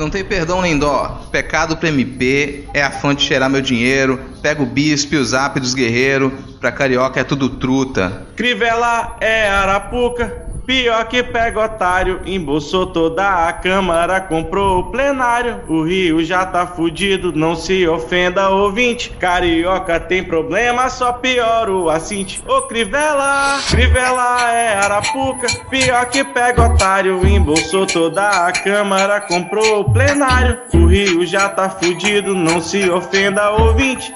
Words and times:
Não 0.00 0.08
tem 0.08 0.24
perdão 0.24 0.62
nem 0.62 0.78
dó. 0.78 1.28
Pecado 1.30 1.76
pro 1.76 1.86
MP 1.86 2.64
é 2.72 2.82
a 2.82 2.90
fonte 2.90 3.20
de 3.20 3.26
cheirar 3.26 3.50
meu 3.50 3.60
dinheiro. 3.60 4.18
Pega 4.40 4.62
o 4.62 4.66
bispo 4.66 5.14
e 5.14 5.18
o 5.18 5.24
zap 5.26 5.60
dos 5.60 5.74
guerreiros. 5.74 6.32
Pra 6.58 6.72
carioca 6.72 7.20
é 7.20 7.22
tudo 7.22 7.50
truta. 7.50 8.26
Crivella 8.34 9.18
é 9.20 9.46
arapuca. 9.50 10.48
Pior 10.66 11.04
que 11.06 11.22
pega 11.22 11.64
otário, 11.64 12.20
embolsou 12.24 12.86
toda 12.86 13.48
a 13.48 13.52
Câmara, 13.52 14.20
comprou 14.20 14.78
o 14.78 14.90
plenário. 14.90 15.60
O 15.68 15.82
Rio 15.82 16.24
já 16.24 16.46
tá 16.46 16.66
fudido, 16.66 17.32
não 17.32 17.56
se 17.56 17.86
ofenda, 17.86 18.48
ouvinte. 18.50 19.10
Carioca 19.18 19.98
tem 19.98 20.22
problema, 20.22 20.88
só 20.88 21.12
piora 21.12 21.72
o 21.72 21.90
assinte. 21.90 22.42
Ô 22.46 22.62
Crivella, 22.62 23.58
Crivella 23.68 24.52
é 24.52 24.74
arapuca. 24.76 25.46
Pior 25.68 26.06
que 26.06 26.22
pega 26.24 26.66
otário, 26.72 27.26
embolsou 27.26 27.86
toda 27.86 28.46
a 28.46 28.52
Câmara, 28.52 29.20
comprou 29.20 29.80
o 29.80 29.92
plenário. 29.92 30.58
O 30.72 30.86
Rio 30.86 31.26
já 31.26 31.48
tá 31.48 31.68
fudido, 31.68 32.34
não 32.34 32.60
se 32.60 32.88
ofenda, 32.88 33.50
ouvinte. 33.50 34.12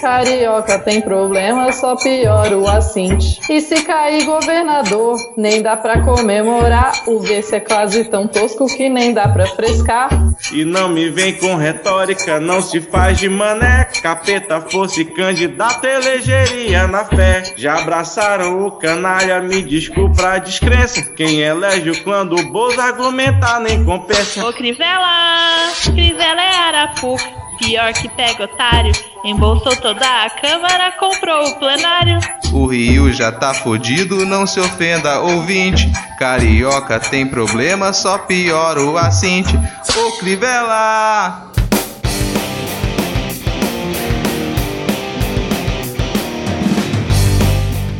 Carioca 0.00 0.78
tem 0.78 1.00
problema, 1.00 1.72
só 1.72 1.96
piora 1.96 2.56
o 2.56 2.68
assinte. 2.68 3.40
E 3.50 3.60
se 3.60 3.82
cair 3.82 4.24
governador, 4.24 5.18
nem 5.36 5.62
dá 5.62 5.76
pra 5.76 6.02
comemorar. 6.02 6.92
O 7.06 7.20
vice 7.20 7.54
é 7.54 7.60
quase 7.60 8.04
tão 8.04 8.26
tosco 8.26 8.66
que 8.66 8.88
nem 8.88 9.12
dá 9.12 9.28
pra 9.28 9.46
frescar. 9.46 10.08
E 10.52 10.64
não 10.64 10.88
me 10.88 11.08
vem 11.08 11.34
com 11.34 11.56
retórica, 11.56 12.38
não 12.38 12.60
se 12.60 12.80
faz 12.80 13.18
de 13.18 13.28
mané. 13.28 13.88
Capeta 14.02 14.60
fosse 14.60 15.04
candidato, 15.04 15.84
elegeria 15.84 16.86
na 16.86 17.04
fé. 17.04 17.42
Já 17.56 17.80
abraçaram 17.80 18.66
o 18.66 18.72
canalha, 18.72 19.40
me 19.40 19.62
desculpa 19.62 20.34
a 20.34 20.38
descrença. 20.38 21.02
Quem 21.14 21.40
elege 21.40 21.90
o 21.90 22.04
clã 22.04 22.26
do 22.26 22.36
Bolso 22.50 22.80
argumentar 22.80 23.60
nem 23.60 23.84
compensa. 23.84 24.46
Ô 24.46 24.52
Crivella, 24.52 25.72
Crivella 25.84 26.42
é 26.42 26.56
arapuca. 26.68 27.45
Pior 27.58 27.92
que 27.94 28.08
pega 28.08 28.44
otário, 28.44 28.92
embolsou 29.24 29.74
toda 29.76 30.24
a 30.24 30.30
câmara, 30.30 30.92
comprou 30.92 31.48
o 31.48 31.58
plenário. 31.58 32.18
O 32.52 32.66
Rio 32.66 33.12
já 33.12 33.32
tá 33.32 33.54
fudido, 33.54 34.26
não 34.26 34.46
se 34.46 34.60
ofenda, 34.60 35.20
ouvinte. 35.20 35.90
Carioca 36.18 37.00
tem 37.00 37.26
problema, 37.26 37.92
só 37.92 38.18
piora 38.18 38.80
o 38.82 38.96
assinte. 38.96 39.56
Ô 39.56 40.18
Crivella! 40.18 41.50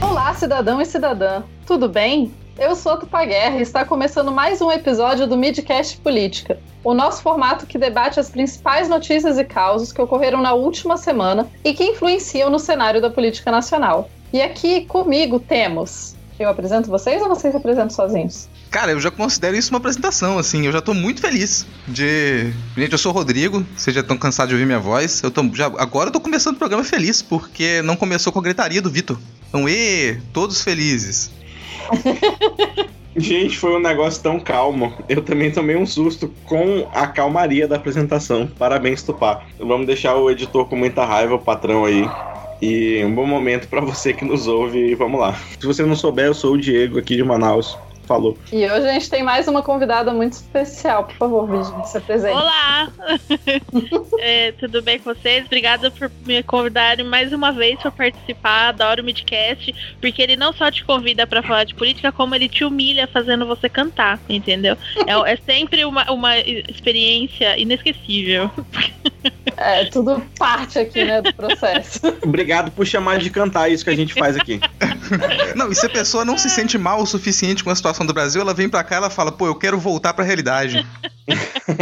Olá, 0.01 0.35
cidadão 0.35 0.81
e 0.81 0.85
cidadã, 0.85 1.43
tudo 1.67 1.89
bem? 1.89 2.33
Eu 2.59 2.75
sou 2.75 2.93
a 2.93 2.97
Tupaguerra 2.97 3.59
e 3.59 3.63
está 3.63 3.85
começando 3.85 4.33
mais 4.33 4.63
um 4.63 4.73
episódio 4.73 5.27
do 5.27 5.37
Midcast 5.37 5.99
Política, 5.99 6.59
o 6.83 6.95
nosso 6.95 7.21
formato 7.21 7.67
que 7.67 7.77
debate 7.77 8.19
as 8.19 8.31
principais 8.31 8.89
notícias 8.89 9.37
e 9.37 9.45
causos 9.45 9.93
que 9.93 10.01
ocorreram 10.01 10.41
na 10.41 10.55
última 10.55 10.97
semana 10.97 11.47
e 11.63 11.75
que 11.75 11.85
influenciam 11.85 12.49
no 12.49 12.59
cenário 12.59 12.99
da 12.99 13.11
política 13.11 13.51
nacional. 13.51 14.09
E 14.33 14.41
aqui 14.41 14.87
comigo 14.87 15.39
temos. 15.39 16.17
Eu 16.39 16.49
apresento 16.49 16.89
vocês 16.89 17.21
ou 17.21 17.29
vocês 17.29 17.53
se 17.53 17.59
apresentam 17.59 17.91
sozinhos? 17.91 18.49
Cara, 18.71 18.93
eu 18.93 19.01
já 19.01 19.11
considero 19.11 19.55
isso 19.55 19.71
uma 19.71 19.79
apresentação, 19.79 20.39
assim. 20.39 20.65
Eu 20.65 20.73
já 20.73 20.81
tô 20.81 20.95
muito 20.95 21.21
feliz 21.21 21.67
de. 21.87 22.53
Gente, 22.75 22.93
eu 22.93 22.99
sou 22.99 23.13
o 23.13 23.15
Rodrigo, 23.15 23.67
vocês 23.77 23.95
já 23.95 24.01
estão 24.01 24.17
cansados 24.17 24.49
de 24.49 24.55
ouvir 24.55 24.67
minha 24.67 24.81
voz. 24.81 25.23
Eu 25.23 25.31
tô 25.31 25.43
já... 25.53 25.67
Agora 25.67 26.09
eu 26.09 26.13
tô 26.13 26.21
começando 26.21 26.57
o 26.57 26.59
programa 26.59 26.85
feliz, 26.85 27.21
porque 27.21 27.83
não 27.83 27.97
começou 27.97 28.33
com 28.33 28.39
a 28.39 28.43
gritaria 28.43 28.81
do 28.81 28.91
Vitor. 28.91 29.19
Então, 29.49 29.69
e 29.69 30.19
todos 30.33 30.63
felizes. 30.63 31.31
Gente, 33.17 33.57
foi 33.57 33.75
um 33.75 33.81
negócio 33.81 34.23
tão 34.23 34.39
calmo. 34.39 34.93
Eu 35.09 35.23
também 35.23 35.51
tomei 35.51 35.75
um 35.75 35.87
susto 35.87 36.31
com 36.45 36.87
a 36.93 37.07
calmaria 37.07 37.67
da 37.67 37.77
apresentação. 37.77 38.47
Parabéns, 38.59 39.03
Tupá. 39.03 39.43
Vamos 39.59 39.87
deixar 39.87 40.17
o 40.17 40.31
editor 40.31 40.67
com 40.67 40.77
muita 40.77 41.05
raiva, 41.05 41.35
o 41.35 41.39
patrão 41.39 41.87
aí. 41.87 42.07
E 42.61 43.03
um 43.05 43.15
bom 43.15 43.27
momento 43.27 43.69
para 43.69 43.81
você 43.81 44.13
que 44.13 44.25
nos 44.25 44.47
ouve 44.47 44.79
e 44.79 44.95
vamos 44.95 45.19
lá. 45.19 45.35
Se 45.59 45.67
você 45.67 45.83
não 45.83 45.97
souber, 45.97 46.27
eu 46.27 46.35
sou 46.35 46.55
o 46.55 46.59
Diego 46.59 46.99
aqui 46.99 47.17
de 47.17 47.25
Manaus. 47.25 47.79
Falou. 48.07 48.39
E 48.53 48.65
hoje 48.65 48.89
a 48.89 48.93
gente 48.93 49.11
tem 49.11 49.23
mais 49.23 49.49
uma 49.49 49.63
convidada 49.63 50.13
muito 50.13 50.35
especial. 50.35 51.05
Por 51.05 51.17
favor, 51.17 51.51
Virgínia, 51.51 51.85
se 51.85 51.99
apresente. 51.99 52.35
Olá! 52.35 52.89
é, 54.21 54.53
tudo 54.53 54.81
bem 54.81 54.99
com 55.01 55.13
vocês? 55.13 55.45
Obrigada 55.45 55.91
por 55.91 56.11
me 56.25 56.43
convidarem 56.45 57.05
mais 57.05 57.33
uma 57.33 57.51
vez 57.51 57.81
para 57.81 57.91
participar. 57.91 58.69
Adoro 58.69 59.03
o 59.03 59.05
Midcast, 59.05 59.75
porque 60.01 60.23
ele 60.23 60.37
não 60.37 60.53
só 60.53 60.71
te 60.71 60.85
convida 60.85 61.27
para 61.27 61.43
falar 61.43 61.65
de 61.65 61.75
política, 61.75 62.13
como 62.13 62.35
ele 62.35 62.49
te 62.49 62.65
humilha 62.65 63.09
fazendo 63.09 63.45
você 63.45 63.69
cantar, 63.69 64.21
entendeu? 64.29 64.77
É, 65.07 65.33
é 65.33 65.37
sempre 65.37 65.85
uma, 65.85 66.11
uma 66.11 66.39
experiência 66.39 67.59
inesquecível. 67.59 68.51
É, 69.57 69.85
tudo 69.87 70.23
parte 70.39 70.79
aqui, 70.79 71.05
né, 71.05 71.23
do 71.23 71.33
processo. 71.35 72.01
Obrigado 72.23 72.71
por 72.71 72.87
chamar 72.87 73.19
de 73.19 73.31
cantar 73.31 73.71
isso 73.71 73.85
que 73.85 73.91
a 73.91 73.97
gente 73.97 74.13
faz 74.15 74.37
aqui. 74.37 74.61
Não, 75.57 75.71
e 75.71 75.75
se 75.75 75.87
a 75.87 75.89
pessoa 75.89 76.25
não 76.25 76.37
se 76.37 76.51
sente 76.51 76.77
mal 76.77 77.01
o 77.01 77.07
suficiente 77.07 77.63
com 77.65 77.71
a 77.71 77.75
situação 77.75 78.05
do 78.05 78.13
Brasil, 78.13 78.41
ela 78.41 78.53
vem 78.53 78.69
pra 78.69 78.83
cá 78.85 78.97
e 78.97 78.99
ela 78.99 79.11
fala, 79.11 79.31
pô, 79.33 79.47
eu 79.47 79.55
quero 79.55 79.79
voltar 79.79 80.13
pra 80.13 80.25
realidade. 80.25 80.85
Isso. 81.29 81.77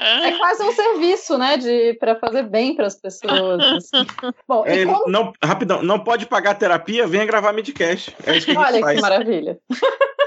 É 0.00 0.32
quase 0.38 0.62
um 0.62 0.72
serviço, 0.72 1.38
né, 1.38 1.56
de 1.56 1.94
para 2.00 2.16
fazer 2.16 2.42
bem 2.44 2.74
para 2.74 2.86
as 2.86 2.94
pessoas. 2.96 3.62
assim. 3.62 4.06
Bom, 4.48 4.64
e 4.66 4.70
É, 4.80 4.86
como- 4.86 5.04
não, 5.10 5.32
rapidão, 5.42 5.82
não 5.82 5.98
pode 6.00 6.26
pagar 6.26 6.54
terapia, 6.54 7.06
venha 7.06 7.24
gravar 7.26 7.52
midcast. 7.52 8.14
É 8.26 8.36
isso 8.36 8.46
que 8.46 8.52
a 8.52 8.54
gente 8.54 8.66
Olha 8.66 8.80
faz. 8.80 8.96
que 8.96 9.02
maravilha. 9.02 9.58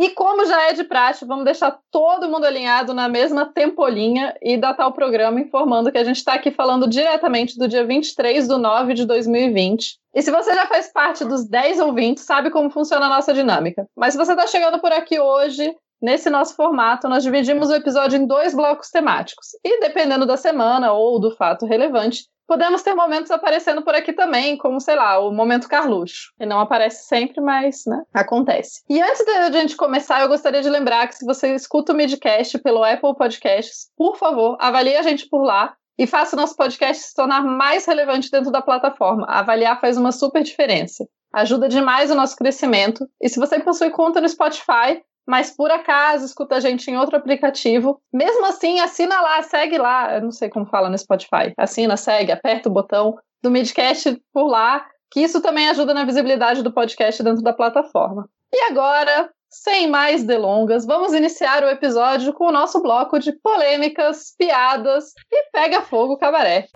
E 0.00 0.08
como 0.12 0.46
já 0.46 0.70
é 0.70 0.72
de 0.72 0.82
praxe, 0.82 1.26
vamos 1.26 1.44
deixar 1.44 1.78
todo 1.90 2.26
mundo 2.26 2.46
alinhado 2.46 2.94
na 2.94 3.06
mesma 3.06 3.44
tempolinha 3.44 4.34
e 4.40 4.56
datar 4.56 4.88
o 4.88 4.92
programa 4.92 5.38
informando 5.38 5.92
que 5.92 5.98
a 5.98 6.04
gente 6.04 6.16
está 6.16 6.32
aqui 6.32 6.50
falando 6.50 6.88
diretamente 6.88 7.58
do 7.58 7.68
dia 7.68 7.84
23 7.84 8.48
de 8.48 8.56
9 8.56 8.94
de 8.94 9.04
2020. 9.04 9.98
E 10.14 10.22
se 10.22 10.30
você 10.30 10.54
já 10.54 10.66
faz 10.66 10.90
parte 10.90 11.22
dos 11.22 11.46
10 11.46 11.80
ouvintes, 11.80 12.24
sabe 12.24 12.48
como 12.50 12.70
funciona 12.70 13.04
a 13.04 13.08
nossa 13.10 13.34
dinâmica. 13.34 13.86
Mas 13.94 14.14
se 14.14 14.18
você 14.18 14.32
está 14.32 14.46
chegando 14.46 14.80
por 14.80 14.90
aqui 14.90 15.20
hoje, 15.20 15.70
nesse 16.00 16.30
nosso 16.30 16.56
formato, 16.56 17.06
nós 17.06 17.22
dividimos 17.22 17.68
o 17.68 17.74
episódio 17.74 18.16
em 18.16 18.26
dois 18.26 18.54
blocos 18.54 18.88
temáticos. 18.88 19.48
E 19.62 19.80
dependendo 19.80 20.24
da 20.24 20.38
semana 20.38 20.92
ou 20.92 21.20
do 21.20 21.36
fato 21.36 21.66
relevante, 21.66 22.24
Podemos 22.50 22.82
ter 22.82 22.96
momentos 22.96 23.30
aparecendo 23.30 23.80
por 23.80 23.94
aqui 23.94 24.12
também, 24.12 24.58
como, 24.58 24.80
sei 24.80 24.96
lá, 24.96 25.20
o 25.20 25.30
momento 25.30 25.68
Carluxo. 25.68 26.32
Ele 26.36 26.50
não 26.50 26.58
aparece 26.58 27.06
sempre, 27.06 27.40
mas, 27.40 27.84
né, 27.86 28.02
acontece. 28.12 28.82
E 28.90 29.00
antes 29.00 29.24
de 29.24 29.30
a 29.30 29.52
gente 29.52 29.76
começar, 29.76 30.20
eu 30.20 30.26
gostaria 30.26 30.60
de 30.60 30.68
lembrar 30.68 31.06
que 31.06 31.14
se 31.14 31.24
você 31.24 31.54
escuta 31.54 31.92
o 31.92 31.94
Midcast 31.94 32.58
pelo 32.58 32.82
Apple 32.82 33.14
Podcasts, 33.16 33.86
por 33.96 34.16
favor, 34.16 34.56
avalie 34.58 34.96
a 34.96 35.02
gente 35.02 35.28
por 35.28 35.44
lá 35.44 35.74
e 35.96 36.08
faça 36.08 36.34
o 36.34 36.40
nosso 36.40 36.56
podcast 36.56 37.04
se 37.04 37.14
tornar 37.14 37.44
mais 37.44 37.86
relevante 37.86 38.28
dentro 38.28 38.50
da 38.50 38.60
plataforma. 38.60 39.26
Avaliar 39.28 39.80
faz 39.80 39.96
uma 39.96 40.10
super 40.10 40.42
diferença. 40.42 41.06
Ajuda 41.32 41.68
demais 41.68 42.10
o 42.10 42.16
nosso 42.16 42.34
crescimento. 42.34 43.06
E 43.22 43.28
se 43.28 43.38
você 43.38 43.60
possui 43.60 43.90
conta 43.90 44.20
no 44.20 44.28
Spotify, 44.28 45.00
mas 45.26 45.50
por 45.50 45.70
acaso 45.70 46.24
escuta 46.24 46.56
a 46.56 46.60
gente 46.60 46.90
em 46.90 46.96
outro 46.96 47.16
aplicativo, 47.16 48.00
mesmo 48.12 48.46
assim, 48.46 48.80
assina 48.80 49.20
lá, 49.20 49.42
segue 49.42 49.78
lá. 49.78 50.14
Eu 50.14 50.22
não 50.22 50.32
sei 50.32 50.48
como 50.48 50.66
fala 50.66 50.88
no 50.88 50.98
Spotify. 50.98 51.52
Assina, 51.56 51.96
segue, 51.96 52.32
aperta 52.32 52.68
o 52.68 52.72
botão 52.72 53.18
do 53.42 53.50
Midcast 53.50 54.20
por 54.32 54.46
lá, 54.48 54.86
que 55.10 55.20
isso 55.20 55.40
também 55.40 55.68
ajuda 55.68 55.94
na 55.94 56.04
visibilidade 56.04 56.62
do 56.62 56.72
podcast 56.72 57.22
dentro 57.22 57.42
da 57.42 57.52
plataforma. 57.52 58.28
E 58.52 58.70
agora, 58.70 59.30
sem 59.48 59.88
mais 59.88 60.24
delongas, 60.24 60.84
vamos 60.84 61.12
iniciar 61.12 61.62
o 61.64 61.68
episódio 61.68 62.32
com 62.32 62.46
o 62.46 62.52
nosso 62.52 62.80
bloco 62.82 63.18
de 63.18 63.32
polêmicas, 63.32 64.34
piadas 64.36 65.12
e 65.30 65.50
pega 65.52 65.82
fogo 65.82 66.16
cabaré. 66.16 66.66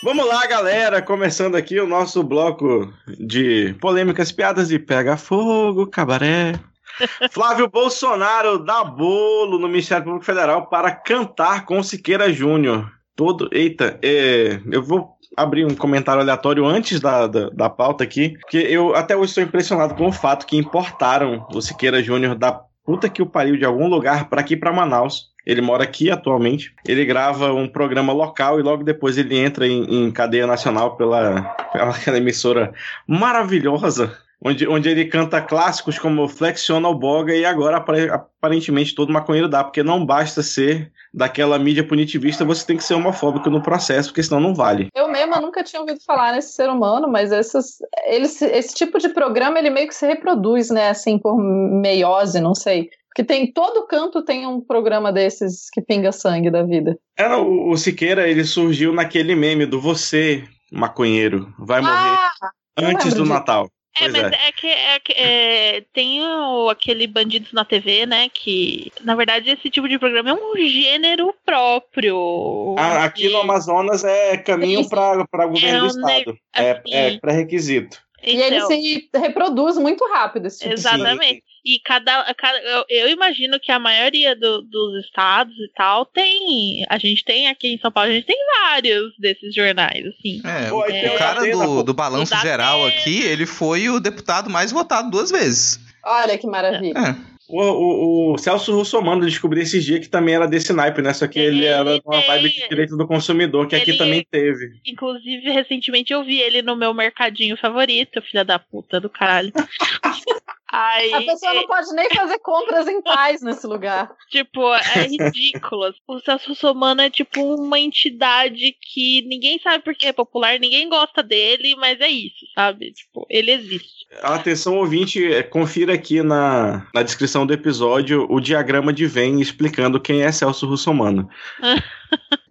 Vamos 0.00 0.28
lá, 0.28 0.46
galera, 0.46 1.02
começando 1.02 1.56
aqui 1.56 1.80
o 1.80 1.86
nosso 1.86 2.22
bloco 2.22 2.92
de 3.18 3.74
polêmicas, 3.80 4.30
piadas 4.30 4.70
e 4.70 4.78
pega 4.78 5.16
fogo, 5.16 5.88
cabaré. 5.88 6.52
Flávio 7.32 7.68
Bolsonaro 7.68 8.60
dá 8.60 8.84
bolo 8.84 9.58
no 9.58 9.66
Ministério 9.66 10.04
Público 10.04 10.24
Federal 10.24 10.66
para 10.66 10.92
cantar 10.92 11.64
com 11.64 11.82
Siqueira 11.82 12.32
Júnior. 12.32 12.88
Todo. 13.16 13.48
Eita, 13.50 13.98
é, 14.00 14.60
eu 14.70 14.80
vou 14.84 15.16
abrir 15.36 15.64
um 15.64 15.74
comentário 15.74 16.22
aleatório 16.22 16.64
antes 16.64 17.00
da, 17.00 17.26
da, 17.26 17.50
da 17.50 17.68
pauta 17.68 18.04
aqui, 18.04 18.38
porque 18.40 18.58
eu 18.58 18.94
até 18.94 19.16
hoje 19.16 19.30
estou 19.30 19.42
impressionado 19.42 19.96
com 19.96 20.06
o 20.06 20.12
fato 20.12 20.46
que 20.46 20.56
importaram 20.56 21.44
o 21.52 21.60
Siqueira 21.60 22.00
Júnior 22.00 22.36
da 22.36 22.52
puta 22.84 23.08
que 23.08 23.20
o 23.20 23.26
pariu 23.26 23.56
de 23.56 23.64
algum 23.64 23.88
lugar 23.88 24.28
para 24.28 24.40
aqui 24.40 24.56
para 24.56 24.72
Manaus. 24.72 25.26
Ele 25.48 25.62
mora 25.62 25.82
aqui 25.82 26.10
atualmente. 26.10 26.74
Ele 26.86 27.06
grava 27.06 27.54
um 27.54 27.66
programa 27.66 28.12
local 28.12 28.60
e 28.60 28.62
logo 28.62 28.84
depois 28.84 29.16
ele 29.16 29.34
entra 29.34 29.66
em, 29.66 30.04
em 30.04 30.10
cadeia 30.10 30.46
nacional 30.46 30.94
pela, 30.94 31.42
pela 31.72 31.90
aquela 31.90 32.18
emissora 32.18 32.74
maravilhosa. 33.06 34.14
Onde, 34.44 34.68
onde 34.68 34.88
ele 34.88 35.06
canta 35.06 35.40
clássicos 35.40 35.98
como 35.98 36.28
Flexiona 36.28 36.88
o 36.88 36.94
Boga 36.94 37.34
e 37.34 37.44
agora 37.44 37.78
apare- 37.78 38.08
aparentemente 38.08 38.94
todo 38.94 39.12
maconheiro 39.12 39.48
dá, 39.48 39.64
porque 39.64 39.82
não 39.82 40.06
basta 40.06 40.44
ser 40.44 40.92
daquela 41.12 41.58
mídia 41.58 41.82
punitivista, 41.82 42.44
você 42.44 42.64
tem 42.64 42.76
que 42.76 42.84
ser 42.84 42.94
homofóbico 42.94 43.50
no 43.50 43.60
processo, 43.60 44.10
porque 44.10 44.22
senão 44.22 44.38
não 44.38 44.54
vale. 44.54 44.90
Eu 44.94 45.08
Moema 45.08 45.40
nunca 45.40 45.64
tinha 45.64 45.80
ouvido 45.80 45.98
falar 46.06 46.32
nesse 46.32 46.52
ser 46.52 46.70
humano, 46.70 47.08
mas 47.08 47.32
essas, 47.32 47.78
eles, 48.06 48.40
esse 48.40 48.76
tipo 48.76 48.98
de 48.98 49.08
programa 49.08 49.58
ele 49.58 49.70
meio 49.70 49.88
que 49.88 49.94
se 49.94 50.06
reproduz, 50.06 50.70
né? 50.70 50.90
Assim, 50.90 51.18
por 51.18 51.36
meiose, 51.36 52.40
não 52.40 52.54
sei. 52.54 52.90
Porque 53.08 53.24
tem 53.24 53.50
todo 53.52 53.86
canto 53.86 54.22
tem 54.24 54.46
um 54.46 54.60
programa 54.60 55.12
desses 55.12 55.68
que 55.70 55.80
pinga 55.80 56.12
sangue 56.12 56.50
da 56.50 56.62
vida. 56.62 56.96
É, 57.16 57.28
não, 57.28 57.48
o, 57.48 57.70
o 57.72 57.76
Siqueira 57.76 58.28
ele 58.28 58.44
surgiu 58.44 58.92
naquele 58.92 59.34
meme 59.34 59.66
do 59.66 59.80
você, 59.80 60.44
maconheiro, 60.70 61.52
vai 61.58 61.80
morrer 61.80 61.94
Ah, 62.40 62.50
antes 62.78 63.14
do 63.14 63.22
lembro 63.22 63.34
Natal. 63.34 63.70
É, 63.96 64.00
Pois 64.00 64.12
mas 64.12 64.22
é, 64.32 64.52
que, 64.52 64.66
é 64.68 65.00
que, 65.00 65.12
é, 65.14 65.84
tem 65.92 66.22
o- 66.22 66.68
aquele 66.68 67.08
Bandidos 67.08 67.52
na 67.52 67.64
TV, 67.64 68.06
né? 68.06 68.28
Que, 68.28 68.92
na 69.02 69.16
verdade, 69.16 69.50
esse 69.50 69.68
tipo 69.70 69.88
de 69.88 69.98
programa 69.98 70.30
é 70.30 70.34
um 70.34 70.56
gênero 70.56 71.34
próprio. 71.44 72.76
Ah, 72.78 73.04
aqui 73.04 73.28
no 73.28 73.38
Amazonas 73.38 74.04
é 74.04 74.36
caminho 74.36 74.88
para 74.88 75.22
o 75.22 75.48
governo 75.48 75.66
É 75.66 75.80
do 75.80 75.98
um 75.98 76.00
ne- 76.06 76.12
estado. 76.20 76.38
É, 76.54 76.70
assim. 76.70 76.94
é 76.94 77.18
pré-requisito. 77.18 77.98
E 78.22 78.36
ele 78.36 78.56
Então, 78.56 78.68
se 78.68 79.08
reproduz 79.14 79.76
muito 79.78 80.04
rápido, 80.08 80.46
esse 80.46 80.58
tipo 80.58 80.74
de 80.74 80.80
Exatamente. 80.80 81.42
E 81.70 81.78
cada. 81.84 82.32
cada 82.34 82.58
eu, 82.62 82.84
eu 82.88 83.08
imagino 83.10 83.60
que 83.60 83.70
a 83.70 83.78
maioria 83.78 84.34
do- 84.34 84.62
dos 84.62 85.04
estados 85.04 85.54
e 85.58 85.68
tal 85.76 86.06
tem. 86.06 86.84
A 86.88 86.96
gente 86.96 87.22
tem 87.24 87.46
aqui 87.48 87.68
em 87.68 87.78
São 87.78 87.92
Paulo, 87.92 88.10
a 88.10 88.14
gente 88.14 88.26
tem 88.26 88.38
vários 88.62 89.12
desses 89.18 89.54
jornais, 89.54 90.06
assim. 90.06 90.40
É, 90.44 90.72
o, 90.72 90.82
aí 90.82 91.08
o 91.08 91.18
cara 91.18 91.42
do, 91.50 91.82
do 91.82 91.92
balanço 91.92 92.34
geral 92.40 92.86
Atena. 92.86 93.00
aqui, 93.00 93.20
ele 93.22 93.44
foi 93.44 93.90
o 93.90 94.00
deputado 94.00 94.48
mais 94.48 94.72
votado 94.72 95.10
duas 95.10 95.30
vezes. 95.30 95.78
Olha 96.04 96.38
que 96.38 96.46
maravilha. 96.46 96.94
É. 96.96 97.38
O, 97.50 97.62
o, 97.62 98.34
o 98.34 98.38
Celso 98.38 98.74
Russomano 98.74 99.22
eu 99.22 99.26
descobri 99.28 99.62
esses 99.62 99.82
dias 99.82 100.00
que 100.00 100.08
também 100.08 100.34
era 100.34 100.46
desse 100.46 100.70
naipe, 100.72 101.00
né? 101.00 101.14
Só 101.14 101.26
que 101.26 101.38
ele, 101.38 101.58
Ele 101.58 101.66
era 101.66 102.00
uma 102.04 102.20
vibe 102.20 102.50
de 102.50 102.68
direito 102.68 102.94
do 102.96 103.06
consumidor, 103.06 103.66
que 103.66 103.74
aqui 103.74 103.90
ele- 103.90 103.98
também 103.98 104.26
teve. 104.30 104.72
Inclusive, 104.86 105.50
recentemente 105.50 106.12
eu 106.12 106.22
vi 106.24 106.38
ele 106.40 106.60
no 106.60 106.76
meu 106.76 106.92
mercadinho 106.92 107.56
favorito, 107.56 108.20
filha 108.22 108.44
da 108.44 108.58
puta 108.58 109.00
do 109.00 109.08
caralho. 109.08 109.52
Aí, 110.70 111.14
A 111.14 111.22
pessoa 111.22 111.54
não 111.54 111.66
pode 111.66 111.92
nem 111.94 112.10
fazer 112.10 112.38
compras 112.40 112.86
em 112.86 113.00
paz 113.00 113.40
nesse 113.40 113.66
lugar. 113.66 114.14
tipo, 114.28 114.60
é 114.74 115.06
ridículo. 115.06 115.94
O 116.06 116.20
Celso 116.20 116.50
Russomano 116.50 117.00
é 117.00 117.08
tipo 117.08 117.40
uma 117.40 117.78
entidade 117.78 118.76
que 118.80 119.22
ninguém 119.22 119.58
sabe 119.60 119.82
por 119.82 119.94
que 119.94 120.06
é 120.06 120.12
popular, 120.12 120.58
ninguém 120.58 120.88
gosta 120.88 121.22
dele, 121.22 121.74
mas 121.76 121.98
é 122.00 122.08
isso, 122.08 122.46
sabe? 122.54 122.92
Tipo, 122.92 123.26
ele 123.30 123.50
existe. 123.50 124.06
Atenção, 124.22 124.76
ouvinte, 124.76 125.24
é, 125.24 125.42
confira 125.42 125.94
aqui 125.94 126.22
na, 126.22 126.86
na 126.94 127.02
descrição 127.02 127.46
do 127.46 127.52
episódio 127.52 128.26
o 128.28 128.40
diagrama 128.40 128.92
de 128.92 129.06
Venn 129.06 129.40
explicando 129.40 130.00
quem 130.00 130.22
é 130.22 130.32
Celso 130.32 130.66
Russomano. 130.66 131.28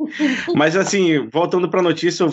Mas 0.55 0.75
assim, 0.75 1.27
voltando 1.29 1.69
para 1.69 1.79
a 1.79 1.83
notícia, 1.83 2.25
o, 2.25 2.29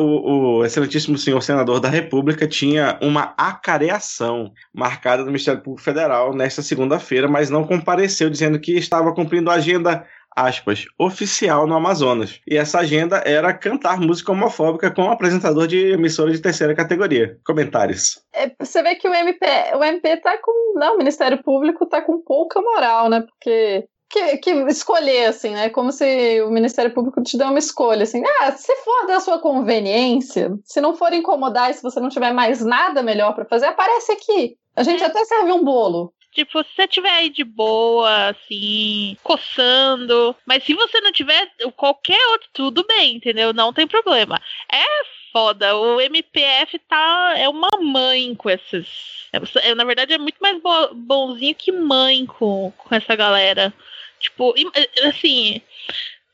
o- 0.00 0.58
o 0.58 0.64
excelentíssimo 0.64 1.16
senhor 1.18 1.40
senador 1.42 1.80
da 1.80 1.88
República 1.88 2.46
tinha 2.46 2.98
uma 3.02 3.34
acareação 3.36 4.52
marcada 4.74 5.22
no 5.22 5.26
Ministério 5.28 5.60
Público 5.62 5.84
Federal 5.84 6.34
nesta 6.34 6.62
segunda-feira, 6.62 7.28
mas 7.28 7.50
não 7.50 7.64
compareceu, 7.66 8.30
dizendo 8.30 8.58
que 8.60 8.72
estava 8.76 9.14
cumprindo 9.14 9.50
a 9.50 9.54
agenda 9.54 10.04
aspas, 10.36 10.84
oficial 10.96 11.66
no 11.66 11.74
Amazonas. 11.74 12.40
E 12.46 12.56
essa 12.56 12.78
agenda 12.78 13.20
era 13.26 13.52
cantar 13.52 13.98
música 13.98 14.30
homofóbica 14.30 14.88
com 14.88 15.02
um 15.02 15.10
apresentador 15.10 15.66
de 15.66 15.92
emissora 15.92 16.30
de 16.30 16.38
terceira 16.40 16.76
categoria. 16.76 17.36
Comentários. 17.44 18.20
É, 18.32 18.48
você 18.60 18.80
vê 18.82 18.94
que 18.94 19.08
o 19.08 19.12
MP, 19.14 19.44
o 19.74 19.82
MP 19.82 20.16
tá 20.18 20.38
com. 20.40 20.78
Não, 20.78 20.94
o 20.94 20.98
Ministério 20.98 21.42
Público 21.42 21.86
tá 21.86 22.00
com 22.02 22.22
pouca 22.22 22.60
moral, 22.60 23.08
né? 23.08 23.22
Porque. 23.28 23.84
Que, 24.10 24.38
que 24.38 24.50
escolher, 24.68 25.26
assim, 25.26 25.50
né? 25.50 25.68
Como 25.68 25.92
se 25.92 26.40
o 26.42 26.50
Ministério 26.50 26.92
Público 26.94 27.22
te 27.22 27.36
deu 27.36 27.48
uma 27.48 27.58
escolha, 27.58 28.04
assim. 28.04 28.22
Ah, 28.40 28.52
se 28.52 28.74
for 28.76 29.06
da 29.06 29.20
sua 29.20 29.38
conveniência, 29.38 30.50
se 30.64 30.80
não 30.80 30.94
for 30.94 31.12
incomodar 31.12 31.70
e 31.70 31.74
se 31.74 31.82
você 31.82 32.00
não 32.00 32.08
tiver 32.08 32.32
mais 32.32 32.64
nada 32.64 33.02
melhor 33.02 33.34
pra 33.34 33.44
fazer, 33.44 33.66
aparece 33.66 34.12
aqui. 34.12 34.56
A 34.74 34.82
gente 34.82 35.04
até 35.04 35.22
serve 35.26 35.52
um 35.52 35.62
bolo. 35.62 36.12
Tipo, 36.32 36.62
se 36.62 36.68
você 36.76 36.86
tiver 36.86 37.10
aí 37.10 37.28
de 37.30 37.44
boa, 37.44 38.28
assim, 38.28 39.16
coçando. 39.22 40.34
Mas 40.46 40.64
se 40.64 40.72
você 40.72 41.00
não 41.00 41.12
tiver 41.12 41.50
qualquer 41.76 42.20
outro, 42.32 42.48
tudo 42.52 42.86
bem, 42.86 43.16
entendeu? 43.16 43.52
Não 43.52 43.72
tem 43.72 43.86
problema. 43.86 44.40
É 44.72 44.84
foda. 45.32 45.76
O 45.76 46.00
MPF 46.00 46.78
tá. 46.88 47.34
É 47.36 47.48
uma 47.48 47.68
mãe 47.80 48.34
com 48.34 48.48
esses. 48.48 49.28
É, 49.62 49.74
na 49.74 49.84
verdade, 49.84 50.14
é 50.14 50.18
muito 50.18 50.38
mais 50.40 50.60
bo- 50.62 50.94
bonzinho 50.94 51.54
que 51.54 51.72
mãe 51.72 52.24
com, 52.24 52.72
com 52.76 52.94
essa 52.94 53.14
galera. 53.16 53.72
Tipo, 54.18 54.54
im- 54.56 54.70
assim. 55.08 55.60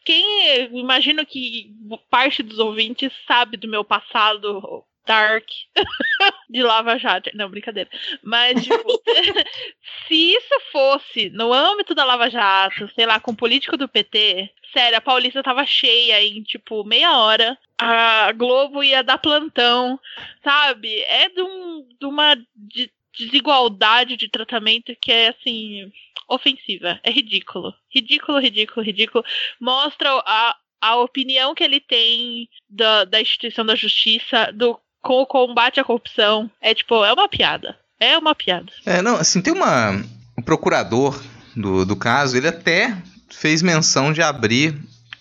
Quem. 0.04 0.68
Imagino 0.78 1.24
que 1.24 1.72
parte 2.10 2.42
dos 2.42 2.58
ouvintes 2.58 3.10
sabe 3.26 3.56
do 3.56 3.68
meu 3.68 3.84
passado 3.84 4.84
dark 5.06 5.46
de 6.48 6.62
Lava 6.62 6.98
Jato. 6.98 7.30
Não, 7.34 7.48
brincadeira. 7.48 7.90
Mas, 8.22 8.62
tipo, 8.64 9.02
se 10.08 10.14
isso 10.34 10.60
fosse 10.72 11.30
no 11.30 11.52
âmbito 11.52 11.94
da 11.94 12.04
Lava 12.04 12.28
Jato, 12.30 12.90
sei 12.94 13.06
lá, 13.06 13.20
com 13.20 13.34
político 13.34 13.76
do 13.76 13.88
PT, 13.88 14.50
sério, 14.72 14.98
a 14.98 15.00
Paulista 15.00 15.42
tava 15.42 15.64
cheia 15.66 16.22
em, 16.24 16.42
tipo, 16.42 16.84
meia 16.84 17.18
hora. 17.18 17.58
A 17.78 18.32
Globo 18.32 18.82
ia 18.82 19.02
dar 19.02 19.18
plantão, 19.18 19.98
sabe? 20.42 21.00
É 21.02 21.28
de, 21.28 21.42
um, 21.42 21.86
de 22.00 22.06
uma 22.06 22.34
de- 22.54 22.90
desigualdade 23.18 24.16
de 24.16 24.28
tratamento 24.28 24.94
que 25.00 25.12
é, 25.12 25.28
assim, 25.28 25.92
ofensiva. 26.28 27.00
É 27.02 27.10
ridículo. 27.10 27.74
Ridículo, 27.92 28.38
ridículo, 28.38 28.84
ridículo. 28.84 29.24
Mostra 29.60 30.10
a, 30.26 30.56
a 30.80 30.96
opinião 30.96 31.54
que 31.54 31.64
ele 31.64 31.80
tem 31.80 32.48
da, 32.68 33.04
da 33.04 33.20
instituição 33.20 33.64
da 33.64 33.74
justiça, 33.74 34.52
do 34.52 34.78
com 35.02 35.20
o 35.20 35.26
combate 35.26 35.78
à 35.78 35.84
corrupção. 35.84 36.50
É 36.60 36.74
tipo, 36.74 37.04
é 37.04 37.12
uma 37.12 37.28
piada. 37.28 37.78
É 38.00 38.16
uma 38.18 38.34
piada. 38.34 38.72
É, 38.84 39.02
não, 39.02 39.16
assim, 39.16 39.40
tem 39.40 39.52
uma. 39.52 40.02
O 40.36 40.42
procurador 40.42 41.22
do, 41.54 41.84
do 41.84 41.94
caso, 41.94 42.36
ele 42.36 42.48
até 42.48 42.96
fez 43.30 43.62
menção 43.62 44.12
de 44.12 44.22
abrir 44.22 44.74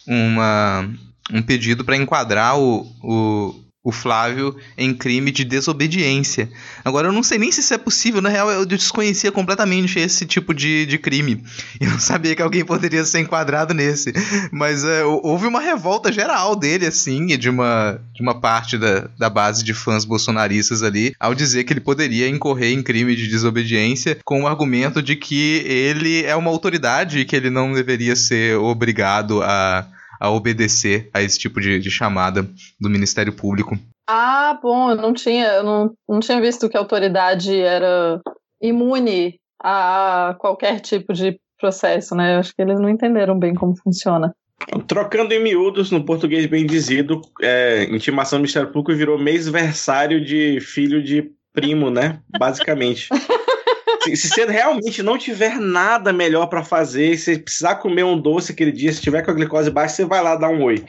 uma, 0.08 0.90
um 1.32 1.42
pedido 1.42 1.86
para 1.86 1.98
enquadrar 1.98 2.58
o, 2.58 2.82
o, 3.04 3.64
o 3.84 3.92
Flávio 3.92 4.56
em 4.78 4.94
crime 4.94 5.30
de 5.30 5.44
desobediência. 5.44 6.50
Agora, 6.86 7.10
eu 7.10 7.12
não 7.12 7.22
sei 7.22 7.38
nem 7.38 7.52
se 7.52 7.60
isso 7.60 7.74
é 7.74 7.78
possível, 7.78 8.22
na 8.22 8.30
real, 8.30 8.50
eu 8.50 8.66
desconhecia 8.66 9.32
completamente 9.32 10.00
esse 10.00 10.26
tipo 10.26 10.54
de, 10.54 10.86
de 10.86 10.98
crime. 10.98 11.44
Eu 11.84 11.90
não 11.90 12.00
sabia 12.00 12.36
que 12.36 12.42
alguém 12.42 12.64
poderia 12.64 13.04
ser 13.04 13.20
enquadrado 13.20 13.74
nesse. 13.74 14.14
Mas 14.52 14.86
é, 14.86 15.04
houve 15.04 15.46
uma 15.46 15.60
revolta 15.60 16.12
geral 16.12 16.56
dele, 16.56 16.86
assim, 16.86 17.32
e 17.32 17.38
de 17.38 17.50
uma, 17.50 18.00
de 18.14 18.22
uma 18.22 18.40
parte 18.40 18.78
da, 18.78 19.10
da 19.18 19.30
base 19.30 19.64
de 19.64 19.74
fãs 19.74 20.06
bolsonaristas 20.06 20.82
ali, 20.82 21.14
ao 21.20 21.36
dizer 21.36 21.66
que 21.66 21.74
ele 21.74 21.82
poderia 21.82 22.30
incorrer 22.30 22.72
em 22.72 22.82
crime 22.82 23.16
de 23.16 23.28
desobediência 23.28 24.18
com 24.24 24.44
o 24.44 24.48
argumento 24.48 25.02
de 25.02 25.16
que 25.16 25.58
ele 25.66 26.24
é 26.24 26.36
uma 26.36 26.50
autoridade 26.50 27.20
e 27.20 27.26
que 27.26 27.36
ele 27.36 27.50
não 27.50 27.74
deveria 27.74 28.16
ser 28.16 28.58
obrigado 28.58 29.42
a, 29.42 29.86
a 30.24 30.32
obedecer 30.32 31.10
a 31.14 31.22
esse 31.22 31.38
tipo 31.38 31.60
de, 31.60 31.78
de 31.80 31.92
chamada 31.92 32.48
do 32.80 32.90
Ministério 32.90 33.34
Público. 33.34 33.78
Ah, 34.08 34.58
bom, 34.64 34.92
eu 34.92 34.96
não 34.96 35.14
tinha, 35.14 35.48
eu 35.48 35.64
não, 35.64 35.94
não 36.08 36.22
tinha 36.22 36.40
visto 36.40 36.70
que 36.70 36.78
a 36.78 36.80
autoridade 36.80 37.60
era 37.60 38.22
imune 38.62 39.38
a 39.62 40.34
qualquer 40.40 40.80
tipo 40.80 41.12
de 41.12 41.38
processo, 41.60 42.16
né? 42.16 42.36
Eu 42.36 42.40
acho 42.40 42.56
que 42.56 42.62
eles 42.62 42.80
não 42.80 42.88
entenderam 42.88 43.38
bem 43.38 43.54
como 43.54 43.76
funciona. 43.76 44.34
Trocando 44.88 45.34
em 45.34 45.44
miúdos, 45.44 45.92
no 45.92 46.06
português 46.06 46.46
bem 46.46 46.66
dizido, 46.66 47.20
é, 47.42 47.84
intimação 47.94 48.40
do 48.40 48.44
Ministério 48.44 48.72
Público 48.72 48.98
virou 48.98 49.20
mês-versário 49.20 50.24
de 50.24 50.62
filho 50.62 51.04
de 51.04 51.32
primo, 51.52 51.90
né? 51.90 52.22
Basicamente. 52.40 53.10
se, 54.04 54.16
se 54.16 54.28
você 54.30 54.46
realmente 54.46 55.02
não 55.02 55.18
tiver 55.18 55.60
nada 55.60 56.12
melhor 56.14 56.48
pra 56.48 56.64
fazer, 56.64 57.18
se 57.18 57.38
precisar 57.38 57.76
comer 57.76 58.04
um 58.04 58.20
doce 58.20 58.52
aquele 58.52 58.72
dia, 58.72 58.92
se 58.92 59.02
tiver 59.02 59.22
com 59.24 59.32
a 59.32 59.34
glicose 59.34 59.70
baixa, 59.70 59.96
você 59.96 60.06
vai 60.06 60.22
lá 60.22 60.36
dar 60.36 60.50
um 60.50 60.62
oi. 60.64 60.84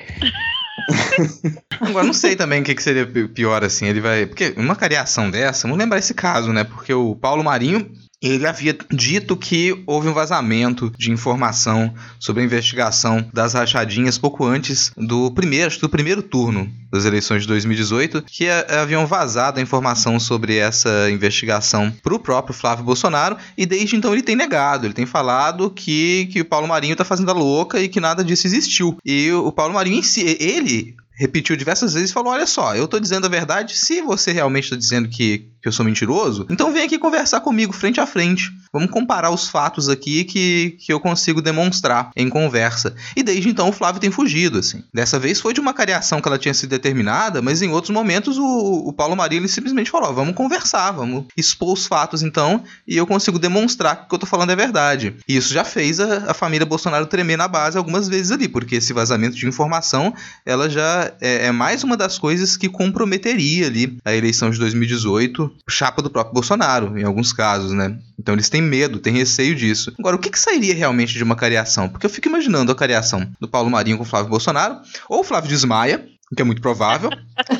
Agora, 1.80 2.06
não 2.06 2.12
sei 2.12 2.36
também 2.36 2.60
o 2.60 2.64
que, 2.64 2.74
que 2.74 2.82
seria 2.82 3.06
pi- 3.06 3.28
pior, 3.28 3.64
assim, 3.64 3.86
ele 3.86 4.00
vai... 4.00 4.26
Porque 4.26 4.54
uma 4.56 4.76
cariação 4.76 5.30
dessa, 5.30 5.62
vamos 5.62 5.78
lembrar 5.78 5.98
esse 5.98 6.14
caso, 6.14 6.52
né? 6.52 6.64
Porque 6.64 6.92
o 6.92 7.14
Paulo 7.14 7.44
Marinho, 7.44 7.90
ele 8.26 8.46
havia 8.46 8.76
dito 8.90 9.36
que 9.36 9.82
houve 9.86 10.08
um 10.08 10.12
vazamento 10.12 10.92
de 10.98 11.10
informação 11.10 11.92
sobre 12.18 12.42
a 12.42 12.44
investigação 12.46 13.28
das 13.32 13.52
rachadinhas 13.54 14.16
pouco 14.18 14.44
antes 14.44 14.92
do 14.96 15.30
primeiro, 15.30 15.78
do 15.78 15.88
primeiro 15.88 16.22
turno 16.22 16.70
das 16.90 17.04
eleições 17.04 17.42
de 17.42 17.48
2018, 17.48 18.22
que 18.22 18.48
a- 18.48 18.82
haviam 18.82 19.06
vazado 19.06 19.58
a 19.58 19.62
informação 19.62 20.18
sobre 20.20 20.56
essa 20.56 21.10
investigação 21.10 21.92
para 22.02 22.14
o 22.14 22.18
próprio 22.20 22.54
Flávio 22.54 22.84
Bolsonaro, 22.84 23.36
e 23.58 23.66
desde 23.66 23.96
então 23.96 24.12
ele 24.12 24.22
tem 24.22 24.36
negado, 24.36 24.86
ele 24.86 24.94
tem 24.94 25.04
falado 25.06 25.70
que, 25.70 26.28
que 26.32 26.40
o 26.40 26.44
Paulo 26.44 26.68
Marinho 26.68 26.94
tá 26.96 27.04
fazendo 27.04 27.30
a 27.30 27.34
louca 27.34 27.80
e 27.80 27.88
que 27.88 28.00
nada 28.00 28.22
disso 28.24 28.46
existiu. 28.46 28.96
E 29.04 29.30
o, 29.32 29.46
o 29.48 29.52
Paulo 29.52 29.74
Marinho 29.74 29.98
em 29.98 30.02
si, 30.02 30.36
ele 30.40 30.94
repetiu 31.14 31.56
diversas 31.56 31.94
vezes 31.94 32.10
e 32.10 32.12
falou: 32.12 32.32
Olha 32.32 32.46
só, 32.46 32.74
eu 32.74 32.88
tô 32.88 32.98
dizendo 32.98 33.26
a 33.26 33.30
verdade. 33.30 33.76
Se 33.76 34.00
você 34.02 34.32
realmente 34.32 34.70
tá 34.70 34.76
dizendo 34.76 35.08
que, 35.08 35.50
que 35.60 35.68
eu 35.68 35.72
sou 35.72 35.84
mentiroso, 35.84 36.46
então 36.50 36.72
vem 36.72 36.82
aqui 36.82 36.98
conversar 36.98 37.40
comigo 37.40 37.72
frente 37.72 38.00
a 38.00 38.06
frente. 38.06 38.50
Vamos 38.74 38.90
comparar 38.90 39.30
os 39.30 39.48
fatos 39.48 39.88
aqui 39.88 40.24
que, 40.24 40.76
que 40.80 40.92
eu 40.92 40.98
consigo 40.98 41.40
demonstrar 41.40 42.10
em 42.16 42.28
conversa. 42.28 42.96
E 43.16 43.22
desde 43.22 43.48
então 43.48 43.68
o 43.68 43.72
Flávio 43.72 44.00
tem 44.00 44.10
fugido, 44.10 44.58
assim. 44.58 44.82
Dessa 44.92 45.16
vez 45.16 45.40
foi 45.40 45.54
de 45.54 45.60
uma 45.60 45.72
cariação 45.72 46.20
que 46.20 46.26
ela 46.26 46.38
tinha 46.38 46.52
sido 46.52 46.70
determinada, 46.70 47.40
mas 47.40 47.62
em 47.62 47.70
outros 47.70 47.90
momentos 47.90 48.36
o, 48.36 48.44
o 48.44 48.92
Paulo 48.92 49.14
Maria 49.14 49.46
simplesmente 49.46 49.90
falou: 49.90 50.12
vamos 50.12 50.34
conversar, 50.34 50.90
vamos 50.90 51.26
expor 51.36 51.72
os 51.72 51.86
fatos 51.86 52.22
então, 52.22 52.64
e 52.86 52.96
eu 52.96 53.06
consigo 53.06 53.38
demonstrar 53.38 53.96
que 53.96 54.02
o 54.04 54.08
que 54.08 54.14
eu 54.16 54.18
tô 54.18 54.26
falando 54.26 54.50
é 54.50 54.56
verdade. 54.56 55.14
E 55.28 55.36
isso 55.36 55.54
já 55.54 55.64
fez 55.64 56.00
a, 56.00 56.30
a 56.30 56.34
família 56.34 56.66
Bolsonaro 56.66 57.06
tremer 57.06 57.36
na 57.36 57.46
base 57.46 57.78
algumas 57.78 58.08
vezes 58.08 58.32
ali, 58.32 58.48
porque 58.48 58.76
esse 58.76 58.92
vazamento 58.92 59.36
de 59.36 59.46
informação 59.46 60.12
ela 60.44 60.68
já 60.68 61.12
é, 61.20 61.46
é 61.46 61.52
mais 61.52 61.84
uma 61.84 61.96
das 61.96 62.18
coisas 62.18 62.56
que 62.56 62.68
comprometeria 62.68 63.66
ali 63.66 63.96
a 64.04 64.14
eleição 64.14 64.50
de 64.50 64.58
2018, 64.58 65.50
chapa 65.68 66.02
do 66.02 66.10
próprio 66.10 66.34
Bolsonaro, 66.34 66.98
em 66.98 67.04
alguns 67.04 67.32
casos, 67.32 67.72
né? 67.72 67.96
Então 68.18 68.34
eles 68.34 68.48
têm 68.48 68.63
medo, 68.64 68.98
têm 68.98 69.12
receio 69.12 69.54
disso. 69.54 69.92
Agora, 69.98 70.16
o 70.16 70.18
que, 70.18 70.30
que 70.30 70.38
sairia 70.38 70.74
realmente 70.74 71.14
de 71.14 71.22
uma 71.22 71.36
cariação? 71.36 71.88
Porque 71.88 72.06
eu 72.06 72.10
fico 72.10 72.28
imaginando 72.28 72.72
a 72.72 72.74
cariação 72.74 73.28
do 73.40 73.48
Paulo 73.48 73.70
Marinho 73.70 73.96
com 73.96 74.02
o 74.02 74.06
Flávio 74.06 74.30
Bolsonaro, 74.30 74.78
ou 75.08 75.20
o 75.20 75.24
Flávio 75.24 75.48
desmaia, 75.48 76.06
que 76.34 76.42
é 76.42 76.44
muito 76.44 76.62
provável, 76.62 77.10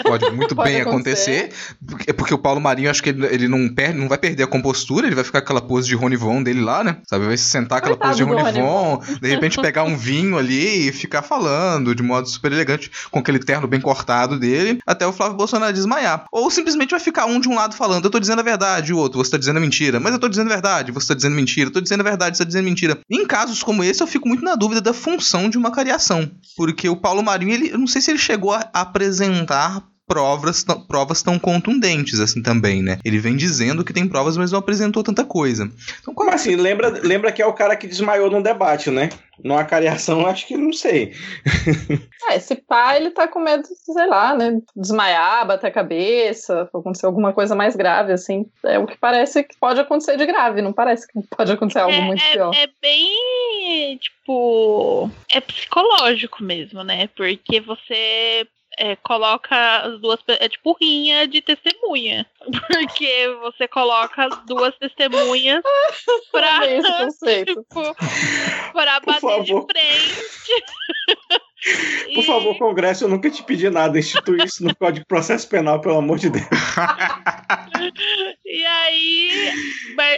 pode 0.03 0.31
muito 0.31 0.55
pode 0.57 0.71
bem 0.71 0.81
acontecer. 0.81 1.51
acontecer, 1.83 2.13
porque 2.15 2.33
o 2.33 2.39
Paulo 2.39 2.61
Marinho 2.61 2.91
acho 2.91 3.03
que 3.03 3.11
ele, 3.11 3.27
ele, 3.27 3.49
não 3.49 3.69
perde, 3.69 3.99
não 3.99 4.09
vai 4.09 4.19
perder 4.19 4.45
a 4.45 4.47
compostura, 4.47 5.07
ele 5.07 5.15
vai 5.15 5.25
ficar 5.25 5.41
aquela 5.41 5.61
pose 5.61 5.87
de 5.87 5.95
Rony 5.95 6.17
Von 6.17 6.43
dele 6.43 6.61
lá, 6.61 6.83
né? 6.83 6.99
Sabe, 7.09 7.27
vai 7.27 7.37
se 7.37 7.45
sentar 7.45 7.79
aquela 7.79 7.97
Coitado 7.97 8.17
pose 8.17 8.25
de 8.25 8.31
Rony 8.31 8.53
Von, 8.53 9.03
de 9.21 9.29
repente 9.29 9.61
pegar 9.61 9.85
um 9.85 9.97
vinho 9.97 10.39
ali 10.39 10.89
e 10.89 10.93
ficar 10.93 11.23
falando 11.23 11.95
de 11.95 12.03
modo 12.03 12.29
super 12.29 12.53
elegante 12.53 12.91
com 13.11 13.19
aquele 13.19 13.39
terno 13.39 13.69
bem 13.69 13.81
cortado 13.81 14.39
dele, 14.39 14.79
até 14.87 15.07
o 15.07 15.13
Flávio 15.13 15.37
Bolsonaro 15.37 15.73
desmaiar. 15.73 16.25
Ou 16.33 16.51
simplesmente 16.51 16.91
vai 16.91 17.01
ficar 17.01 17.27
um 17.27 17.39
de 17.39 17.49
um 17.49 17.55
lado 17.55 17.75
falando, 17.75 18.05
eu 18.05 18.11
tô 18.11 18.19
dizendo 18.19 18.41
a 18.41 18.45
verdade, 18.45 18.93
e 18.93 18.95
o 18.95 18.99
outro, 18.99 19.23
você 19.23 19.33
tá 19.33 19.39
dizendo 19.39 19.59
a 19.59 19.61
mentira, 19.61 20.01
mas 20.01 20.13
eu 20.13 20.19
tô 20.19 20.29
dizendo 20.29 20.51
a 20.51 20.55
verdade, 20.55 20.91
você 20.91 21.09
tá 21.09 21.15
dizendo 21.15 21.37
mentira, 21.37 21.69
eu 21.69 21.73
tô 21.73 21.81
dizendo 21.81 22.01
a 22.01 22.05
verdade, 22.05 22.37
você 22.37 22.45
tá 22.45 22.47
dizendo 22.47 22.65
mentira. 22.65 22.99
Em 23.11 23.27
casos 23.27 23.63
como 23.63 23.85
esse, 23.85 24.03
eu 24.03 24.07
fico 24.07 24.27
muito 24.27 24.45
na 24.45 24.55
dúvida 24.55 24.81
da 24.81 24.93
função 24.93 25.49
de 25.51 25.59
uma 25.59 25.71
cariação, 25.71 26.31
porque 26.57 26.89
o 26.89 26.97
Paulo 26.97 27.23
Marinho, 27.23 27.53
ele, 27.53 27.71
eu 27.71 27.79
não 27.79 27.87
sei 27.87 28.01
se 28.01 28.11
ele 28.11 28.19
chegou 28.19 28.53
a 28.53 28.54
apresentar 28.73 29.83
provas, 30.07 30.65
provas 30.87 31.23
tão 31.23 31.39
contundentes 31.39 32.21
assim 32.21 32.43
também, 32.43 32.83
né? 32.83 32.99
Ele 33.05 33.19
vem 33.19 33.37
dizendo 33.37 33.85
que 33.85 33.93
tem 33.93 34.09
provas, 34.09 34.37
mas 34.37 34.53
não 34.53 34.59
apresentou 34.59 35.03
tanta 35.03 35.25
coisa. 35.25 35.71
Então, 36.01 36.15
como 36.15 36.31
assim? 36.31 36.57
Lembra, 36.57 36.89
lembra 37.03 37.33
que 37.33 37.43
é 37.43 37.47
o 37.47 37.53
cara 37.53 37.77
que 37.77 37.87
desmaiou 37.87 38.31
num 38.31 38.43
debate, 38.43 38.91
né? 38.91 39.09
Numa 39.43 39.65
cariação, 39.65 40.25
acho 40.27 40.47
que 40.47 40.57
não 40.57 40.73
sei. 40.73 41.13
é, 42.29 42.37
esse 42.37 42.55
pai, 42.55 42.99
ele 42.99 43.11
tá 43.11 43.27
com 43.27 43.41
medo, 43.41 43.67
sei 43.67 44.07
lá, 44.07 44.35
né? 44.37 44.61
Desmaiar, 44.77 45.47
bater 45.47 45.69
a 45.69 45.73
cabeça, 45.73 46.63
acontecer 46.63 47.07
alguma 47.07 47.33
coisa 47.33 47.55
mais 47.55 47.75
grave, 47.75 48.13
assim. 48.13 48.47
É 48.65 48.79
o 48.79 48.87
que 48.87 48.97
parece 48.97 49.43
que 49.43 49.57
pode 49.59 49.81
acontecer 49.81 50.17
de 50.17 50.27
grave, 50.27 50.63
não 50.63 50.73
parece 50.73 51.07
que 51.07 51.21
pode 51.37 51.51
acontecer 51.51 51.81
algo 51.81 51.97
é, 51.97 52.01
muito 52.03 52.23
é, 52.23 52.33
pior. 52.33 52.55
É 52.55 52.69
bem, 52.81 53.97
tipo, 53.99 55.11
é 55.33 55.41
psicológico 55.41 56.43
mesmo, 56.43 56.85
né? 56.85 57.09
Porque 57.17 57.61
você 57.61 58.47
é, 58.79 58.97
coloca 58.97 59.55
as 59.83 60.01
duas. 60.01 60.19
É 60.27 60.49
tipo 60.49 60.77
rinha 60.81 61.27
de 61.27 61.41
testemunha. 61.41 62.27
Porque 62.69 63.29
você 63.41 63.69
coloca 63.69 64.27
as 64.27 64.45
duas 64.47 64.77
testemunhas 64.79 65.63
pra. 66.33 66.61
tipo, 67.47 67.95
pra 68.73 69.01
bater 69.01 69.43
de 69.43 69.53
frente. 69.53 70.65
Por 72.15 72.25
favor, 72.25 72.59
Congresso, 72.59 73.05
eu 73.05 73.09
nunca 73.09 73.31
te 73.31 73.43
pedi 73.43 73.71
nada. 73.71 73.99
Institui 73.99 74.45
isso 74.45 74.63
no 74.63 74.75
Código 74.77 75.01
de 75.01 75.07
Processo 75.07 75.49
Penal, 75.49 75.81
pelo 75.81 75.99
amor 75.99 76.19
de 76.19 76.31
Deus. 76.31 76.45
e 78.45 78.65
aí 78.65 79.53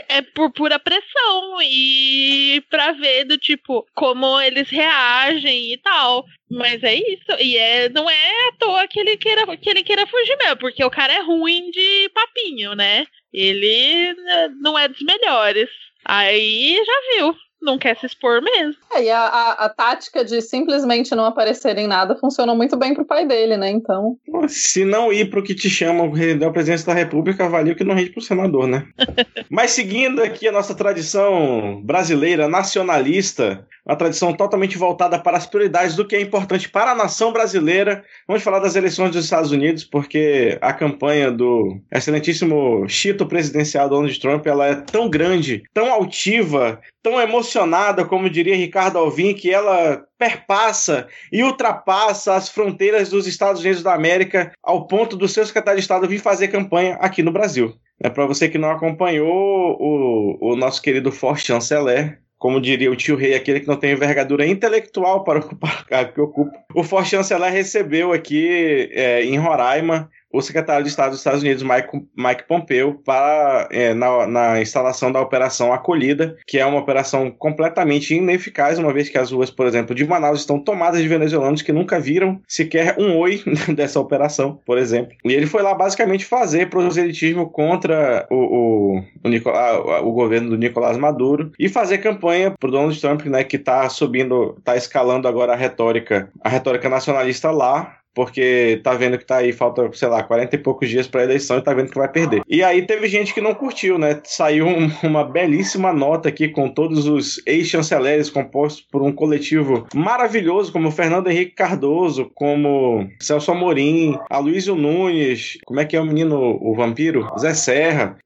é 0.09 0.23
por 0.23 0.51
pura 0.53 0.79
pressão 0.79 1.59
e 1.63 2.63
pra 2.69 2.93
ver 2.93 3.25
do 3.25 3.39
tipo 3.39 3.87
como 3.95 4.41
eles 4.41 4.69
reagem 4.69 5.73
e 5.73 5.79
tal. 5.79 6.25
Mas 6.51 6.83
é 6.83 6.95
isso. 6.95 7.41
E 7.41 7.57
é, 7.57 7.89
não 7.89 8.09
é 8.11 8.49
à 8.49 8.53
toa 8.59 8.89
que 8.89 8.99
ele 8.99 9.17
queira, 9.17 9.57
que 9.57 9.71
ele 9.71 9.83
queira 9.85 10.07
fugir 10.07 10.37
mesmo, 10.39 10.57
porque 10.57 10.85
o 10.85 10.91
cara 10.91 11.13
é 11.13 11.23
ruim 11.23 11.71
de 11.71 12.11
papinho, 12.13 12.75
né? 12.75 13.07
Ele 13.33 14.15
né, 14.15 14.49
não 14.61 14.79
é 14.79 14.89
dos 14.89 15.03
melhores. 15.03 15.69
Aí 16.05 16.81
já 16.85 17.17
viu 17.17 17.37
não 17.61 17.79
quer 17.79 17.97
se 17.97 18.07
expor 18.07 18.41
mesmo. 18.43 18.75
É, 18.93 19.05
e 19.05 19.11
a, 19.11 19.21
a, 19.21 19.53
a, 19.65 19.69
tática 19.69 20.25
de 20.25 20.41
simplesmente 20.41 21.15
não 21.15 21.25
aparecer 21.25 21.77
em 21.79 21.87
nada 21.87 22.17
funcionou 22.17 22.55
muito 22.55 22.77
bem 22.77 22.95
pro 22.95 23.05
pai 23.05 23.27
dele, 23.27 23.57
né? 23.57 23.71
Então. 23.71 24.17
Se 24.49 24.85
não 24.85 25.13
ir 25.13 25.31
pro 25.31 25.43
que 25.43 25.55
te 25.55 25.69
chamam 25.69 26.13
da 26.39 26.51
presidência 26.51 26.87
da 26.87 26.95
República, 26.95 27.49
valeu 27.49 27.75
que 27.75 27.85
não 27.85 27.95
rende 27.95 28.11
pro 28.11 28.21
senador, 28.21 28.67
né? 28.67 28.87
Mas 29.51 29.73
seguindo 29.73 30.23
aqui 30.23 30.47
a 30.47 30.53
nossa 30.53 30.75
tradição 30.75 31.83
brasileira 31.85 32.49
nacionalista, 32.49 33.67
uma 33.87 33.97
tradição 33.97 34.33
totalmente 34.33 34.77
voltada 34.77 35.17
para 35.19 35.37
as 35.37 35.47
prioridades 35.47 35.95
do 35.95 36.05
que 36.05 36.17
é 36.17 36.21
importante 36.21 36.69
para 36.69 36.91
a 36.91 36.95
nação 36.95 37.33
brasileira. 37.33 38.05
Vamos 38.27 38.43
falar 38.43 38.59
das 38.59 38.75
eleições 38.75 39.13
dos 39.13 39.25
Estados 39.25 39.53
Unidos, 39.53 39.85
porque 39.85 40.59
a 40.61 40.73
campanha 40.73 41.31
do 41.31 41.81
excelentíssimo 41.93 42.89
Chito 42.89 43.27
presidencial 43.27 43.89
Donald 43.89 44.19
Trump 44.21 44.45
ela 44.47 44.67
é 44.67 44.75
tão 44.75 45.09
grande, 45.09 45.63
tão 45.73 45.93
altiva, 45.93 46.81
tão 47.01 47.21
emocionada, 47.47 48.05
como 48.05 48.29
diria 48.29 48.57
Ricardo 48.57 48.99
Alvim, 48.99 49.33
que 49.33 49.53
ela 49.53 50.05
perpassa 50.19 51.07
e 51.33 51.43
ultrapassa 51.43 52.35
as 52.35 52.49
fronteiras 52.49 53.09
dos 53.09 53.27
Estados 53.27 53.61
Unidos 53.61 53.83
da 53.83 53.95
América 53.95 54.53
ao 54.63 54.87
ponto 54.87 55.17
do 55.17 55.29
seu 55.29 55.47
secretário 55.47 55.79
de 55.79 55.85
Estado 55.85 56.09
vir 56.09 56.19
fazer 56.19 56.49
campanha 56.49 56.97
aqui 57.01 57.23
no 57.23 57.33
Brasil. 57.33 57.75
É 58.03 58.11
para 58.11 58.27
você 58.27 58.49
que 58.49 58.59
não 58.59 58.71
acompanhou 58.71 59.77
o, 59.81 60.53
o 60.53 60.57
nosso 60.57 60.83
querido 60.83 61.13
forte 61.13 61.47
chanceler, 61.47 62.21
como 62.37 62.61
diria 62.61 62.91
o 62.91 62.97
tio 62.97 63.17
rei, 63.17 63.35
aquele 63.35 63.61
que 63.61 63.69
não 63.69 63.77
tem 63.77 63.93
envergadura 63.93 64.47
intelectual 64.47 65.25
para 65.25 65.39
ocupar 65.39 65.83
o 65.83 65.87
cargo 65.87 66.13
que 66.13 66.21
ocupa. 66.21 66.53
O 66.75 66.83
forte 66.83 67.11
chanceler 67.11 67.53
recebeu 67.53 68.13
aqui 68.13 68.91
é, 68.93 69.25
em 69.25 69.39
Roraima 69.39 70.11
o 70.37 70.43
secretário 70.43 70.83
de 70.85 70.91
Estado 70.91 71.11
dos 71.11 71.21
Estados 71.21 71.43
Unidos, 71.43 71.63
Mike, 71.63 72.07
Mike 72.15 72.47
Pompeo, 72.47 73.01
para, 73.05 73.69
é, 73.71 73.95
na, 73.95 74.27
na, 74.27 74.61
instalação 74.61 75.11
da 75.11 75.21
Operação 75.21 75.73
Acolhida, 75.73 76.37
que 76.47 76.59
é 76.59 76.67
uma 76.67 76.79
operação 76.79 77.31
completamente 77.31 78.15
ineficaz, 78.15 78.79
uma 78.79 78.93
vez 78.93 79.09
que 79.09 79.17
as 79.17 79.31
ruas, 79.33 79.51
por 79.51 79.67
exemplo, 79.67 79.95
de 79.95 80.05
Manaus 80.05 80.41
estão 80.41 80.59
tomadas 80.59 81.01
de 81.01 81.09
venezuelanos 81.09 81.63
que 81.63 81.73
nunca 81.73 81.99
viram 81.99 82.41
sequer 82.47 82.97
um 82.99 83.17
oi 83.17 83.43
dessa 83.75 83.99
operação, 83.99 84.61
por 84.67 84.77
exemplo. 84.77 85.17
E 85.25 85.33
ele 85.33 85.47
foi 85.47 85.63
lá 85.63 85.75
basicamente 85.75 86.27
fazer 86.27 86.69
proselitismo 86.69 87.49
contra 87.49 88.27
o, 88.31 88.37
o, 88.37 89.03
o, 89.25 89.29
Nicolás, 89.29 89.79
o 90.03 90.13
governo 90.13 90.51
do 90.51 90.59
Nicolás 90.59 90.99
Maduro 90.99 91.53
e 91.59 91.67
fazer 91.67 91.99
campanha 91.99 92.51
para 92.51 92.71
Donald 92.71 93.01
Trump, 93.01 93.25
né, 93.25 93.43
que 93.43 93.57
está 93.57 93.89
subindo, 93.89 94.55
está 94.59 94.77
escalando 94.77 95.27
agora 95.27 95.55
a 95.55 95.57
retórica, 95.57 96.31
a 96.43 96.49
retórica 96.51 96.91
nacionalista 96.91 97.51
lá, 97.51 97.97
porque 98.17 98.81
tá 98.83 98.95
vendo 98.95 99.19
que 99.19 99.27
tá 99.27 99.37
aí, 99.37 99.53
falta, 99.53 99.91
sei 99.93 100.09
lá, 100.09 100.23
40 100.23 100.57
e 100.57 100.59
poucos 100.59 100.89
dias 100.89 101.07
pra 101.07 101.23
eleição 101.23 101.59
e 101.59 101.63
tá 101.63 101.75
vendo 101.75 101.91
que 101.91 101.99
vai 101.99 102.11
perder. 102.11 102.41
E 102.49 102.65
aí 102.65 102.81
teve 102.81 103.07
gente 103.09 103.35
que 103.35 103.43
não 103.43 103.55
curtiu, 103.55 103.99
né? 103.99 104.19
Saiu 104.25 104.67
um, 104.67 104.91
uma 105.03 105.23
belíssima 105.23 105.93
nota 105.93 106.31
aqui 106.31 106.49
com 106.49 106.71
todos 106.71 107.07
os 107.07 107.43
ex-chanceleres 107.47 108.31
compostos 108.31 108.81
por 108.91 109.03
um 109.03 109.13
coletivo 109.13 109.87
maravilhoso, 109.95 110.73
como 110.73 110.91
Fernando 110.91 111.29
Henrique 111.29 111.55
Cardoso, 111.55 112.31
como 112.35 113.07
Celso 113.21 113.53
Amorim, 113.53 114.19
Aloysio 114.31 114.75
Nunes, 114.75 115.59
como 115.67 115.81
é 115.81 115.85
que 115.85 115.95
é 115.95 116.01
o 116.01 116.07
menino, 116.07 116.59
o 116.63 116.75
vampiro? 116.75 117.29
Zé 117.39 117.53
Serra 117.53 118.17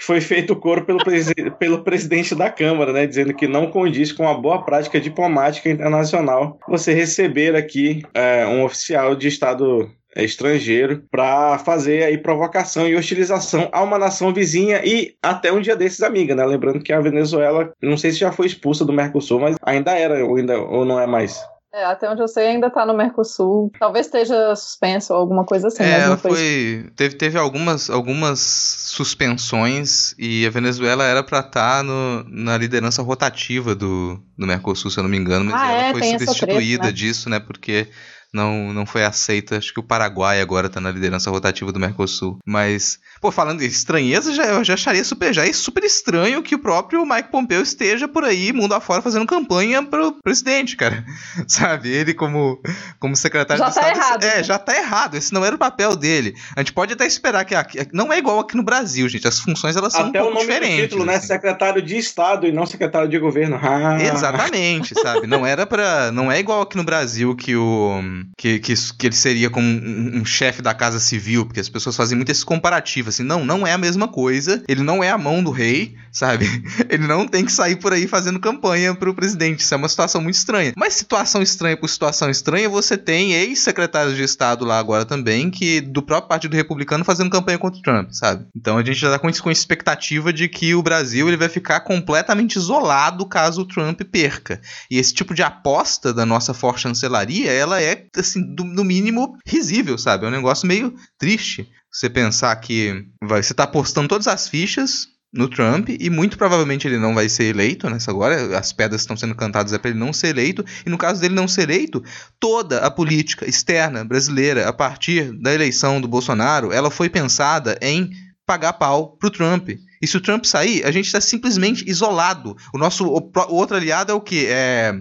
que 0.00 0.06
foi 0.06 0.18
feito 0.18 0.56
coro 0.56 0.86
pelo, 0.86 1.04
presi 1.04 1.34
pelo 1.60 1.84
presidente 1.84 2.34
da 2.34 2.50
Câmara, 2.50 2.90
né, 2.90 3.06
dizendo 3.06 3.34
que 3.34 3.46
não 3.46 3.70
condiz 3.70 4.10
com 4.10 4.26
a 4.26 4.32
boa 4.32 4.64
prática 4.64 4.98
diplomática 4.98 5.68
internacional 5.68 6.58
você 6.66 6.94
receber 6.94 7.54
aqui 7.54 8.02
é, 8.14 8.46
um 8.46 8.64
oficial 8.64 9.14
de 9.14 9.28
Estado 9.28 9.90
estrangeiro 10.16 11.04
para 11.10 11.58
fazer 11.58 12.04
aí 12.04 12.16
provocação 12.16 12.88
e 12.88 12.96
hostilização 12.96 13.68
a 13.70 13.82
uma 13.82 13.98
nação 13.98 14.32
vizinha 14.32 14.80
e 14.84 15.14
até 15.22 15.52
um 15.52 15.60
dia 15.60 15.76
desses 15.76 16.02
amiga, 16.02 16.34
né? 16.34 16.44
Lembrando 16.44 16.82
que 16.82 16.92
a 16.92 17.00
Venezuela, 17.00 17.72
não 17.80 17.96
sei 17.96 18.10
se 18.10 18.18
já 18.18 18.32
foi 18.32 18.46
expulsa 18.46 18.84
do 18.84 18.92
Mercosul, 18.92 19.38
mas 19.38 19.56
ainda 19.62 19.92
era 19.92 20.24
ou, 20.24 20.36
ainda, 20.36 20.58
ou 20.58 20.84
não 20.84 20.98
é 20.98 21.06
mais. 21.06 21.40
É, 21.72 21.84
até 21.84 22.10
onde 22.10 22.20
eu 22.20 22.26
sei 22.26 22.48
ainda 22.48 22.68
tá 22.68 22.84
no 22.84 22.92
Mercosul. 22.92 23.70
Talvez 23.78 24.06
esteja 24.06 24.56
suspenso 24.56 25.12
ou 25.12 25.20
alguma 25.20 25.44
coisa 25.44 25.68
assim. 25.68 25.84
É, 25.84 26.00
ela 26.00 26.16
foi. 26.16 26.30
foi... 26.30 26.90
Teve, 26.96 27.14
teve 27.14 27.38
algumas, 27.38 27.88
algumas 27.88 28.40
suspensões 28.40 30.14
e 30.18 30.44
a 30.44 30.50
Venezuela 30.50 31.04
era 31.04 31.22
pra 31.22 31.38
estar 31.38 31.84
tá 31.84 32.24
na 32.28 32.58
liderança 32.58 33.02
rotativa 33.02 33.74
do, 33.74 34.20
do 34.36 34.46
Mercosul, 34.46 34.90
se 34.90 34.98
eu 34.98 35.04
não 35.04 35.10
me 35.10 35.16
engano, 35.16 35.44
mas 35.44 35.60
ah, 35.60 35.72
ela 35.72 35.82
é, 35.84 35.92
foi 35.92 36.02
substituída 36.02 36.82
treta, 36.82 36.86
né? 36.86 36.92
disso, 36.92 37.30
né? 37.30 37.38
Porque 37.38 37.88
não, 38.32 38.72
não 38.72 38.86
foi 38.86 39.04
aceita. 39.04 39.58
Acho 39.58 39.72
que 39.72 39.80
o 39.80 39.84
Paraguai 39.84 40.40
agora 40.40 40.68
tá 40.68 40.80
na 40.80 40.90
liderança 40.90 41.30
rotativa 41.30 41.72
do 41.72 41.80
Mercosul. 41.80 42.38
Mas, 42.46 42.98
pô, 43.20 43.30
falando 43.30 43.58
de 43.60 43.66
estranheza, 43.66 44.32
já, 44.32 44.44
eu 44.46 44.64
já 44.64 44.74
acharia 44.74 45.04
super, 45.04 45.32
já 45.34 45.46
é 45.46 45.52
super 45.52 45.82
estranho 45.84 46.42
que 46.42 46.54
o 46.54 46.58
próprio 46.58 47.04
Mike 47.04 47.30
Pompeo 47.30 47.62
esteja 47.62 48.06
por 48.06 48.24
aí, 48.24 48.52
mundo 48.52 48.74
afora, 48.74 49.02
fazendo 49.02 49.26
campanha 49.26 49.82
pro 49.82 50.12
presidente, 50.22 50.76
cara. 50.76 51.04
Sabe? 51.46 51.90
Ele 51.90 52.14
como, 52.14 52.60
como 52.98 53.16
secretário 53.16 53.62
Já 53.62 53.68
de 53.68 53.74
tá 53.74 53.80
Estado. 53.92 53.96
errado. 53.98 54.24
É, 54.24 54.42
já 54.42 54.58
tá 54.58 54.76
errado. 54.76 55.14
Esse 55.16 55.32
não 55.32 55.44
era 55.44 55.54
o 55.54 55.58
papel 55.58 55.96
dele. 55.96 56.34
A 56.56 56.60
gente 56.60 56.72
pode 56.72 56.92
até 56.92 57.06
esperar 57.06 57.44
que 57.44 57.54
aqui, 57.54 57.78
não 57.92 58.12
é 58.12 58.18
igual 58.18 58.38
aqui 58.40 58.56
no 58.56 58.62
Brasil, 58.62 59.08
gente. 59.08 59.26
As 59.26 59.40
funções 59.40 59.76
elas 59.76 59.92
são 59.92 60.06
Até 60.06 60.22
um 60.22 60.26
o 60.28 60.32
pouco 60.32 60.34
nome 60.40 60.46
do 60.46 60.52
diferentes. 60.52 60.84
título, 60.84 61.04
né? 61.04 61.16
assim. 61.16 61.26
Secretário 61.26 61.82
de 61.82 61.96
Estado 61.96 62.46
e 62.46 62.52
não 62.52 62.66
secretário 62.66 63.08
de 63.08 63.18
governo. 63.18 63.58
Ah. 63.60 63.98
Exatamente, 64.02 64.94
sabe? 65.00 65.26
Não 65.26 65.44
era 65.46 65.66
para, 65.66 66.10
não 66.12 66.30
é 66.30 66.38
igual 66.38 66.62
aqui 66.62 66.76
no 66.76 66.84
Brasil 66.84 67.34
que 67.34 67.54
o 67.56 68.00
que, 68.36 68.58
que, 68.58 68.74
que 68.74 69.06
ele 69.06 69.16
seria 69.16 69.50
como 69.50 69.66
um, 69.66 70.20
um 70.20 70.24
chefe 70.24 70.62
da 70.62 70.74
casa 70.74 71.00
civil, 71.00 71.46
porque 71.46 71.60
as 71.60 71.68
pessoas 71.68 71.96
fazem 71.96 72.16
muito 72.16 72.30
esse 72.30 72.44
comparativo 72.44 73.08
assim. 73.08 73.22
Não, 73.22 73.44
não 73.44 73.66
é 73.66 73.72
a 73.72 73.78
mesma 73.78 74.08
coisa. 74.08 74.62
Ele 74.68 74.82
não 74.82 75.02
é 75.02 75.10
a 75.10 75.18
mão 75.18 75.42
do 75.42 75.50
rei, 75.50 75.94
sabe? 76.12 76.46
Ele 76.88 77.06
não 77.06 77.26
tem 77.26 77.44
que 77.44 77.52
sair 77.52 77.76
por 77.76 77.92
aí 77.92 78.06
fazendo 78.06 78.40
campanha 78.40 78.94
pro 78.94 79.14
presidente. 79.14 79.60
Isso 79.60 79.74
é 79.74 79.76
uma 79.76 79.88
situação 79.88 80.20
muito 80.20 80.34
estranha. 80.34 80.72
Mas 80.76 80.94
situação 80.94 81.42
estranha 81.42 81.76
por 81.76 81.88
situação 81.88 82.30
estranha, 82.30 82.68
você 82.68 82.96
tem 82.96 83.32
ex-secretários 83.32 84.16
de 84.16 84.22
estado 84.22 84.64
lá 84.64 84.78
agora 84.78 85.04
também 85.04 85.50
que 85.50 85.80
do 85.80 86.02
próprio 86.02 86.28
Partido 86.28 86.54
Republicano 86.54 87.04
fazendo 87.04 87.30
campanha 87.30 87.58
contra 87.58 87.78
o 87.78 87.82
Trump, 87.82 88.10
sabe? 88.12 88.46
Então 88.54 88.76
a 88.76 88.84
gente 88.84 88.98
já 88.98 89.10
tá 89.10 89.18
com 89.18 89.30
com 89.40 89.50
expectativa 89.50 90.32
de 90.32 90.48
que 90.48 90.74
o 90.74 90.82
Brasil 90.82 91.28
ele 91.28 91.36
vai 91.36 91.48
ficar 91.48 91.80
completamente 91.80 92.56
isolado 92.56 93.26
caso 93.26 93.62
o 93.62 93.64
Trump 93.64 94.00
perca. 94.10 94.60
E 94.90 94.98
esse 94.98 95.14
tipo 95.14 95.34
de 95.34 95.42
aposta 95.42 96.12
da 96.12 96.26
nossa 96.26 96.52
forte 96.52 96.80
chancelaria, 96.80 97.52
ela 97.52 97.80
é, 97.80 97.94
assim, 98.16 98.54
do- 98.54 98.64
no 98.64 98.84
mínimo 98.84 99.36
risível, 99.46 99.96
sabe? 99.98 100.24
É 100.24 100.28
um 100.28 100.32
negócio 100.32 100.66
meio 100.66 100.94
triste. 101.18 101.68
Você 101.92 102.08
pensar 102.08 102.54
que 102.56 103.04
vai, 103.22 103.42
você 103.42 103.52
tá 103.54 103.64
apostando 103.64 104.08
todas 104.08 104.26
as 104.28 104.48
fichas 104.48 105.08
no 105.32 105.48
Trump 105.48 105.88
e 105.90 106.10
muito 106.10 106.36
provavelmente 106.36 106.88
ele 106.88 106.98
não 106.98 107.14
vai 107.14 107.28
ser 107.28 107.44
eleito 107.44 107.88
nessa 107.88 108.10
agora. 108.10 108.58
As 108.58 108.72
pedras 108.72 109.00
estão 109.02 109.16
sendo 109.16 109.34
cantadas 109.34 109.72
é 109.72 109.78
para 109.78 109.90
ele 109.90 109.98
não 109.98 110.12
ser 110.12 110.28
eleito. 110.28 110.64
E 110.84 110.90
no 110.90 110.98
caso 110.98 111.20
dele 111.20 111.34
não 111.34 111.46
ser 111.48 111.62
eleito, 111.62 112.02
toda 112.38 112.78
a 112.84 112.90
política 112.90 113.48
externa 113.48 114.04
brasileira 114.04 114.68
a 114.68 114.72
partir 114.72 115.32
da 115.40 115.52
eleição 115.54 116.00
do 116.00 116.08
Bolsonaro, 116.08 116.72
ela 116.72 116.90
foi 116.90 117.08
pensada 117.08 117.78
em 117.80 118.10
pagar 118.46 118.72
pau 118.72 119.16
pro 119.16 119.30
Trump. 119.30 119.68
E 120.02 120.06
se 120.06 120.16
o 120.16 120.20
Trump 120.20 120.44
sair, 120.44 120.84
a 120.84 120.90
gente 120.90 121.06
está 121.06 121.20
simplesmente 121.20 121.88
isolado. 121.88 122.56
O 122.74 122.78
nosso 122.78 123.06
o, 123.06 123.18
o 123.48 123.54
outro 123.54 123.76
aliado 123.76 124.10
é 124.10 124.14
o 124.14 124.20
quê? 124.20 124.46
É, 124.48 124.94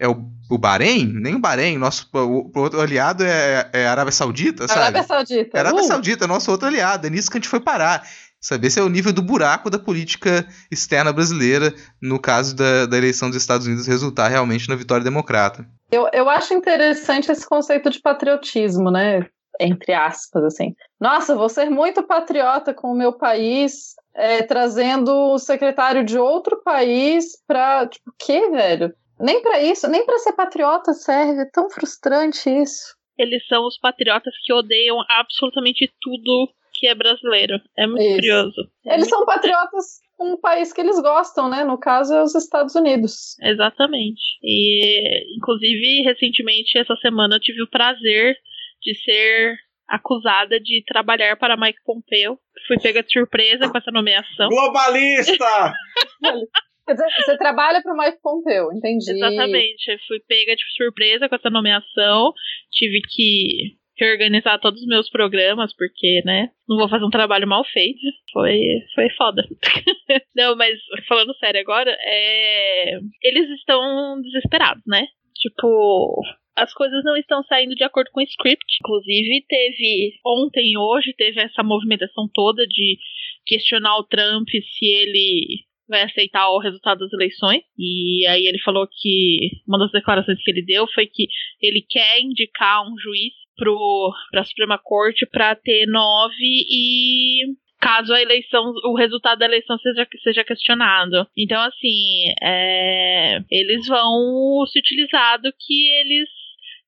é 0.00 0.08
o, 0.08 0.30
o 0.52 0.58
Bahrein? 0.58 1.06
Nem 1.06 1.34
o 1.34 1.38
Bahrein. 1.38 1.78
Nosso 1.78 2.08
o, 2.12 2.50
o 2.54 2.58
outro 2.60 2.80
aliado 2.80 3.24
é, 3.24 3.70
é 3.72 3.86
a 3.86 3.90
Arábia 3.90 4.12
Saudita, 4.12 4.68
sabe? 4.68 4.80
Arábia 4.80 5.02
Saudita. 5.02 5.56
É 5.56 5.60
a 5.60 5.62
Arábia 5.62 5.82
Uh, 5.82 5.86
Saudita, 5.86 6.26
nosso 6.26 6.50
outro 6.50 6.68
aliado. 6.68 7.06
É 7.06 7.10
nisso 7.10 7.30
que 7.30 7.38
a 7.38 7.40
gente 7.40 7.48
foi 7.48 7.60
parar. 7.60 8.06
Sabe, 8.38 8.66
esse 8.66 8.80
é 8.80 8.82
o 8.82 8.88
nível 8.88 9.12
do 9.12 9.22
buraco 9.22 9.70
da 9.70 9.78
política 9.78 10.44
externa 10.68 11.12
brasileira, 11.12 11.72
no 12.02 12.18
caso 12.18 12.56
da, 12.56 12.86
da 12.86 12.98
eleição 12.98 13.30
dos 13.30 13.38
Estados 13.38 13.68
Unidos 13.68 13.86
resultar 13.86 14.26
realmente 14.26 14.68
na 14.68 14.74
vitória 14.74 15.04
democrata. 15.04 15.64
Eu, 15.92 16.08
eu 16.12 16.28
acho 16.28 16.52
interessante 16.52 17.30
esse 17.30 17.48
conceito 17.48 17.88
de 17.88 18.00
patriotismo, 18.00 18.90
né? 18.90 19.24
Entre 19.60 19.92
aspas, 19.92 20.42
assim. 20.42 20.74
Nossa, 21.00 21.36
vou 21.36 21.48
ser 21.48 21.70
muito 21.70 22.02
patriota 22.02 22.74
com 22.74 22.88
o 22.88 22.96
meu 22.96 23.12
país, 23.12 23.94
é, 24.12 24.42
trazendo 24.42 25.12
o 25.12 25.38
secretário 25.38 26.04
de 26.04 26.18
outro 26.18 26.60
país 26.64 27.38
pra. 27.46 27.86
Tipo, 27.86 28.10
o 28.10 28.14
quê, 28.18 28.50
velho? 28.50 28.92
Nem 29.22 29.40
pra 29.40 29.62
isso, 29.62 29.88
nem 29.88 30.04
pra 30.04 30.18
ser 30.18 30.32
patriota 30.32 30.92
serve. 30.92 31.42
É 31.42 31.50
tão 31.52 31.70
frustrante 31.70 32.50
isso. 32.50 32.94
Eles 33.18 33.46
são 33.46 33.66
os 33.66 33.78
patriotas 33.78 34.34
que 34.44 34.52
odeiam 34.52 34.96
absolutamente 35.08 35.90
tudo 36.00 36.48
que 36.74 36.86
é 36.88 36.94
brasileiro. 36.94 37.60
É 37.78 37.86
muito 37.86 38.02
Isso. 38.02 38.14
curioso. 38.14 38.60
É 38.86 38.94
Eles 38.94 39.00
muito- 39.08 39.10
são 39.10 39.26
patriotas 39.26 39.84
com 40.16 40.32
um 40.32 40.40
país 40.40 40.72
que 40.72 40.80
eles 40.80 40.98
gostam, 41.00 41.48
né? 41.48 41.62
No 41.64 41.78
caso, 41.78 42.14
é 42.14 42.22
os 42.22 42.34
Estados 42.34 42.74
Unidos. 42.74 43.36
Exatamente. 43.42 44.20
E, 44.42 45.36
inclusive, 45.36 46.02
recentemente, 46.02 46.78
essa 46.78 46.96
semana, 46.96 47.36
eu 47.36 47.40
tive 47.40 47.62
o 47.62 47.68
prazer 47.70 48.34
de 48.82 48.94
ser 49.04 49.56
acusada 49.86 50.58
de 50.58 50.82
trabalhar 50.86 51.36
para 51.36 51.56
Mike 51.56 51.78
Pompeo. 51.84 52.38
Fui 52.66 52.78
pega 52.80 53.02
de 53.02 53.12
surpresa 53.12 53.68
com 53.68 53.76
essa 53.76 53.90
nomeação. 53.92 54.48
Globalista! 54.48 55.74
Quer 56.94 57.06
dizer, 57.06 57.24
você 57.24 57.38
trabalha 57.38 57.82
para 57.82 57.92
o 57.92 57.96
Mike 57.96 58.18
Pompeo, 58.22 58.72
entendi. 58.72 59.12
Exatamente. 59.12 59.90
Eu 59.90 59.98
fui 60.06 60.20
pega 60.28 60.54
de 60.54 60.62
surpresa 60.76 61.28
com 61.28 61.34
essa 61.34 61.48
nomeação. 61.48 62.32
Tive 62.70 63.00
que 63.08 63.76
reorganizar 63.98 64.60
todos 64.60 64.80
os 64.80 64.86
meus 64.86 65.08
programas, 65.08 65.74
porque, 65.74 66.22
né, 66.24 66.50
não 66.68 66.76
vou 66.76 66.88
fazer 66.88 67.04
um 67.04 67.10
trabalho 67.10 67.46
mal 67.46 67.64
feito. 67.64 68.00
Foi, 68.32 68.58
foi 68.94 69.08
foda. 69.10 69.42
não, 70.36 70.56
mas 70.56 70.78
falando 71.08 71.34
sério 71.36 71.60
agora, 71.60 71.96
é... 72.00 72.98
eles 73.22 73.48
estão 73.50 74.20
desesperados, 74.22 74.82
né? 74.86 75.06
Tipo, 75.36 76.20
as 76.56 76.72
coisas 76.74 77.02
não 77.04 77.16
estão 77.16 77.42
saindo 77.44 77.74
de 77.74 77.84
acordo 77.84 78.10
com 78.12 78.20
o 78.20 78.24
script. 78.24 78.64
Inclusive, 78.80 79.44
teve 79.48 80.14
ontem 80.24 80.76
hoje 80.76 81.14
teve 81.16 81.40
essa 81.40 81.62
movimentação 81.62 82.28
toda 82.32 82.66
de 82.66 82.98
questionar 83.46 83.96
o 83.98 84.04
Trump 84.04 84.48
se 84.48 84.86
ele 84.86 85.64
vai 85.88 86.02
aceitar 86.02 86.48
o 86.50 86.58
resultado 86.58 87.00
das 87.00 87.12
eleições. 87.12 87.62
E 87.78 88.26
aí 88.26 88.46
ele 88.46 88.58
falou 88.60 88.86
que 88.86 89.50
uma 89.66 89.78
das 89.78 89.90
declarações 89.92 90.42
que 90.42 90.50
ele 90.50 90.64
deu 90.64 90.86
foi 90.88 91.06
que 91.06 91.26
ele 91.60 91.84
quer 91.88 92.20
indicar 92.20 92.82
um 92.82 92.98
juiz 92.98 93.32
para 93.56 94.40
a 94.40 94.44
Suprema 94.44 94.78
Corte 94.78 95.26
para 95.26 95.54
ter 95.54 95.86
nove 95.86 96.32
e 96.40 97.54
caso 97.80 98.14
a 98.14 98.22
eleição, 98.22 98.72
o 98.84 98.96
resultado 98.96 99.40
da 99.40 99.44
eleição 99.44 99.76
seja, 99.78 100.06
seja 100.22 100.44
questionado. 100.44 101.26
Então, 101.36 101.60
assim, 101.60 102.26
é, 102.40 103.40
eles 103.50 103.86
vão 103.88 104.64
se 104.68 104.78
utilizar 104.78 105.42
do 105.42 105.52
que 105.52 105.88
eles 105.88 106.28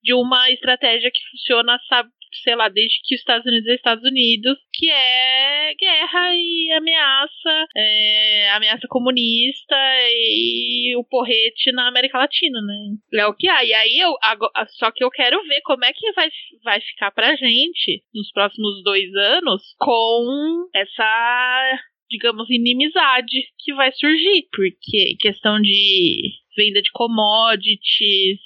de 0.03 0.15
uma 0.15 0.51
estratégia 0.51 1.11
que 1.11 1.21
funciona, 1.31 1.79
sabe, 1.89 2.11
sei 2.43 2.55
lá, 2.55 2.69
desde 2.69 3.01
que 3.05 3.15
os 3.15 3.21
Estados 3.21 3.47
Unidos 3.47 3.69
é 3.69 3.75
Estados 3.75 4.05
Unidos, 4.05 4.59
que 4.73 4.91
é 4.91 5.75
guerra 5.75 6.35
e 6.35 6.73
ameaça, 6.73 7.67
é, 7.77 8.51
ameaça 8.51 8.87
comunista 8.89 9.77
e 10.11 10.95
o 10.97 11.05
porrete 11.05 11.73
na 11.73 11.89
América 11.89 12.19
Latina, 12.19 12.61
né? 12.61 13.21
É 13.21 13.27
o 13.27 13.35
que 13.35 13.49
há. 13.49 13.65
E 13.65 13.73
aí 13.73 13.99
eu 13.99 14.15
só 14.79 14.91
que 14.91 15.05
eu 15.05 15.11
quero 15.11 15.43
ver 15.45 15.61
como 15.63 15.85
é 15.85 15.93
que 15.93 16.13
vai, 16.13 16.29
vai 16.63 16.81
ficar 16.81 17.11
pra 17.11 17.37
gente 17.37 18.03
nos 18.15 18.31
próximos 18.33 18.83
dois 18.83 19.15
anos 19.15 19.63
com 19.79 20.69
essa 20.75 21.81
digamos, 22.11 22.49
inimizade 22.49 23.49
que 23.59 23.75
vai 23.75 23.91
surgir, 23.93 24.47
porque 24.53 25.17
questão 25.19 25.61
de 25.61 26.33
venda 26.57 26.81
de 26.81 26.91
commodities, 26.93 28.41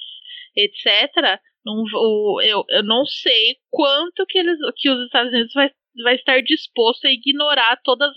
etc. 0.55 1.39
Não, 1.69 2.41
eu, 2.41 2.63
eu 2.69 2.83
não 2.83 3.05
sei 3.05 3.55
quanto 3.69 4.25
que, 4.27 4.37
eles, 4.37 4.57
que 4.77 4.89
os 4.89 5.05
Estados 5.05 5.31
Unidos 5.31 5.53
vai, 5.53 5.69
vai 6.03 6.15
estar 6.15 6.41
disposto 6.41 7.05
a 7.05 7.11
ignorar 7.11 7.77
todos 7.83 8.11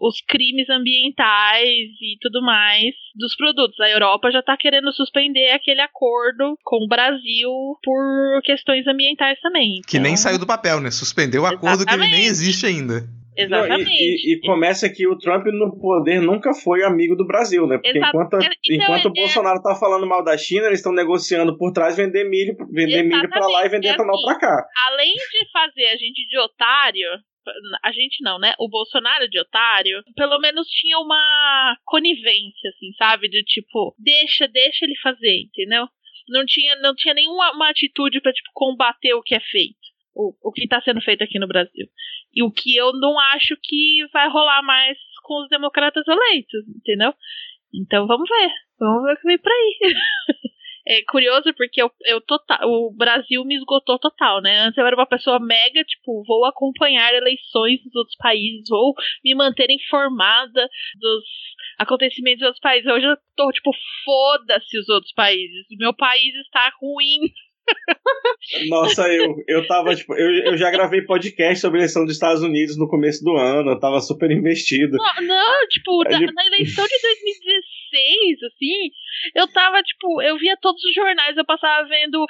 os 0.00 0.20
crimes 0.28 0.68
ambientais 0.70 1.90
e 2.00 2.16
tudo 2.20 2.42
mais 2.42 2.94
dos 3.14 3.36
produtos. 3.36 3.78
A 3.80 3.90
Europa 3.90 4.30
já 4.30 4.40
está 4.40 4.56
querendo 4.56 4.92
suspender 4.92 5.50
aquele 5.50 5.80
acordo 5.80 6.56
com 6.64 6.84
o 6.84 6.88
Brasil 6.88 7.50
por 7.82 8.42
questões 8.42 8.86
ambientais 8.86 9.38
também. 9.40 9.80
Que 9.86 9.98
nem 9.98 10.12
Então, 10.12 10.22
saiu 10.22 10.38
do 10.38 10.46
papel, 10.46 10.80
né? 10.80 10.90
Suspendeu 10.90 11.42
o 11.42 11.46
acordo 11.46 11.84
que 11.84 11.92
ele 11.92 12.02
nem 12.02 12.10
Exatamente. 12.10 12.30
existe 12.30 12.66
ainda. 12.66 13.19
Não, 13.48 13.58
e- 13.58 13.64
Exatamente. 13.66 13.90
e, 13.90 14.34
e 14.34 14.40
começa 14.40 14.88
que 14.88 15.06
o 15.06 15.16
Trump 15.18 15.46
no 15.46 15.78
poder 15.78 16.20
nunca 16.20 16.52
foi 16.54 16.82
amigo 16.82 17.14
do 17.16 17.26
Brasil, 17.26 17.66
né? 17.66 17.78
Porque 17.78 17.98
enquanto, 17.98 18.34
É, 18.34 18.38
então, 18.68 18.76
enquanto 18.76 19.06
o 19.06 19.08
é- 19.16 19.20
Bolsonaro 19.20 19.62
tá 19.62 19.74
falando 19.74 20.06
mal 20.06 20.22
da 20.24 20.36
China, 20.36 20.66
eles 20.66 20.78
estão 20.80 20.92
negociando 20.92 21.56
por 21.56 21.72
trás 21.72 21.96
vender 21.96 22.24
milho, 22.28 22.56
vender 22.72 23.02
milho 23.02 23.28
pra 23.28 23.46
lá 23.46 23.64
e 23.64 23.68
vender 23.68 23.88
É 23.88 23.92
etanol 23.92 24.14
assim, 24.16 24.24
pra 24.24 24.38
cá. 24.38 24.66
além 24.88 25.12
de 25.14 25.50
fazer 25.52 25.86
a 25.86 25.96
gente 25.96 26.26
de 26.28 26.38
otário, 26.38 27.08
a 27.82 27.90
gente 27.90 28.22
não, 28.22 28.38
né? 28.38 28.52
O 28.58 28.68
Bolsonaro 28.68 29.28
de 29.28 29.40
otário, 29.40 30.02
pelo 30.14 30.38
menos 30.38 30.66
tinha 30.68 30.98
uma 30.98 31.76
conivência, 31.84 32.70
assim, 32.70 32.92
sabe? 32.96 33.28
De 33.28 33.42
tipo, 33.44 33.94
deixa, 33.98 34.46
deixa 34.48 34.84
ele 34.84 34.96
fazer, 35.02 35.40
entendeu? 35.42 35.86
Não 36.28 36.44
tinha, 36.46 36.76
não 36.76 36.94
tinha 36.94 37.12
nenhuma 37.14 37.52
uma 37.52 37.70
atitude 37.70 38.20
pra, 38.20 38.32
tipo, 38.32 38.48
combater 38.54 39.14
o 39.14 39.22
que 39.22 39.34
é 39.34 39.40
feito. 39.40 39.79
O, 40.14 40.34
o 40.42 40.52
que 40.52 40.66
tá 40.66 40.80
sendo 40.82 41.00
feito 41.00 41.22
aqui 41.22 41.38
no 41.38 41.48
Brasil. 41.48 41.86
E 42.34 42.42
o 42.42 42.50
que 42.50 42.76
eu 42.76 42.92
não 42.92 43.18
acho 43.18 43.56
que 43.62 44.06
vai 44.12 44.28
rolar 44.28 44.62
mais 44.62 44.98
com 45.22 45.42
os 45.42 45.48
democratas 45.48 46.06
eleitos, 46.06 46.66
entendeu? 46.68 47.14
Então 47.72 48.06
vamos 48.06 48.28
ver. 48.28 48.50
Vamos 48.78 49.04
ver 49.04 49.12
o 49.12 49.16
que 49.16 49.26
vem 49.26 49.38
por 49.38 49.52
aí. 49.52 49.94
É 50.86 51.02
curioso 51.02 51.52
porque 51.54 51.80
eu, 51.80 51.90
eu 52.06 52.20
total, 52.20 52.68
o 52.68 52.90
Brasil 52.92 53.44
me 53.44 53.54
esgotou 53.54 53.98
total, 53.98 54.40
né? 54.40 54.60
Antes 54.60 54.78
eu 54.78 54.86
era 54.86 54.96
uma 54.96 55.06
pessoa 55.06 55.38
mega, 55.38 55.84
tipo, 55.84 56.24
vou 56.26 56.44
acompanhar 56.46 57.14
eleições 57.14 57.80
dos 57.84 57.94
outros 57.94 58.16
países, 58.16 58.68
vou 58.68 58.94
me 59.22 59.34
manter 59.34 59.70
informada 59.70 60.68
dos 60.98 61.24
acontecimentos 61.78 62.40
dos 62.40 62.46
outros 62.46 62.62
países. 62.62 62.90
Hoje 62.90 63.06
eu 63.06 63.16
tô, 63.36 63.52
tipo, 63.52 63.70
foda-se 64.04 64.78
os 64.78 64.88
outros 64.88 65.12
países. 65.12 65.66
O 65.70 65.76
meu 65.76 65.94
país 65.94 66.34
está 66.36 66.72
ruim. 66.80 67.30
Nossa, 68.68 69.06
eu, 69.08 69.36
eu 69.46 69.66
tava, 69.66 69.94
tipo, 69.94 70.14
eu, 70.14 70.52
eu 70.52 70.56
já 70.56 70.70
gravei 70.70 71.02
podcast 71.02 71.60
sobre 71.60 71.78
a 71.78 71.80
eleição 71.82 72.04
dos 72.04 72.14
Estados 72.14 72.42
Unidos 72.42 72.76
no 72.76 72.88
começo 72.88 73.22
do 73.22 73.36
ano, 73.36 73.70
eu 73.70 73.78
tava 73.78 74.00
super 74.00 74.30
investido. 74.30 74.96
Não, 74.96 75.26
não 75.26 75.68
tipo, 75.68 76.02
na, 76.04 76.18
na 76.18 76.46
eleição 76.46 76.84
de 76.84 77.02
2016, 77.02 78.42
assim, 78.44 78.90
eu 79.34 79.46
tava, 79.48 79.82
tipo, 79.82 80.22
eu 80.22 80.38
via 80.38 80.56
todos 80.60 80.82
os 80.82 80.94
jornais, 80.94 81.36
eu 81.36 81.44
passava 81.44 81.88
vendo, 81.88 82.24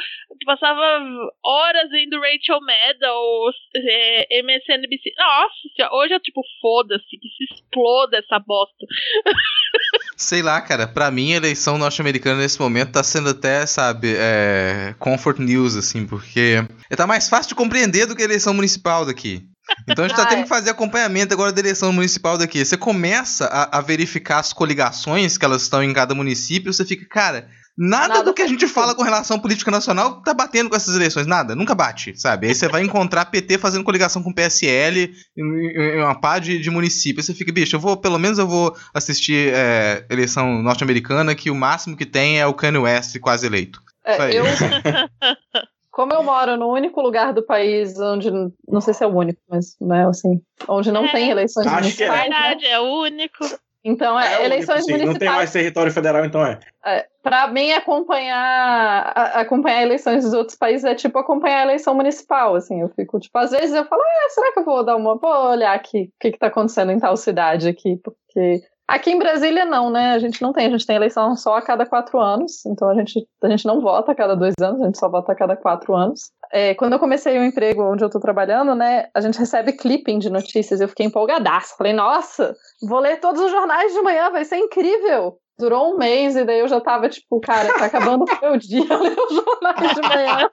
passava 0.45 1.05
horas 1.45 1.89
vendo 1.91 2.21
Rachel 2.21 2.61
Maddow, 2.61 3.51
é, 3.77 4.41
MSNBC. 4.41 5.13
Nossa, 5.17 5.95
hoje 5.95 6.15
eu, 6.15 6.21
tipo, 6.21 6.43
foda-se, 6.61 7.19
que 7.19 7.29
se 7.29 7.45
exploda 7.55 8.19
essa 8.19 8.39
bosta. 8.39 8.87
Sei 10.21 10.43
lá, 10.43 10.61
cara, 10.61 10.87
pra 10.87 11.11
mim 11.11 11.33
a 11.33 11.37
eleição 11.37 11.79
norte-americana 11.79 12.43
nesse 12.43 12.61
momento 12.61 12.93
tá 12.93 13.03
sendo 13.03 13.31
até, 13.31 13.65
sabe, 13.65 14.15
é, 14.19 14.95
comfort 14.99 15.39
news, 15.39 15.77
assim, 15.77 16.07
porque 16.07 16.63
tá 16.95 17.07
mais 17.07 17.27
fácil 17.27 17.49
de 17.49 17.55
compreender 17.55 18.05
do 18.05 18.15
que 18.15 18.21
a 18.21 18.27
eleição 18.27 18.53
municipal 18.53 19.07
daqui. 19.07 19.49
Então 19.89 20.05
a 20.05 20.09
gente 20.09 20.19
tá 20.19 20.27
tendo 20.29 20.43
que 20.43 20.49
fazer 20.49 20.69
acompanhamento 20.69 21.33
agora 21.33 21.51
da 21.51 21.61
eleição 21.61 21.91
municipal 21.91 22.37
daqui. 22.37 22.63
Você 22.63 22.77
começa 22.77 23.47
a, 23.47 23.79
a 23.79 23.81
verificar 23.81 24.41
as 24.41 24.53
coligações 24.53 25.39
que 25.39 25.45
elas 25.45 25.63
estão 25.63 25.83
em 25.83 25.95
cada 25.95 26.15
município, 26.15 26.71
você 26.71 26.85
fica, 26.85 27.07
cara, 27.09 27.49
Nada, 27.83 28.09
nada, 28.09 28.25
do 28.25 28.35
que 28.35 28.43
a 28.43 28.47
gente 28.47 28.69
fala 28.69 28.95
com 28.95 29.03
relação 29.03 29.39
à 29.39 29.41
política 29.41 29.71
nacional 29.71 30.21
tá 30.21 30.35
batendo 30.35 30.69
com 30.69 30.77
essas 30.77 30.95
eleições. 30.95 31.27
Nada, 31.27 31.57
nunca 31.57 31.75
bate, 31.75 32.15
sabe? 32.15 32.47
Aí 32.47 32.55
você 32.55 32.69
vai 32.69 32.83
encontrar 32.83 33.25
PT 33.25 33.57
fazendo 33.57 33.85
coligação 33.85 34.23
com 34.23 34.35
PSL 34.35 35.11
em, 35.35 36.03
uma 36.03 36.15
pá 36.15 36.39
de, 36.39 36.59
de 36.59 36.71
municípios. 36.71 37.25
Você 37.25 37.33
fica, 37.33 37.51
bicho, 37.51 37.75
eu 37.75 37.81
vou, 37.81 37.97
pelo 37.97 38.19
menos 38.19 38.39
eu 38.39 38.47
vou 38.47 38.77
assistir 38.93 39.55
é, 39.55 40.05
eleição 40.11 40.61
norte-americana, 40.61 41.35
que 41.35 41.51
o 41.51 41.55
máximo 41.55 41.97
que 41.97 42.05
tem 42.05 42.39
é 42.39 42.47
o 42.47 42.53
Kanye 42.53 42.77
West 42.77 43.19
quase 43.19 43.47
eleito. 43.47 43.81
É, 44.05 44.31
eu, 44.31 44.45
como 45.91 46.13
eu 46.13 46.23
moro 46.23 46.59
no 46.59 46.71
único 46.71 47.01
lugar 47.01 47.33
do 47.33 47.43
país 47.43 47.99
onde, 47.99 48.31
não 48.69 48.83
sei 48.83 48.93
se 48.93 49.03
é 49.03 49.07
o 49.07 49.17
único, 49.17 49.41
mas 49.49 49.75
não 49.81 49.97
é 49.97 50.05
assim, 50.05 50.39
onde 50.69 50.93
não 50.93 51.07
é, 51.07 51.13
tem 51.13 51.31
eleições 51.31 51.67
acho 51.67 51.77
municipais. 51.77 52.11
Que 52.11 52.17
é 52.19 52.23
verdade, 52.23 52.67
é 52.67 52.79
o 52.79 53.01
único. 53.01 53.39
Então, 53.83 54.19
é, 54.19 54.43
é 54.43 54.45
eleições 54.45 54.85
único, 54.85 54.91
municipais. 54.91 55.13
Não 55.13 55.19
tem 55.19 55.29
mais 55.31 55.53
território 55.53 55.93
federal, 55.93 56.25
então 56.25 56.45
é. 56.45 56.59
é 56.85 57.07
para 57.23 57.49
mim, 57.49 57.73
acompanhar, 57.73 59.13
acompanhar 59.35 59.83
eleições 59.83 60.25
dos 60.25 60.35
outros 60.35 60.57
países 60.57 60.85
é 60.85 60.95
tipo 60.95 61.19
acompanhar 61.19 61.61
a 61.61 61.65
eleição 61.65 61.95
municipal, 61.95 62.55
assim. 62.55 62.81
Eu 62.81 62.89
fico, 62.91 63.19
tipo, 63.19 63.37
às 63.39 63.51
vezes 63.51 63.75
eu 63.75 63.85
falo, 63.87 64.03
ah, 64.03 64.31
será 64.31 64.53
que 64.53 64.59
eu 64.61 64.65
vou 64.65 64.85
dar 64.85 64.97
uma. 64.97 65.17
Vou 65.17 65.51
olhar 65.51 65.75
aqui 65.75 66.13
o 66.15 66.21
que, 66.21 66.33
que 66.33 66.39
tá 66.39 66.49
acontecendo 66.49 66.93
em 66.93 66.99
tal 66.99 67.17
cidade 67.17 67.69
aqui, 67.69 67.97
porque. 67.97 68.63
Aqui 68.87 69.13
em 69.13 69.19
Brasília 69.21 69.65
não, 69.65 69.89
né? 69.89 70.15
A 70.15 70.19
gente 70.19 70.43
não 70.43 70.53
tem, 70.53 70.67
a 70.67 70.71
gente 70.71 70.85
tem 70.85 70.97
eleição 70.97 71.37
só 71.37 71.55
a 71.57 71.63
cada 71.63 71.87
quatro 71.87 72.19
anos, 72.19 72.67
então 72.67 72.89
a 72.91 72.95
gente, 72.95 73.25
a 73.41 73.49
gente 73.49 73.65
não 73.65 73.81
vota 73.81 74.11
a 74.11 74.15
cada 74.17 74.35
dois 74.35 74.55
anos, 74.61 74.83
a 74.83 74.87
gente 74.87 74.99
só 74.99 75.09
vota 75.09 75.31
a 75.31 75.37
cada 75.37 75.55
quatro 75.55 75.95
anos 75.95 76.33
é, 76.53 76.75
quando 76.75 76.95
eu 76.95 76.99
comecei 76.99 77.39
o 77.39 77.45
emprego 77.45 77.83
onde 77.83 78.05
eu 78.05 78.11
tô 78.11 78.19
trabalhando, 78.19 78.75
né, 78.75 79.09
a 79.15 79.21
gente 79.21 79.39
recebe 79.39 79.73
clipping 79.73 80.19
de 80.19 80.31
notícias. 80.31 80.81
Eu 80.81 80.89
fiquei 80.89 81.07
empolgadaço. 81.07 81.77
Falei, 81.77 81.93
nossa, 81.93 82.55
vou 82.83 82.99
ler 82.99 83.21
todos 83.21 83.41
os 83.41 83.51
jornais 83.51 83.93
de 83.93 84.01
manhã, 84.03 84.31
vai 84.31 84.45
ser 84.45 84.57
incrível. 84.57 85.39
Durou 85.59 85.93
um 85.93 85.99
mês 85.99 86.37
e 86.37 86.45
daí 86.45 86.61
eu 86.61 86.69
já 86.69 86.81
tava 86.81 87.09
tipo, 87.09 87.39
cara, 87.41 87.73
tá 87.75 87.85
acabando 87.85 88.25
o 88.25 88.41
meu 88.41 88.57
dia 88.57 88.83
ler 88.97 89.17
os 89.17 89.35
jornais 89.35 89.95
de 89.95 90.01
manhã. 90.01 90.51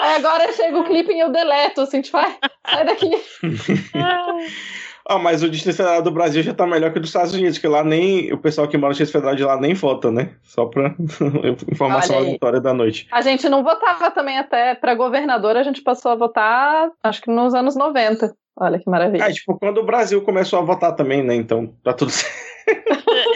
Aí 0.00 0.16
agora 0.16 0.52
chega 0.52 0.78
o 0.78 0.84
clipping 0.84 1.16
e 1.16 1.20
eu 1.20 1.32
deleto, 1.32 1.80
assim, 1.80 2.00
tipo, 2.00 2.18
sai 2.66 2.84
daqui. 2.86 3.10
Ah, 5.06 5.18
mas 5.18 5.42
o 5.42 5.50
Distrito 5.50 5.76
Federal 5.76 6.00
do 6.00 6.10
Brasil 6.10 6.42
já 6.42 6.54
tá 6.54 6.66
melhor 6.66 6.90
que 6.90 6.98
o 6.98 7.00
dos 7.00 7.10
Estados 7.10 7.34
Unidos, 7.34 7.58
que 7.58 7.68
lá 7.68 7.84
nem 7.84 8.32
o 8.32 8.38
pessoal 8.38 8.66
que 8.66 8.78
mora 8.78 8.92
no 8.92 8.96
Distrito 8.96 9.12
Federal 9.12 9.36
de 9.36 9.44
lá 9.44 9.60
nem 9.60 9.74
vota, 9.74 10.10
né? 10.10 10.30
Só 10.42 10.64
pra 10.64 10.94
informação 11.70 12.16
aleatória 12.16 12.60
da 12.60 12.72
noite. 12.72 13.06
A 13.12 13.20
gente 13.20 13.46
não 13.48 13.62
votava 13.62 14.10
também 14.10 14.38
até 14.38 14.74
para 14.74 14.94
governador, 14.94 15.56
a 15.56 15.62
gente 15.62 15.82
passou 15.82 16.12
a 16.12 16.16
votar, 16.16 16.90
acho 17.02 17.20
que 17.20 17.30
nos 17.30 17.54
anos 17.54 17.76
90. 17.76 18.34
Olha 18.56 18.78
que 18.78 18.88
maravilha. 18.88 19.24
É, 19.24 19.32
tipo, 19.32 19.58
quando 19.58 19.78
o 19.78 19.84
Brasil 19.84 20.22
começou 20.22 20.58
a 20.58 20.62
votar 20.62 20.94
também, 20.94 21.22
né? 21.22 21.34
Então 21.34 21.74
tá 21.82 21.92
tudo 21.92 22.10
certo. 22.12 22.32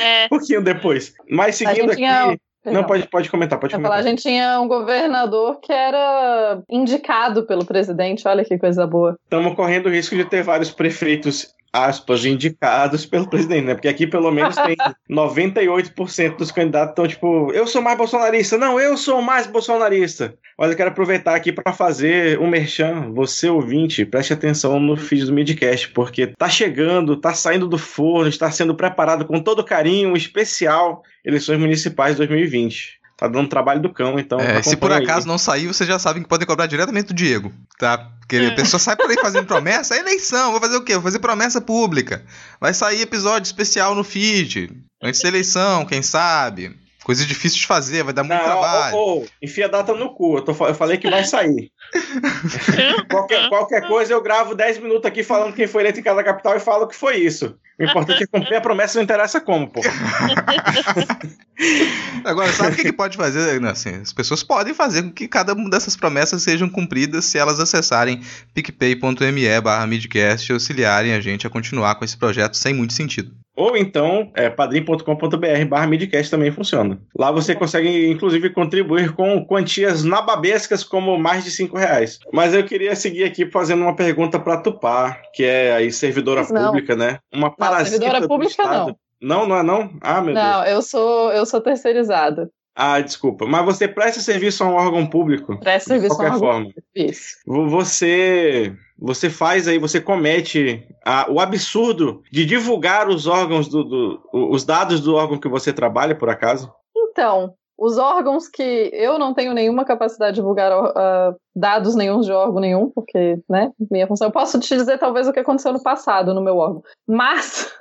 É. 0.01 0.25
um 0.25 0.29
pouquinho 0.29 0.63
depois. 0.63 1.13
Mas 1.29 1.57
seguindo 1.57 1.91
aqui. 1.91 1.97
Tinha... 1.97 2.37
Não, 2.65 2.85
pode, 2.85 3.09
pode 3.09 3.31
comentar, 3.31 3.59
pode 3.59 3.73
comentar. 3.73 3.91
Falar, 3.91 4.03
a 4.03 4.09
gente 4.09 4.23
tinha 4.23 4.61
um 4.61 4.69
governador 4.69 5.61
que 5.61 5.73
era 5.73 6.61
indicado 6.69 7.45
pelo 7.47 7.65
presidente, 7.65 8.27
olha 8.27 8.45
que 8.45 8.59
coisa 8.59 8.87
boa. 8.87 9.17
Estamos 9.25 9.55
correndo 9.55 9.87
o 9.87 9.91
risco 9.91 10.17
de 10.17 10.25
ter 10.25 10.43
vários 10.43 10.71
prefeitos 10.71 11.55
aspas, 11.73 12.25
indicados 12.25 13.05
pelo 13.05 13.29
presidente, 13.29 13.67
né? 13.67 13.75
Porque 13.75 13.89
aqui 13.89 14.07
pelo 14.07 14.31
menos 14.31 14.57
tem 14.57 14.77
98% 15.11 16.37
dos 16.37 16.51
candidatos 16.51 16.91
estão 16.91 17.07
tipo, 17.07 17.53
eu 17.53 17.67
sou 17.67 17.83
mais 17.83 17.97
bolsonarista. 17.97 18.57
Não, 18.57 18.81
eu 18.81 18.97
sou 18.97 19.21
mais 19.23 19.47
bolsonarista. 19.47 20.35
Olha, 20.57 20.73
eu 20.73 20.77
quero 20.77 20.91
aproveitar 20.91 21.35
aqui 21.35 21.53
para 21.53 21.73
fazer 21.73 22.39
um 22.41 22.49
merchan. 22.49 23.13
Você 23.13 23.49
ouvinte, 23.49 24.05
preste 24.05 24.33
atenção 24.33 24.81
no 24.81 24.97
feed 24.97 25.27
do 25.27 25.33
Midcast, 25.33 25.89
porque 25.91 26.29
tá 26.29 26.49
chegando, 26.49 27.17
tá 27.17 27.33
saindo 27.33 27.69
do 27.69 27.79
forno, 27.79 28.29
está 28.29 28.51
sendo 28.51 28.75
preparado 28.75 29.25
com 29.25 29.41
todo 29.41 29.65
carinho, 29.65 30.11
um 30.11 30.17
especial 30.17 31.03
eleições 31.25 31.59
municipais 31.59 32.17
2020 32.17 32.98
tá 33.19 33.27
dando 33.27 33.49
trabalho 33.49 33.83
do 33.83 33.93
cão, 33.93 34.17
então. 34.17 34.39
É, 34.39 34.63
se 34.63 34.77
por 34.77 34.93
acaso 34.93 35.27
aí. 35.27 35.27
não 35.27 35.37
sair, 35.37 35.67
vocês 35.67 35.89
já 35.89 35.99
sabem 35.99 36.23
que 36.23 36.29
podem 36.29 36.47
cobrar 36.47 36.67
diretamente 36.67 37.09
do 37.09 37.15
Diego, 37.15 37.53
tá? 37.77 37.99
Porque 38.21 38.37
a 38.37 38.55
pessoa 38.55 38.79
sai 38.79 38.95
por 38.95 39.11
aí 39.11 39.17
fazendo 39.21 39.45
promessa, 39.45 39.97
é 39.97 39.99
eleição, 39.99 40.53
vou 40.53 40.61
fazer 40.61 40.77
o 40.77 40.85
quê? 40.85 40.95
Vou 40.95 41.03
fazer 41.03 41.19
promessa 41.19 41.61
pública. 41.61 42.25
Vai 42.61 42.73
sair 42.73 43.03
episódio 43.03 43.47
especial 43.47 43.95
no 43.95 44.05
feed, 44.05 44.71
antes 45.03 45.21
da 45.21 45.29
eleição, 45.29 45.85
quem 45.85 46.01
sabe. 46.01 46.79
Coisa 47.09 47.25
difícil 47.25 47.61
de 47.61 47.67
fazer, 47.67 48.03
vai 48.03 48.13
dar 48.13 48.23
muito 48.23 48.37
não, 48.37 48.45
trabalho. 48.45 48.95
Oh, 48.95 49.23
oh, 49.23 49.27
enfia 49.41 49.65
a 49.65 49.69
data 49.69 49.95
no 49.95 50.13
cu, 50.13 50.37
eu, 50.37 50.43
tô, 50.43 50.53
eu 50.67 50.75
falei 50.75 50.99
que 50.99 51.09
vai 51.09 51.25
sair. 51.25 51.73
qualquer, 53.09 53.49
qualquer 53.49 53.89
coisa 53.89 54.13
eu 54.13 54.21
gravo 54.21 54.55
10 54.55 54.81
minutos 54.81 55.07
aqui 55.07 55.23
falando 55.23 55.55
quem 55.55 55.67
foi 55.67 55.81
eleito 55.81 56.01
em 56.01 56.03
cada 56.03 56.23
capital 56.23 56.55
e 56.55 56.61
falo 56.61 56.87
que 56.87 56.95
foi 56.95 57.17
isso. 57.17 57.57
O 57.81 57.85
importante 57.85 58.25
é 58.25 58.27
cumprir 58.27 58.57
a 58.57 58.61
promessa, 58.61 58.99
não 58.99 59.05
interessa 59.05 59.41
como, 59.41 59.71
pô. 59.71 59.81
Agora, 62.27 62.53
sabe 62.53 62.73
o 62.73 62.77
que, 62.77 62.83
que 62.83 62.93
pode 62.93 63.17
fazer? 63.17 63.65
Assim, 63.65 64.03
as 64.03 64.13
pessoas 64.13 64.43
podem 64.43 64.75
fazer 64.75 65.05
com 65.05 65.11
que 65.11 65.27
cada 65.27 65.55
uma 65.55 65.71
dessas 65.71 65.97
promessas 65.97 66.43
sejam 66.43 66.69
cumpridas 66.69 67.25
se 67.25 67.39
elas 67.39 67.59
acessarem 67.59 68.21
picpay.me 68.53 69.61
barra 69.63 69.87
midcast 69.87 70.47
e 70.47 70.53
auxiliarem 70.53 71.15
a 71.15 71.23
gente 71.23 71.47
a 71.47 71.51
continuar 71.51 71.95
com 71.95 72.05
esse 72.05 72.19
projeto 72.19 72.55
sem 72.55 72.75
muito 72.75 72.93
sentido. 72.93 73.35
Ou 73.59 73.77
então, 73.77 74.31
é, 74.37 74.49
padrim.com.br 74.49 75.65
barra 75.69 75.87
midcast 75.89 76.31
também 76.31 76.53
funciona. 76.53 76.97
Lá 77.19 77.33
você 77.33 77.57
consegue, 77.57 78.09
inclusive, 78.09 78.51
contribuir 78.51 79.13
com 79.17 79.45
quantias 79.45 80.05
nababescas 80.05 80.85
como 80.85 81.19
mais 81.19 81.43
de 81.43 81.51
5 81.51 81.77
reais. 81.77 82.21
Mas 82.33 82.55
eu 82.55 82.65
queria 82.65 82.95
seguir 82.95 83.25
aqui 83.25 83.51
fazendo 83.51 83.83
uma 83.83 83.97
pergunta 83.97 84.39
para 84.39 84.59
Tupá, 84.59 85.21
que 85.35 85.43
é 85.43 85.73
aí 85.73 85.91
servidora 85.91 86.47
pública, 86.47 86.95
né? 86.95 87.19
Uma 87.35 87.51
parasita 87.51 87.97
não, 87.97 88.03
servidora 88.05 88.29
pública 88.29 88.63
não. 88.63 88.97
Não, 89.21 89.49
não 89.49 89.57
é 89.57 89.63
não? 89.65 89.91
Ah, 90.01 90.21
meu 90.21 90.35
não, 90.35 90.41
Deus. 90.41 90.55
Não, 90.55 90.65
eu 90.67 90.83
sou, 90.83 91.33
eu 91.33 91.45
sou 91.45 91.61
terceirizada. 91.61 92.49
Ah, 92.81 93.01
desculpa. 93.01 93.45
Mas 93.45 93.65
você 93.65 93.89
presta 93.89 94.21
serviço 94.21 94.63
a 94.63 94.69
um 94.69 94.75
órgão 94.75 95.05
público? 95.05 95.59
Presta 95.59 95.95
serviço 95.95 96.15
a 96.15 96.23
um 96.23 96.27
órgão 96.27 96.39
forma. 96.39 96.67
público. 96.67 96.83
Isso. 96.95 97.37
Você, 97.45 98.73
você 98.97 99.29
faz 99.29 99.67
aí, 99.67 99.81
você 99.81 100.01
comete 100.01 100.87
a, 101.05 101.29
o 101.29 101.41
absurdo 101.41 102.23
de 102.31 102.47
divulgar 102.47 103.09
os 103.09 103.27
órgãos 103.27 103.67
do, 103.67 103.83
do, 103.83 104.23
os 104.33 104.65
dados 104.65 105.01
do 105.01 105.17
órgão 105.17 105.41
que 105.41 105.49
você 105.49 105.73
trabalha, 105.73 106.15
por 106.15 106.31
acaso? 106.31 106.73
Então, 106.97 107.53
os 107.77 107.99
órgãos 107.99 108.47
que 108.47 108.91
eu 108.93 109.19
não 109.19 109.35
tenho 109.35 109.53
nenhuma 109.53 109.85
capacidade 109.85 110.37
de 110.37 110.41
divulgar 110.41 110.71
uh, 110.73 111.37
dados 111.57 111.97
nenhum 111.97 112.21
de 112.21 112.31
órgão 112.31 112.61
nenhum, 112.61 112.91
porque, 112.91 113.41
né, 113.51 113.73
minha 113.91 114.07
função. 114.07 114.29
Eu 114.29 114.33
posso 114.33 114.61
te 114.61 114.77
dizer 114.77 114.99
talvez 114.99 115.27
o 115.27 115.33
que 115.33 115.41
aconteceu 115.41 115.73
no 115.73 115.83
passado 115.83 116.33
no 116.33 116.41
meu 116.41 116.59
órgão, 116.59 116.85
mas 117.09 117.73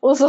os, 0.00 0.20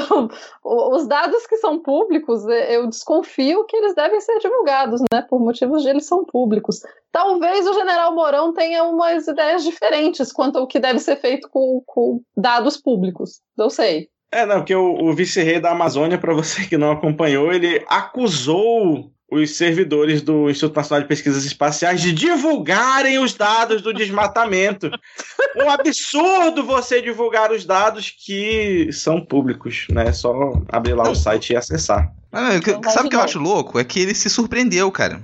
os 0.63 1.07
dados 1.07 1.45
que 1.47 1.57
são 1.57 1.79
públicos, 1.79 2.45
eu 2.69 2.87
desconfio 2.87 3.65
que 3.65 3.75
eles 3.75 3.95
devem 3.95 4.19
ser 4.19 4.39
divulgados, 4.39 5.01
né, 5.11 5.21
por 5.29 5.39
motivos 5.39 5.83
de 5.83 5.89
eles 5.89 6.05
são 6.05 6.25
públicos. 6.25 6.81
Talvez 7.11 7.67
o 7.67 7.73
General 7.73 8.13
Mourão 8.13 8.53
tenha 8.53 8.83
umas 8.83 9.27
ideias 9.27 9.63
diferentes 9.63 10.31
quanto 10.31 10.57
ao 10.57 10.67
que 10.67 10.79
deve 10.79 10.99
ser 10.99 11.17
feito 11.17 11.49
com, 11.49 11.81
com 11.85 12.21
dados 12.35 12.77
públicos. 12.77 13.41
Eu 13.57 13.69
sei. 13.69 14.09
É, 14.31 14.45
não, 14.45 14.57
porque 14.57 14.75
o, 14.75 15.05
o 15.05 15.13
vice-rei 15.13 15.59
da 15.59 15.71
Amazônia, 15.71 16.17
para 16.17 16.33
você 16.33 16.65
que 16.67 16.77
não 16.77 16.91
acompanhou, 16.91 17.51
ele 17.51 17.83
acusou 17.87 19.11
os 19.29 19.57
servidores 19.57 20.21
do 20.21 20.49
Instituto 20.49 20.77
Nacional 20.77 21.01
de 21.01 21.07
Pesquisas 21.07 21.43
Espaciais 21.43 22.01
de 22.01 22.13
divulgarem 22.13 23.19
os 23.19 23.33
dados 23.33 23.81
do 23.81 23.93
desmatamento. 23.93 24.89
um 25.57 25.69
absurdo 25.69 26.63
você 26.63 27.01
divulgar 27.01 27.51
os 27.51 27.65
dados 27.65 28.09
que 28.09 28.89
são 28.91 29.19
públicos, 29.19 29.87
né? 29.89 30.13
Só 30.13 30.33
abrir 30.69 30.93
lá 30.93 31.09
o 31.09 31.15
site 31.15 31.51
e 31.51 31.57
acessar. 31.57 32.11
Ah, 32.31 32.51
sabe 32.89 33.07
o 33.07 33.09
que 33.09 33.15
eu 33.15 33.21
acho 33.21 33.39
louco? 33.39 33.79
É 33.79 33.83
que 33.83 33.99
ele 33.99 34.13
se 34.13 34.29
surpreendeu, 34.29 34.89
cara 34.91 35.21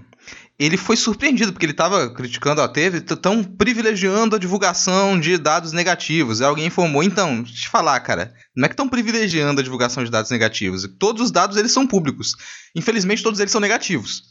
ele 0.58 0.78
foi 0.78 0.96
surpreendido, 0.96 1.52
porque 1.52 1.66
ele 1.66 1.74
estava 1.74 2.10
criticando 2.14 2.62
a 2.62 2.68
TV, 2.68 3.02
tão 3.02 3.44
privilegiando 3.44 4.36
a 4.36 4.40
divulgação 4.40 5.20
de 5.20 5.38
dados 5.38 5.72
negativos. 5.72 6.42
Aí 6.42 6.48
alguém 6.48 6.68
informou, 6.68 7.04
então, 7.04 7.42
deixa 7.42 7.58
eu 7.58 7.62
te 7.62 7.70
falar, 7.70 8.00
cara, 8.02 8.34
não 8.56 8.66
é 8.66 8.68
que 8.68 8.74
estão 8.74 8.88
privilegiando 8.88 9.60
a 9.60 9.64
divulgação 9.64 10.04
de 10.04 10.12
dados 10.12 10.30
negativos. 10.30 10.88
Todos 11.00 11.24
os 11.24 11.32
dados 11.32 11.58
eles 11.58 11.72
são 11.72 11.88
públicos. 11.88 12.36
Infelizmente, 12.76 13.24
todos 13.24 13.40
eles 13.40 13.52
são 13.52 13.62
negativos. 13.62 14.24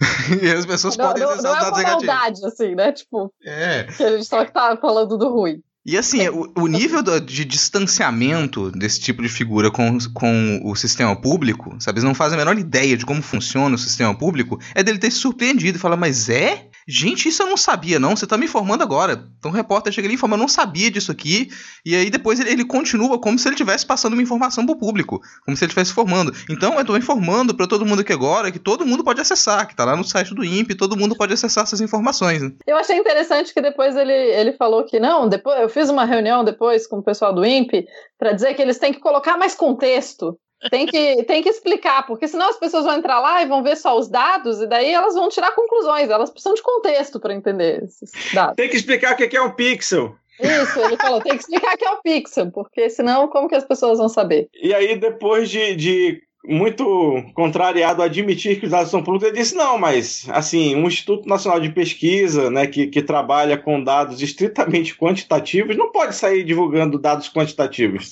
e 0.42 0.50
as 0.50 0.66
pessoas 0.66 0.96
não, 0.96 1.06
podem 1.06 1.22
acessar 1.22 1.42
não, 1.42 1.52
os 1.52 1.60
dados 1.60 1.78
é 1.78 1.82
uma 1.82 1.92
maldade, 1.92 2.44
assim, 2.44 2.74
né? 2.74 2.92
Tipo, 2.92 3.32
é. 3.44 3.84
que 3.84 4.02
a 4.02 4.10
gente 4.10 4.26
só 4.26 4.44
que 4.44 4.52
tá 4.52 4.76
falando 4.76 5.16
do 5.16 5.28
ruim. 5.28 5.62
E 5.84 5.96
assim, 5.96 6.28
o, 6.28 6.52
o 6.56 6.66
nível 6.66 7.02
do, 7.02 7.18
de 7.18 7.42
distanciamento 7.44 8.70
desse 8.70 9.00
tipo 9.00 9.22
de 9.22 9.28
figura 9.30 9.70
com, 9.70 9.96
com 10.12 10.60
o 10.62 10.76
sistema 10.76 11.16
público, 11.16 11.74
sabe? 11.80 11.98
Eles 11.98 12.04
não 12.04 12.14
fazem 12.14 12.36
a 12.36 12.44
menor 12.44 12.58
ideia 12.58 12.96
de 12.96 13.06
como 13.06 13.22
funciona 13.22 13.74
o 13.74 13.78
sistema 13.78 14.14
público, 14.14 14.60
é 14.74 14.82
dele 14.82 14.98
ter 14.98 15.10
se 15.10 15.18
surpreendido 15.18 15.78
e 15.78 15.80
falar, 15.80 15.96
mas 15.96 16.28
é? 16.28 16.69
Gente, 16.90 17.28
isso 17.28 17.40
eu 17.40 17.46
não 17.46 17.56
sabia, 17.56 18.00
não. 18.00 18.16
Você 18.16 18.26
tá 18.26 18.36
me 18.36 18.46
informando 18.46 18.82
agora. 18.82 19.24
Então 19.38 19.52
o 19.52 19.54
repórter 19.54 19.92
chega 19.92 20.08
ali 20.08 20.14
e 20.14 20.16
informa, 20.16 20.34
eu 20.34 20.40
não 20.40 20.48
sabia 20.48 20.90
disso 20.90 21.12
aqui. 21.12 21.48
E 21.86 21.94
aí 21.94 22.10
depois 22.10 22.40
ele, 22.40 22.50
ele 22.50 22.64
continua 22.64 23.16
como 23.20 23.38
se 23.38 23.46
ele 23.46 23.54
estivesse 23.54 23.86
passando 23.86 24.14
uma 24.14 24.22
informação 24.22 24.66
pro 24.66 24.76
público. 24.76 25.20
Como 25.44 25.56
se 25.56 25.62
ele 25.62 25.70
estivesse 25.70 25.92
informando. 25.92 26.32
Então 26.50 26.76
eu 26.76 26.84
tô 26.84 26.96
informando 26.96 27.54
para 27.54 27.68
todo 27.68 27.86
mundo 27.86 28.00
aqui 28.00 28.12
agora 28.12 28.50
que 28.50 28.58
todo 28.58 28.84
mundo 28.84 29.04
pode 29.04 29.20
acessar, 29.20 29.68
que 29.68 29.76
tá 29.76 29.84
lá 29.84 29.94
no 29.94 30.02
site 30.02 30.34
do 30.34 30.44
INPE, 30.44 30.74
todo 30.74 30.96
mundo 30.96 31.14
pode 31.14 31.32
acessar 31.32 31.62
essas 31.62 31.80
informações. 31.80 32.42
Né? 32.42 32.50
Eu 32.66 32.76
achei 32.76 32.96
interessante 32.96 33.54
que 33.54 33.60
depois 33.60 33.94
ele, 33.94 34.12
ele 34.12 34.52
falou 34.54 34.84
que 34.84 34.98
não, 34.98 35.28
depois 35.28 35.60
eu 35.60 35.68
fiz 35.68 35.88
uma 35.88 36.04
reunião 36.04 36.42
depois 36.42 36.88
com 36.88 36.98
o 36.98 37.04
pessoal 37.04 37.32
do 37.32 37.44
INPE 37.44 37.86
para 38.18 38.32
dizer 38.32 38.54
que 38.54 38.62
eles 38.62 38.78
têm 38.78 38.92
que 38.92 38.98
colocar 38.98 39.36
mais 39.36 39.54
contexto 39.54 40.36
tem 40.68 40.86
que, 40.86 41.22
tem 41.24 41.42
que 41.42 41.48
explicar, 41.48 42.06
porque 42.06 42.28
senão 42.28 42.50
as 42.50 42.58
pessoas 42.58 42.84
vão 42.84 42.94
entrar 42.94 43.20
lá 43.20 43.42
e 43.42 43.46
vão 43.46 43.62
ver 43.62 43.76
só 43.76 43.96
os 43.96 44.08
dados, 44.08 44.60
e 44.60 44.66
daí 44.66 44.90
elas 44.90 45.14
vão 45.14 45.28
tirar 45.28 45.52
conclusões. 45.52 46.10
Elas 46.10 46.30
precisam 46.30 46.54
de 46.54 46.62
contexto 46.62 47.18
para 47.18 47.34
entender 47.34 47.84
esses 47.84 48.10
dados. 48.34 48.56
Tem 48.56 48.68
que 48.68 48.76
explicar 48.76 49.14
o 49.14 49.16
que 49.16 49.36
é 49.36 49.42
um 49.42 49.52
pixel. 49.52 50.14
Isso, 50.38 50.80
ele 50.80 50.96
falou, 50.96 51.20
tem 51.20 51.36
que 51.36 51.42
explicar 51.42 51.74
o 51.74 51.78
que 51.78 51.84
é 51.84 51.90
o 51.90 52.02
pixel, 52.02 52.50
porque 52.50 52.88
senão 52.88 53.28
como 53.28 53.48
que 53.48 53.54
as 53.54 53.64
pessoas 53.64 53.98
vão 53.98 54.08
saber? 54.08 54.48
E 54.54 54.74
aí, 54.74 54.98
depois 54.98 55.50
de, 55.50 55.76
de 55.76 56.22
muito 56.44 57.22
contrariado 57.34 58.02
a 58.02 58.06
admitir 58.06 58.58
que 58.58 58.64
os 58.64 58.72
dados 58.72 58.90
são 58.90 59.02
públicos, 59.02 59.28
ele 59.28 59.38
disse, 59.38 59.54
não, 59.54 59.78
mas, 59.78 60.26
assim, 60.30 60.74
um 60.74 60.86
Instituto 60.86 61.28
Nacional 61.28 61.60
de 61.60 61.70
Pesquisa, 61.70 62.50
né, 62.50 62.66
que, 62.66 62.86
que 62.86 63.02
trabalha 63.02 63.58
com 63.58 63.82
dados 63.82 64.22
estritamente 64.22 64.96
quantitativos, 64.96 65.76
não 65.76 65.92
pode 65.92 66.14
sair 66.14 66.42
divulgando 66.42 66.98
dados 66.98 67.30
quantitativos. 67.30 68.10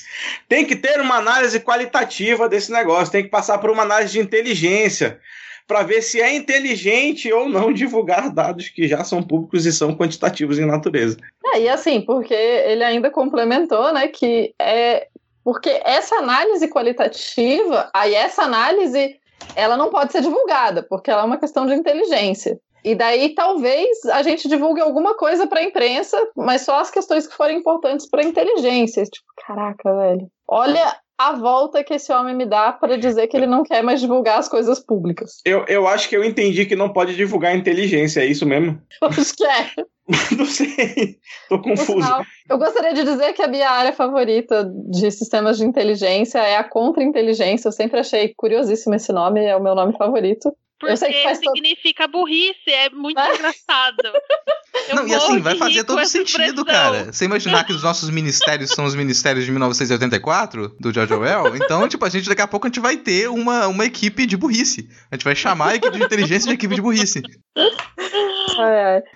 Tem 0.48 0.64
que 0.64 0.76
ter 0.76 1.00
uma 1.00 1.16
análise 1.16 1.58
qualitativa 1.60 2.48
desse 2.48 2.70
negócio, 2.70 3.12
tem 3.12 3.24
que 3.24 3.30
passar 3.30 3.58
por 3.58 3.70
uma 3.70 3.82
análise 3.82 4.12
de 4.12 4.20
inteligência, 4.20 5.18
para 5.66 5.82
ver 5.82 6.02
se 6.02 6.20
é 6.20 6.34
inteligente 6.34 7.30
ou 7.30 7.46
não 7.46 7.70
divulgar 7.70 8.32
dados 8.32 8.70
que 8.70 8.88
já 8.88 9.04
são 9.04 9.22
públicos 9.22 9.66
e 9.66 9.72
são 9.72 9.94
quantitativos 9.94 10.58
em 10.58 10.64
natureza. 10.64 11.18
É, 11.54 11.60
e 11.60 11.68
assim, 11.68 12.00
porque 12.00 12.32
ele 12.32 12.82
ainda 12.82 13.10
complementou, 13.10 13.92
né, 13.92 14.08
que 14.08 14.54
é 14.58 15.08
porque 15.48 15.80
essa 15.82 16.16
análise 16.16 16.68
qualitativa, 16.68 17.88
aí 17.94 18.14
essa 18.14 18.42
análise, 18.42 19.18
ela 19.56 19.78
não 19.78 19.88
pode 19.88 20.12
ser 20.12 20.20
divulgada, 20.20 20.82
porque 20.82 21.10
ela 21.10 21.22
é 21.22 21.24
uma 21.24 21.38
questão 21.38 21.66
de 21.66 21.72
inteligência. 21.72 22.60
E 22.84 22.94
daí 22.94 23.34
talvez 23.34 24.04
a 24.12 24.20
gente 24.20 24.46
divulgue 24.46 24.82
alguma 24.82 25.16
coisa 25.16 25.46
para 25.46 25.60
a 25.60 25.62
imprensa, 25.62 26.18
mas 26.36 26.66
só 26.66 26.78
as 26.78 26.90
questões 26.90 27.26
que 27.26 27.34
forem 27.34 27.56
importantes 27.56 28.06
para 28.10 28.20
a 28.20 28.26
inteligência. 28.26 29.04
Tipo, 29.04 29.26
caraca, 29.46 29.90
velho. 29.96 30.30
Olha 30.46 30.94
a 31.18 31.32
volta 31.32 31.82
que 31.82 31.94
esse 31.94 32.12
homem 32.12 32.34
me 32.34 32.46
dá 32.46 32.72
para 32.72 32.96
dizer 32.96 33.26
que 33.26 33.36
ele 33.36 33.46
não 33.46 33.64
quer 33.64 33.82
mais 33.82 34.00
divulgar 34.00 34.38
as 34.38 34.48
coisas 34.48 34.78
públicas. 34.78 35.40
Eu, 35.44 35.64
eu 35.66 35.88
acho 35.88 36.08
que 36.08 36.16
eu 36.16 36.22
entendi 36.22 36.64
que 36.64 36.76
não 36.76 36.92
pode 36.92 37.16
divulgar 37.16 37.52
a 37.52 37.56
inteligência, 37.56 38.20
é 38.20 38.26
isso 38.26 38.46
mesmo? 38.46 38.80
acho 39.02 39.34
que 39.34 39.44
é. 39.44 39.70
não 40.38 40.46
sei, 40.46 41.18
tô 41.48 41.60
confuso. 41.60 41.92
Final, 41.92 42.22
eu 42.48 42.56
gostaria 42.56 42.94
de 42.94 43.04
dizer 43.04 43.34
que 43.34 43.42
a 43.42 43.48
minha 43.48 43.68
área 43.68 43.92
favorita 43.92 44.64
de 44.88 45.10
sistemas 45.10 45.58
de 45.58 45.66
inteligência 45.66 46.38
é 46.38 46.56
a 46.56 46.64
contra-inteligência. 46.64 47.68
Eu 47.68 47.72
sempre 47.72 48.00
achei 48.00 48.32
curiosíssimo 48.34 48.94
esse 48.94 49.12
nome, 49.12 49.44
é 49.44 49.54
o 49.54 49.62
meu 49.62 49.74
nome 49.74 49.94
favorito. 49.98 50.54
Porque 50.78 50.96
significa 50.96 52.08
todo... 52.08 52.20
burrice, 52.20 52.70
é 52.70 52.90
muito 52.90 53.18
é? 53.18 53.34
engraçado. 53.34 54.02
Eu 54.88 54.96
não, 54.96 55.08
e 55.08 55.14
assim, 55.14 55.40
vai 55.40 55.56
fazer 55.56 55.84
todo 55.84 56.04
sentido, 56.06 56.64
cara. 56.64 57.12
Você 57.12 57.24
imaginar 57.24 57.64
que 57.64 57.72
os 57.72 57.82
nossos 57.82 58.08
ministérios 58.10 58.70
são 58.70 58.84
os 58.84 58.94
ministérios 58.94 59.44
de 59.44 59.50
1984, 59.50 60.76
do 60.80 60.92
George 60.92 61.12
Orwell? 61.12 61.56
Então, 61.56 61.86
tipo, 61.88 62.04
a 62.04 62.08
gente 62.08 62.28
daqui 62.28 62.42
a 62.42 62.46
pouco 62.46 62.66
a 62.66 62.68
gente 62.68 62.80
vai 62.80 62.96
ter 62.96 63.28
uma, 63.28 63.66
uma 63.66 63.84
equipe 63.84 64.24
de 64.24 64.36
burrice. 64.36 64.88
A 65.10 65.16
gente 65.16 65.24
vai 65.24 65.34
chamar 65.34 65.70
a 65.70 65.74
equipe 65.74 65.96
de 65.96 66.04
inteligência 66.04 66.48
de 66.48 66.54
equipe 66.54 66.74
de 66.74 66.80
burrice. 66.80 67.22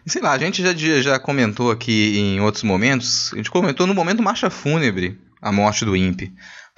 Sei 0.07 0.23
lá, 0.23 0.33
a 0.33 0.39
gente 0.39 0.63
já, 0.63 1.01
já 1.01 1.19
comentou 1.19 1.71
aqui 1.71 2.19
em 2.19 2.41
outros 2.41 2.65
momentos, 2.65 3.33
a 3.33 3.37
gente 3.37 3.51
comentou 3.51 3.87
no 3.87 3.95
momento 3.95 4.23
marcha 4.23 4.51
fúnebre 4.51 5.19
a 5.41 5.51
morte 5.51 5.85
do 5.85 5.97
INPE. 5.97 6.33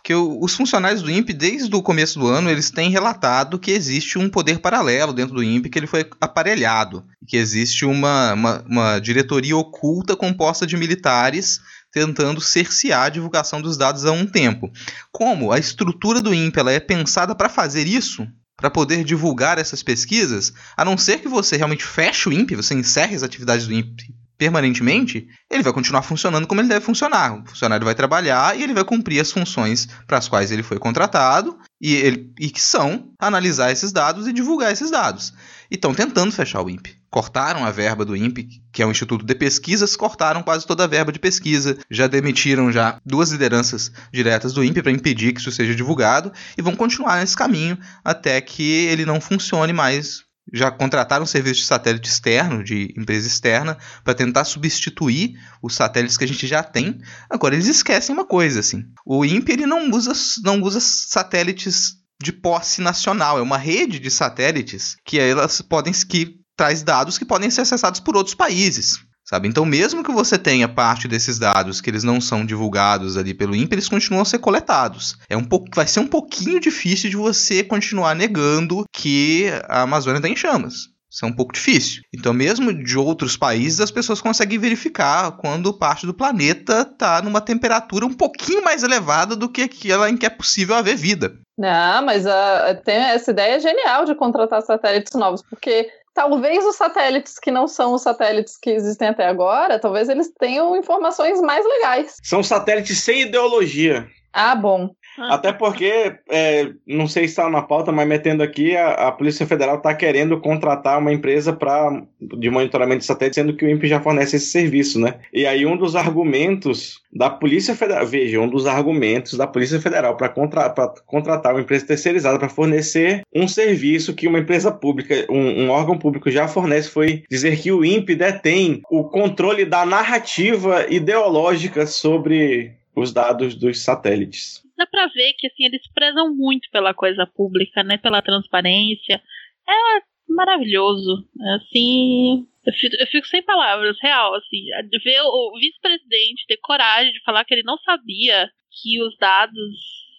Porque 0.05 0.15
os 0.15 0.55
funcionários 0.55 1.01
do 1.01 1.11
INPE, 1.11 1.33
desde 1.33 1.75
o 1.75 1.81
começo 1.81 2.19
do 2.19 2.27
ano, 2.27 2.51
eles 2.51 2.71
têm 2.71 2.91
relatado 2.91 3.59
que 3.59 3.71
existe 3.71 4.19
um 4.19 4.29
poder 4.29 4.59
paralelo 4.59 5.15
dentro 5.15 5.35
do 5.35 5.43
INPE, 5.43 5.71
que 5.71 5.79
ele 5.79 5.87
foi 5.87 6.07
aparelhado. 6.21 7.03
Que 7.27 7.39
existe 7.39 7.87
uma, 7.87 8.35
uma, 8.35 8.65
uma 8.69 8.99
diretoria 8.99 9.57
oculta 9.57 10.15
composta 10.15 10.67
de 10.67 10.77
militares 10.77 11.59
tentando 11.91 12.39
cercear 12.39 13.05
a 13.05 13.09
divulgação 13.09 13.63
dos 13.63 13.79
dados 13.79 14.05
há 14.05 14.13
um 14.13 14.27
tempo. 14.27 14.71
Como 15.11 15.51
a 15.51 15.59
estrutura 15.59 16.21
do 16.21 16.35
INPE 16.35 16.61
ela 16.61 16.73
é 16.73 16.81
pensada 16.81 17.35
para 17.35 17.49
fazer 17.49 17.87
isso, 17.87 18.29
para 18.59 18.69
poder 18.69 19.05
divulgar 19.05 19.57
essas 19.57 19.83
pesquisas, 19.83 20.53
a 20.77 20.85
não 20.85 20.99
ser 20.99 21.21
que 21.21 21.29
você 21.29 21.57
realmente 21.57 21.83
feche 21.83 22.29
o 22.29 22.33
INPE, 22.33 22.57
você 22.57 22.75
encerre 22.75 23.17
as 23.17 23.23
atividades 23.23 23.67
do 23.67 23.73
INPE 23.73 24.15
permanentemente, 24.37 25.27
ele 25.51 25.63
vai 25.63 25.73
continuar 25.73 26.03
funcionando 26.03 26.47
como 26.47 26.61
ele 26.61 26.69
deve 26.69 26.85
funcionar. 26.85 27.41
O 27.41 27.47
funcionário 27.47 27.85
vai 27.85 27.95
trabalhar 27.95 28.59
e 28.59 28.63
ele 28.63 28.75
vai 28.75 28.85
cumprir 28.85 29.21
as 29.21 29.31
funções 29.31 29.89
para 30.07 30.19
as 30.19 30.29
quais 30.29 30.51
ele 30.51 30.63
foi 30.63 30.79
contratado 30.79 31.57
e, 31.81 31.95
ele, 31.95 32.33
e 32.39 32.51
que 32.51 32.61
são 32.61 33.13
analisar 33.19 33.71
esses 33.71 33.93
dados 33.93 34.27
e 34.27 34.33
divulgar 34.33 34.73
esses 34.73 34.91
dados. 34.91 35.33
E 35.71 35.77
estão 35.77 35.95
tentando 35.95 36.33
fechar 36.33 36.63
o 36.63 36.69
INPE. 36.69 36.97
Cortaram 37.11 37.65
a 37.65 37.71
verba 37.71 38.05
do 38.05 38.17
INPE, 38.17 38.49
que 38.73 38.83
é 38.83 38.87
um 38.87 38.91
instituto 38.91 39.25
de 39.25 39.35
pesquisas, 39.37 39.95
cortaram 39.95 40.43
quase 40.43 40.67
toda 40.67 40.83
a 40.83 40.89
verba 40.89 41.13
de 41.13 41.21
pesquisa. 41.21 41.79
Já 41.89 42.09
demitiram 42.09 42.73
já 42.73 42.99
duas 43.07 43.31
lideranças 43.31 43.93
diretas 44.13 44.53
do 44.53 44.65
INPE 44.65 44.83
para 44.83 44.93
impedir 44.93 45.33
que 45.33 45.41
isso 45.41 45.53
seja 45.53 45.75
divulgado 45.75 46.33
e 46.59 46.63
vão 46.63 46.75
continuar 46.75 47.21
nesse 47.21 47.37
caminho 47.37 47.79
até 48.05 48.41
que 48.41 48.63
ele 48.63 49.05
não 49.05 49.21
funcione 49.21 49.73
mais 49.73 50.25
já 50.53 50.71
contrataram 50.71 51.27
serviço 51.27 51.61
de 51.61 51.67
satélite 51.67 52.09
externo, 52.09 52.63
de 52.63 52.93
empresa 52.97 53.27
externa, 53.27 53.79
para 54.03 54.15
tentar 54.15 54.45
substituir 54.45 55.39
os 55.63 55.75
satélites 55.75 56.17
que 56.17 56.25
a 56.25 56.29
gente 56.29 56.47
já 56.47 56.63
tem. 56.63 57.01
Agora 57.31 57.55
eles 57.55 57.67
esquecem 57.67 58.15
uma 58.15 58.27
coisa, 58.27 58.61
assim. 58.61 58.85
O 59.05 59.25
INPE 59.25 59.53
ele 59.53 59.67
não 59.67 59.91
usa, 59.91 60.13
não 60.43 60.61
usa 60.61 60.81
satélites 60.81 61.95
de 62.23 62.33
posse 62.33 62.81
nacional, 62.81 63.39
é 63.39 63.43
uma 63.43 63.59
rede 63.59 63.99
de 63.99 64.11
satélites 64.11 64.97
que 65.05 65.19
elas 65.19 65.61
podem 65.61 65.93
que 65.93 66.39
traz 66.57 66.83
dados 66.83 67.19
que 67.19 67.25
podem 67.25 67.51
ser 67.51 67.63
acessados 67.63 68.01
por 68.01 68.17
outros 68.17 68.35
países. 68.35 68.99
Sabe? 69.25 69.49
Então, 69.49 69.65
mesmo 69.65 70.05
que 70.05 70.13
você 70.13 70.37
tenha 70.37 70.69
parte 70.69 71.09
desses 71.09 71.39
dados 71.39 71.81
que 71.81 71.89
eles 71.89 72.05
não 72.05 72.21
são 72.21 72.45
divulgados 72.45 73.17
ali 73.17 73.33
pelo 73.33 73.57
INPE, 73.57 73.75
eles 73.75 73.89
continuam 73.89 74.23
a 74.23 74.27
ser 74.27 74.39
coletados. 74.39 75.17
É 75.31 75.37
um 75.37 75.45
pouco, 75.45 75.69
vai 75.75 75.87
ser 75.87 76.01
um 76.01 76.07
pouquinho 76.07 76.61
difícil 76.61 77.09
de 77.09 77.17
você 77.17 77.65
continuar 77.65 78.15
negando 78.15 78.85
que 78.93 79.47
a 79.67 79.83
Amazônia 79.83 80.19
está 80.19 80.29
em 80.29 80.37
chamas. 80.37 80.95
Isso 81.15 81.25
é 81.25 81.29
um 81.29 81.33
pouco 81.33 81.53
difícil. 81.53 82.03
Então, 82.13 82.33
mesmo 82.33 82.75
de 82.75 82.99
outros 82.99 83.37
países, 83.37 83.81
as 83.81 83.93
pessoas 83.93 84.21
conseguem 84.21 84.59
verificar 84.59 85.31
quando 85.37 85.73
parte 85.73 86.07
do 86.07 86.13
planeta 86.13 86.81
está 86.81 87.23
numa 87.23 87.41
temperatura 87.41 88.05
um 88.05 88.13
pouquinho 88.13 88.65
mais 88.65 88.83
elevada 88.83 89.37
do 89.37 89.49
que 89.49 89.63
aquela 89.63 90.11
em 90.11 90.17
que 90.17 90.27
é 90.27 90.31
possível 90.31 90.75
haver 90.75 90.97
vida. 90.97 91.39
Não, 91.57 92.05
mas 92.05 92.27
uh, 92.27 92.83
tem 92.85 92.97
essa 92.97 93.31
ideia 93.31 93.61
genial 93.61 94.05
de 94.05 94.17
contratar 94.17 94.61
satélites 94.63 95.15
novos, 95.15 95.41
porque 95.41 95.89
talvez 96.15 96.65
os 96.65 96.77
satélites 96.77 97.39
que 97.39 97.51
não 97.51 97.67
são 97.67 97.93
os 97.93 98.03
satélites 98.03 98.57
que 98.57 98.71
existem 98.71 99.09
até 99.09 99.27
agora, 99.27 99.79
talvez 99.79 100.09
eles 100.09 100.33
tenham 100.39 100.77
informações 100.77 101.41
mais 101.41 101.67
legais. 101.67 102.17
São 102.23 102.43
satélites 102.43 102.99
sem 103.01 103.23
ideologia. 103.23 104.09
Ah, 104.33 104.55
bom. 104.55 104.95
Até 105.19 105.53
porque, 105.53 106.15
é, 106.29 106.71
não 106.87 107.07
sei 107.07 107.25
se 107.25 107.33
está 107.33 107.49
na 107.49 107.63
pauta, 107.63 107.93
mas 107.93 108.07
metendo 108.07 108.43
aqui, 108.43 108.77
a, 108.77 109.09
a 109.09 109.13
Polícia 109.13 109.47
Federal 109.47 109.77
está 109.77 109.95
querendo 109.95 110.41
contratar 110.41 110.99
uma 110.99 111.13
empresa 111.13 111.53
pra, 111.53 112.03
de 112.21 112.51
monitoramento 112.51 113.01
de 113.01 113.07
satélite, 113.07 113.37
sendo 113.37 113.55
que 113.55 113.65
o 113.65 113.71
INPE 113.71 113.87
já 113.89 114.01
fornece 114.01 114.37
esse 114.37 114.47
serviço, 114.47 114.99
né? 114.99 115.15
E 115.33 115.47
aí 115.47 115.65
um 115.65 115.77
dos 115.77 115.95
argumentos 115.95 117.01
da 117.13 117.31
Polícia 117.31 117.77
Federal, 117.77 118.07
veja, 118.07 118.41
um 118.41 118.49
dos 118.49 118.67
argumentos 118.67 119.39
da 119.39 119.47
Polícia 119.47 119.81
Federal 119.81 120.17
para 120.17 120.29
contra, 120.29 120.69
contratar 121.07 121.55
uma 121.55 121.61
empresa 121.61 121.87
terceirizada 121.87 122.39
para 122.39 122.49
fornecer 122.49 123.23
um 123.33 123.47
serviço 123.47 124.15
que 124.15 124.27
uma 124.27 124.41
empresa 124.41 124.73
pública, 124.73 125.27
um, 125.31 125.65
um 125.65 125.71
órgão 125.71 125.97
público 125.97 126.31
já 126.31 126.49
fornece 126.49 126.91
foi 126.91 127.23
dizer 127.31 127.57
que 127.61 127.71
o 127.71 127.85
INPE 127.85 128.17
detém 128.17 128.83
o 128.91 129.05
controle 129.05 129.65
da 129.65 129.87
narrativa 129.87 130.87
ideológica 130.91 131.87
sobre 131.87 132.73
os 132.97 133.13
dados 133.13 133.55
dos 133.55 133.83
satélites 133.83 134.64
dá 134.77 134.87
pra 134.87 135.07
ver 135.09 135.35
que 135.35 135.47
assim, 135.47 135.65
eles 135.65 135.87
prezam 135.93 136.35
muito 136.35 136.69
pela 136.71 136.95
coisa 136.95 137.27
pública, 137.27 137.83
né? 137.83 137.97
Pela 137.99 138.23
transparência. 138.23 139.23
É 139.69 140.01
maravilhoso. 140.29 141.29
Assim. 141.57 142.47
Eu 142.67 142.73
fico, 142.73 142.97
eu 142.99 143.07
fico 143.07 143.27
sem 143.27 143.43
palavras, 143.43 143.97
real, 144.01 144.35
assim. 144.35 144.65
Ver 145.05 145.21
o 145.23 145.53
vice-presidente 145.59 146.47
ter 146.47 146.57
coragem 146.59 147.13
de 147.13 147.23
falar 147.23 147.45
que 147.45 147.55
ele 147.55 147.63
não 147.63 147.77
sabia 147.79 148.51
que 148.83 149.03
os 149.03 149.17
dados 149.19 149.75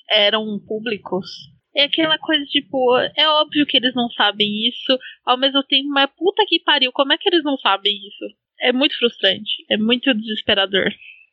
eram 0.10 0.60
públicos. 0.68 1.28
é 1.76 1.84
aquela 1.84 2.18
coisa 2.18 2.46
tipo, 2.46 2.98
é 3.18 3.28
óbvio 3.28 3.66
que 3.66 3.76
eles 3.78 3.94
não 3.94 4.10
sabem 4.12 4.68
isso, 4.68 4.98
ao 5.26 5.38
mesmo 5.38 5.62
tempo, 5.64 5.90
mas 5.90 6.10
puta 6.16 6.46
que 6.48 6.60
pariu, 6.60 6.92
como 6.94 7.12
é 7.12 7.18
que 7.18 7.28
eles 7.28 7.44
não 7.44 7.58
sabem 7.58 7.94
isso? 7.94 8.26
É 8.62 8.72
muito 8.72 8.96
frustrante, 8.98 9.66
é 9.70 9.76
muito 9.78 10.14
desesperador. 10.14 10.90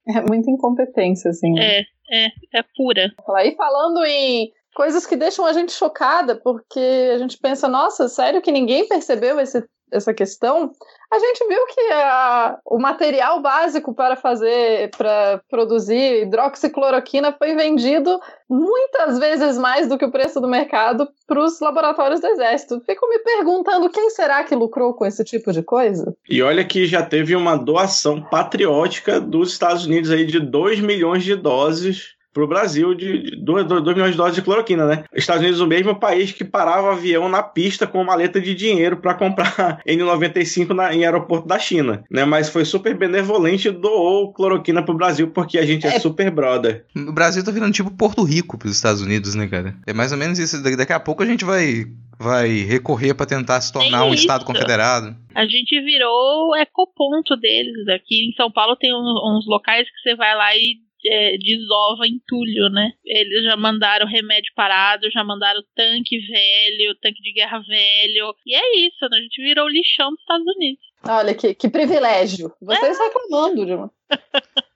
É 0.07 0.21
muita 0.21 0.51
incompetência, 0.51 1.31
assim. 1.31 1.53
Né? 1.53 1.81
É, 2.11 2.27
é, 2.27 2.27
é 2.55 2.65
pura. 2.77 3.11
E 3.45 3.55
falando 3.55 4.05
em 4.05 4.51
coisas 4.75 5.07
que 5.07 5.17
deixam 5.17 5.47
a 5.47 5.53
gente 5.53 5.73
chocada, 5.73 6.37
porque 6.37 7.11
a 7.15 7.19
gente 7.19 7.39
pensa, 7.39 7.69
nossa, 7.69 8.09
sério 8.09 8.43
que 8.43 8.51
ninguém 8.51 8.89
percebeu 8.89 9.39
esse 9.39 9.63
essa 9.93 10.15
questão, 10.15 10.73
a 11.13 11.19
gente 11.19 11.47
viu 11.47 11.67
que 11.67 11.81
a, 11.93 12.59
o 12.65 12.79
material 12.79 13.41
básico 13.41 13.95
para 13.95 14.17
fazer, 14.17 14.91
para 14.97 15.41
produzir 15.49 16.23
hidroxicloroquina 16.23 17.33
foi 17.33 17.55
vendido 17.55 18.19
muitas 18.49 19.19
vezes 19.19 19.59
mais 19.59 19.87
do 19.87 19.99
que 19.99 20.05
o 20.05 20.11
preço 20.11 20.41
do 20.41 20.49
mercado 20.49 21.07
para 21.27 21.41
os 21.41 21.61
laboratórios 21.61 22.21
do 22.21 22.27
Exército. 22.27 22.81
Fico 22.87 23.07
me 23.09 23.19
perguntando 23.19 23.91
quem 23.91 24.09
será 24.11 24.43
que 24.43 24.55
lucrou 24.55 24.95
com 24.95 25.05
esse 25.05 25.23
tipo 25.23 25.53
de 25.53 25.63
coisa. 25.63 26.15
E 26.29 26.43
olha 26.43 26.65
que 26.65 26.87
já 26.87 27.03
teve 27.03 27.37
uma 27.37 27.57
doação 27.57 28.23
patriótica 28.23 29.21
dos 29.21 29.53
Estados 29.53 29.85
Unidos 29.85 30.11
aí 30.11 30.25
de 30.25 30.41
2 30.41 30.81
milhões 30.81 31.23
de 31.23 31.37
doses 31.37 32.17
para 32.33 32.45
o 32.45 32.47
Brasil 32.49 32.95
de 32.95 33.37
2 33.37 33.67
milhões 33.95 34.13
de 34.13 34.17
doses 34.17 34.35
de 34.35 34.43
cloroquina, 34.43 34.87
né? 34.87 35.05
Estados 35.15 35.43
Unidos, 35.43 35.61
o 35.61 35.67
mesmo 35.67 35.95
país 35.95 36.33
que 36.33 36.45
parava 36.45 36.93
avião 36.93 37.29
na 37.29 37.43
pista 37.43 37.87
com 37.87 38.03
maleta 38.03 38.41
de 38.41 38.55
dinheiro 38.55 38.97
para 38.97 39.15
comprar 39.15 39.81
N95 39.87 40.71
na, 40.71 40.95
em 40.95 41.05
aeroporto 41.05 41.47
da 41.47 41.59
China, 41.59 42.05
né? 42.11 42.25
Mas 42.25 42.49
foi 42.49 42.65
super 42.65 42.97
benevolente 42.97 43.69
e 43.69 43.73
doou 43.73 44.33
cloroquina 44.33 44.83
para 44.83 44.95
o 44.95 44.97
Brasil 44.97 45.29
porque 45.29 45.59
a 45.59 45.67
gente 45.67 45.87
é, 45.87 45.97
é, 45.97 46.01
super 46.01 46.31
brother. 46.31 46.85
O 46.97 47.13
Brasil 47.13 47.45
tá 47.45 47.51
virando 47.51 47.73
tipo 47.73 47.91
Porto 47.91 48.23
Rico 48.23 48.57
para 48.57 48.69
os 48.69 48.77
Estados 48.77 49.03
Unidos, 49.03 49.35
né, 49.35 49.47
cara? 49.47 49.77
É 49.87 49.93
mais 49.93 50.13
ou 50.13 50.19
menos 50.19 50.39
isso. 50.39 50.63
Daqui 50.63 50.93
a 50.93 51.01
pouco 51.01 51.23
a 51.23 51.27
gente 51.27 51.45
vai 51.45 51.87
vai 52.19 52.49
recorrer 52.63 53.15
para 53.15 53.27
tentar 53.27 53.61
se 53.61 53.73
tornar 53.73 54.05
um 54.05 54.15
estado 54.15 54.45
confederado. 54.45 55.17
A 55.35 55.45
gente 55.45 55.81
virou 55.81 56.55
ecoponto 56.57 57.37
deles. 57.37 57.89
Aqui 57.89 58.29
em 58.29 58.33
São 58.37 58.51
Paulo 58.51 58.77
tem 58.77 58.95
uns 58.95 59.47
locais 59.47 59.89
que 59.91 60.01
você 60.01 60.15
vai 60.15 60.35
lá 60.37 60.57
e 60.57 60.79
é, 61.07 61.37
desova 61.39 62.07
entulho, 62.07 62.69
né? 62.71 62.93
Eles 63.05 63.45
já 63.45 63.57
mandaram 63.57 64.07
remédio 64.07 64.53
parado, 64.55 65.11
já 65.11 65.25
mandaram 65.25 65.61
tanque 65.75 66.19
velho, 66.19 66.97
tanque 67.01 67.23
de 67.23 67.33
guerra 67.33 67.61
velho. 67.61 68.35
E 68.47 68.55
é 68.55 68.87
isso, 68.87 69.09
né? 69.11 69.19
A 69.19 69.23
gente 69.23 69.43
virou 69.43 69.67
o 69.67 69.69
lixão 69.69 70.11
dos 70.11 70.21
Estados 70.21 70.47
Unidos. 70.57 70.83
Olha 71.09 71.35
que, 71.35 71.55
que 71.55 71.69
privilégio. 71.69 72.53
Vocês 72.61 72.99
é. 72.99 73.03
reclamando, 73.03 73.67
Dilma. 73.67 73.91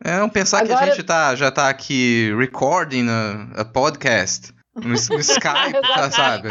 É, 0.04 0.18
vamos 0.18 0.32
pensar 0.32 0.62
Agora... 0.62 0.78
que 0.78 0.84
a 0.84 0.94
gente 0.94 1.04
tá, 1.04 1.34
já 1.34 1.50
tá 1.50 1.68
aqui 1.68 2.34
recording 2.36 3.06
a, 3.08 3.60
a 3.60 3.64
podcast 3.64 4.52
no, 4.74 4.88
no 4.88 4.94
Skype, 5.20 5.80
tá, 5.94 6.10
sabe? 6.10 6.48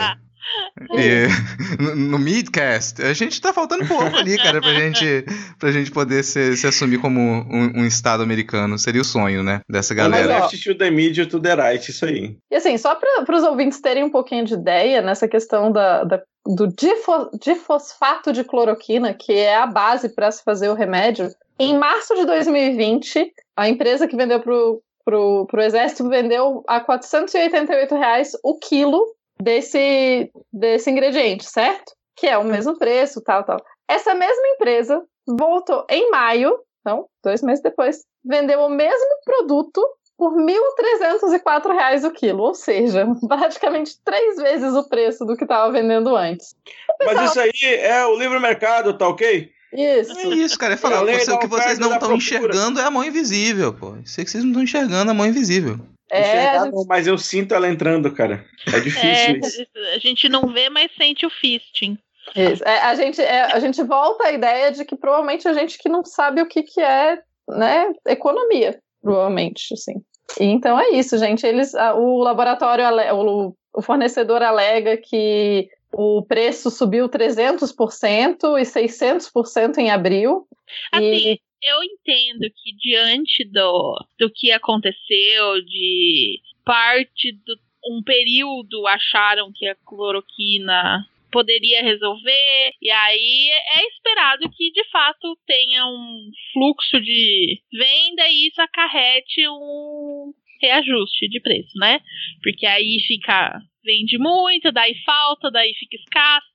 E, 0.93 1.27
no, 1.81 1.95
no 1.95 2.19
Midcast, 2.19 3.01
a 3.01 3.13
gente 3.13 3.39
tá 3.41 3.53
faltando 3.53 3.85
pouco 3.87 4.15
ali, 4.15 4.37
cara, 4.37 4.61
pra 4.61 4.73
gente, 4.73 5.25
pra 5.59 5.71
gente 5.71 5.91
poder 5.91 6.23
se, 6.23 6.55
se 6.57 6.67
assumir 6.67 6.99
como 6.99 7.19
um, 7.19 7.81
um, 7.81 7.85
estado 7.85 8.23
americano. 8.23 8.77
Seria 8.77 9.01
o 9.01 9.05
sonho, 9.05 9.43
né? 9.43 9.61
Dessa 9.69 9.93
galera. 9.93 10.39
Left 10.41 10.63
to 10.63 10.77
the 10.77 10.91
media 10.91 11.25
to 11.25 11.39
the 11.39 11.55
right, 11.55 11.89
isso 11.89 12.05
aí. 12.05 12.37
E 12.51 12.55
assim, 12.55 12.77
só 12.77 12.95
para 12.95 13.35
os 13.35 13.43
ouvintes 13.43 13.81
terem 13.81 14.03
um 14.03 14.09
pouquinho 14.09 14.45
de 14.45 14.53
ideia 14.53 15.01
nessa 15.01 15.27
questão 15.27 15.71
da, 15.71 16.03
da 16.03 16.21
do 16.45 16.67
difo, 16.67 17.31
difosfato 17.41 18.31
de 18.31 18.43
cloroquina, 18.43 19.13
que 19.13 19.33
é 19.33 19.55
a 19.55 19.65
base 19.65 20.09
para 20.09 20.29
se 20.29 20.43
fazer 20.43 20.69
o 20.69 20.75
remédio, 20.75 21.27
em 21.57 21.77
março 21.77 22.13
de 22.15 22.25
2020, 22.25 23.33
a 23.55 23.67
empresa 23.67 24.07
que 24.07 24.15
vendeu 24.15 24.39
pro, 24.39 24.81
pro, 25.03 25.47
pro 25.47 25.61
exército 25.61 26.07
vendeu 26.07 26.63
a 26.67 26.79
488 26.81 27.95
reais 27.95 28.31
o 28.43 28.59
quilo 28.59 29.05
desse, 29.39 30.31
desse 30.51 30.89
ingrediente, 30.89 31.45
certo? 31.45 31.93
Que 32.15 32.27
é 32.27 32.37
o 32.37 32.43
mesmo 32.43 32.77
preço, 32.77 33.21
tal, 33.21 33.43
tal. 33.43 33.63
Essa 33.87 34.13
mesma 34.13 34.47
empresa 34.55 35.03
voltou 35.27 35.85
em 35.89 36.09
maio, 36.09 36.59
então, 36.81 37.07
dois 37.23 37.41
meses 37.41 37.63
depois, 37.63 38.03
vendeu 38.23 38.61
o 38.61 38.69
mesmo 38.69 39.09
produto 39.23 39.81
por 40.17 40.33
R$ 40.33 40.45
1.304 40.45 42.07
o 42.07 42.11
quilo, 42.11 42.43
ou 42.43 42.53
seja, 42.53 43.05
praticamente 43.27 43.97
três 44.03 44.37
vezes 44.37 44.73
o 44.73 44.87
preço 44.87 45.25
do 45.25 45.35
que 45.35 45.43
estava 45.43 45.71
vendendo 45.71 46.15
antes. 46.15 46.55
Pessoal... 46.97 47.15
Mas 47.15 47.29
isso 47.29 47.39
aí 47.39 47.75
é 47.75 48.05
o 48.05 48.15
livre 48.17 48.39
mercado, 48.39 48.97
tá 48.97 49.07
ok? 49.07 49.51
Isso. 49.73 50.17
É 50.17 50.27
isso, 50.27 50.57
cara. 50.57 50.75
É 50.75 50.77
falar, 50.77 51.03
você, 51.03 51.31
o 51.31 51.39
que 51.39 51.47
vocês 51.47 51.77
não 51.77 51.93
estão 51.93 52.15
enxergando 52.15 52.79
é 52.79 52.83
a 52.83 52.91
mão 52.91 53.03
invisível, 53.03 53.73
pô. 53.73 53.95
Isso 53.97 54.23
que 54.23 54.31
vocês 54.31 54.43
não 54.43 54.51
estão 54.51 54.63
enxergando 54.63 55.09
é 55.09 55.11
a 55.11 55.17
mão 55.17 55.25
invisível. 55.25 55.77
É, 56.09 56.63
gente... 56.63 56.87
mas 56.87 57.07
eu 57.07 57.17
sinto 57.17 57.53
ela 57.53 57.67
entrando, 57.67 58.11
cara. 58.13 58.45
É 58.67 58.79
difícil 58.79 59.09
é, 59.09 59.31
isso. 59.37 59.65
A 59.95 59.97
gente 59.97 60.29
não 60.29 60.47
vê, 60.47 60.69
mas 60.69 60.91
sente 60.95 61.25
o 61.25 61.29
fisting. 61.29 61.97
Isso. 62.35 62.63
É, 62.63 62.81
a, 62.81 62.95
gente, 62.95 63.21
é, 63.21 63.41
a 63.41 63.59
gente 63.59 63.81
volta 63.83 64.27
à 64.27 64.31
ideia 64.31 64.71
de 64.71 64.85
que 64.85 64.95
provavelmente 64.95 65.47
a 65.47 65.53
gente 65.53 65.77
que 65.77 65.89
não 65.89 66.03
sabe 66.03 66.41
o 66.41 66.47
que, 66.47 66.63
que 66.63 66.81
é 66.81 67.19
né, 67.47 67.91
economia, 68.07 68.79
provavelmente, 69.01 69.73
assim. 69.73 70.01
E, 70.39 70.45
então 70.45 70.79
é 70.79 70.89
isso, 70.89 71.17
gente. 71.17 71.45
Eles, 71.45 71.73
o 71.73 72.21
laboratório, 72.21 72.85
o, 73.13 73.55
o 73.73 73.81
fornecedor 73.81 74.41
alega 74.41 74.97
que 74.97 75.69
o 75.91 76.21
preço 76.23 76.69
subiu 76.69 77.07
300% 77.07 78.59
e 78.59 78.63
600% 78.63 79.77
em 79.77 79.89
abril. 79.89 80.47
Assim, 80.91 81.03
e 81.03 81.41
eu 81.65 81.83
entendo 81.83 82.49
que 82.55 82.75
diante 82.77 83.43
do, 83.45 83.95
do 84.19 84.29
que 84.31 84.51
aconteceu, 84.51 85.61
de 85.63 86.41
parte 86.63 87.31
do 87.45 87.57
um 87.87 88.01
período 88.03 88.87
acharam 88.87 89.51
que 89.53 89.67
a 89.67 89.75
cloroquina 89.85 91.05
poderia 91.31 91.83
resolver, 91.83 92.71
e 92.81 92.89
aí 92.89 93.49
é 93.51 93.87
esperado 93.87 94.49
que 94.49 94.71
de 94.71 94.83
fato 94.89 95.37
tenha 95.45 95.85
um 95.85 96.31
fluxo 96.53 96.99
de 97.01 97.61
venda 97.71 98.27
e 98.29 98.47
isso 98.47 98.61
acarrete 98.61 99.47
um 99.49 100.33
reajuste 100.61 101.27
de 101.27 101.41
preço, 101.41 101.77
né? 101.77 101.99
Porque 102.41 102.65
aí 102.65 102.97
fica 103.05 103.59
vende 103.83 104.17
muito, 104.17 104.71
daí 104.71 104.95
falta, 105.05 105.51
daí 105.51 105.73
fica 105.75 105.95
escasso. 105.97 106.47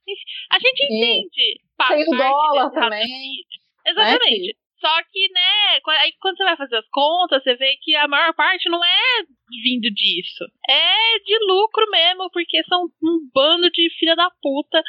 A 0.50 0.58
gente 0.58 0.82
entende. 0.84 1.60
Tem 1.88 2.02
o 2.02 2.16
dólar 2.16 2.70
também. 2.70 3.44
Exatamente. 3.86 4.46
Né, 4.48 4.59
só 4.80 5.02
que, 5.12 5.28
né, 5.32 5.80
aí 6.00 6.12
quando 6.20 6.36
você 6.36 6.44
vai 6.44 6.56
fazer 6.56 6.76
as 6.76 6.88
contas, 6.88 7.42
você 7.42 7.54
vê 7.54 7.76
que 7.82 7.94
a 7.96 8.08
maior 8.08 8.32
parte 8.34 8.68
não 8.70 8.82
é 8.82 9.22
vindo 9.62 9.90
disso. 9.92 10.44
É 10.68 11.18
de 11.18 11.38
lucro 11.46 11.90
mesmo, 11.90 12.30
porque 12.30 12.62
são 12.64 12.84
um 13.02 13.28
bando 13.34 13.70
de 13.70 13.90
filha 13.98 14.16
da 14.16 14.30
puta 14.42 14.82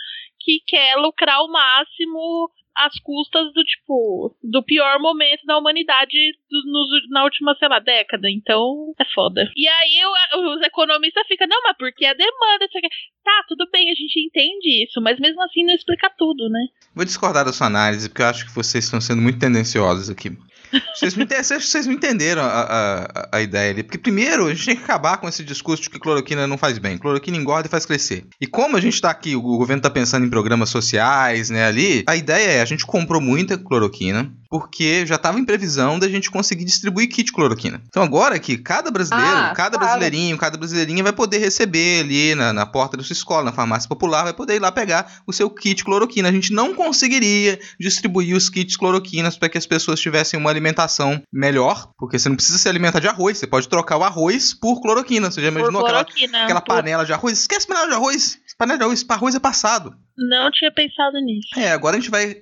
que 0.43 0.59
quer 0.67 0.95
lucrar 0.95 1.35
ao 1.35 1.49
máximo 1.49 2.49
às 2.75 2.97
custas 2.99 3.53
do 3.53 3.63
tipo 3.63 4.35
do 4.43 4.63
pior 4.63 4.99
momento 4.99 5.45
da 5.45 5.57
humanidade 5.57 6.17
do, 6.49 6.71
nos, 6.71 7.09
na 7.09 7.23
última, 7.23 7.55
sei 7.55 7.67
lá, 7.67 7.79
década. 7.79 8.29
Então 8.29 8.93
é 8.99 9.05
foda. 9.13 9.49
E 9.55 9.67
aí 9.67 10.01
o, 10.05 10.55
os 10.55 10.61
economistas 10.61 11.27
ficam, 11.27 11.47
não, 11.47 11.61
mas 11.63 11.75
porque 11.77 12.05
a 12.05 12.13
demanda. 12.13 12.67
Tá, 13.23 13.45
tudo 13.47 13.69
bem, 13.71 13.91
a 13.91 13.93
gente 13.93 14.19
entende 14.19 14.83
isso, 14.83 15.01
mas 15.01 15.19
mesmo 15.19 15.41
assim 15.43 15.63
não 15.63 15.75
explica 15.75 16.11
tudo, 16.17 16.49
né? 16.49 16.59
Vou 16.95 17.05
discordar 17.05 17.45
da 17.45 17.53
sua 17.53 17.67
análise, 17.67 18.09
porque 18.09 18.21
eu 18.21 18.27
acho 18.27 18.45
que 18.45 18.55
vocês 18.55 18.85
estão 18.85 18.99
sendo 18.99 19.21
muito 19.21 19.39
tendenciosos 19.39 20.09
aqui. 20.09 20.29
Vocês 20.93 21.15
me, 21.15 21.25
vocês 21.25 21.87
me 21.87 21.95
entenderam 21.95 22.41
a, 22.41 22.47
a, 22.47 23.29
a, 23.37 23.41
ideia 23.41 23.71
ali. 23.71 23.83
Porque, 23.83 23.97
primeiro, 23.97 24.47
a 24.47 24.53
gente 24.53 24.65
tem 24.65 24.75
que 24.75 24.83
acabar 24.83 25.17
com 25.17 25.27
esse 25.27 25.43
discurso 25.43 25.83
de 25.83 25.89
que 25.89 25.99
cloroquina 25.99 26.47
não 26.47 26.57
faz 26.57 26.77
bem. 26.77 26.97
Cloroquina 26.97 27.37
engorda 27.37 27.67
e 27.67 27.71
faz 27.71 27.85
crescer. 27.85 28.25
E 28.39 28.47
como 28.47 28.77
a 28.77 28.81
gente 28.81 28.93
está 28.93 29.09
aqui, 29.09 29.35
o 29.35 29.41
governo 29.41 29.79
está 29.79 29.89
pensando 29.89 30.25
em 30.25 30.29
programas 30.29 30.69
sociais, 30.69 31.49
né, 31.49 31.65
ali, 31.65 32.03
a 32.07 32.15
ideia 32.15 32.57
é: 32.57 32.61
a 32.61 32.65
gente 32.65 32.85
comprou 32.85 33.21
muita 33.21 33.57
cloroquina, 33.57 34.31
porque 34.51 35.05
já 35.05 35.15
estava 35.15 35.39
em 35.39 35.45
previsão 35.45 35.97
da 35.97 36.09
gente 36.09 36.29
conseguir 36.29 36.65
distribuir 36.65 37.07
kit 37.07 37.31
cloroquina. 37.31 37.81
Então 37.87 38.03
agora 38.03 38.37
que 38.37 38.57
cada 38.57 38.91
brasileiro, 38.91 39.25
ah, 39.25 39.53
cada 39.55 39.77
claro. 39.77 39.79
brasileirinho, 39.79 40.37
cada 40.37 40.57
brasileirinha 40.57 41.01
vai 41.01 41.13
poder 41.13 41.37
receber 41.37 42.01
ali 42.01 42.35
na, 42.35 42.51
na 42.51 42.65
porta 42.65 42.97
da 42.97 43.03
sua 43.03 43.13
escola, 43.13 43.45
na 43.45 43.53
farmácia 43.53 43.87
popular, 43.87 44.25
vai 44.25 44.33
poder 44.33 44.57
ir 44.57 44.59
lá 44.59 44.69
pegar 44.69 45.21
o 45.25 45.31
seu 45.31 45.49
kit 45.49 45.85
cloroquina. 45.85 46.27
A 46.27 46.33
gente 46.33 46.51
não 46.51 46.75
conseguiria 46.75 47.57
distribuir 47.79 48.35
os 48.35 48.49
kits 48.49 48.75
cloroquinas 48.75 49.37
para 49.37 49.47
que 49.47 49.57
as 49.57 49.65
pessoas 49.65 50.01
tivessem 50.01 50.37
uma 50.37 50.49
alimentação 50.49 51.23
melhor, 51.31 51.89
porque 51.97 52.19
você 52.19 52.27
não 52.27 52.35
precisa 52.35 52.57
se 52.57 52.67
alimentar 52.67 52.99
de 52.99 53.07
arroz, 53.07 53.37
você 53.37 53.47
pode 53.47 53.69
trocar 53.69 53.95
o 53.95 54.03
arroz 54.03 54.53
por 54.53 54.81
cloroquina. 54.81 55.31
Você 55.31 55.41
já 55.41 55.47
imaginou 55.47 55.81
aquela, 55.81 56.05
aquela 56.43 56.61
panela 56.61 57.05
de 57.05 57.13
arroz? 57.13 57.39
Esquece 57.39 57.65
panela 57.65 57.87
de 57.87 57.93
arroz! 57.93 58.37
Panela 58.61 58.77
de 58.77 58.83
arroz, 58.83 59.03
arroz 59.09 59.33
é 59.33 59.39
passado. 59.39 59.95
Não 60.15 60.51
tinha 60.51 60.71
pensado 60.71 61.19
nisso. 61.19 61.47
É, 61.57 61.71
agora 61.71 61.97
a 61.97 61.99
gente 61.99 62.11
vai. 62.11 62.39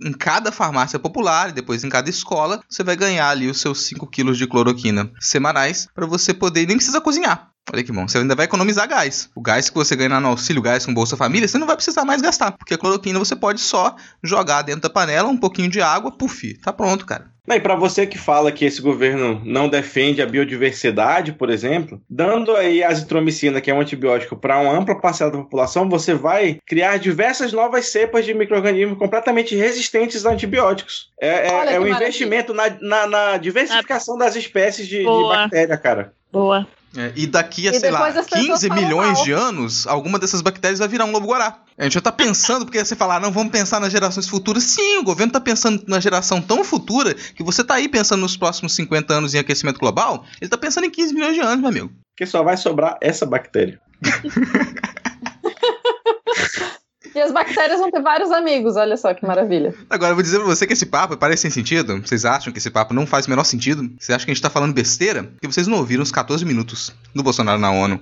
Em 0.00 0.12
cada 0.12 0.52
farmácia 0.52 1.00
popular 1.00 1.48
e 1.48 1.52
depois 1.52 1.82
em 1.82 1.88
cada 1.88 2.08
escola, 2.08 2.62
você 2.70 2.84
vai 2.84 2.94
ganhar 2.94 3.28
ali 3.28 3.50
os 3.50 3.60
seus 3.60 3.80
5 3.82 4.06
quilos 4.06 4.38
de 4.38 4.46
cloroquina 4.46 5.10
semanais 5.18 5.88
para 5.92 6.06
você 6.06 6.32
poder. 6.32 6.64
Nem 6.64 6.76
precisa 6.76 7.00
cozinhar. 7.00 7.50
Olha 7.72 7.82
que 7.82 7.92
bom. 7.92 8.08
Você 8.08 8.18
ainda 8.18 8.34
vai 8.34 8.46
economizar 8.46 8.88
gás. 8.88 9.30
O 9.34 9.40
gás 9.40 9.68
que 9.68 9.76
você 9.76 9.94
ganha 9.94 10.20
no 10.20 10.28
auxílio 10.28 10.62
gás 10.62 10.86
com 10.86 10.94
Bolsa 10.94 11.16
Família, 11.16 11.46
você 11.46 11.58
não 11.58 11.66
vai 11.66 11.76
precisar 11.76 12.04
mais 12.04 12.22
gastar. 12.22 12.52
Porque 12.52 12.74
a 12.74 12.78
cloroquina 12.78 13.18
você 13.18 13.36
pode 13.36 13.60
só 13.60 13.94
jogar 14.22 14.62
dentro 14.62 14.82
da 14.82 14.90
panela 14.90 15.28
um 15.28 15.36
pouquinho 15.36 15.68
de 15.68 15.80
água, 15.80 16.10
puf, 16.10 16.54
tá 16.62 16.72
pronto, 16.72 17.04
cara. 17.04 17.30
E 17.56 17.60
para 17.60 17.74
você 17.74 18.06
que 18.06 18.18
fala 18.18 18.52
que 18.52 18.64
esse 18.64 18.80
governo 18.80 19.40
não 19.42 19.70
defende 19.70 20.20
a 20.20 20.26
biodiversidade, 20.26 21.32
por 21.32 21.48
exemplo, 21.48 22.00
dando 22.08 22.54
aí 22.54 22.84
azitromicina, 22.84 23.60
que 23.60 23.70
é 23.70 23.74
um 23.74 23.80
antibiótico, 23.80 24.36
para 24.36 24.58
uma 24.58 24.76
ampla 24.76 25.00
parcela 25.00 25.30
da 25.30 25.38
população, 25.38 25.88
você 25.88 26.12
vai 26.12 26.58
criar 26.66 26.98
diversas 26.98 27.52
novas 27.52 27.86
cepas 27.86 28.26
de 28.26 28.34
micro-organismos 28.34 28.98
completamente 28.98 29.56
resistentes 29.56 30.26
a 30.26 30.32
antibióticos. 30.32 31.10
É, 31.18 31.48
é, 31.48 31.74
é 31.74 31.80
um 31.80 31.86
investimento 31.86 32.52
na, 32.52 32.64
na, 32.80 33.06
na 33.06 33.36
diversificação 33.38 34.18
das 34.18 34.36
espécies 34.36 34.86
de, 34.86 34.98
de 34.98 35.28
bactéria, 35.28 35.76
cara. 35.78 36.12
Boa. 36.30 36.66
É, 36.96 37.12
e 37.14 37.26
daqui 37.26 37.68
a, 37.68 37.72
e 37.72 37.78
sei 37.78 37.90
lá, 37.90 38.10
15 38.10 38.70
milhões 38.70 39.18
mal. 39.18 39.24
de 39.24 39.32
anos, 39.32 39.86
alguma 39.86 40.18
dessas 40.18 40.40
bactérias 40.40 40.78
vai 40.78 40.88
virar 40.88 41.04
um 41.04 41.12
lobo-guará. 41.12 41.58
A 41.76 41.84
gente 41.84 41.94
já 41.94 42.00
tá 42.00 42.10
pensando, 42.10 42.64
porque 42.64 42.82
você 42.82 42.96
fala, 42.96 43.16
ah, 43.16 43.20
não, 43.20 43.30
vamos 43.30 43.52
pensar 43.52 43.78
nas 43.78 43.92
gerações 43.92 44.26
futuras. 44.26 44.64
Sim, 44.64 44.98
o 44.98 45.04
governo 45.04 45.32
tá 45.32 45.40
pensando 45.40 45.84
na 45.86 46.00
geração 46.00 46.40
tão 46.40 46.64
futura 46.64 47.14
que 47.14 47.42
você 47.42 47.62
tá 47.62 47.74
aí 47.74 47.88
pensando 47.88 48.20
nos 48.20 48.36
próximos 48.36 48.74
50 48.74 49.12
anos 49.12 49.34
em 49.34 49.38
aquecimento 49.38 49.78
global, 49.78 50.24
ele 50.40 50.48
tá 50.48 50.56
pensando 50.56 50.84
em 50.84 50.90
15 50.90 51.14
milhões 51.14 51.34
de 51.34 51.40
anos, 51.40 51.60
meu 51.60 51.68
amigo. 51.68 51.92
Que 52.16 52.26
só 52.26 52.42
vai 52.42 52.56
sobrar 52.56 52.96
essa 53.00 53.26
bactéria. 53.26 53.80
E 57.14 57.20
as 57.20 57.32
bactérias 57.32 57.80
vão 57.80 57.90
ter 57.90 58.02
vários 58.02 58.30
amigos, 58.30 58.76
olha 58.76 58.96
só 58.96 59.14
que 59.14 59.26
maravilha. 59.26 59.74
Agora, 59.88 60.12
eu 60.12 60.14
vou 60.14 60.22
dizer 60.22 60.38
pra 60.38 60.46
você 60.46 60.66
que 60.66 60.72
esse 60.72 60.86
papo 60.86 61.16
parece 61.16 61.42
sem 61.42 61.50
sentido. 61.50 62.00
Vocês 62.00 62.24
acham 62.24 62.52
que 62.52 62.58
esse 62.58 62.70
papo 62.70 62.94
não 62.94 63.06
faz 63.06 63.26
o 63.26 63.30
menor 63.30 63.44
sentido? 63.44 63.82
Vocês 63.98 64.10
acham 64.10 64.26
que 64.26 64.30
a 64.30 64.34
gente 64.34 64.42
tá 64.42 64.50
falando 64.50 64.74
besteira? 64.74 65.24
Porque 65.24 65.46
vocês 65.46 65.66
não 65.66 65.78
ouviram 65.78 66.02
os 66.02 66.12
14 66.12 66.44
minutos 66.44 66.94
do 67.14 67.22
Bolsonaro 67.22 67.60
na 67.60 67.70
ONU. 67.70 68.00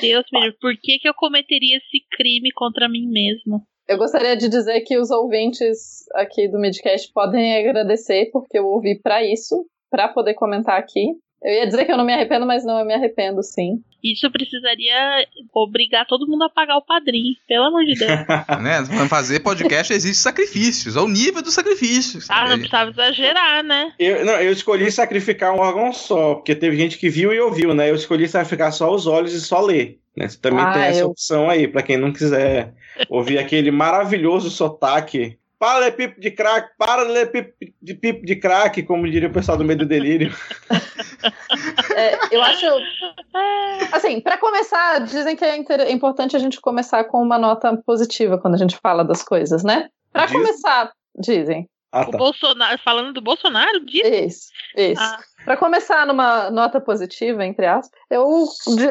Deus 0.00 0.24
me 0.32 0.52
por 0.60 0.74
que, 0.80 0.98
que 0.98 1.08
eu 1.08 1.14
cometeria 1.14 1.76
esse 1.76 2.04
crime 2.16 2.50
contra 2.54 2.88
mim 2.88 3.06
mesmo? 3.08 3.62
Eu 3.86 3.96
gostaria 3.96 4.36
de 4.36 4.48
dizer 4.48 4.82
que 4.82 4.98
os 4.98 5.10
ouvintes 5.10 6.04
aqui 6.14 6.48
do 6.48 6.58
Midcast 6.58 7.10
podem 7.12 7.58
agradecer, 7.58 8.30
porque 8.30 8.58
eu 8.58 8.66
ouvi 8.66 9.00
para 9.00 9.24
isso, 9.24 9.66
para 9.90 10.08
poder 10.08 10.34
comentar 10.34 10.78
aqui. 10.78 11.14
Eu 11.42 11.52
ia 11.52 11.66
dizer 11.66 11.84
que 11.84 11.92
eu 11.92 11.96
não 11.96 12.04
me 12.04 12.12
arrependo, 12.12 12.46
mas 12.46 12.64
não, 12.64 12.78
eu 12.80 12.84
me 12.84 12.94
arrependo 12.94 13.42
sim. 13.42 13.82
Isso 14.02 14.30
precisaria 14.30 15.26
obrigar 15.52 16.06
todo 16.06 16.26
mundo 16.26 16.44
a 16.44 16.50
pagar 16.50 16.76
o 16.76 16.84
padrinho, 16.84 17.34
pelo 17.46 17.64
amor 17.64 17.84
de 17.84 17.94
Deus. 17.94 18.10
né? 18.62 18.84
Fazer 19.08 19.40
podcast 19.40 19.92
existe 19.92 20.22
sacrifícios, 20.22 20.96
ao 20.96 21.08
nível 21.08 21.42
dos 21.42 21.54
sacrifícios. 21.54 22.28
Ah, 22.28 22.48
não 22.48 22.58
precisava 22.58 22.90
exagerar, 22.90 23.62
né? 23.64 23.92
Eu, 23.98 24.24
não, 24.24 24.34
eu 24.34 24.52
escolhi 24.52 24.90
sacrificar 24.90 25.52
um 25.52 25.58
órgão 25.58 25.92
só, 25.92 26.36
porque 26.36 26.54
teve 26.54 26.76
gente 26.76 26.98
que 26.98 27.08
viu 27.08 27.32
e 27.32 27.40
ouviu, 27.40 27.74
né? 27.74 27.90
Eu 27.90 27.94
escolhi 27.94 28.28
sacrificar 28.28 28.72
só 28.72 28.92
os 28.92 29.06
olhos 29.06 29.32
e 29.32 29.40
só 29.40 29.60
ler. 29.60 29.98
Né? 30.16 30.28
Você 30.28 30.38
também 30.38 30.64
ah, 30.64 30.72
tem 30.72 30.82
essa 30.82 31.00
eu... 31.00 31.08
opção 31.08 31.48
aí, 31.48 31.68
para 31.68 31.82
quem 31.82 31.96
não 31.96 32.12
quiser 32.12 32.74
ouvir 33.08 33.38
aquele 33.38 33.70
maravilhoso 33.70 34.50
sotaque 34.50 35.38
para 35.58 35.78
ler 35.78 35.92
pipo 35.92 36.20
de 36.20 36.30
crack, 36.30 36.70
para 36.78 37.02
ler 37.02 37.30
pipo 37.30 37.52
de, 37.82 37.94
pipo 37.94 38.24
de 38.24 38.36
crack, 38.36 38.82
como 38.84 39.10
diria 39.10 39.28
o 39.28 39.32
pessoal 39.32 39.58
do 39.58 39.64
Medo 39.64 39.84
e 39.84 39.86
Delírio. 39.86 40.34
É, 41.96 42.36
eu 42.36 42.42
acho. 42.42 42.66
Assim, 43.92 44.20
para 44.20 44.38
começar, 44.38 45.00
dizem 45.00 45.34
que 45.34 45.44
é, 45.44 45.56
é, 45.56 45.92
importante 45.92 46.36
a 46.36 46.38
gente 46.38 46.60
começar 46.60 47.04
com 47.04 47.20
uma 47.20 47.38
nota 47.38 47.76
positiva 47.84 48.38
quando 48.38 48.54
a 48.54 48.58
gente 48.58 48.78
fala 48.80 49.04
das 49.04 49.22
coisas, 49.22 49.64
né? 49.64 49.88
Para 50.12 50.26
Diz... 50.26 50.32
começar, 50.32 50.92
dizem. 51.18 51.68
Ah, 51.90 52.04
tá. 52.04 52.10
O 52.10 52.18
Bolsonaro, 52.18 52.78
falando 52.84 53.12
do 53.14 53.20
Bolsonaro, 53.20 53.84
diz? 53.84 54.04
Isso, 54.04 54.52
isso. 54.76 55.02
Ah. 55.02 55.18
Para 55.44 55.56
começar 55.56 56.06
numa 56.06 56.50
nota 56.50 56.80
positiva, 56.80 57.44
entre 57.44 57.66
aspas, 57.66 57.98
eu 58.10 58.44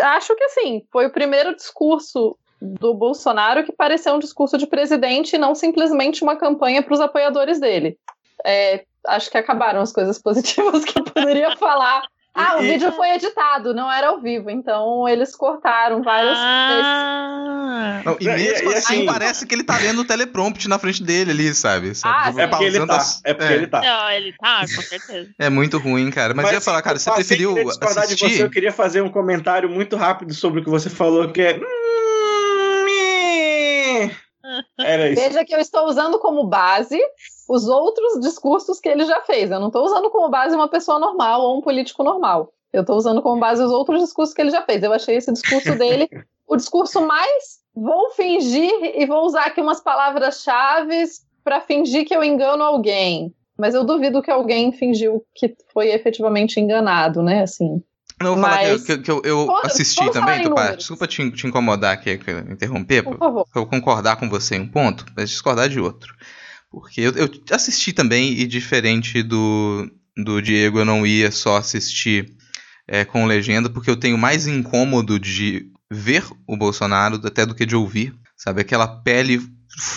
acho 0.03 0.36
que 0.36 0.43
assim, 0.45 0.82
foi 0.91 1.05
o 1.05 1.11
primeiro 1.11 1.55
discurso 1.55 2.36
do 2.62 2.93
Bolsonaro 2.93 3.64
que 3.64 3.72
pareceu 3.72 4.16
um 4.16 4.20
discurso 4.20 4.58
de 4.58 4.68
presidente 4.68 5.36
e 5.36 5.39
não 5.39 5.53
simplesmente 5.53 6.24
uma 6.24 6.36
campanha 6.36 6.82
para 6.82 6.93
os 6.93 6.99
apoiadores 6.99 7.60
dele. 7.60 7.97
É, 8.45 8.84
acho 9.08 9.30
que 9.30 9.38
acabaram 9.38 9.82
as 9.82 9.91
coisas 9.91 10.18
positivas 10.22 10.84
que 10.84 10.99
eu 10.99 11.03
poderia 11.03 11.55
falar. 11.58 12.03
Ah, 12.34 12.58
o 12.60 12.64
e... 12.64 12.70
vídeo 12.70 12.91
foi 12.91 13.10
editado, 13.10 13.74
não 13.74 13.91
era 13.91 14.10
ao 14.10 14.22
vivo, 14.22 14.51
então 14.51 15.10
eles 15.10 15.36
cortaram 15.36 16.03
várias 16.03 16.38
ah. 16.38 18.01
Não, 18.05 18.16
e 18.20 18.26
mesmo 18.26 18.72
e, 18.72 18.76
assim, 18.76 19.08
parece 19.08 19.45
que 19.47 19.55
ele 19.55 19.64
tá 19.64 19.76
lendo 19.78 20.01
o 20.01 20.05
teleprompter 20.05 20.70
na 20.70 20.78
frente 20.78 21.01
dele 21.01 21.32
ali, 21.32 21.53
sabe? 21.55 21.95
sabe? 21.95 22.39
Ah, 22.39 22.43
é 22.43 22.47
porque 22.47 22.64
ele 22.66 22.86
tá. 22.86 22.95
As... 22.95 23.22
É 23.24 23.34
porque 23.34 23.53
é. 23.53 23.55
ele 23.55 23.68
tá. 23.68 23.82
Não, 23.82 24.12
ele 24.12 24.34
tá, 24.34 24.60
com 24.62 24.82
certeza. 24.84 25.30
É 25.39 25.49
muito 25.49 25.80
ruim, 25.80 26.12
cara. 26.12 26.36
Mas, 26.36 26.43
Mas 26.43 26.51
eu 26.53 26.58
ia 26.58 26.62
falar, 26.62 26.82
cara, 26.84 26.99
você 26.99 27.12
preferiu 27.12 27.55
assistir... 27.58 28.28
De 28.28 28.36
você, 28.36 28.43
eu 28.43 28.51
queria 28.51 28.72
fazer 28.72 29.01
um 29.01 29.10
comentário 29.10 29.68
muito 29.68 29.95
rápido 29.95 30.32
sobre 30.34 30.60
o 30.62 30.64
que 30.64 30.70
você 30.70 30.91
falou, 30.91 31.32
que 31.32 31.41
é... 31.41 31.60
Era 34.80 35.10
isso. 35.10 35.22
Veja 35.22 35.45
que 35.45 35.53
eu 35.53 35.60
estou 35.60 35.86
usando 35.88 36.20
como 36.20 36.45
base 36.45 36.99
os 37.49 37.68
outros 37.68 38.20
discursos 38.20 38.80
que 38.80 38.89
ele 38.89 39.05
já 39.05 39.22
fez. 39.22 39.51
Eu 39.51 39.60
não 39.60 39.68
estou 39.68 39.84
usando 39.84 40.10
como 40.10 40.30
base 40.30 40.55
uma 40.55 40.68
pessoa 40.68 40.99
normal 40.99 41.41
ou 41.41 41.58
um 41.58 41.62
político 41.62 42.03
normal. 42.03 42.53
Eu 42.72 42.82
estou 42.82 42.97
usando 42.97 43.22
como 43.22 43.39
base 43.39 43.64
os 43.64 43.72
outros 43.72 44.01
discursos 44.01 44.36
que 44.36 44.41
ele 44.41 44.51
já 44.51 44.62
fez. 44.62 44.84
Eu 44.84 44.93
achei 44.93 45.16
esse 45.16 45.32
discurso 45.32 45.76
dele 45.78 46.10
o 46.47 46.55
discurso 46.55 47.01
mais. 47.01 47.60
Vou 47.76 48.12
fingir 48.12 48.72
e 48.95 49.05
vou 49.05 49.26
usar 49.26 49.45
aqui 49.45 49.62
umas 49.62 49.80
palavras-chave 49.80 51.03
para 51.43 51.62
fingir 51.62 52.05
que 52.05 52.16
eu 52.16 52.24
engano 52.24 52.64
alguém. 52.64 53.34
Mas 53.58 53.74
eu 53.74 53.84
duvido 53.84 54.22
que 54.22 54.30
alguém 54.30 54.72
fingiu 54.72 55.26
que 55.34 55.55
foi 55.74 55.89
efetivamente 55.89 56.60
enganado, 56.60 57.24
né? 57.24 57.41
Assim. 57.41 57.82
Não, 58.22 58.34
vou 58.34 58.43
falar 58.43 58.63
Mas... 58.63 58.84
que, 58.84 58.97
que, 58.97 59.11
eu, 59.11 59.22
eu 59.24 59.55
assisti 59.57 60.11
também, 60.11 60.41
Tupá. 60.41 60.76
Desculpa 60.76 61.07
te, 61.07 61.30
te, 61.32 61.45
incomodar 61.45 61.93
aqui, 61.93 62.20
interromper. 62.49 63.03
Por 63.03 63.18
favor. 63.18 63.47
Pra 63.51 63.61
eu 63.61 63.65
concordar 63.65 64.15
com 64.15 64.28
você 64.28 64.55
em 64.55 64.61
um 64.61 64.68
ponto, 64.68 65.05
mas 65.15 65.30
discordar 65.30 65.70
de 65.70 65.80
outro. 65.80 66.15
Porque 66.72 67.01
eu, 67.01 67.11
eu 67.11 67.30
assisti 67.51 67.93
também, 67.93 68.34
e 68.34 68.47
diferente 68.47 69.22
do, 69.22 69.89
do 70.15 70.41
Diego, 70.41 70.80
eu 70.80 70.86
não 70.86 71.05
ia 71.05 71.32
só 71.32 71.57
assistir 71.57 72.36
é, 72.88 73.05
com 73.05 73.26
legenda, 73.26 73.70
porque 73.70 73.89
eu 73.89 73.97
tenho 73.97 74.18
mais 74.18 74.47
incômodo 74.47 75.20
de 75.20 75.72
ver 75.89 76.24
o 76.47 76.57
Bolsonaro 76.57 77.22
até 77.24 77.45
do 77.45 77.55
que 77.55 77.65
de 77.65 77.76
ouvir. 77.76 78.15
Sabe, 78.36 78.61
aquela 78.61 78.88
pele 78.88 79.41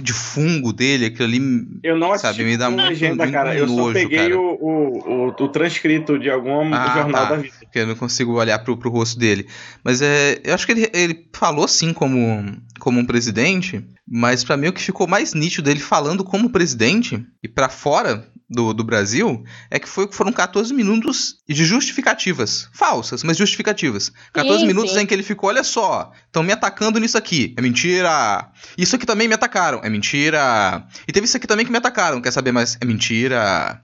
de 0.02 0.12
fungo 0.12 0.72
dele, 0.72 1.06
aquilo 1.06 1.24
ali. 1.24 1.40
Eu 1.82 1.96
não 1.96 2.12
assisti 2.12 2.36
sabe, 2.36 2.44
me 2.44 2.56
dá 2.56 2.70
muito, 2.70 2.88
legenda, 2.88 3.24
muito 3.24 3.32
cara. 3.32 3.56
Eu 3.56 3.66
nojo, 3.66 3.84
só 3.84 3.92
peguei 3.92 4.32
o, 4.32 4.58
o, 4.60 5.26
o, 5.28 5.48
transcrito 5.48 6.18
de 6.18 6.28
algum 6.28 6.72
ah, 6.74 6.92
jornal 6.94 7.22
tá. 7.22 7.30
da 7.30 7.36
vida. 7.36 7.54
Porque 7.60 7.78
eu 7.78 7.86
não 7.86 7.94
consigo 7.94 8.38
olhar 8.38 8.58
pro, 8.58 8.76
pro 8.76 8.90
rosto 8.90 9.18
dele. 9.18 9.46
Mas 9.82 10.02
é. 10.02 10.38
Eu 10.44 10.54
acho 10.54 10.66
que 10.66 10.72
ele, 10.72 10.90
ele 10.92 11.28
falou 11.32 11.66
sim 11.66 11.94
como, 11.94 12.60
como 12.78 13.00
um 13.00 13.06
presidente, 13.06 13.82
mas 14.10 14.42
para 14.42 14.56
mim 14.56 14.66
o 14.66 14.72
que 14.72 14.82
ficou 14.82 15.06
mais 15.06 15.34
nítido 15.34 15.66
dele 15.66 15.78
falando 15.78 16.24
como 16.24 16.50
presidente 16.50 17.24
e 17.40 17.48
para 17.48 17.68
fora 17.68 18.28
do, 18.50 18.74
do 18.74 18.82
Brasil 18.82 19.44
é 19.70 19.78
que 19.78 19.88
foi, 19.88 20.10
foram 20.10 20.32
14 20.32 20.74
minutos 20.74 21.36
de 21.48 21.64
justificativas. 21.64 22.68
Falsas, 22.72 23.22
mas 23.22 23.36
justificativas. 23.36 24.12
14 24.32 24.60
sim, 24.60 24.66
minutos 24.66 24.94
sim. 24.94 25.00
em 25.00 25.06
que 25.06 25.14
ele 25.14 25.22
ficou, 25.22 25.48
olha 25.48 25.62
só, 25.62 26.10
estão 26.26 26.42
me 26.42 26.52
atacando 26.52 26.98
nisso 26.98 27.16
aqui. 27.16 27.54
É 27.56 27.62
mentira. 27.62 28.50
Isso 28.76 28.96
aqui 28.96 29.06
também 29.06 29.28
me 29.28 29.34
atacaram. 29.34 29.80
É 29.84 29.88
mentira. 29.88 30.84
E 31.06 31.12
teve 31.12 31.26
isso 31.26 31.36
aqui 31.36 31.46
também 31.46 31.64
que 31.64 31.70
me 31.70 31.78
atacaram. 31.78 32.20
Quer 32.20 32.32
saber 32.32 32.50
mais? 32.50 32.76
É 32.80 32.84
mentira. 32.84 33.80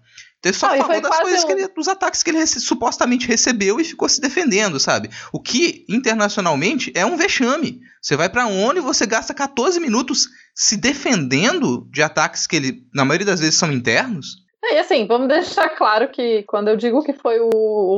Ele 0.46 0.54
só 0.54 0.66
ah, 0.66 0.76
falou 0.76 1.00
das 1.00 1.18
coisas 1.18 1.42
um... 1.42 1.46
que 1.48 1.52
ele, 1.52 1.68
dos 1.68 1.88
ataques 1.88 2.22
que 2.22 2.30
ele 2.30 2.38
rece 2.38 2.60
supostamente 2.60 3.26
recebeu 3.26 3.80
e 3.80 3.84
ficou 3.84 4.08
se 4.08 4.20
defendendo, 4.20 4.78
sabe? 4.78 5.10
O 5.32 5.40
que 5.40 5.84
internacionalmente 5.88 6.92
é 6.94 7.04
um 7.04 7.16
vexame. 7.16 7.80
Você 8.00 8.16
vai 8.16 8.28
pra 8.28 8.46
ONU 8.46 8.78
e 8.78 8.80
você 8.80 9.04
gasta 9.06 9.34
14 9.34 9.80
minutos 9.80 10.28
se 10.54 10.76
defendendo 10.76 11.88
de 11.90 12.00
ataques 12.00 12.46
que 12.46 12.54
ele, 12.54 12.82
na 12.94 13.04
maioria 13.04 13.26
das 13.26 13.40
vezes, 13.40 13.56
são 13.56 13.72
internos. 13.72 14.46
É, 14.64 14.76
e 14.76 14.78
assim, 14.78 15.04
vamos 15.06 15.28
deixar 15.28 15.68
claro 15.70 16.08
que 16.08 16.44
quando 16.44 16.68
eu 16.68 16.76
digo 16.76 17.02
que 17.02 17.12
foi 17.12 17.40
o, 17.40 17.50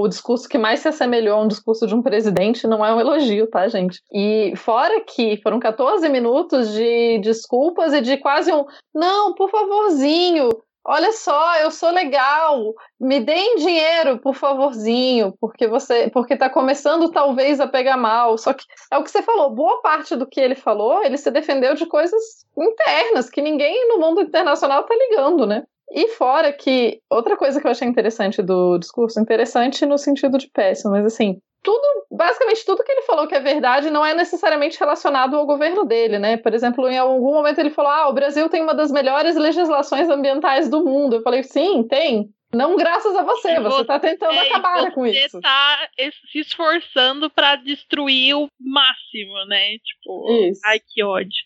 o, 0.02 0.08
discurso 0.08 0.48
que 0.48 0.58
mais 0.58 0.80
se 0.80 0.88
assemelhou 0.88 1.38
a 1.38 1.42
um 1.42 1.48
discurso 1.48 1.86
de 1.86 1.94
um 1.94 2.02
presidente, 2.02 2.66
não 2.66 2.84
é 2.84 2.94
um 2.94 3.00
elogio, 3.00 3.46
tá, 3.46 3.68
gente? 3.68 4.00
E 4.12 4.54
fora 4.56 5.02
que 5.02 5.38
foram 5.42 5.60
14 5.60 6.08
minutos 6.08 6.72
de 6.72 7.18
desculpas 7.18 7.92
e 7.92 8.00
de 8.00 8.16
quase 8.16 8.52
um 8.52 8.64
não, 8.94 9.34
por 9.34 9.50
favorzinho, 9.50 10.48
olha 10.88 11.12
só, 11.12 11.56
eu 11.56 11.70
sou 11.70 11.90
legal, 11.90 12.74
me 12.98 13.20
deem 13.20 13.56
dinheiro, 13.56 14.18
por 14.18 14.34
favorzinho, 14.34 15.34
porque 15.38 15.68
você, 15.68 16.08
porque 16.10 16.34
tá 16.34 16.48
começando 16.48 17.10
talvez 17.10 17.60
a 17.60 17.68
pegar 17.68 17.98
mal. 17.98 18.38
Só 18.38 18.54
que 18.54 18.64
é 18.90 18.96
o 18.96 19.04
que 19.04 19.10
você 19.10 19.22
falou, 19.22 19.50
boa 19.50 19.82
parte 19.82 20.16
do 20.16 20.26
que 20.26 20.40
ele 20.40 20.54
falou, 20.54 21.04
ele 21.04 21.18
se 21.18 21.30
defendeu 21.30 21.74
de 21.74 21.84
coisas 21.84 22.46
internas 22.56 23.28
que 23.28 23.42
ninguém 23.42 23.86
no 23.88 23.98
mundo 23.98 24.22
internacional 24.22 24.84
tá 24.84 24.94
ligando, 24.94 25.46
né? 25.46 25.64
E 25.90 26.08
fora 26.08 26.52
que 26.52 27.00
outra 27.10 27.36
coisa 27.36 27.60
que 27.60 27.66
eu 27.66 27.70
achei 27.70 27.86
interessante 27.86 28.42
do 28.42 28.78
discurso, 28.78 29.20
interessante 29.20 29.84
no 29.84 29.98
sentido 29.98 30.38
de 30.38 30.48
péssimo, 30.48 30.92
mas 30.92 31.04
assim, 31.04 31.38
tudo, 31.62 32.06
basicamente 32.10 32.64
tudo 32.64 32.84
que 32.84 32.92
ele 32.92 33.02
falou 33.02 33.26
que 33.26 33.34
é 33.34 33.40
verdade 33.40 33.90
não 33.90 34.04
é 34.04 34.14
necessariamente 34.14 34.78
relacionado 34.78 35.36
ao 35.36 35.46
governo 35.46 35.84
dele, 35.84 36.18
né? 36.18 36.36
Por 36.36 36.54
exemplo, 36.54 36.88
em 36.88 36.98
algum 36.98 37.32
momento 37.32 37.58
ele 37.58 37.70
falou: 37.70 37.90
"Ah, 37.90 38.08
o 38.08 38.12
Brasil 38.12 38.48
tem 38.48 38.62
uma 38.62 38.74
das 38.74 38.90
melhores 38.90 39.36
legislações 39.36 40.08
ambientais 40.08 40.68
do 40.68 40.84
mundo". 40.84 41.16
Eu 41.16 41.22
falei: 41.22 41.42
"Sim, 41.42 41.86
tem". 41.88 42.30
Não 42.52 42.76
graças 42.76 43.14
a 43.14 43.22
você, 43.22 43.60
você 43.60 43.82
está 43.82 44.00
tentando 44.00 44.32
é, 44.32 44.48
acabar 44.48 44.90
com 44.92 45.06
isso. 45.06 45.32
Você 45.32 45.40
tá 45.40 45.88
se 46.32 46.38
esforçando 46.38 47.28
para 47.28 47.56
destruir 47.56 48.34
o 48.34 48.48
máximo, 48.58 49.44
né? 49.46 49.76
Tipo, 49.84 50.48
isso. 50.48 50.60
ai 50.64 50.80
que 50.80 51.04
ódio. 51.04 51.44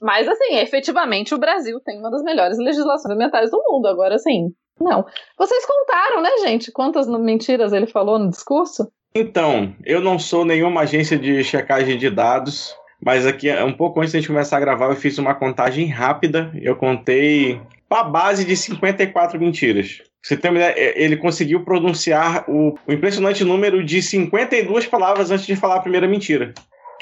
Mas 0.00 0.28
assim, 0.28 0.56
efetivamente 0.58 1.34
o 1.34 1.38
Brasil 1.38 1.80
tem 1.80 1.98
uma 1.98 2.10
das 2.10 2.22
melhores 2.22 2.58
legislações 2.58 3.12
ambientais 3.12 3.50
do 3.50 3.60
mundo. 3.68 3.86
Agora, 3.86 4.14
assim, 4.14 4.54
não. 4.80 5.04
Vocês 5.36 5.66
contaram, 5.66 6.20
né, 6.20 6.30
gente, 6.42 6.70
quantas 6.70 7.08
mentiras 7.08 7.72
ele 7.72 7.86
falou 7.86 8.18
no 8.18 8.30
discurso? 8.30 8.90
Então, 9.16 9.72
eu 9.84 10.00
não 10.00 10.18
sou 10.18 10.44
nenhuma 10.44 10.80
agência 10.80 11.16
de 11.16 11.44
checagem 11.44 11.96
de 11.96 12.10
dados, 12.10 12.74
mas 13.00 13.24
aqui, 13.24 13.48
um 13.62 13.72
pouco 13.72 14.00
antes 14.00 14.10
de 14.10 14.18
a 14.18 14.20
gente 14.20 14.28
começar 14.28 14.56
a 14.56 14.60
gravar, 14.60 14.86
eu 14.86 14.96
fiz 14.96 15.18
uma 15.18 15.36
contagem 15.36 15.86
rápida. 15.86 16.50
Eu 16.60 16.74
contei 16.74 17.60
a 17.88 18.02
base 18.02 18.44
de 18.44 18.56
54 18.56 19.38
mentiras. 19.38 20.02
Você 20.20 20.36
tem 20.36 20.50
uma 20.50 20.58
ideia, 20.58 20.74
é, 20.76 21.00
ele 21.00 21.16
conseguiu 21.16 21.64
pronunciar 21.64 22.44
o, 22.48 22.76
o 22.88 22.92
impressionante 22.92 23.44
número 23.44 23.84
de 23.84 24.02
52 24.02 24.86
palavras 24.86 25.30
antes 25.30 25.46
de 25.46 25.54
falar 25.54 25.76
a 25.76 25.80
primeira 25.80 26.08
mentira. 26.08 26.52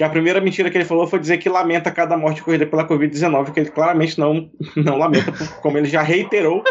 Que 0.02 0.06
a 0.06 0.10
primeira 0.10 0.40
mentira 0.40 0.68
que 0.68 0.76
ele 0.76 0.84
falou 0.84 1.06
foi 1.06 1.20
dizer 1.20 1.38
que 1.38 1.48
lamenta 1.48 1.88
cada 1.88 2.16
morte 2.16 2.42
ocorrida 2.42 2.66
pela 2.66 2.84
Covid-19, 2.84 3.52
que 3.52 3.60
ele 3.60 3.70
claramente 3.70 4.18
não, 4.18 4.50
não 4.74 4.98
lamenta, 4.98 5.30
como 5.62 5.78
ele 5.78 5.86
já 5.86 6.02
reiterou 6.02 6.64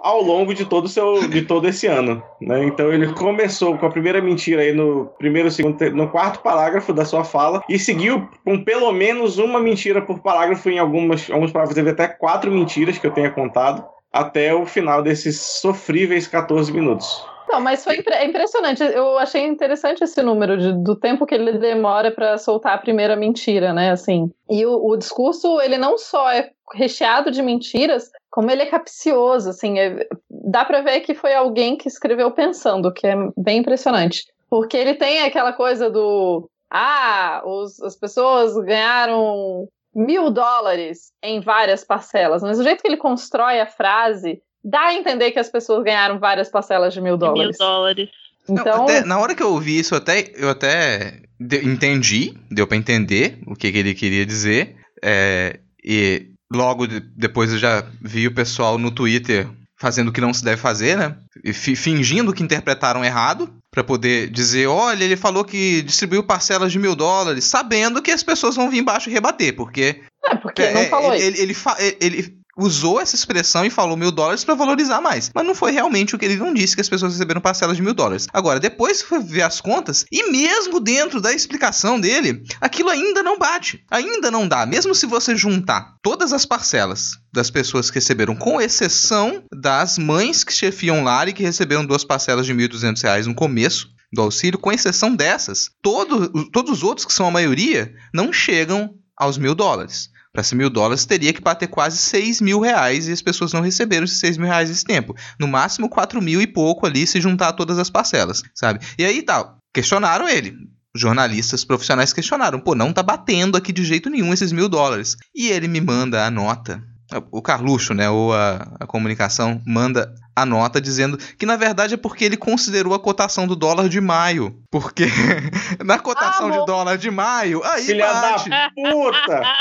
ao 0.00 0.22
longo 0.22 0.54
de 0.54 0.64
todo, 0.64 0.88
seu, 0.88 1.28
de 1.28 1.42
todo 1.42 1.68
esse 1.68 1.86
ano. 1.86 2.22
Né? 2.40 2.64
Então 2.64 2.90
ele 2.90 3.12
começou 3.12 3.76
com 3.76 3.84
a 3.84 3.90
primeira 3.90 4.22
mentira 4.22 4.62
aí 4.62 4.72
no 4.72 5.10
primeiro, 5.18 5.50
segundo, 5.50 5.90
no 5.90 6.08
quarto 6.08 6.40
parágrafo 6.40 6.94
da 6.94 7.04
sua 7.04 7.22
fala 7.22 7.62
e 7.68 7.78
seguiu 7.78 8.26
com 8.46 8.64
pelo 8.64 8.90
menos 8.92 9.36
uma 9.36 9.60
mentira 9.60 10.00
por 10.00 10.20
parágrafo 10.20 10.70
em 10.70 10.78
algumas, 10.78 11.28
algumas 11.28 11.52
palavras, 11.52 11.74
teve 11.74 11.90
até 11.90 12.08
quatro 12.08 12.50
mentiras 12.50 12.96
que 12.96 13.06
eu 13.06 13.10
tenha 13.10 13.30
contado 13.30 13.84
até 14.10 14.54
o 14.54 14.64
final 14.64 15.02
desses 15.02 15.38
sofríveis 15.38 16.26
14 16.26 16.72
minutos. 16.72 17.28
Não, 17.50 17.60
mas 17.60 17.82
foi 17.82 17.96
impre 17.96 18.24
impressionante. 18.24 18.80
Eu 18.80 19.18
achei 19.18 19.44
interessante 19.44 20.04
esse 20.04 20.22
número 20.22 20.56
de, 20.56 20.72
do 20.72 20.94
tempo 20.94 21.26
que 21.26 21.34
ele 21.34 21.58
demora 21.58 22.12
para 22.12 22.38
soltar 22.38 22.74
a 22.74 22.78
primeira 22.78 23.16
mentira, 23.16 23.72
né? 23.72 23.90
Assim. 23.90 24.30
E 24.48 24.64
o, 24.64 24.86
o, 24.86 24.96
discurso, 24.96 25.60
ele 25.60 25.76
não 25.76 25.98
só 25.98 26.30
é 26.30 26.50
recheado 26.72 27.28
de 27.28 27.42
mentiras, 27.42 28.08
como 28.30 28.52
ele 28.52 28.62
é 28.62 28.66
capcioso, 28.66 29.50
assim. 29.50 29.80
É, 29.80 30.06
dá 30.30 30.64
para 30.64 30.80
ver 30.80 31.00
que 31.00 31.12
foi 31.12 31.34
alguém 31.34 31.76
que 31.76 31.88
escreveu 31.88 32.30
pensando, 32.30 32.92
que 32.92 33.04
é 33.04 33.16
bem 33.36 33.58
impressionante. 33.58 34.26
Porque 34.48 34.76
ele 34.76 34.94
tem 34.94 35.22
aquela 35.22 35.52
coisa 35.52 35.90
do. 35.90 36.48
Ah, 36.70 37.42
os, 37.44 37.82
as 37.82 37.96
pessoas 37.96 38.54
ganharam 38.64 39.66
mil 39.92 40.30
dólares 40.30 41.10
em 41.20 41.40
várias 41.40 41.82
parcelas. 41.82 42.42
Mas 42.42 42.60
o 42.60 42.62
jeito 42.62 42.80
que 42.80 42.86
ele 42.86 42.96
constrói 42.96 43.60
a 43.60 43.66
frase 43.66 44.40
dá 44.64 44.86
a 44.86 44.94
entender 44.94 45.30
que 45.32 45.38
as 45.38 45.48
pessoas 45.48 45.82
ganharam 45.84 46.18
várias 46.18 46.48
parcelas 46.48 46.92
de 46.92 47.00
mil 47.00 47.16
dólares. 47.16 47.56
Mil 47.58 47.68
dólares. 47.68 48.08
Então, 48.48 48.78
Não, 48.78 48.84
até, 48.84 49.04
na 49.04 49.18
hora 49.18 49.34
que 49.34 49.42
eu 49.42 49.52
ouvi 49.52 49.78
isso, 49.78 49.94
até, 49.94 50.32
eu 50.34 50.50
até 50.50 51.22
de, 51.38 51.64
entendi, 51.64 52.34
deu 52.50 52.66
para 52.66 52.76
entender 52.76 53.38
o 53.46 53.54
que, 53.54 53.70
que, 53.70 53.78
ele 53.78 53.94
queria 53.94 54.26
dizer. 54.26 54.76
É, 55.02 55.60
e 55.84 56.30
logo 56.52 56.86
de, 56.86 57.00
depois 57.00 57.52
eu 57.52 57.58
já 57.58 57.86
vi 58.00 58.26
o 58.26 58.34
pessoal 58.34 58.76
no 58.76 58.90
Twitter 58.90 59.48
fazendo 59.76 60.08
o 60.08 60.12
que 60.12 60.20
não 60.20 60.34
se 60.34 60.44
deve 60.44 60.60
fazer, 60.60 60.96
né? 60.96 61.16
E 61.42 61.54
fingindo 61.54 62.34
que 62.34 62.42
interpretaram 62.42 63.02
errado 63.02 63.50
para 63.70 63.82
poder 63.82 64.28
dizer, 64.28 64.66
olha, 64.66 65.02
ele 65.02 65.16
falou 65.16 65.42
que 65.42 65.80
distribuiu 65.80 66.22
parcelas 66.22 66.70
de 66.70 66.78
mil 66.78 66.94
dólares, 66.94 67.44
sabendo 67.44 68.02
que 68.02 68.10
as 68.10 68.22
pessoas 68.22 68.56
vão 68.56 68.68
vir 68.68 68.80
embaixo 68.80 69.08
e 69.08 69.12
rebater, 69.12 69.56
porque 69.56 70.02
é 70.22 70.36
porque 70.36 70.62
é, 70.62 70.74
não 70.74 70.84
falou 70.84 71.14
ele, 71.14 71.28
isso. 71.50 71.68
Ele, 71.78 71.96
ele, 72.00 72.16
ele, 72.18 72.39
usou 72.60 73.00
essa 73.00 73.14
expressão 73.14 73.64
e 73.64 73.70
falou 73.70 73.96
mil 73.96 74.12
dólares 74.12 74.44
para 74.44 74.54
valorizar 74.54 75.00
mais. 75.00 75.30
Mas 75.34 75.46
não 75.46 75.54
foi 75.54 75.72
realmente 75.72 76.14
o 76.14 76.18
que 76.18 76.24
ele 76.24 76.36
não 76.36 76.52
disse 76.52 76.74
que 76.74 76.80
as 76.80 76.88
pessoas 76.88 77.12
receberam 77.12 77.40
parcelas 77.40 77.76
de 77.76 77.82
mil 77.82 77.94
dólares. 77.94 78.26
Agora, 78.32 78.60
depois 78.60 79.02
foi 79.02 79.20
ver 79.20 79.42
as 79.42 79.60
contas 79.60 80.04
e 80.10 80.30
mesmo 80.30 80.80
dentro 80.80 81.20
da 81.20 81.32
explicação 81.32 82.00
dele, 82.00 82.42
aquilo 82.60 82.90
ainda 82.90 83.22
não 83.22 83.38
bate. 83.38 83.84
Ainda 83.90 84.30
não 84.30 84.46
dá. 84.46 84.66
Mesmo 84.66 84.94
se 84.94 85.06
você 85.06 85.34
juntar 85.34 85.94
todas 86.02 86.32
as 86.32 86.44
parcelas 86.44 87.12
das 87.32 87.50
pessoas 87.50 87.90
que 87.90 87.96
receberam, 87.96 88.36
com 88.36 88.60
exceção 88.60 89.42
das 89.52 89.98
mães 89.98 90.44
que 90.44 90.52
chefiam 90.52 91.02
lar 91.02 91.28
e 91.28 91.32
que 91.32 91.42
receberam 91.42 91.84
duas 91.84 92.04
parcelas 92.04 92.46
de 92.46 92.52
R$ 92.52 92.68
1.200 92.68 93.26
no 93.26 93.34
começo, 93.34 93.88
do 94.12 94.22
auxílio, 94.22 94.58
com 94.58 94.72
exceção 94.72 95.14
dessas, 95.14 95.70
todo, 95.80 96.50
todos 96.50 96.78
os 96.78 96.82
outros, 96.82 97.06
que 97.06 97.12
são 97.12 97.28
a 97.28 97.30
maioria, 97.30 97.94
não 98.12 98.32
chegam 98.32 98.94
aos 99.16 99.38
mil 99.38 99.54
dólares. 99.54 100.10
Para 100.32 100.44
ser 100.44 100.54
mil 100.54 100.70
dólares, 100.70 101.04
teria 101.04 101.32
que 101.32 101.40
bater 101.40 101.66
quase 101.66 101.96
6 101.98 102.40
mil 102.40 102.60
reais 102.60 103.08
e 103.08 103.12
as 103.12 103.20
pessoas 103.20 103.52
não 103.52 103.60
receberam 103.60 104.04
esses 104.04 104.20
6 104.20 104.38
mil 104.38 104.46
reais 104.46 104.68
nesse 104.68 104.84
tempo. 104.84 105.14
No 105.38 105.48
máximo 105.48 105.88
4 105.88 106.22
mil 106.22 106.40
e 106.40 106.46
pouco 106.46 106.86
ali 106.86 107.06
se 107.06 107.20
juntar 107.20 107.52
todas 107.54 107.78
as 107.78 107.90
parcelas, 107.90 108.42
sabe? 108.54 108.84
E 108.96 109.04
aí 109.04 109.22
tal, 109.22 109.58
questionaram 109.74 110.28
ele. 110.28 110.54
Jornalistas 110.94 111.64
profissionais 111.64 112.12
questionaram, 112.12 112.60
pô, 112.60 112.74
não 112.74 112.92
tá 112.92 113.02
batendo 113.02 113.56
aqui 113.56 113.72
de 113.72 113.84
jeito 113.84 114.10
nenhum 114.10 114.32
esses 114.32 114.52
mil 114.52 114.68
dólares. 114.68 115.16
E 115.34 115.48
ele 115.48 115.68
me 115.68 115.80
manda 115.80 116.24
a 116.24 116.30
nota 116.30 116.82
o 117.30 117.42
Carluxo, 117.42 117.94
né, 117.94 118.08
ou 118.08 118.32
a, 118.32 118.68
a, 118.80 118.86
comunicação, 118.86 119.60
manda 119.66 120.14
a 120.34 120.46
nota 120.46 120.80
dizendo 120.80 121.16
que 121.16 121.44
na 121.44 121.56
verdade 121.56 121.94
é 121.94 121.96
porque 121.96 122.24
ele 122.24 122.36
considerou 122.36 122.94
a 122.94 123.00
cotação 123.00 123.46
do 123.46 123.56
dólar 123.56 123.88
de 123.88 124.00
maio. 124.00 124.62
Porque 124.70 125.04
na 125.84 125.98
cotação 125.98 126.48
ah, 126.48 126.50
de 126.50 126.66
dólar 126.66 126.96
de 126.98 127.10
maio, 127.10 127.62
aí 127.64 127.84
Filha 127.84 128.12
bate. 128.12 128.48
da 128.48 128.70
puta! 128.74 129.42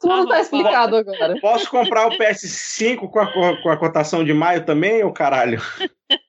Tudo 0.00 0.26
tá 0.28 0.40
explicado 0.40 0.96
agora. 0.96 1.38
Posso 1.40 1.70
comprar 1.70 2.06
o 2.06 2.16
PS5 2.16 3.10
com 3.10 3.20
a, 3.20 3.62
com 3.62 3.68
a 3.68 3.76
cotação 3.76 4.24
de 4.24 4.32
maio 4.32 4.64
também, 4.64 5.04
ô 5.04 5.12
caralho? 5.12 5.60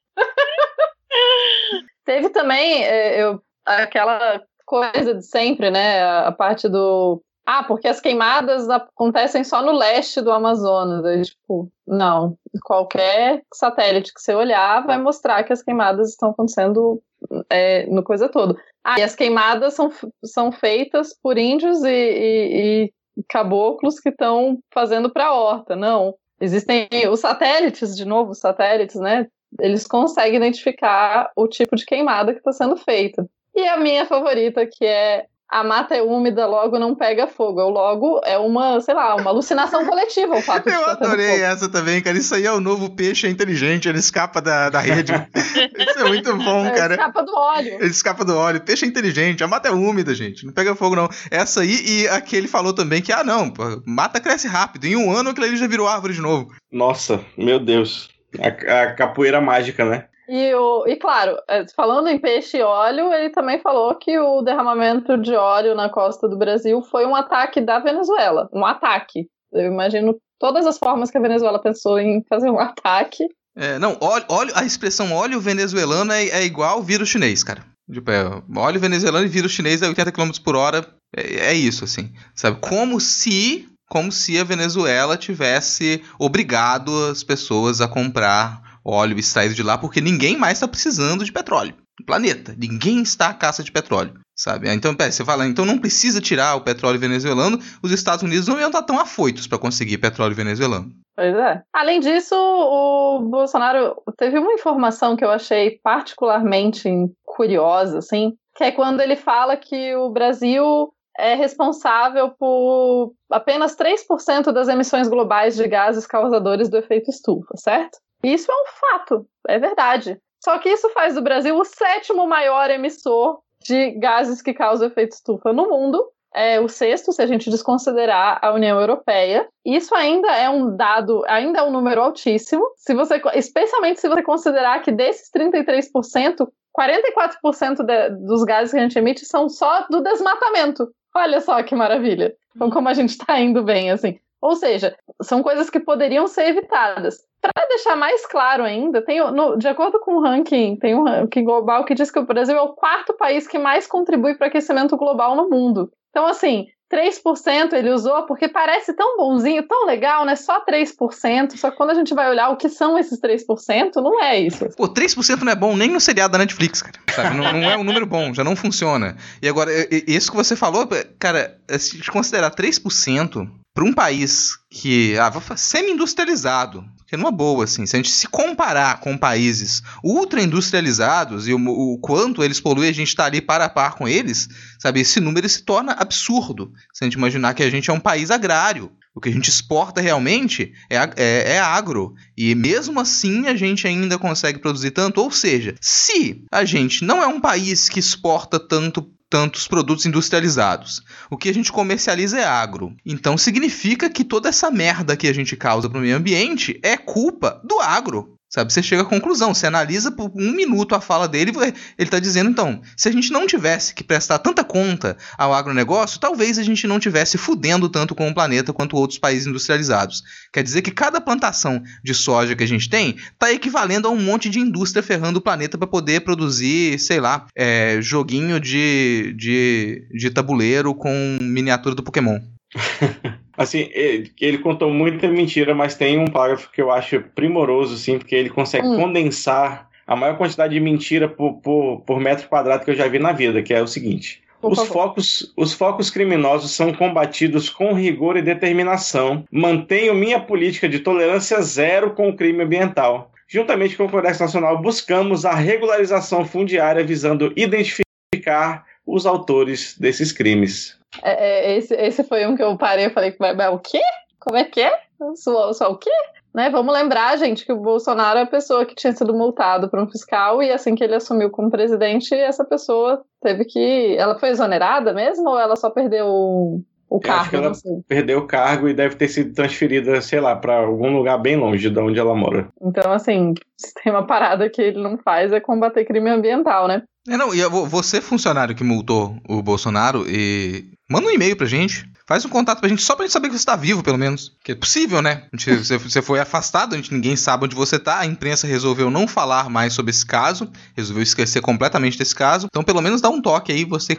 Teve 2.06 2.30
também 2.30 2.84
é, 2.84 3.22
eu, 3.24 3.42
aquela 3.66 4.42
coisa 4.66 5.16
de 5.16 5.26
sempre, 5.26 5.72
né? 5.72 6.04
A 6.04 6.32
parte 6.32 6.68
do 6.68 7.24
ah, 7.50 7.64
porque 7.64 7.88
as 7.88 8.02
queimadas 8.02 8.70
acontecem 8.70 9.42
só 9.42 9.62
no 9.62 9.72
leste 9.72 10.20
do 10.20 10.34
Amazonas. 10.34 11.06
Aí, 11.06 11.22
tipo, 11.22 11.72
não. 11.88 12.38
Qualquer 12.62 13.42
satélite 13.54 14.14
que 14.14 14.20
você 14.22 14.36
olhar 14.36 14.86
vai 14.86 14.98
mostrar 14.98 15.46
que 15.46 15.54
as 15.54 15.64
queimadas 15.64 16.10
estão 16.10 16.32
acontecendo 16.32 17.02
é, 17.50 17.86
no 17.86 18.04
coisa 18.04 18.28
toda. 18.28 18.54
Ah, 18.84 19.00
e 19.00 19.02
as 19.02 19.16
queimadas 19.16 19.76
são, 19.76 19.90
são 20.26 20.52
feitas 20.52 21.18
por 21.24 21.38
índios 21.38 21.86
e, 21.86 21.88
e, 21.88 22.94
e 23.16 23.24
caboclos 23.30 23.98
que 23.98 24.10
estão 24.10 24.60
fazendo 24.74 25.10
para 25.10 25.28
a 25.28 25.34
horta. 25.34 25.74
Não. 25.74 26.16
Existem 26.42 26.90
os 27.10 27.22
satélites, 27.22 27.96
de 27.96 28.04
novo, 28.04 28.32
os 28.32 28.40
satélites, 28.40 28.98
né? 28.98 29.26
Eles 29.62 29.88
conseguem 29.88 30.36
identificar 30.36 31.32
o 31.34 31.48
tipo 31.48 31.78
de 31.78 31.86
queimada 31.86 32.34
que 32.34 32.40
está 32.40 32.52
sendo 32.52 32.76
feita. 32.76 33.26
E 33.56 33.66
a 33.66 33.78
minha 33.78 34.06
favorita, 34.06 34.68
que 34.68 34.86
é 34.86 35.28
a 35.50 35.64
mata 35.64 35.96
é 35.96 36.02
úmida, 36.02 36.46
logo 36.46 36.78
não 36.78 36.94
pega 36.94 37.26
fogo. 37.26 37.62
Eu 37.62 37.70
logo 37.70 38.20
é 38.26 38.38
uma, 38.38 38.82
sei 38.82 38.94
lá, 38.94 39.16
uma 39.16 39.32
alucinação 39.32 39.86
coletiva 39.86 40.36
o 40.36 40.42
fato 40.42 40.66
de 40.66 40.76
Eu 40.76 40.86
adorei 40.86 41.42
essa 41.42 41.70
também, 41.70 42.02
cara. 42.02 42.18
Isso 42.18 42.36
aí 42.36 42.46
é 42.46 42.52
o 42.52 42.60
novo 42.60 42.90
peixe 42.90 43.30
inteligente, 43.30 43.88
ele 43.88 44.00
escapa 44.00 44.42
da, 44.42 44.70
da 44.70 44.80
rede. 44.80 45.14
Isso 45.34 46.00
é 46.00 46.04
muito 46.04 46.36
bom, 46.36 46.66
é, 46.66 46.72
cara. 46.72 46.96
Ele 46.96 47.02
escapa 47.02 47.24
do 47.24 47.34
óleo. 47.34 47.78
Ele 47.80 47.90
escapa 47.90 48.26
do 48.26 48.36
óleo. 48.36 48.62
Peixe 48.62 48.86
é 48.86 48.90
inteligente, 48.90 49.44
a 49.44 49.48
mata 49.48 49.70
é 49.70 49.72
úmida, 49.72 50.14
gente. 50.14 50.46
Não 50.46 50.52
pega 50.52 50.76
fogo, 50.76 50.96
não. 50.96 51.10
Essa 51.32 51.62
aí, 51.62 51.82
e 51.86 52.08
aqui 52.10 52.36
ele 52.36 52.48
falou 52.48 52.74
também 52.74 53.02
que, 53.02 53.14
ah, 53.14 53.24
não, 53.24 53.52
mata 53.86 54.20
cresce 54.20 54.48
rápido. 54.48 54.86
Em 54.86 54.98
um 54.98 55.10
ano 55.12 55.30
aquilo 55.30 55.46
ali 55.46 55.56
já 55.56 55.68
virou 55.68 55.88
árvore 55.88 56.14
de 56.14 56.22
novo. 56.22 56.50
Nossa, 56.70 57.22
meu 57.38 57.60
Deus. 57.60 58.10
A, 58.40 58.82
a 58.82 58.94
capoeira 58.94 59.40
mágica, 59.40 59.86
né? 59.86 60.06
E, 60.28 60.54
o, 60.54 60.86
e 60.86 60.96
claro, 60.98 61.38
é, 61.50 61.66
falando 61.74 62.10
em 62.10 62.20
peixe 62.20 62.58
e 62.58 62.62
óleo, 62.62 63.14
ele 63.14 63.30
também 63.30 63.60
falou 63.60 63.96
que 63.96 64.20
o 64.20 64.42
derramamento 64.42 65.18
de 65.18 65.34
óleo 65.34 65.74
na 65.74 65.90
costa 65.90 66.28
do 66.28 66.38
Brasil 66.38 66.82
foi 66.82 67.06
um 67.06 67.16
ataque 67.16 67.62
da 67.62 67.80
Venezuela. 67.80 68.50
Um 68.54 68.66
ataque. 68.66 69.28
Eu 69.54 69.68
imagino 69.72 70.18
todas 70.38 70.66
as 70.66 70.78
formas 70.78 71.10
que 71.10 71.18
a 71.18 71.22
Venezuela 71.22 71.62
pensou 71.62 71.98
em 71.98 72.24
fazer 72.28 72.50
um 72.50 72.60
ataque. 72.60 73.26
É, 73.56 73.80
não, 73.80 73.98
óleo, 74.02 74.26
óleo, 74.30 74.52
a 74.56 74.66
expressão 74.66 75.14
óleo 75.14 75.40
venezuelano 75.40 76.12
é, 76.12 76.28
é 76.28 76.46
igual 76.46 76.84
vírus 76.84 77.10
chinês, 77.10 77.44
cara. 77.44 77.66
Tipo, 77.92 78.12
é, 78.12 78.44
óleo 78.56 78.80
venezuelano 78.80 79.26
e 79.26 79.30
vírus 79.30 79.52
chinês 79.52 79.82
é 79.82 79.88
80 79.88 80.12
km 80.12 80.32
por 80.44 80.56
hora. 80.56 80.86
É, 81.16 81.52
é 81.52 81.54
isso, 81.54 81.86
assim. 81.86 82.12
Sabe? 82.36 82.60
Como 82.60 83.00
se 83.00 83.68
como 83.90 84.12
se 84.12 84.38
a 84.38 84.44
Venezuela 84.44 85.16
tivesse 85.16 86.04
obrigado 86.20 86.92
as 87.06 87.24
pessoas 87.24 87.80
a 87.80 87.88
comprar 87.88 88.62
óleo 88.88 89.20
extraído 89.20 89.54
de 89.54 89.64
lá, 89.64 89.78
porque 89.78 90.00
ninguém 90.02 90.38
mais 90.38 90.54
está 90.54 90.68
precisando 90.68 91.26
de 91.26 91.32
petróleo 91.32 91.76
no 92.00 92.06
planeta. 92.06 92.56
Ninguém 92.58 93.02
está 93.02 93.30
à 93.30 93.34
caça 93.34 93.64
de 93.64 93.72
petróleo, 93.72 94.14
sabe? 94.36 94.70
Então, 94.70 94.96
pera, 94.96 95.12
você 95.12 95.26
fala, 95.26 95.46
então 95.46 95.66
não 95.66 95.78
precisa 95.78 96.22
tirar 96.22 96.56
o 96.56 96.62
petróleo 96.62 97.00
venezuelano, 97.00 97.60
os 97.82 97.92
Estados 97.92 98.24
Unidos 98.24 98.48
não 98.48 98.60
iam 98.60 98.68
estar 98.68 98.84
tão 98.84 99.00
afoitos 99.00 99.48
para 99.48 99.58
conseguir 99.58 99.98
petróleo 99.98 100.36
venezuelano. 100.36 100.92
Pois 101.16 101.36
é. 101.36 101.64
Além 101.74 102.00
disso, 102.00 102.36
o 102.36 103.20
Bolsonaro 103.30 103.96
teve 104.18 104.38
uma 104.38 104.54
informação 104.54 105.16
que 105.16 105.26
eu 105.26 105.32
achei 105.32 105.80
particularmente 105.84 106.90
curiosa, 107.26 107.98
assim, 107.98 108.34
que 108.56 108.64
é 108.64 108.72
quando 108.72 109.02
ele 109.02 109.16
fala 109.16 109.58
que 109.58 109.96
o 109.96 110.10
Brasil 110.12 110.94
é 111.18 111.34
responsável 111.34 112.30
por 112.30 113.14
apenas 113.32 113.76
3% 113.76 114.52
das 114.52 114.68
emissões 114.68 115.08
globais 115.08 115.56
de 115.56 115.68
gases 115.68 116.06
causadores 116.06 116.70
do 116.70 116.78
efeito 116.78 117.10
estufa, 117.10 117.56
certo? 117.56 117.98
Isso 118.24 118.52
é 118.52 118.56
um 118.56 118.66
fato, 118.66 119.28
é 119.48 119.60
verdade. 119.60 120.20
Só 120.44 120.58
que 120.60 120.70
isso 120.70 120.90
faz 120.90 121.16
do 121.16 121.22
Brasil 121.22 121.58
o 121.58 121.66
sétimo 121.66 122.28
maior 122.28 122.70
emissor 122.70 123.40
de 123.64 123.92
gases 123.92 124.42
que 124.42 124.54
causam 124.54 124.88
efeito 124.88 125.14
estufa 125.14 125.52
no 125.52 125.70
mundo. 125.70 126.04
É 126.34 126.60
o 126.60 126.68
sexto, 126.68 127.12
se 127.12 127.22
a 127.22 127.26
gente 127.26 127.50
desconsiderar 127.50 128.40
a 128.42 128.52
União 128.52 128.80
Europeia. 128.80 129.48
Isso 129.66 129.96
ainda 129.96 130.30
é 130.36 130.50
um 130.50 130.76
dado, 130.76 131.24
ainda 131.28 131.60
é 131.60 131.64
um 131.64 131.72
número 131.72 132.02
altíssimo. 132.02 132.64
Se 132.76 132.94
você, 132.94 133.20
especialmente 133.34 134.00
se 134.00 134.08
você 134.08 134.22
considerar 134.22 134.82
que 134.82 134.92
desses 134.92 135.32
33%, 135.32 136.48
44% 136.78 137.84
de, 137.84 138.10
dos 138.26 138.44
gases 138.44 138.72
que 138.72 138.78
a 138.78 138.82
gente 138.82 139.00
emite 139.00 139.26
são 139.26 139.50
só 139.50 139.88
do 139.90 140.02
desmatamento. 140.02 140.88
Olha 141.16 141.42
só 141.42 141.64
que 141.64 141.74
maravilha. 141.74 142.36
Então, 142.56 142.70
como 142.70 142.88
a 142.88 142.94
gente 142.94 143.12
está 143.12 143.40
indo 143.40 143.64
bem, 143.64 143.90
assim. 143.90 144.20
Ou 144.42 144.56
seja, 144.56 144.96
são 145.22 145.42
coisas 145.42 145.70
que 145.70 145.80
poderiam 145.80 146.28
ser 146.28 146.48
evitadas. 146.48 147.18
Para 147.42 147.68
deixar 147.68 147.96
mais 147.96 148.26
claro 148.26 148.64
ainda, 148.64 149.02
tem, 149.02 149.20
no, 149.32 149.58
de 149.58 149.68
acordo 149.68 150.00
com 150.00 150.16
o 150.16 150.22
ranking, 150.22 150.76
tem 150.76 150.96
um 150.96 151.04
ranking 151.04 151.44
global 151.44 151.86
que 151.86 151.96
diz 151.96 152.12
que 152.12 152.20
o 152.20 152.26
Brasil 152.26 152.58
é 152.58 152.62
o 152.62 152.74
quarto 152.74 153.14
país 153.14 153.48
que 153.48 153.58
mais 153.58 153.88
contribui 153.88 154.36
para 154.36 154.48
aquecimento 154.48 154.98
global 154.98 155.36
no 155.36 155.50
mundo. 155.50 155.92
Então, 156.10 156.26
assim, 156.26 156.68
3% 156.92 157.74
ele 157.74 157.90
usou 157.92 158.26
porque 158.26 158.48
parece 158.48 158.94
tão 158.94 159.18
bonzinho, 159.18 159.68
tão 159.68 159.86
legal, 159.86 160.26
né? 160.26 160.36
Só 160.36 160.64
3%. 160.64 161.58
Só 161.58 161.70
que 161.70 161.78
quando 161.78 161.92
a 161.92 161.94
gente 161.94 162.14
vai 162.14 162.30
olhar 162.30 162.50
o 162.50 162.58
que 162.58 162.70
são 162.70 162.98
esses 162.98 163.20
3%, 163.20 163.96
não 163.96 164.22
é 164.22 164.40
isso. 164.40 164.66
Pô, 164.76 164.88
3% 164.88 165.42
não 165.42 165.52
é 165.52 165.56
bom 165.56 165.76
nem 165.76 165.90
no 165.90 166.00
seriado 166.00 166.32
da 166.32 166.38
Netflix, 166.38 166.82
cara. 166.82 166.98
Sabe? 167.14 167.36
Não, 167.36 167.52
não, 167.52 167.70
é 167.70 167.78
um 167.78 167.84
número 167.84 168.06
bom, 168.06 168.34
já 168.34 168.44
não 168.44 168.56
funciona. 168.56 169.18
E 169.42 169.50
agora, 169.50 169.70
isso 170.08 170.32
que 170.32 170.38
você 170.38 170.56
falou, 170.56 170.88
cara, 171.20 171.60
se 171.78 172.02
considerar 172.10 172.52
3% 172.52 173.48
para 173.78 173.86
um 173.86 173.94
país 173.94 174.58
que 174.72 175.16
ah, 175.20 175.32
semi-industrializado, 175.56 176.84
que 177.06 177.14
é 177.14 177.18
numa 177.18 177.30
boa, 177.30 177.64
assim, 177.64 177.86
se 177.86 177.96
a 177.96 178.00
gente 178.00 178.10
se 178.10 178.28
comparar 178.28 179.00
com 179.02 179.16
países 179.16 179.84
ultra-industrializados 180.04 181.48
e 181.48 181.54
o, 181.54 181.60
o, 181.64 182.00
quanto 182.00 182.44
eles 182.44 182.60
poluem, 182.60 182.90
a 182.90 182.92
gente 182.94 183.10
está 183.10 183.26
ali 183.26 183.40
para 183.40 183.66
a 183.66 183.70
par 183.70 183.94
com 183.94 184.08
eles, 184.08 184.50
sabe? 184.80 185.02
Esse 185.02 185.20
número 185.20 185.48
se 185.48 185.62
torna 185.62 185.92
absurdo. 185.92 186.74
Se 186.92 187.04
a 187.04 187.06
gente 187.06 187.20
imaginar 187.20 187.54
que 187.54 187.62
a 187.62 187.70
gente 187.70 187.88
é 187.92 187.94
um 187.94 188.00
país 188.00 188.32
agrário. 188.32 188.92
O 189.14 189.22
que 189.22 189.30
a 189.30 189.32
gente 189.32 189.50
exporta 189.50 190.02
realmente 190.02 190.74
é, 190.90 190.98
é, 191.16 191.56
é 191.56 191.60
agro. 191.60 192.16
E 192.36 192.56
mesmo 192.56 193.00
assim 193.00 193.48
a 193.48 193.56
gente 193.56 193.88
ainda 193.88 194.18
consegue 194.18 194.58
produzir 194.58 194.92
tanto. 194.92 195.22
Ou 195.22 195.32
seja, 195.32 195.76
se 195.80 196.44
a 196.52 196.66
gente 196.66 197.04
não 197.04 197.22
é 197.22 197.28
um 197.28 197.40
país 197.40 197.90
que 197.90 198.00
exporta 198.00 198.60
tanto 198.60 199.08
tantos 199.30 199.68
produtos 199.68 200.06
industrializados. 200.06 201.02
O 201.30 201.38
que 201.38 201.50
a 201.50 201.54
gente 201.54 201.72
comercializa 201.72 202.40
é 202.40 202.46
agro. 202.46 202.96
Então 203.06 203.38
significa 203.38 204.10
que 204.10 204.24
toda 204.24 204.50
essa 204.50 204.72
merda 204.72 205.18
que 205.18 205.28
a 205.28 205.34
gente 205.34 205.56
causa 205.56 205.90
para 205.90 205.98
o 205.98 206.02
meio 206.02 206.16
ambiente 206.16 206.80
é 206.84 206.98
culpa 206.98 207.62
do 207.64 207.80
agro. 207.80 208.37
Sabe, 208.50 208.72
você 208.72 208.82
chega 208.82 209.02
à 209.02 209.06
conclusão, 209.06 209.54
você 209.54 209.68
analisa 209.68 210.10
por 210.10 210.32
um 210.34 210.54
minuto 210.54 210.96
a 210.96 211.02
fala 211.02 211.28
dele, 211.28 211.52
ele 211.58 211.76
está 212.00 212.18
dizendo, 212.18 212.50
então, 212.50 212.82
se 212.96 213.10
a 213.10 213.12
gente 213.12 213.30
não 213.30 213.46
tivesse 213.46 213.94
que 213.94 214.06
prestar 214.06 214.40
tanta 214.40 214.64
conta 214.64 215.18
ao 215.38 215.54
agronegócio, 215.54 216.18
talvez 216.18 216.58
a 216.58 216.64
gente 216.64 216.88
não 216.88 216.98
tivesse 216.98 217.38
fudendo 217.38 217.90
tanto 217.90 218.16
com 218.16 218.30
o 218.30 218.34
planeta 218.34 218.72
quanto 218.72 218.96
outros 218.96 219.20
países 219.20 219.48
industrializados. 219.48 220.24
Quer 220.54 220.64
dizer 220.64 220.82
que 220.82 220.92
cada 220.92 221.20
plantação 221.20 221.84
de 222.02 222.14
soja 222.14 222.56
que 222.56 222.64
a 222.64 222.68
gente 222.68 222.90
tem 222.90 223.18
está 223.34 223.52
equivalendo 223.52 224.08
a 224.08 224.12
um 224.12 224.22
monte 224.22 224.50
de 224.50 224.60
indústria 224.60 225.04
ferrando 225.04 225.40
o 225.40 225.42
planeta 225.42 225.78
para 225.78 225.86
poder 225.86 226.22
produzir, 226.22 226.98
sei 227.00 227.20
lá, 227.20 227.48
é, 227.54 228.00
joguinho 228.02 228.62
de, 228.62 229.36
de, 229.38 230.08
de 230.18 230.30
tabuleiro 230.30 230.96
com 230.96 231.38
miniatura 231.42 231.94
do 231.94 232.04
Pokémon. 232.04 232.40
Assim, 233.58 233.90
ele, 233.92 234.60
contou 234.60 234.92
muita 234.92 235.28
mentira, 235.28 235.74
mas 235.74 235.96
tem 235.96 236.20
um 236.20 236.28
parágrafo 236.28 236.72
que 236.72 236.80
eu 236.80 236.92
acho 236.92 237.20
primoroso, 237.34 237.98
sim, 237.98 238.20
porque 238.20 238.36
ele 238.36 238.52
consegue 238.52 238.86
hum. 238.86 238.98
condensar 238.98 239.90
a 240.06 240.16
maior 240.16 240.38
quantidade 240.38 240.76
de 240.76 240.80
mentira 240.80 241.28
por, 241.28 241.56
por, 241.56 242.02
por, 242.02 242.20
metro 242.20 242.48
quadrado 242.48 242.86
que 242.86 242.92
eu 242.92 242.96
já 242.96 243.08
vi 243.08 243.18
na 243.18 243.32
vida, 243.32 243.64
que 243.64 243.74
é 243.74 243.82
o 243.82 243.88
seguinte. 243.88 244.44
os 244.62 244.84
focos, 244.84 245.54
os 245.58 245.74
focos 245.74 246.12
criminosos 246.12 246.72
são 246.72 246.94
combatidos 246.94 247.68
com 247.68 247.94
rigor 247.94 248.38
e 248.38 248.44
determinação. 248.44 249.44
Mantenho 249.52 250.14
minha 250.14 250.40
política 250.40 250.88
de 250.88 251.00
tolerância 251.00 251.60
zero 251.62 252.12
com 252.12 252.30
o 252.30 252.36
crime 252.36 252.64
ambiental. 252.64 253.32
Juntamente 253.50 253.98
com 253.98 254.06
o 254.06 254.10
Congresso 254.10 254.44
Nacional, 254.44 254.82
buscamos 254.82 255.46
a 255.46 255.56
regularização 255.56 256.46
fundiária 256.46 257.04
visando 257.04 257.52
identificar 257.56 258.86
os 259.08 259.26
autores 259.26 259.98
desses 259.98 260.32
crimes. 260.34 260.98
É, 261.24 261.72
é, 261.72 261.78
esse, 261.78 261.96
esse 261.96 262.24
foi 262.24 262.46
um 262.46 262.56
que 262.56 262.62
eu 262.62 262.78
parei 262.78 263.06
e 263.06 263.10
falei, 263.10 263.34
o 263.72 263.80
quê? 263.80 264.02
Como 264.40 264.58
é 264.58 264.66
que 264.66 264.82
é? 264.82 265.00
Só, 265.36 265.72
só 265.74 265.92
o 265.92 265.98
quê? 265.98 266.12
Né? 266.54 266.70
Vamos 266.70 266.94
lembrar, 266.94 267.38
gente, 267.38 267.66
que 267.66 267.72
o 267.72 267.80
Bolsonaro 267.80 268.40
é 268.40 268.42
a 268.42 268.48
pessoa 268.48 268.86
que 268.86 268.96
tinha 268.96 269.14
sido 269.14 269.34
multado 269.34 269.90
por 269.90 270.00
um 270.00 270.10
fiscal 270.10 270.62
e 270.62 270.72
assim 270.72 270.96
que 270.96 271.04
ele 271.04 271.16
assumiu 271.16 271.50
como 271.50 271.72
presidente, 271.72 272.34
essa 272.34 272.66
pessoa 272.66 273.24
teve 273.42 273.64
que. 273.66 274.16
Ela 274.18 274.38
foi 274.38 274.50
exonerada 274.50 275.14
mesmo 275.14 275.50
ou 275.50 275.60
ela 275.60 275.76
só 275.76 275.90
perdeu 275.90 276.84
o, 277.10 277.20
cargo? 277.20 277.42
Acho 277.42 277.50
que 277.82 277.88
ela 277.88 278.02
perdeu 278.08 278.40
o 278.40 278.48
cargo 278.48 278.88
e 278.88 278.94
deve 278.94 279.16
ter 279.16 279.28
sido 279.28 279.54
transferida, 279.54 280.22
sei 280.22 280.40
lá, 280.40 280.56
para 280.56 280.78
algum 280.78 281.16
lugar 281.16 281.38
bem 281.38 281.56
longe 281.56 281.90
de 281.90 282.00
onde 282.00 282.20
ela 282.20 282.36
mora. 282.36 282.68
Então, 282.82 283.12
assim, 283.12 283.54
se 283.78 283.94
tem 283.94 284.12
uma 284.12 284.26
parada 284.26 284.70
que 284.70 284.82
ele 284.82 285.02
não 285.02 285.18
faz 285.18 285.52
é 285.54 285.60
combater 285.60 286.06
crime 286.06 286.30
ambiental, 286.30 286.88
né? 286.88 287.04
É, 287.30 287.36
não, 287.36 287.54
e 287.54 287.62
você, 287.66 288.22
funcionário 288.22 288.76
que 288.76 288.84
multou 288.84 289.36
o 289.48 289.62
Bolsonaro, 289.62 290.26
e 290.28 290.86
manda 291.10 291.28
um 291.28 291.32
e-mail 291.32 291.58
pra 291.58 291.66
gente. 291.66 292.10
Faz 292.28 292.44
um 292.44 292.50
contato 292.50 292.82
pra 292.82 292.90
gente 292.90 293.02
só 293.02 293.16
pra 293.16 293.24
gente 293.24 293.32
saber 293.32 293.48
que 293.48 293.58
você 293.58 293.66
tá 293.66 293.78
vivo, 293.78 294.04
pelo 294.04 294.18
menos. 294.18 294.54
Que 294.62 294.74
é 294.74 294.76
possível, 294.76 295.22
né? 295.22 295.44
Você 296.04 296.22
foi 296.22 296.40
afastado, 296.40 296.94
a 296.94 296.98
gente, 296.98 297.14
ninguém 297.14 297.38
sabe 297.38 297.64
onde 297.64 297.76
você 297.76 297.98
tá. 297.98 298.20
A 298.20 298.26
imprensa 298.26 298.68
resolveu 298.68 299.10
não 299.10 299.28
falar 299.28 299.70
mais 299.70 299.94
sobre 299.94 300.10
esse 300.12 300.26
caso, 300.26 300.70
resolveu 300.96 301.24
esquecer 301.24 301.62
completamente 301.62 302.18
desse 302.18 302.36
caso. 302.36 302.68
Então, 302.70 302.84
pelo 302.84 303.02
menos 303.02 303.22
dá 303.22 303.30
um 303.30 303.42
toque 303.42 303.72
aí. 303.72 303.86
Você 303.86 304.18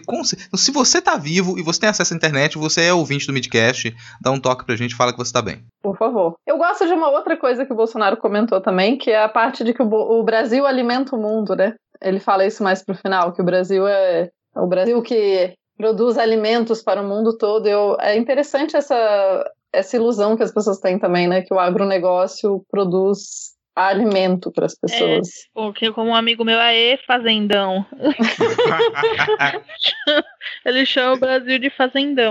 Se 0.55 0.71
você 0.71 1.03
tá 1.03 1.17
vivo 1.17 1.59
e 1.59 1.63
você 1.63 1.81
tem 1.81 1.89
acesso 1.91 2.15
à 2.15 2.17
internet, 2.17 2.57
você 2.57 2.85
é 2.85 2.95
ouvinte 2.95 3.27
do 3.27 3.33
Midcast, 3.33 3.95
dá 4.23 4.31
um 4.31 4.41
toque 4.41 4.65
pra 4.65 4.77
gente 4.77 4.95
fala 4.95 5.13
que 5.13 5.19
você 5.19 5.33
tá 5.33 5.43
bem. 5.43 5.63
Por 5.83 5.97
favor. 5.97 6.35
Eu 6.47 6.57
gosto 6.57 6.87
de 6.87 6.93
uma 6.95 7.11
outra 7.11 7.37
coisa 7.37 7.67
que 7.67 7.73
o 7.73 7.77
Bolsonaro 7.77 8.17
comentou 8.17 8.61
também, 8.61 8.97
que 8.97 9.11
é 9.11 9.23
a 9.23 9.29
parte 9.29 9.63
de 9.63 9.75
que 9.75 9.83
o, 9.83 9.87
o 9.87 10.23
Brasil 10.23 10.67
alimenta 10.67 11.15
o 11.15 11.21
mundo, 11.21 11.55
né? 11.55 11.75
Ele 12.01 12.21
fala 12.21 12.47
isso 12.47 12.63
mais 12.63 12.83
pro 12.83 12.95
final, 12.95 13.33
que 13.33 13.43
o 13.43 13.45
Brasil 13.45 13.87
é 13.87 14.31
o 14.57 14.67
Brasil 14.67 15.01
que 15.03 15.55
produz 15.79 16.19
alimentos 16.19 16.83
para 16.83 17.01
o 17.01 17.09
mundo 17.09 17.39
todo. 17.39 17.67
Eu, 17.67 17.97
é 18.01 18.17
interessante 18.17 18.77
essa, 18.77 19.51
essa 19.73 19.97
ilusão 19.97 20.37
que 20.37 20.43
as 20.43 20.53
pessoas 20.53 20.81
têm 20.81 20.99
também, 20.99 21.29
né? 21.29 21.43
Que 21.43 21.55
o 21.55 21.59
agronegócio 21.59 22.67
produz 22.71 23.57
alimento 23.75 24.51
para 24.51 24.67
as 24.67 24.75
pessoas. 24.75 25.29
É, 25.29 25.31
porque 25.55 25.93
como 25.93 26.11
um 26.11 26.15
amigo 26.15 26.45
meu 26.45 26.59
é 26.59 26.99
fazendão. 27.07 27.87
Ele 30.67 30.85
chama 30.85 31.15
o 31.15 31.21
Brasil 31.21 31.61
de 31.61 31.71
fazendão. 31.71 32.31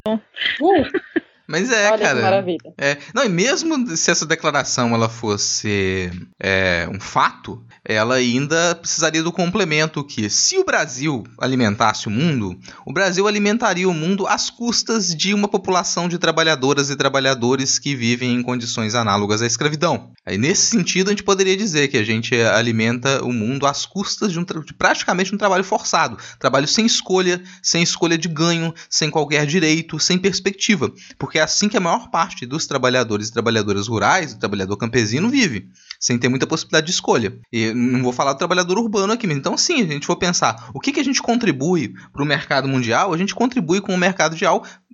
Uh. 0.62 0.86
Mas 1.48 1.72
é, 1.72 1.90
Olha 1.90 2.04
cara. 2.04 2.18
Que 2.18 2.22
maravilha. 2.22 2.74
É, 2.78 2.98
não, 3.16 3.24
e 3.24 3.30
mesmo 3.30 3.96
se 3.96 4.12
essa 4.12 4.26
declaração 4.26 4.94
ela 4.94 5.08
fosse 5.08 6.12
é, 6.42 6.86
um 6.94 7.00
fato, 7.00 7.66
ela 7.90 8.16
ainda 8.16 8.76
precisaria 8.76 9.24
do 9.24 9.32
complemento 9.32 10.04
que, 10.04 10.30
se 10.30 10.58
o 10.58 10.66
Brasil 10.66 11.24
alimentasse 11.40 12.08
o 12.08 12.12
mundo, 12.12 12.60
o 12.86 12.92
Brasil 12.92 13.26
alimentaria 13.26 13.88
o 13.88 13.94
mundo 13.94 14.28
às 14.28 14.50
custas 14.50 15.16
de 15.16 15.34
uma 15.34 15.48
população 15.48 16.10
de 16.10 16.18
trabalhadoras 16.18 16.90
e 16.90 16.98
trabalhadores 16.98 17.80
que 17.80 17.96
vivem 17.96 18.34
em 18.34 18.44
condições 18.44 18.94
análogas 18.94 19.42
à 19.42 19.48
escravidão. 19.48 20.12
Aí, 20.26 20.38
nesse 20.38 20.66
sentido, 20.66 21.08
a 21.08 21.12
gente 21.12 21.24
poderia 21.24 21.56
dizer 21.56 21.88
que 21.88 21.98
a 21.98 22.04
gente 22.04 22.36
alimenta 22.36 23.24
o 23.24 23.32
mundo 23.32 23.66
às 23.66 23.86
custas 23.86 24.34
de, 24.34 24.40
um, 24.40 24.44
de 24.44 24.74
praticamente 24.74 25.34
um 25.34 25.38
trabalho 25.38 25.64
forçado, 25.64 26.18
trabalho 26.38 26.68
sem 26.68 26.86
escolha, 26.86 27.42
sem 27.64 27.82
escolha 27.82 28.18
de 28.18 28.28
ganho, 28.28 28.74
sem 28.90 29.10
qualquer 29.10 29.46
direito, 29.46 29.98
sem 29.98 30.18
perspectiva, 30.18 30.92
porque 31.18 31.40
é 31.40 31.42
assim 31.42 31.70
que 31.70 31.78
a 31.78 31.82
maior 31.82 32.10
parte 32.10 32.46
dos 32.46 32.68
trabalhadores 32.68 33.30
e 33.30 33.34
trabalhadoras 33.34 33.88
rurais, 33.88 34.34
o 34.34 34.40
trabalhador 34.40 34.76
campesino, 34.76 35.30
vive 35.30 35.70
sem 36.00 36.18
ter 36.18 36.30
muita 36.30 36.48
possibilidade 36.48 36.88
de 36.88 36.92
escolha. 36.92 37.40
E 37.52 37.74
não 37.74 38.04
vou 38.04 38.14
falar 38.14 38.34
do 38.34 38.40
trabalhador 38.40 38.78
urbano 38.78 39.14
aqui, 39.14 39.28
mas 39.28 39.38
então 39.38 39.58
sim, 39.58 39.82
a 39.82 39.86
gente 39.86 40.06
for 40.06 40.16
pensar 40.16 40.70
o 40.74 40.80
que, 40.80 40.92
que 40.92 41.00
a 41.00 41.04
gente 41.04 41.22
contribui 41.22 41.94
para 42.14 42.24
o 42.24 42.26
mercado 42.26 42.68
mundial, 42.68 43.14
a 43.14 43.18
gente 43.18 43.36
contribui 43.36 43.82
com 43.82 43.94
o 43.94 43.98
mercado 43.98 44.36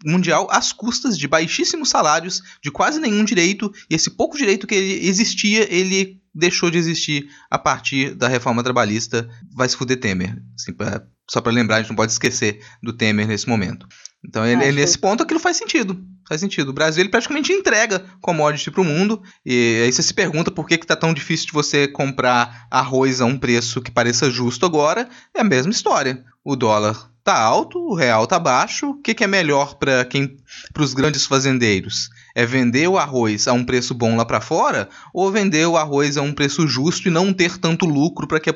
mundial 0.06 0.48
às 0.52 0.72
custas 0.72 1.18
de 1.18 1.28
baixíssimos 1.28 1.90
salários, 1.90 2.42
de 2.62 2.72
quase 2.72 3.00
nenhum 3.00 3.24
direito, 3.24 3.72
e 3.90 3.96
esse 3.96 4.10
pouco 4.10 4.38
direito 4.38 4.68
que 4.68 4.76
existia, 4.76 5.68
ele 5.74 6.22
deixou 6.34 6.72
de 6.72 6.78
existir 6.78 7.30
a 7.50 7.60
partir 7.60 8.16
da 8.16 8.28
reforma 8.28 8.64
trabalhista. 8.64 9.30
Vai 9.54 9.70
se 9.70 9.78
fuder 9.78 10.00
Temer. 10.00 10.42
Assim, 10.56 10.74
pra, 10.74 11.06
só 11.30 11.42
para 11.42 11.52
lembrar, 11.52 11.78
a 11.78 11.80
gente 11.80 11.90
não 11.90 11.96
pode 11.96 12.12
esquecer 12.12 12.60
do 12.82 12.94
Temer 12.94 13.28
nesse 13.28 13.48
momento. 13.48 13.88
Então, 14.26 14.46
ele, 14.46 14.72
nesse 14.72 14.98
ponto, 14.98 15.22
aquilo 15.22 15.40
faz 15.40 15.58
sentido. 15.58 16.02
Faz 16.28 16.42
sentido. 16.42 16.70
O 16.70 16.74
Brasil 16.74 17.02
ele 17.02 17.10
praticamente 17.10 17.52
entrega 17.52 18.06
commodity 18.22 18.72
para 18.72 18.82
o 18.82 18.86
mundo. 18.86 19.22
E 19.46 19.82
aí 19.84 19.92
você 19.92 20.02
se 20.02 20.14
pergunta 20.14 20.52
por 20.52 20.68
que, 20.68 20.78
que 20.78 20.88
tá 20.88 20.96
tão 20.96 21.14
difícil 21.14 21.48
de 21.48 21.54
você 21.54 21.88
comprar 21.88 22.68
arroz 22.72 23.22
a 23.22 23.26
um 23.26 23.38
preço 23.38 23.82
que 23.82 23.92
pareça 23.92 24.32
justo 24.32 24.66
agora. 24.66 25.08
É 25.34 25.42
a 25.42 25.44
mesma 25.44 25.72
história. 25.72 26.24
O 26.44 26.56
dólar 26.56 27.10
tá 27.24 27.40
alto, 27.40 27.80
o 27.80 27.96
real 27.96 28.28
tá 28.28 28.38
baixo. 28.38 28.90
O 28.92 29.02
que, 29.02 29.14
que 29.14 29.24
é 29.24 29.28
melhor 29.28 29.76
para 29.76 30.04
quem, 30.06 30.38
para 30.74 30.84
os 30.84 30.94
grandes 30.94 31.26
fazendeiros? 31.26 32.10
É 32.36 32.46
vender 32.46 32.88
o 32.88 32.98
arroz 32.98 33.48
a 33.48 33.54
um 33.54 33.64
preço 33.64 33.94
bom 33.94 34.16
lá 34.16 34.26
para 34.26 34.42
fora 34.42 34.90
ou 35.14 35.32
vender 35.32 35.66
o 35.66 35.78
arroz 35.78 36.18
a 36.18 36.22
um 36.22 36.34
preço 36.34 36.68
justo 36.68 37.08
e 37.08 37.12
não 37.12 37.34
ter 37.34 37.58
tanto 37.58 37.86
lucro 37.86 38.28
para 38.28 38.40
que, 38.40 38.52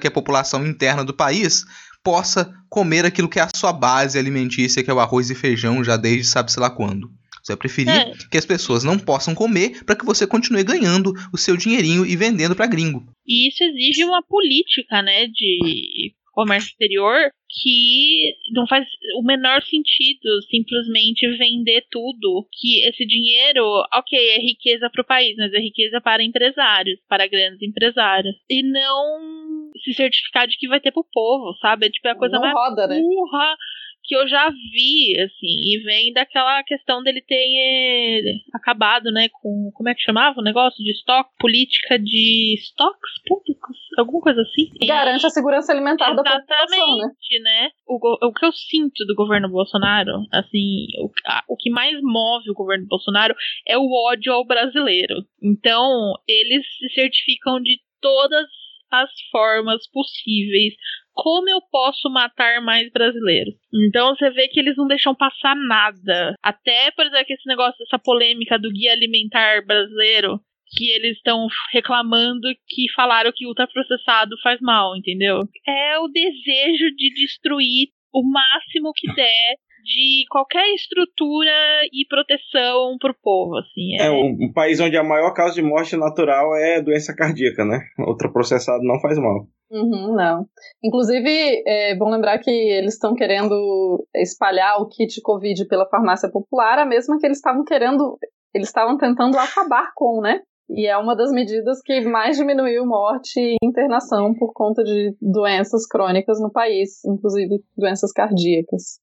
que 0.00 0.06
a 0.06 0.10
população 0.10 0.66
interna 0.66 1.04
do 1.04 1.14
país 1.14 1.64
possa 2.02 2.52
comer 2.68 3.04
aquilo 3.04 3.28
que 3.28 3.38
é 3.38 3.42
a 3.42 3.50
sua 3.54 3.72
base 3.72 4.18
alimentícia, 4.18 4.82
que 4.82 4.90
é 4.90 4.94
o 4.94 5.00
arroz 5.00 5.30
e 5.30 5.34
feijão, 5.34 5.84
já 5.84 5.96
desde 5.96 6.24
sabe-se 6.24 6.58
lá 6.58 6.70
quando. 6.70 7.10
Você 7.42 7.52
vai 7.52 7.56
preferir 7.56 7.90
é. 7.90 8.12
que 8.30 8.38
as 8.38 8.46
pessoas 8.46 8.84
não 8.84 8.98
possam 8.98 9.34
comer 9.34 9.84
para 9.84 9.96
que 9.96 10.04
você 10.04 10.26
continue 10.26 10.62
ganhando 10.62 11.12
o 11.32 11.36
seu 11.36 11.56
dinheirinho 11.56 12.06
e 12.06 12.16
vendendo 12.16 12.54
para 12.54 12.68
gringo. 12.68 13.04
E 13.26 13.48
isso 13.48 13.64
exige 13.64 14.04
uma 14.04 14.22
política, 14.22 15.02
né, 15.02 15.26
de 15.26 16.14
comércio 16.32 16.70
exterior 16.70 17.30
que 17.60 18.34
não 18.52 18.66
faz 18.66 18.86
o 19.18 19.22
menor 19.22 19.62
sentido 19.62 20.40
simplesmente 20.50 21.28
vender 21.36 21.84
tudo. 21.90 22.48
Que 22.50 22.88
esse 22.88 23.04
dinheiro, 23.04 23.64
ok, 23.92 24.18
é 24.30 24.38
riqueza 24.38 24.88
para 24.90 25.02
o 25.02 25.06
país, 25.06 25.36
mas 25.36 25.52
é 25.52 25.58
riqueza 25.58 26.00
para 26.00 26.24
empresários, 26.24 26.98
para 27.08 27.28
grandes 27.28 27.60
empresários. 27.60 28.34
E 28.48 28.62
não 28.62 29.41
se 29.82 29.94
certificar 29.94 30.46
de 30.46 30.56
que 30.56 30.68
vai 30.68 30.80
ter 30.80 30.92
pro 30.92 31.06
povo, 31.12 31.54
sabe? 31.60 31.86
É 31.86 31.90
tipo 31.90 32.08
é 32.08 32.12
a 32.12 32.16
coisa 32.16 32.34
não 32.34 32.42
mais 32.42 32.54
roda, 32.54 32.86
né? 32.86 32.98
burra 33.00 33.50
né? 33.50 33.56
que 34.04 34.16
eu 34.16 34.26
já 34.26 34.50
vi, 34.50 35.18
assim, 35.20 35.60
e 35.62 35.78
vem 35.84 36.12
daquela 36.12 36.62
questão 36.64 37.02
dele 37.02 37.22
ter 37.22 37.36
eh, 37.36 38.34
acabado, 38.52 39.12
né, 39.12 39.28
com, 39.28 39.70
como 39.72 39.88
é 39.88 39.94
que 39.94 40.02
chamava 40.02 40.40
o 40.40 40.42
negócio 40.42 40.82
de 40.82 40.90
estoque, 40.90 41.30
política 41.38 41.98
de 41.98 42.54
estoques 42.58 43.22
públicos, 43.26 43.76
alguma 43.96 44.20
coisa 44.20 44.42
assim. 44.42 44.70
Garante 44.86 45.26
a 45.26 45.30
segurança 45.30 45.72
alimentar 45.72 46.14
da 46.14 46.22
população, 46.22 46.96
né? 46.98 47.08
né? 47.42 47.70
O, 47.86 48.26
o 48.26 48.32
que 48.32 48.44
eu 48.44 48.52
sinto 48.52 49.04
do 49.06 49.14
governo 49.14 49.48
Bolsonaro, 49.48 50.12
assim, 50.32 50.86
o, 51.00 51.08
a, 51.26 51.44
o 51.48 51.56
que 51.56 51.70
mais 51.70 51.96
move 52.02 52.50
o 52.50 52.54
governo 52.54 52.86
Bolsonaro 52.88 53.34
é 53.68 53.78
o 53.78 53.88
ódio 54.10 54.32
ao 54.32 54.44
brasileiro. 54.44 55.24
Então, 55.40 56.14
eles 56.26 56.66
se 56.78 56.88
certificam 56.92 57.60
de 57.60 57.80
todas 58.00 58.48
as 58.92 59.10
formas 59.30 59.88
possíveis 59.90 60.74
como 61.14 61.48
eu 61.48 61.60
posso 61.70 62.08
matar 62.10 62.62
mais 62.62 62.90
brasileiros? 62.90 63.54
Então 63.72 64.14
você 64.14 64.30
vê 64.30 64.48
que 64.48 64.58
eles 64.58 64.76
não 64.76 64.86
deixam 64.86 65.14
passar 65.14 65.54
nada. 65.54 66.34
Até, 66.42 66.90
por 66.92 67.06
exemplo, 67.06 67.26
esse 67.28 67.46
negócio, 67.46 67.82
essa 67.82 67.98
polêmica 67.98 68.58
do 68.58 68.70
guia 68.70 68.92
alimentar 68.92 69.64
brasileiro, 69.66 70.40
que 70.74 70.90
eles 70.90 71.16
estão 71.18 71.46
reclamando 71.70 72.48
que 72.66 72.90
falaram 72.94 73.30
que 73.34 73.46
ultraprocessado 73.46 74.36
faz 74.42 74.60
mal, 74.60 74.96
entendeu? 74.96 75.40
É 75.68 75.98
o 75.98 76.08
desejo 76.08 76.90
de 76.96 77.12
destruir 77.14 77.88
o 78.12 78.22
máximo 78.22 78.92
que 78.94 79.12
der 79.14 79.56
de 79.82 80.24
qualquer 80.30 80.64
estrutura 80.74 81.50
e 81.92 82.06
proteção 82.08 82.96
pro 82.98 83.14
povo, 83.22 83.56
assim. 83.56 84.00
É, 84.00 84.06
é 84.06 84.10
um, 84.10 84.46
um, 84.46 84.52
país 84.52 84.80
onde 84.80 84.96
a 84.96 85.02
maior 85.02 85.32
causa 85.32 85.54
de 85.54 85.62
morte 85.62 85.96
natural 85.96 86.54
é 86.56 86.80
doença 86.80 87.14
cardíaca, 87.14 87.64
né? 87.64 87.80
Ultraprocessado 87.98 88.82
não 88.84 89.00
faz 89.00 89.18
mal. 89.18 89.46
Uhum, 89.70 90.14
não. 90.14 90.46
Inclusive, 90.84 91.62
é 91.66 91.96
bom 91.96 92.10
lembrar 92.10 92.38
que 92.38 92.50
eles 92.50 92.94
estão 92.94 93.14
querendo 93.14 94.06
espalhar 94.14 94.80
o 94.80 94.88
kit 94.88 95.20
Covid 95.22 95.66
pela 95.66 95.88
farmácia 95.88 96.30
popular, 96.30 96.78
a 96.78 96.86
mesma 96.86 97.18
que 97.18 97.26
eles 97.26 97.38
estavam 97.38 97.64
querendo, 97.64 98.18
eles 98.54 98.68
estavam 98.68 98.98
tentando 98.98 99.38
acabar 99.38 99.90
com, 99.94 100.20
né? 100.20 100.40
E 100.68 100.86
é 100.86 100.96
uma 100.96 101.16
das 101.16 101.30
medidas 101.32 101.80
que 101.82 102.00
mais 102.02 102.36
diminuiu 102.36 102.86
morte 102.86 103.38
e 103.38 103.56
internação 103.62 104.34
por 104.34 104.52
conta 104.52 104.82
de 104.82 105.14
doenças 105.20 105.86
crônicas 105.86 106.40
no 106.40 106.50
país, 106.50 107.04
inclusive 107.04 107.62
doenças 107.76 108.12
cardíacas. 108.12 109.00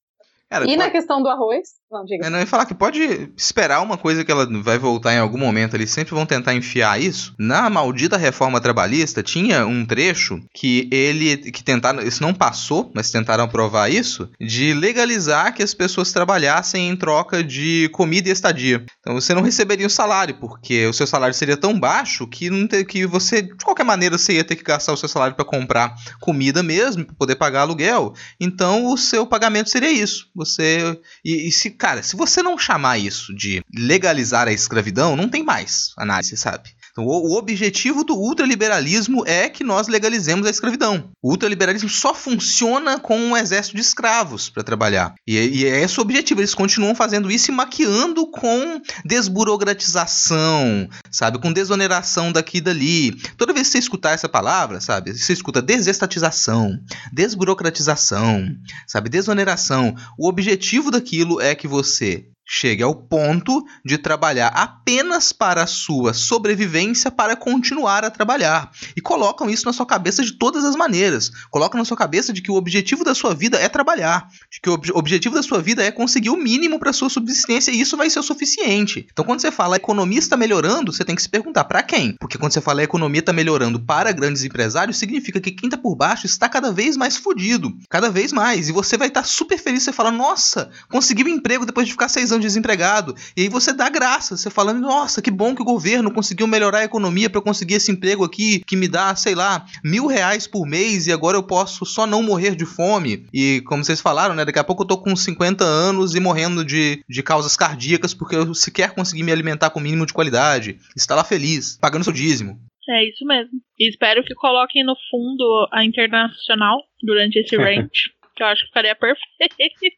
Cara, 0.50 0.68
e 0.68 0.76
na 0.76 0.90
questão 0.90 1.22
do 1.22 1.28
arroz? 1.28 1.68
Não, 1.88 2.04
diga. 2.04 2.26
Eu 2.26 2.30
não 2.30 2.40
ia 2.40 2.46
falar 2.46 2.66
que 2.66 2.74
pode 2.74 3.30
esperar 3.36 3.80
uma 3.82 3.96
coisa 3.96 4.24
que 4.24 4.32
ela 4.32 4.48
vai 4.60 4.78
voltar 4.78 5.14
em 5.14 5.18
algum 5.18 5.38
momento. 5.38 5.76
Eles 5.76 5.92
sempre 5.92 6.12
vão 6.12 6.26
tentar 6.26 6.54
enfiar 6.54 7.00
isso. 7.00 7.32
Na 7.38 7.70
maldita 7.70 8.16
reforma 8.16 8.60
trabalhista, 8.60 9.22
tinha 9.22 9.64
um 9.64 9.86
trecho 9.86 10.40
que 10.52 10.88
ele. 10.90 11.36
que 11.36 11.62
tentaram. 11.62 12.02
Isso 12.02 12.20
não 12.20 12.34
passou, 12.34 12.90
mas 12.92 13.12
tentaram 13.12 13.44
aprovar 13.44 13.92
isso. 13.92 14.28
De 14.40 14.74
legalizar 14.74 15.54
que 15.54 15.62
as 15.62 15.72
pessoas 15.72 16.12
trabalhassem 16.12 16.88
em 16.88 16.96
troca 16.96 17.44
de 17.44 17.88
comida 17.92 18.28
e 18.28 18.32
estadia. 18.32 18.84
Então 18.98 19.14
você 19.14 19.32
não 19.32 19.42
receberia 19.42 19.86
o 19.86 19.90
salário, 19.90 20.34
porque 20.40 20.84
o 20.86 20.92
seu 20.92 21.06
salário 21.06 21.34
seria 21.34 21.56
tão 21.56 21.78
baixo 21.78 22.26
que, 22.26 22.50
não 22.50 22.66
que 22.66 23.06
você, 23.06 23.42
de 23.42 23.64
qualquer 23.64 23.84
maneira, 23.84 24.18
você 24.18 24.32
ia 24.32 24.44
ter 24.44 24.56
que 24.56 24.64
gastar 24.64 24.92
o 24.92 24.96
seu 24.96 25.08
salário 25.08 25.36
para 25.36 25.44
comprar 25.44 25.94
comida 26.20 26.60
mesmo, 26.60 27.04
para 27.04 27.14
poder 27.14 27.36
pagar 27.36 27.60
aluguel. 27.60 28.14
Então 28.40 28.86
o 28.86 28.96
seu 28.96 29.24
pagamento 29.24 29.70
seria 29.70 29.92
isso 29.92 30.28
você. 30.40 30.98
E, 31.24 31.48
e, 31.48 31.52
se, 31.52 31.70
cara, 31.70 32.02
se 32.02 32.16
você 32.16 32.42
não 32.42 32.58
chamar 32.58 32.98
isso 32.98 33.34
de 33.34 33.62
legalizar 33.74 34.48
a 34.48 34.52
escravidão, 34.52 35.16
não 35.16 35.28
tem 35.28 35.42
mais 35.44 35.92
análise, 35.96 36.36
sabe? 36.36 36.70
Então, 36.90 37.04
o, 37.04 37.32
o 37.32 37.36
objetivo 37.36 38.04
do 38.04 38.14
ultraliberalismo 38.14 39.24
é 39.26 39.48
que 39.48 39.64
nós 39.64 39.88
legalizemos 39.88 40.46
a 40.46 40.50
escravidão. 40.50 41.10
O 41.22 41.30
ultraliberalismo 41.30 41.88
só 41.88 42.14
funciona 42.14 42.98
com 42.98 43.16
um 43.18 43.36
exército 43.36 43.76
de 43.76 43.82
escravos 43.82 44.48
para 44.48 44.62
trabalhar. 44.62 45.14
E, 45.26 45.36
e 45.36 45.64
é 45.64 45.82
esse 45.82 45.98
o 45.98 46.02
objetivo. 46.02 46.40
Eles 46.40 46.54
continuam 46.54 46.94
fazendo 46.94 47.30
isso 47.30 47.50
e 47.50 47.54
maquiando 47.54 48.26
com 48.30 48.80
desburocratização, 49.04 50.88
sabe? 51.10 51.38
Com 51.38 51.52
desoneração 51.52 52.32
daqui 52.32 52.58
e 52.58 52.60
dali. 52.60 53.12
Toda 53.36 53.52
vez 53.52 53.68
que 53.68 53.72
você 53.72 53.78
escutar 53.78 54.12
essa 54.12 54.28
palavra, 54.28 54.80
sabe? 54.80 55.16
Você 55.16 55.32
escuta 55.32 55.62
desestatização, 55.62 56.78
desburocratização, 57.12 58.46
sabe? 58.86 59.08
Desoneração. 59.08 59.94
O 60.18 60.28
objetivo 60.28 60.90
daquilo 60.90 61.40
é 61.40 61.54
que 61.54 61.68
você 61.68 62.26
chegue 62.52 62.82
ao 62.82 62.92
ponto 62.92 63.64
de 63.84 63.96
trabalhar 63.96 64.48
apenas 64.48 65.30
para 65.30 65.62
a 65.62 65.68
sua 65.68 66.12
sobrevivência 66.12 67.08
para 67.08 67.36
continuar 67.36 68.04
a 68.04 68.10
trabalhar. 68.10 68.72
E 68.96 69.00
colocam 69.00 69.48
isso 69.48 69.66
na 69.66 69.72
sua 69.72 69.86
cabeça 69.86 70.24
de 70.24 70.32
todas 70.32 70.64
as 70.64 70.74
maneiras. 70.74 71.30
Colocam 71.48 71.78
na 71.78 71.84
sua 71.84 71.96
cabeça 71.96 72.32
de 72.32 72.42
que 72.42 72.50
o 72.50 72.56
objetivo 72.56 73.04
da 73.04 73.14
sua 73.14 73.34
vida 73.34 73.56
é 73.56 73.68
trabalhar, 73.68 74.26
de 74.50 74.60
que 74.60 74.68
o 74.68 74.72
ob 74.72 74.90
objetivo 74.92 75.36
da 75.36 75.44
sua 75.44 75.62
vida 75.62 75.84
é 75.84 75.92
conseguir 75.92 76.30
o 76.30 76.36
mínimo 76.36 76.80
para 76.80 76.92
sua 76.92 77.08
subsistência 77.08 77.70
e 77.70 77.80
isso 77.80 77.96
vai 77.96 78.10
ser 78.10 78.18
o 78.18 78.22
suficiente. 78.24 79.06
Então 79.12 79.24
quando 79.24 79.40
você 79.40 79.52
fala 79.52 79.76
a 79.76 79.78
economia 79.78 80.18
está 80.18 80.36
melhorando, 80.36 80.92
você 80.92 81.04
tem 81.04 81.14
que 81.14 81.22
se 81.22 81.28
perguntar 81.28 81.64
para 81.64 81.84
quem? 81.84 82.16
Porque 82.18 82.36
quando 82.36 82.52
você 82.52 82.60
fala 82.60 82.80
a 82.80 82.84
economia 82.84 83.20
está 83.20 83.32
melhorando 83.32 83.78
para 83.78 84.10
grandes 84.10 84.42
empresários, 84.42 84.98
significa 84.98 85.40
que 85.40 85.52
quem 85.52 85.68
está 85.68 85.78
por 85.78 85.94
baixo 85.94 86.26
está 86.26 86.48
cada 86.48 86.72
vez 86.72 86.96
mais 86.96 87.16
fodido, 87.16 87.72
cada 87.88 88.10
vez 88.10 88.32
mais, 88.32 88.68
e 88.68 88.72
você 88.72 88.96
vai 88.96 89.06
estar 89.06 89.22
tá 89.22 89.26
super 89.26 89.56
feliz, 89.56 89.84
você 89.84 89.92
fala: 89.92 90.10
"Nossa, 90.10 90.68
consegui 90.88 91.22
um 91.22 91.28
emprego 91.28 91.64
depois 91.64 91.86
de 91.86 91.92
ficar 91.92 92.08
seis 92.08 92.32
anos 92.32 92.39
desempregado. 92.40 93.14
E 93.36 93.42
aí 93.42 93.48
você 93.48 93.72
dá 93.72 93.88
graça, 93.88 94.36
você 94.36 94.50
falando, 94.50 94.80
nossa, 94.80 95.22
que 95.22 95.30
bom 95.30 95.54
que 95.54 95.62
o 95.62 95.64
governo 95.64 96.12
conseguiu 96.12 96.46
melhorar 96.46 96.78
a 96.78 96.84
economia 96.84 97.30
para 97.30 97.40
conseguir 97.40 97.74
esse 97.74 97.92
emprego 97.92 98.24
aqui 98.24 98.62
que 98.66 98.76
me 98.76 98.88
dá, 98.88 99.14
sei 99.14 99.34
lá, 99.34 99.64
mil 99.84 100.06
reais 100.06 100.46
por 100.46 100.66
mês 100.66 101.06
e 101.06 101.12
agora 101.12 101.36
eu 101.36 101.42
posso 101.42 101.84
só 101.84 102.06
não 102.06 102.22
morrer 102.22 102.56
de 102.56 102.64
fome. 102.64 103.26
E 103.32 103.62
como 103.66 103.84
vocês 103.84 104.00
falaram, 104.00 104.34
né, 104.34 104.44
daqui 104.44 104.58
a 104.58 104.64
pouco 104.64 104.82
eu 104.82 104.88
tô 104.88 104.98
com 104.98 105.14
50 105.14 105.64
anos 105.64 106.14
e 106.14 106.20
morrendo 106.20 106.64
de, 106.64 107.02
de 107.08 107.22
causas 107.22 107.56
cardíacas 107.56 108.14
porque 108.14 108.36
eu 108.36 108.54
sequer 108.54 108.94
consegui 108.94 109.22
me 109.22 109.32
alimentar 109.32 109.70
com 109.70 109.80
o 109.80 109.82
mínimo 109.82 110.06
de 110.06 110.12
qualidade. 110.12 110.78
Está 110.96 111.14
lá 111.14 111.24
feliz, 111.24 111.78
pagando 111.80 112.04
seu 112.04 112.12
dízimo. 112.12 112.58
É 112.88 113.08
isso 113.08 113.24
mesmo. 113.24 113.60
E 113.78 113.88
espero 113.88 114.24
que 114.24 114.34
coloquem 114.34 114.84
no 114.84 114.96
fundo 115.10 115.68
a 115.72 115.84
internacional 115.84 116.82
durante 117.02 117.38
esse 117.38 117.54
range 117.56 118.10
que 118.40 118.44
eu 118.44 118.46
acho 118.46 118.62
que 118.62 118.68
ficaria 118.68 118.96
perfeito. 118.96 119.96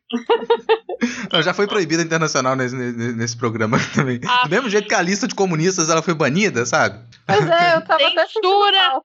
Não, 1.32 1.40
já 1.40 1.55
foi 1.55 1.68
proibida 1.68 2.03
internacional 2.03 2.57
nesse, 2.57 2.74
nesse 2.74 3.36
programa 3.36 3.78
também. 3.95 4.20
Ah. 4.26 4.43
Do 4.43 4.51
mesmo 4.51 4.68
jeito 4.68 4.88
que 4.88 4.95
a 4.95 5.03
lista 5.03 5.28
de 5.28 5.34
comunistas 5.34 5.88
ela 5.88 6.03
foi 6.03 6.12
banida, 6.12 6.66
sabe? 6.66 6.99
Pois 7.24 7.49
é, 7.49 7.76
eu 7.76 7.84
tava 7.84 8.03
Censura! 8.03 9.01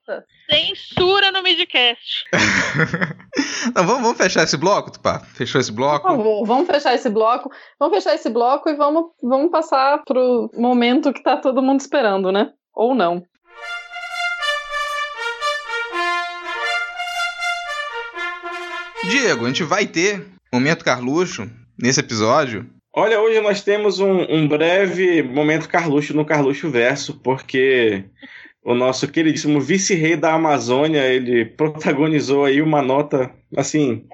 Censura 0.50 1.30
no 1.30 1.42
midcast. 1.42 2.24
Não, 3.76 3.86
vamos, 3.86 4.02
vamos 4.02 4.16
fechar 4.16 4.42
esse 4.42 4.56
bloco, 4.56 4.90
Tupá? 4.90 5.20
Fechou 5.20 5.60
esse 5.60 5.70
bloco? 5.70 6.08
Por 6.08 6.16
favor, 6.16 6.44
vamos 6.44 6.66
fechar 6.66 6.94
esse 6.94 7.08
bloco. 7.08 7.50
Vamos 7.78 7.96
fechar 7.96 8.14
esse 8.14 8.28
bloco 8.30 8.68
e 8.68 8.74
vamos, 8.74 9.04
vamos 9.22 9.52
passar 9.52 10.02
pro 10.04 10.50
momento 10.54 11.12
que 11.12 11.22
tá 11.22 11.36
todo 11.36 11.62
mundo 11.62 11.80
esperando, 11.80 12.32
né? 12.32 12.50
Ou 12.74 12.94
não. 12.94 13.22
Diego, 19.04 19.44
a 19.44 19.48
gente 19.48 19.62
vai 19.62 19.86
ter 19.86 20.24
momento 20.52 20.84
Carluxo 20.84 21.48
nesse 21.78 22.00
episódio. 22.00 22.66
Olha, 22.94 23.20
hoje 23.20 23.40
nós 23.40 23.62
temos 23.62 24.00
um, 24.00 24.22
um 24.28 24.48
breve 24.48 25.22
momento 25.22 25.68
Carluxo 25.68 26.14
no 26.14 26.24
Carluxo 26.24 26.68
Verso, 26.70 27.14
porque 27.20 28.04
o 28.64 28.74
nosso 28.74 29.06
queridíssimo 29.08 29.60
vice-rei 29.60 30.16
da 30.16 30.34
Amazônia, 30.34 31.06
ele 31.06 31.44
protagonizou 31.44 32.44
aí 32.44 32.60
uma 32.60 32.82
nota, 32.82 33.32
assim, 33.56 34.04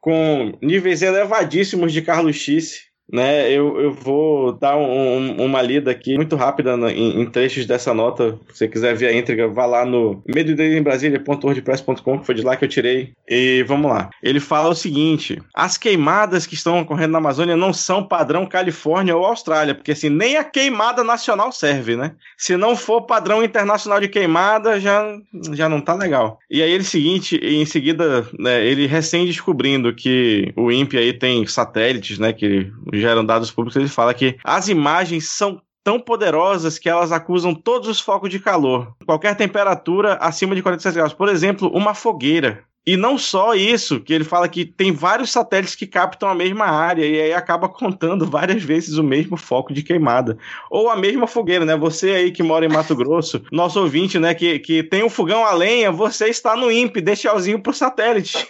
com 0.00 0.56
níveis 0.62 1.02
elevadíssimos 1.02 1.92
de 1.92 2.00
carluxice. 2.00 2.86
Né? 3.12 3.50
Eu, 3.50 3.80
eu 3.80 3.92
vou 3.92 4.52
dar 4.52 4.76
um, 4.76 5.44
uma 5.44 5.62
lida 5.62 5.90
aqui 5.90 6.16
muito 6.16 6.34
rápida 6.36 6.74
em, 6.90 7.20
em, 7.20 7.26
trechos 7.26 7.66
dessa 7.66 7.94
nota. 7.94 8.38
Se 8.52 8.58
você 8.58 8.68
quiser 8.68 8.94
ver 8.96 9.08
a 9.08 9.16
íntegra, 9.16 9.48
vá 9.48 9.66
lá 9.66 9.84
no 9.84 10.22
medodelembrasilia.wordpress.com, 10.26 12.18
que 12.18 12.26
foi 12.26 12.34
de 12.34 12.42
lá 12.42 12.56
que 12.56 12.64
eu 12.64 12.68
tirei. 12.68 13.12
E 13.28 13.64
vamos 13.66 13.90
lá. 13.90 14.10
Ele 14.22 14.40
fala 14.40 14.70
o 14.70 14.74
seguinte: 14.74 15.40
as 15.54 15.78
queimadas 15.78 16.46
que 16.46 16.54
estão 16.54 16.80
ocorrendo 16.80 17.12
na 17.12 17.18
Amazônia 17.18 17.56
não 17.56 17.72
são 17.72 18.02
padrão 18.02 18.46
Califórnia 18.46 19.16
ou 19.16 19.24
Austrália, 19.24 19.74
porque 19.74 19.92
assim, 19.92 20.08
nem 20.08 20.36
a 20.36 20.44
queimada 20.44 21.04
nacional 21.04 21.52
serve, 21.52 21.96
né? 21.96 22.12
Se 22.36 22.56
não 22.56 22.76
for 22.76 23.02
padrão 23.02 23.42
internacional 23.42 24.00
de 24.00 24.08
queimada, 24.08 24.80
já, 24.80 25.16
já 25.52 25.68
não 25.68 25.80
tá 25.80 25.94
legal. 25.94 26.38
E 26.50 26.62
aí 26.62 26.70
ele 26.70 26.84
seguinte, 26.84 27.36
em 27.42 27.64
seguida, 27.66 28.26
né, 28.38 28.64
ele 28.64 28.86
recém 28.86 29.26
descobrindo 29.26 29.94
que 29.94 30.52
o 30.56 30.70
INPE 30.70 30.96
aí 30.96 31.12
tem 31.12 31.46
satélites, 31.46 32.18
né, 32.18 32.32
que 32.32 32.70
geram 33.00 33.24
dados 33.24 33.50
públicos, 33.50 33.76
ele 33.76 33.88
fala 33.88 34.14
que 34.14 34.36
as 34.44 34.68
imagens 34.68 35.28
são 35.28 35.60
tão 35.86 36.00
poderosas 36.00 36.80
que 36.80 36.88
elas 36.88 37.12
acusam 37.12 37.54
todos 37.54 37.88
os 37.88 38.00
focos 38.00 38.28
de 38.28 38.40
calor. 38.40 38.92
Qualquer 39.04 39.36
temperatura 39.36 40.14
acima 40.14 40.52
de 40.54 40.60
46 40.62 40.96
graus. 40.96 41.14
Por 41.14 41.28
exemplo, 41.28 41.68
uma 41.68 41.94
fogueira. 41.94 42.64
E 42.84 42.96
não 42.96 43.18
só 43.18 43.52
isso, 43.54 44.00
que 44.00 44.12
ele 44.12 44.22
fala 44.22 44.48
que 44.48 44.64
tem 44.64 44.92
vários 44.92 45.32
satélites 45.32 45.74
que 45.74 45.88
captam 45.88 46.28
a 46.28 46.34
mesma 46.34 46.66
área 46.66 47.04
e 47.04 47.20
aí 47.20 47.32
acaba 47.32 47.68
contando 47.68 48.24
várias 48.24 48.62
vezes 48.62 48.96
o 48.96 49.02
mesmo 49.02 49.36
foco 49.36 49.72
de 49.72 49.82
queimada. 49.82 50.38
Ou 50.70 50.88
a 50.88 50.96
mesma 50.96 51.26
fogueira, 51.26 51.64
né? 51.64 51.76
Você 51.76 52.10
aí 52.10 52.30
que 52.30 52.44
mora 52.44 52.64
em 52.64 52.68
Mato 52.68 52.94
Grosso, 52.94 53.42
nosso 53.50 53.80
ouvinte, 53.80 54.20
né, 54.20 54.34
que, 54.34 54.60
que 54.60 54.84
tem 54.84 55.02
um 55.02 55.10
fogão 55.10 55.44
a 55.44 55.52
lenha, 55.52 55.90
você 55.90 56.28
está 56.28 56.56
no 56.56 56.70
INPE, 56.70 57.00
dê 57.00 57.16
tchauzinho 57.16 57.60
pro 57.60 57.72
satélite. 57.72 58.48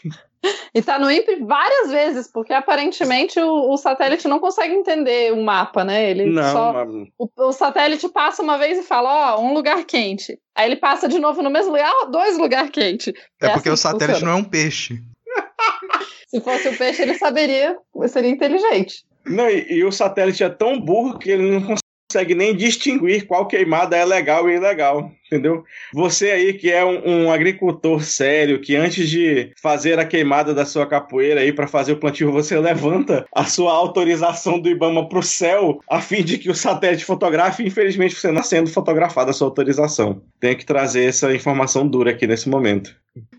E 0.75 0.83
tá 0.83 0.99
no 0.99 1.11
INPE 1.11 1.45
várias 1.45 1.91
vezes, 1.91 2.31
porque 2.31 2.53
aparentemente 2.53 3.39
o, 3.41 3.73
o, 3.73 3.77
satélite 3.77 4.29
não 4.29 4.39
consegue 4.39 4.75
entender 4.75 5.33
o 5.33 5.43
mapa, 5.43 5.85
né? 5.85 6.11
Ele 6.11 6.27
não, 6.27 6.53
só. 6.53 6.73
Mas... 6.73 7.09
O, 7.19 7.29
o, 7.37 7.53
satélite 7.53 8.09
passa 8.09 8.43
uma 8.43 8.59
vez 8.59 8.79
e 8.79 8.83
fala, 8.83 9.37
ó, 9.37 9.39
oh, 9.39 9.47
um 9.47 9.55
lugar 9.55 9.85
quente. 9.85 10.39
Aí 10.55 10.69
ele 10.69 10.77
passa 10.77 11.09
de 11.09 11.19
novo 11.19 11.43
no 11.43 11.51
mesmo 11.51 11.73
lugar, 11.73 11.93
oh, 12.03 12.07
dois 12.07 12.39
lugares 12.39 12.71
quentes. 12.71 13.13
É, 13.41 13.47
é 13.47 13.49
porque 13.51 13.69
assim 13.69 13.75
o 13.75 13.77
satélite 13.77 14.21
funciona. 14.21 14.33
não 14.33 14.39
é 14.39 14.43
um 14.43 14.45
peixe. 14.45 15.03
Se 16.29 16.41
fosse 16.41 16.69
um 16.69 16.77
peixe, 16.77 17.03
ele 17.03 17.15
saberia, 17.15 17.77
seria 18.09 18.31
inteligente. 18.31 19.05
Não, 19.25 19.49
e, 19.49 19.79
e, 19.79 19.85
o 19.85 19.91
satélite 19.91 20.45
é 20.45 20.49
tão 20.49 20.81
burro 20.81 21.19
que 21.19 21.31
ele 21.31 21.59
não 21.59 21.77
consegue 22.09 22.35
nem 22.35 22.55
distinguir 22.55 23.27
qual 23.27 23.47
queimada 23.47 23.97
é 23.97 24.05
legal 24.05 24.49
e 24.49 24.55
ilegal, 24.55 25.13
entendeu? 25.27 25.65
Você 25.93 26.31
aí 26.31 26.53
que 26.53 26.71
é 26.71 26.85
um, 26.85 27.25
um 27.25 27.33
agricultor 27.33 28.03
sério, 28.03 28.61
que 28.61 28.77
antes 28.77 29.09
de 29.09 29.51
fazer 29.61 29.99
a 29.99 30.05
queimada 30.05 30.55
da 30.55 30.65
sua 30.65 30.87
capoeira 30.87 31.41
aí 31.41 31.53
para 31.53 31.67
fazer 31.67 31.93
o 31.93 31.97
plantio, 31.97 32.31
você 32.31 32.59
levanta 32.59 33.27
a 33.35 33.45
sua 33.45 33.73
autorização 33.73 34.61
do 34.61 34.69
IBAMA 34.69 35.09
pro 35.09 35.23
céu 35.23 35.81
a 35.91 36.01
fim 36.01 36.23
de 36.23 36.39
que 36.39 36.49
o 36.49 36.55
satélite 36.55 37.05
fotografe, 37.05 37.67
infelizmente 37.67 38.15
você 38.15 38.31
não 38.31 38.43
sendo 38.43 38.71
fotografado 38.71 39.31
a 39.31 39.35
sua 39.35 39.49
autorização. 39.49 40.23
Tem 40.39 40.57
que 40.57 40.65
trazer 40.65 41.05
essa 41.05 41.35
informação 41.35 41.87
dura 41.89 42.13
aqui 42.13 42.27
nesse 42.27 42.49
momento. 42.49 42.95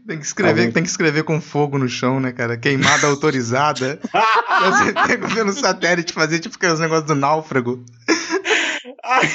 Tem 0.07 0.18
que 0.18 0.26
escrever, 0.26 0.74
tem 0.74 0.84
que 0.84 0.89
escrever 0.89 1.24
com 1.24 1.39
fogo 1.39 1.78
no 1.78 1.88
chão, 1.88 2.20
né, 2.20 2.32
cara? 2.32 2.57
Queimada 2.57 3.07
autorizada. 3.07 3.99
você 4.61 4.93
tem 5.07 5.20
que 5.20 5.34
ver 5.34 5.45
no 5.45 5.53
satélite 5.53 6.13
fazer 6.13 6.39
tipo 6.39 6.55
aqueles 6.55 6.80
negócios 6.80 7.05
do 7.05 7.15
náufrago. 7.15 7.84
Ai, 9.08 9.26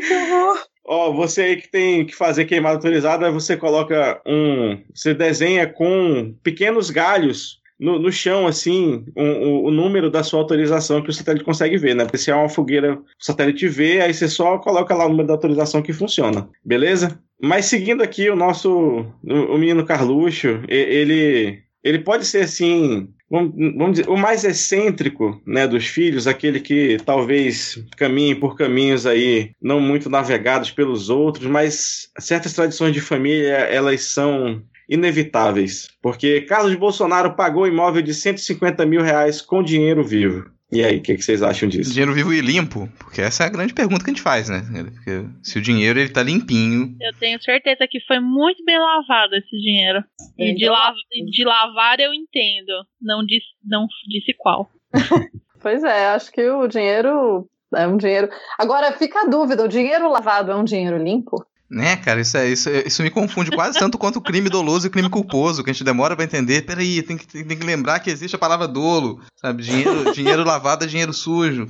que 0.00 0.14
horror. 0.14 0.58
Ó, 0.84 1.12
você 1.12 1.42
aí 1.42 1.56
que 1.56 1.68
tem 1.68 2.06
que 2.06 2.14
fazer 2.14 2.46
queimada 2.46 2.76
autorizada, 2.76 3.30
você 3.30 3.56
coloca 3.56 4.20
um. 4.26 4.82
Você 4.94 5.12
desenha 5.12 5.66
com 5.66 6.34
pequenos 6.42 6.88
galhos 6.88 7.60
no, 7.78 7.98
no 7.98 8.10
chão, 8.10 8.46
assim, 8.46 9.04
um, 9.14 9.64
o 9.64 9.70
número 9.70 10.10
da 10.10 10.22
sua 10.22 10.40
autorização 10.40 11.02
que 11.02 11.10
o 11.10 11.12
satélite 11.12 11.44
consegue 11.44 11.76
ver, 11.76 11.94
né? 11.94 12.04
Porque 12.04 12.16
se 12.16 12.30
é 12.30 12.34
uma 12.34 12.48
fogueira, 12.48 12.94
o 12.94 13.04
satélite 13.18 13.68
vê, 13.68 14.00
aí 14.00 14.14
você 14.14 14.26
só 14.26 14.58
coloca 14.58 14.94
lá 14.94 15.04
o 15.04 15.10
número 15.10 15.28
da 15.28 15.34
autorização 15.34 15.82
que 15.82 15.92
funciona, 15.92 16.48
beleza? 16.64 17.22
Mas 17.40 17.66
seguindo 17.66 18.02
aqui 18.02 18.30
o 18.30 18.36
nosso. 18.36 19.04
O, 19.22 19.54
o 19.54 19.58
menino 19.58 19.84
Carluxo, 19.84 20.62
ele. 20.66 21.62
Ele 21.84 22.00
pode 22.00 22.26
ser 22.26 22.42
assim 22.42 23.08
vamos, 23.30 23.92
dizer, 23.92 24.08
o 24.08 24.16
mais 24.16 24.44
excêntrico 24.44 25.40
né, 25.46 25.66
dos 25.66 25.86
filhos, 25.86 26.26
aquele 26.26 26.60
que 26.60 26.98
talvez 27.04 27.82
caminhe 27.96 28.34
por 28.34 28.56
caminhos 28.56 29.06
aí 29.06 29.52
não 29.60 29.80
muito 29.80 30.08
navegados 30.08 30.70
pelos 30.70 31.10
outros, 31.10 31.46
mas 31.46 32.08
certas 32.18 32.52
tradições 32.52 32.92
de 32.92 33.00
família 33.00 33.56
elas 33.56 34.04
são 34.04 34.62
inevitáveis, 34.88 35.88
porque 36.00 36.40
Carlos 36.42 36.74
Bolsonaro 36.74 37.34
pagou 37.34 37.66
imóvel 37.66 38.00
de 38.00 38.14
150 38.14 38.86
mil 38.86 39.02
reais 39.02 39.40
com 39.40 39.62
dinheiro 39.62 40.02
vivo. 40.02 40.50
E 40.70 40.84
aí, 40.84 40.98
o 40.98 41.02
que, 41.02 41.16
que, 41.16 41.22
vocês 41.22 41.42
acham 41.42 41.66
disso? 41.66 41.90
Dinheiro 41.90 42.12
vivo 42.12 42.32
e 42.32 42.42
limpo? 42.42 42.88
Porque 42.98 43.22
essa 43.22 43.44
é 43.44 43.46
a 43.46 43.50
grande 43.50 43.72
pergunta 43.72 44.04
que 44.04 44.10
a 44.10 44.12
gente 44.12 44.22
faz, 44.22 44.50
né? 44.50 44.60
Porque 44.92 45.24
se 45.42 45.58
o 45.58 45.62
dinheiro 45.62 45.98
ele 45.98 46.10
tá 46.10 46.22
limpinho. 46.22 46.94
Eu 47.00 47.14
tenho 47.18 47.42
certeza 47.42 47.86
que 47.88 48.00
foi 48.06 48.20
muito 48.20 48.62
bem 48.64 48.78
lavado 48.78 49.34
esse 49.34 49.56
dinheiro. 49.56 50.04
E 50.36 50.54
de, 50.54 50.68
la 50.68 50.92
de 51.30 51.44
lavar 51.44 51.98
eu 52.00 52.12
entendo. 52.12 52.84
Não 53.00 53.24
disse, 53.24 53.46
não 53.64 53.86
disse 54.08 54.34
qual. 54.36 54.70
pois 55.62 55.82
é, 55.82 56.08
acho 56.08 56.30
que 56.30 56.46
o 56.50 56.68
dinheiro 56.68 57.48
é 57.74 57.86
um 57.86 57.96
dinheiro. 57.96 58.28
Agora 58.58 58.92
fica 58.92 59.22
a 59.22 59.26
dúvida: 59.26 59.64
o 59.64 59.68
dinheiro 59.68 60.10
lavado 60.10 60.52
é 60.52 60.54
um 60.54 60.64
dinheiro 60.64 61.02
limpo? 61.02 61.44
Né, 61.70 61.96
cara, 61.96 62.20
isso, 62.22 62.36
é, 62.38 62.48
isso, 62.48 62.70
isso 62.70 63.02
me 63.02 63.10
confunde 63.10 63.50
quase 63.50 63.78
tanto 63.78 63.98
quanto 63.98 64.16
o 64.16 64.22
crime 64.22 64.48
doloso 64.48 64.86
e 64.86 64.88
o 64.88 64.90
crime 64.90 65.10
culposo, 65.10 65.62
que 65.62 65.68
a 65.68 65.72
gente 65.72 65.84
demora 65.84 66.16
pra 66.16 66.24
entender. 66.24 66.62
Peraí, 66.62 67.02
tem 67.02 67.18
que, 67.18 67.26
tem, 67.26 67.44
tem 67.44 67.58
que 67.58 67.66
lembrar 67.66 68.00
que 68.00 68.08
existe 68.08 68.34
a 68.34 68.38
palavra 68.38 68.66
dolo, 68.66 69.20
sabe? 69.36 69.62
Dinheiro, 69.62 70.10
dinheiro 70.14 70.44
lavado 70.44 70.84
é 70.84 70.86
dinheiro 70.86 71.12
sujo. 71.12 71.66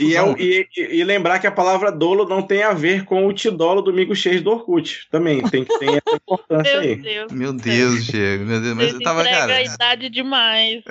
E, 0.00 0.16
é, 0.16 0.34
e, 0.38 0.66
e, 0.76 1.04
lembrar 1.04 1.38
que 1.38 1.46
a 1.46 1.52
palavra 1.52 1.92
dolo 1.92 2.28
não 2.28 2.42
tem 2.42 2.64
a 2.64 2.72
ver 2.72 3.04
com 3.04 3.26
o 3.26 3.32
tidolo 3.32 3.80
do 3.80 3.92
Migo 3.92 4.14
Cheio 4.14 4.42
do 4.42 4.50
Orkut. 4.50 5.06
Também 5.08 5.40
tem 5.42 5.64
que 5.64 5.78
ter 5.78 6.02
essa 6.04 6.16
importância 6.16 6.72
meu 6.72 6.80
aí. 6.80 6.96
Deus. 6.96 7.32
Meu 7.32 7.52
Deus, 7.52 8.06
Diego, 8.06 8.44
meu 8.44 8.60
Deus. 8.60 8.74
Mas 8.74 8.92
eu 8.92 9.00
tava, 9.00 9.22
cara... 9.22 9.54
a 9.54 9.62
idade 9.62 10.10
demais. 10.10 10.82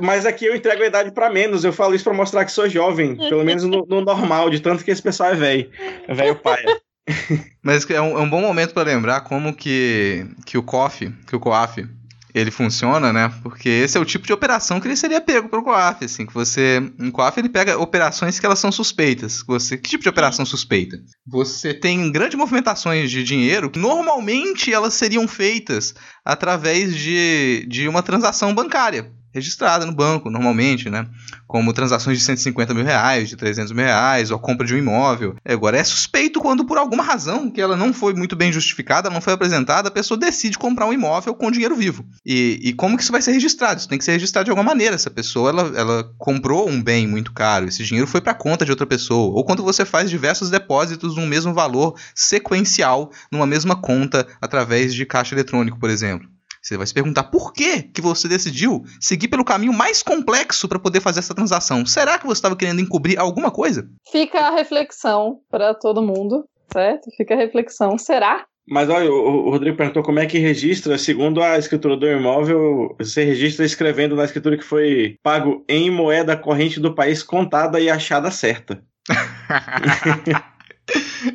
Mas 0.00 0.26
aqui 0.26 0.46
eu 0.46 0.56
entrego 0.56 0.82
a 0.82 0.86
idade 0.86 1.12
pra 1.12 1.30
menos. 1.30 1.64
Eu 1.64 1.72
falo 1.72 1.94
isso 1.94 2.04
pra 2.04 2.12
mostrar 2.12 2.44
que 2.44 2.50
sou 2.50 2.68
jovem. 2.68 3.16
Pelo 3.16 3.44
menos 3.44 3.62
no, 3.62 3.86
no 3.86 4.00
normal, 4.00 4.50
de 4.50 4.58
tanto 4.58 4.84
que 4.84 4.90
esse 4.90 5.02
pessoal 5.02 5.30
é 5.30 5.34
velho. 5.36 5.70
É 6.08 6.12
velho 6.12 6.34
pai. 6.34 6.64
Mas 7.62 7.88
é 7.90 8.00
um, 8.00 8.18
é 8.18 8.20
um 8.20 8.30
bom 8.30 8.40
momento 8.40 8.74
para 8.74 8.90
lembrar 8.90 9.22
como 9.22 9.54
que, 9.54 10.26
que 10.44 10.58
o 10.58 10.62
COF, 10.62 11.10
que 11.26 11.36
o 11.36 11.40
COAF, 11.40 11.86
ele 12.34 12.50
funciona, 12.50 13.12
né? 13.12 13.32
Porque 13.42 13.68
esse 13.68 13.96
é 13.96 14.00
o 14.00 14.04
tipo 14.04 14.26
de 14.26 14.32
operação 14.32 14.80
que 14.80 14.86
ele 14.86 14.96
seria 14.96 15.20
pego 15.20 15.48
pelo 15.48 15.62
COAF, 15.62 16.04
assim, 16.04 16.26
que 16.26 16.34
você, 16.34 16.80
um 16.98 17.10
COAF 17.10 17.38
ele 17.38 17.48
pega 17.48 17.78
operações 17.78 18.38
que 18.38 18.46
elas 18.46 18.58
são 18.58 18.70
suspeitas. 18.70 19.42
Você, 19.46 19.76
que 19.76 19.88
tipo 19.88 20.02
de 20.02 20.08
operação 20.08 20.44
suspeita? 20.44 20.98
Você 21.26 21.72
tem 21.72 22.12
grandes 22.12 22.38
movimentações 22.38 23.10
de 23.10 23.24
dinheiro 23.24 23.70
que 23.70 23.78
normalmente 23.78 24.72
elas 24.72 24.94
seriam 24.94 25.26
feitas 25.26 25.94
através 26.24 26.94
de, 26.94 27.66
de 27.68 27.88
uma 27.88 28.02
transação 28.02 28.54
bancária 28.54 29.17
registrada 29.32 29.84
no 29.84 29.92
banco, 29.92 30.30
normalmente, 30.30 30.90
né? 30.90 31.06
Como 31.46 31.72
transações 31.72 32.18
de 32.18 32.24
150 32.24 32.74
mil 32.74 32.84
reais, 32.84 33.28
de 33.28 33.36
300 33.36 33.72
mil 33.72 33.84
reais, 33.84 34.30
ou 34.30 34.38
compra 34.38 34.66
de 34.66 34.74
um 34.74 34.78
imóvel. 34.78 35.36
Agora, 35.44 35.78
é 35.78 35.84
suspeito 35.84 36.40
quando, 36.40 36.64
por 36.64 36.78
alguma 36.78 37.02
razão, 37.02 37.50
que 37.50 37.60
ela 37.60 37.76
não 37.76 37.92
foi 37.92 38.14
muito 38.14 38.36
bem 38.36 38.52
justificada, 38.52 39.10
não 39.10 39.20
foi 39.20 39.32
apresentada, 39.32 39.88
a 39.88 39.92
pessoa 39.92 40.18
decide 40.18 40.58
comprar 40.58 40.86
um 40.86 40.92
imóvel 40.92 41.34
com 41.34 41.50
dinheiro 41.50 41.76
vivo. 41.76 42.04
E, 42.24 42.58
e 42.62 42.72
como 42.72 42.96
que 42.96 43.02
isso 43.02 43.12
vai 43.12 43.22
ser 43.22 43.32
registrado? 43.32 43.80
Isso 43.80 43.88
tem 43.88 43.98
que 43.98 44.04
ser 44.04 44.12
registrado 44.12 44.46
de 44.46 44.50
alguma 44.50 44.68
maneira. 44.68 44.94
Essa 44.94 45.10
pessoa, 45.10 45.50
ela, 45.50 45.72
ela 45.76 46.14
comprou 46.18 46.68
um 46.68 46.82
bem 46.82 47.06
muito 47.06 47.32
caro, 47.32 47.66
esse 47.66 47.84
dinheiro 47.84 48.06
foi 48.06 48.20
para 48.20 48.34
conta 48.34 48.64
de 48.64 48.70
outra 48.70 48.86
pessoa. 48.86 49.34
Ou 49.34 49.44
quando 49.44 49.62
você 49.62 49.84
faz 49.84 50.10
diversos 50.10 50.50
depósitos 50.50 51.16
num 51.16 51.26
mesmo 51.26 51.54
valor 51.54 51.94
sequencial, 52.14 53.10
numa 53.30 53.46
mesma 53.46 53.76
conta, 53.76 54.26
através 54.40 54.94
de 54.94 55.06
caixa 55.06 55.34
eletrônico, 55.34 55.78
por 55.78 55.90
exemplo. 55.90 56.28
Você 56.68 56.76
vai 56.76 56.86
se 56.86 56.92
perguntar 56.92 57.24
por 57.24 57.54
que, 57.54 57.82
que 57.82 58.02
você 58.02 58.28
decidiu 58.28 58.84
seguir 59.00 59.28
pelo 59.28 59.42
caminho 59.42 59.72
mais 59.72 60.02
complexo 60.02 60.68
para 60.68 60.78
poder 60.78 61.00
fazer 61.00 61.20
essa 61.20 61.34
transação. 61.34 61.86
Será 61.86 62.18
que 62.18 62.26
você 62.26 62.40
estava 62.40 62.54
querendo 62.54 62.82
encobrir 62.82 63.18
alguma 63.18 63.50
coisa? 63.50 63.88
Fica 64.12 64.38
a 64.38 64.50
reflexão 64.50 65.40
para 65.50 65.72
todo 65.72 66.02
mundo, 66.02 66.44
certo? 66.70 67.08
Fica 67.16 67.32
a 67.32 67.38
reflexão. 67.38 67.96
Será? 67.96 68.44
Mas 68.68 68.90
olha, 68.90 69.10
o 69.10 69.48
Rodrigo 69.48 69.78
perguntou 69.78 70.02
como 70.02 70.18
é 70.18 70.26
que 70.26 70.38
registra, 70.38 70.98
segundo 70.98 71.42
a 71.42 71.56
escritura 71.56 71.96
do 71.96 72.06
imóvel, 72.06 72.94
você 72.98 73.24
registra 73.24 73.64
escrevendo 73.64 74.14
na 74.14 74.24
escritura 74.24 74.58
que 74.58 74.64
foi 74.64 75.16
pago 75.22 75.64
em 75.66 75.90
moeda 75.90 76.36
corrente 76.36 76.78
do 76.78 76.94
país 76.94 77.22
contada 77.22 77.80
e 77.80 77.88
achada 77.88 78.30
certa. 78.30 78.82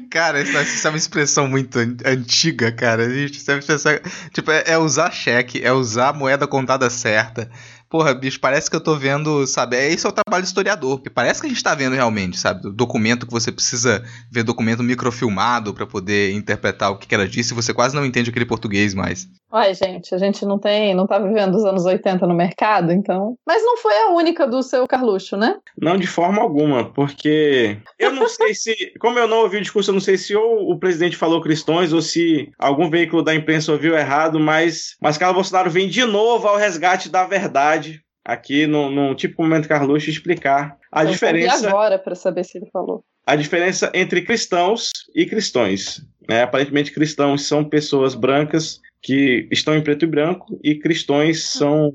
Cara, 0.09 0.39
essa, 0.39 0.59
essa, 0.59 0.87
é 0.87 0.91
uma 0.91 0.97
expressão 0.97 1.47
muito 1.47 1.77
antiga, 2.05 2.71
cara. 2.71 3.05
A 3.05 3.09
gente 3.09 3.39
sempre 3.39 3.65
pensa, 3.65 4.01
tipo, 4.31 4.51
é, 4.51 4.63
é, 4.67 4.77
usar 4.77 5.11
cheque, 5.11 5.63
é 5.63 5.71
usar 5.71 6.13
moeda 6.13 6.47
contada 6.47 6.89
certa. 6.89 7.49
Porra, 7.93 8.11
bicho, 8.15 8.39
parece 8.39 8.71
que 8.71 8.75
eu 8.75 8.81
tô 8.81 8.95
vendo, 8.95 9.45
sabe? 9.45 9.75
É 9.75 9.87
esse 9.87 10.03
é 10.03 10.09
o 10.09 10.11
trabalho 10.11 10.41
do 10.41 10.47
historiador, 10.47 10.99
que 10.99 11.11
parece 11.11 11.39
que 11.39 11.45
a 11.45 11.49
gente 11.51 11.61
tá 11.61 11.75
vendo 11.75 11.93
realmente, 11.93 12.39
sabe? 12.39 12.67
O 12.67 12.71
documento 12.71 13.27
que 13.27 13.31
você 13.31 13.51
precisa 13.51 14.03
ver 14.31 14.41
documento 14.41 14.81
microfilmado 14.81 15.75
para 15.75 15.85
poder 15.85 16.33
interpretar 16.33 16.89
o 16.89 16.97
que, 16.97 17.05
que 17.05 17.13
ela 17.13 17.27
disse, 17.27 17.53
e 17.53 17.55
você 17.55 17.71
quase 17.71 17.95
não 17.95 18.03
entende 18.03 18.31
aquele 18.31 18.47
português 18.47 18.95
mais. 18.95 19.27
Ai, 19.51 19.75
gente, 19.75 20.15
a 20.15 20.17
gente 20.17 20.43
não 20.43 20.57
tem, 20.57 20.95
não 20.95 21.05
tá 21.05 21.19
vivendo 21.19 21.53
os 21.53 21.63
anos 21.63 21.85
80 21.85 22.25
no 22.25 22.33
mercado, 22.33 22.91
então. 22.91 23.37
Mas 23.45 23.61
não 23.61 23.77
foi 23.77 23.95
a 23.95 24.09
única 24.09 24.47
do 24.47 24.63
seu 24.63 24.87
Carluxo, 24.87 25.37
né? 25.37 25.57
Não, 25.79 25.95
de 25.95 26.07
forma 26.07 26.41
alguma, 26.41 26.91
porque 26.91 27.77
eu 27.99 28.11
não 28.11 28.27
sei 28.27 28.55
se, 28.55 28.75
como 28.99 29.19
eu 29.19 29.27
não 29.27 29.41
ouvi 29.41 29.57
o 29.57 29.61
discurso, 29.61 29.91
eu 29.91 29.93
não 29.93 30.01
sei 30.01 30.17
se 30.17 30.35
ou 30.35 30.71
o 30.71 30.79
presidente 30.79 31.15
falou 31.15 31.39
cristões 31.39 31.93
ou 31.93 32.01
se 32.01 32.51
algum 32.57 32.89
veículo 32.89 33.21
da 33.21 33.35
imprensa 33.35 33.71
ouviu 33.71 33.95
errado, 33.95 34.39
mas, 34.39 34.95
mas 34.99 35.19
Carlos 35.19 35.35
Bolsonaro 35.35 35.69
vem 35.69 35.87
de 35.87 36.03
novo 36.03 36.47
ao 36.47 36.57
resgate 36.57 37.07
da 37.07 37.23
verdade 37.23 37.82
aqui 38.23 38.65
no, 38.67 38.89
no 38.89 39.15
tipo 39.15 39.41
momento 39.41 39.67
Carluxo 39.67 40.09
explicar 40.09 40.77
a 40.91 41.03
eu 41.03 41.11
diferença 41.11 41.67
agora 41.67 41.99
para 41.99 42.15
saber 42.15 42.43
se 42.45 42.57
ele 42.57 42.69
falou. 42.71 43.03
A 43.25 43.35
diferença 43.35 43.91
entre 43.93 44.21
cristãos 44.21 44.91
e 45.15 45.25
cristões. 45.25 46.05
Né? 46.27 46.43
Aparentemente, 46.43 46.91
cristãos 46.91 47.45
são 47.47 47.63
pessoas 47.63 48.15
brancas 48.15 48.81
que 49.01 49.47
estão 49.51 49.75
em 49.75 49.81
preto 49.81 50.05
e 50.05 50.07
branco, 50.07 50.59
e 50.63 50.75
cristões 50.75 51.43
são 51.43 51.93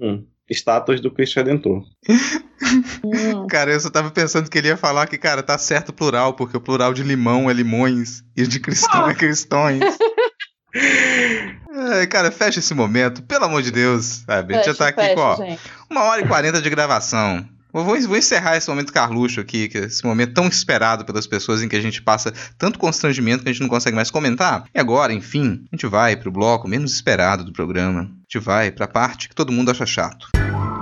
estátuas 0.49 1.01
do 1.01 1.11
Cristo 1.11 1.37
Redentor. 1.37 1.85
Hum. 3.05 3.47
cara, 3.49 3.73
eu 3.73 3.81
só 3.81 3.91
tava 3.91 4.11
pensando 4.11 4.51
que 4.51 4.59
ele 4.59 4.69
ia 4.69 4.77
falar 4.77 5.07
que, 5.07 5.19
cara, 5.19 5.43
tá 5.43 5.57
certo 5.59 5.91
o 5.91 5.93
plural, 5.93 6.35
porque 6.35 6.57
o 6.57 6.61
plural 6.61 6.93
de 6.93 7.03
limão 7.03 7.51
é 7.51 7.53
limões 7.53 8.23
e 8.37 8.47
de 8.47 8.61
cristão 8.61 9.09
é 9.09 9.15
cristões. 9.15 9.81
É, 11.71 12.07
cara, 12.07 12.31
fecha 12.31 12.61
esse 12.61 12.75
momento, 12.75 13.23
pelo 13.23 13.45
amor 13.45 13.63
de 13.63 13.71
Deus, 13.71 14.23
sabe? 14.27 14.55
a 14.55 14.57
gente 14.59 14.67
já 14.67 14.75
tá 14.75 14.89
aqui 14.89 15.01
fecha, 15.01 15.15
com, 15.15 15.21
ó, 15.21 15.37
gente. 15.37 15.61
uma 15.91 16.03
hora 16.05 16.23
e 16.23 16.27
quarenta 16.27 16.63
de 16.63 16.71
gravação. 16.71 17.47
Vou, 17.71 17.85
vou, 17.85 18.17
encerrar 18.17 18.57
esse 18.57 18.69
momento 18.69 18.93
Carluxo 18.93 19.41
aqui, 19.41 19.69
que 19.69 19.77
é 19.77 19.85
esse 19.85 20.03
momento 20.05 20.33
tão 20.33 20.49
esperado 20.49 21.05
pelas 21.05 21.27
pessoas 21.27 21.63
em 21.63 21.69
que 21.69 21.77
a 21.77 21.81
gente 21.81 22.01
passa 22.01 22.33
tanto 22.57 22.79
constrangimento 22.79 23.43
que 23.43 23.51
a 23.51 23.53
gente 23.53 23.61
não 23.61 23.69
consegue 23.69 23.95
mais 23.95 24.11
comentar. 24.11 24.65
E 24.75 24.81
agora, 24.81 25.13
enfim, 25.13 25.67
a 25.71 25.77
gente 25.77 25.87
vai 25.87 26.17
pro 26.17 26.33
bloco 26.33 26.67
menos 26.67 26.95
esperado 26.95 27.45
do 27.45 27.53
programa. 27.53 28.01
A 28.01 28.05
gente 28.05 28.43
vai 28.43 28.71
pra 28.71 28.89
parte 28.89 29.29
que 29.29 29.35
todo 29.35 29.53
mundo 29.53 29.71
acha 29.71 29.85
chato. 29.85 30.29
E 30.35 30.78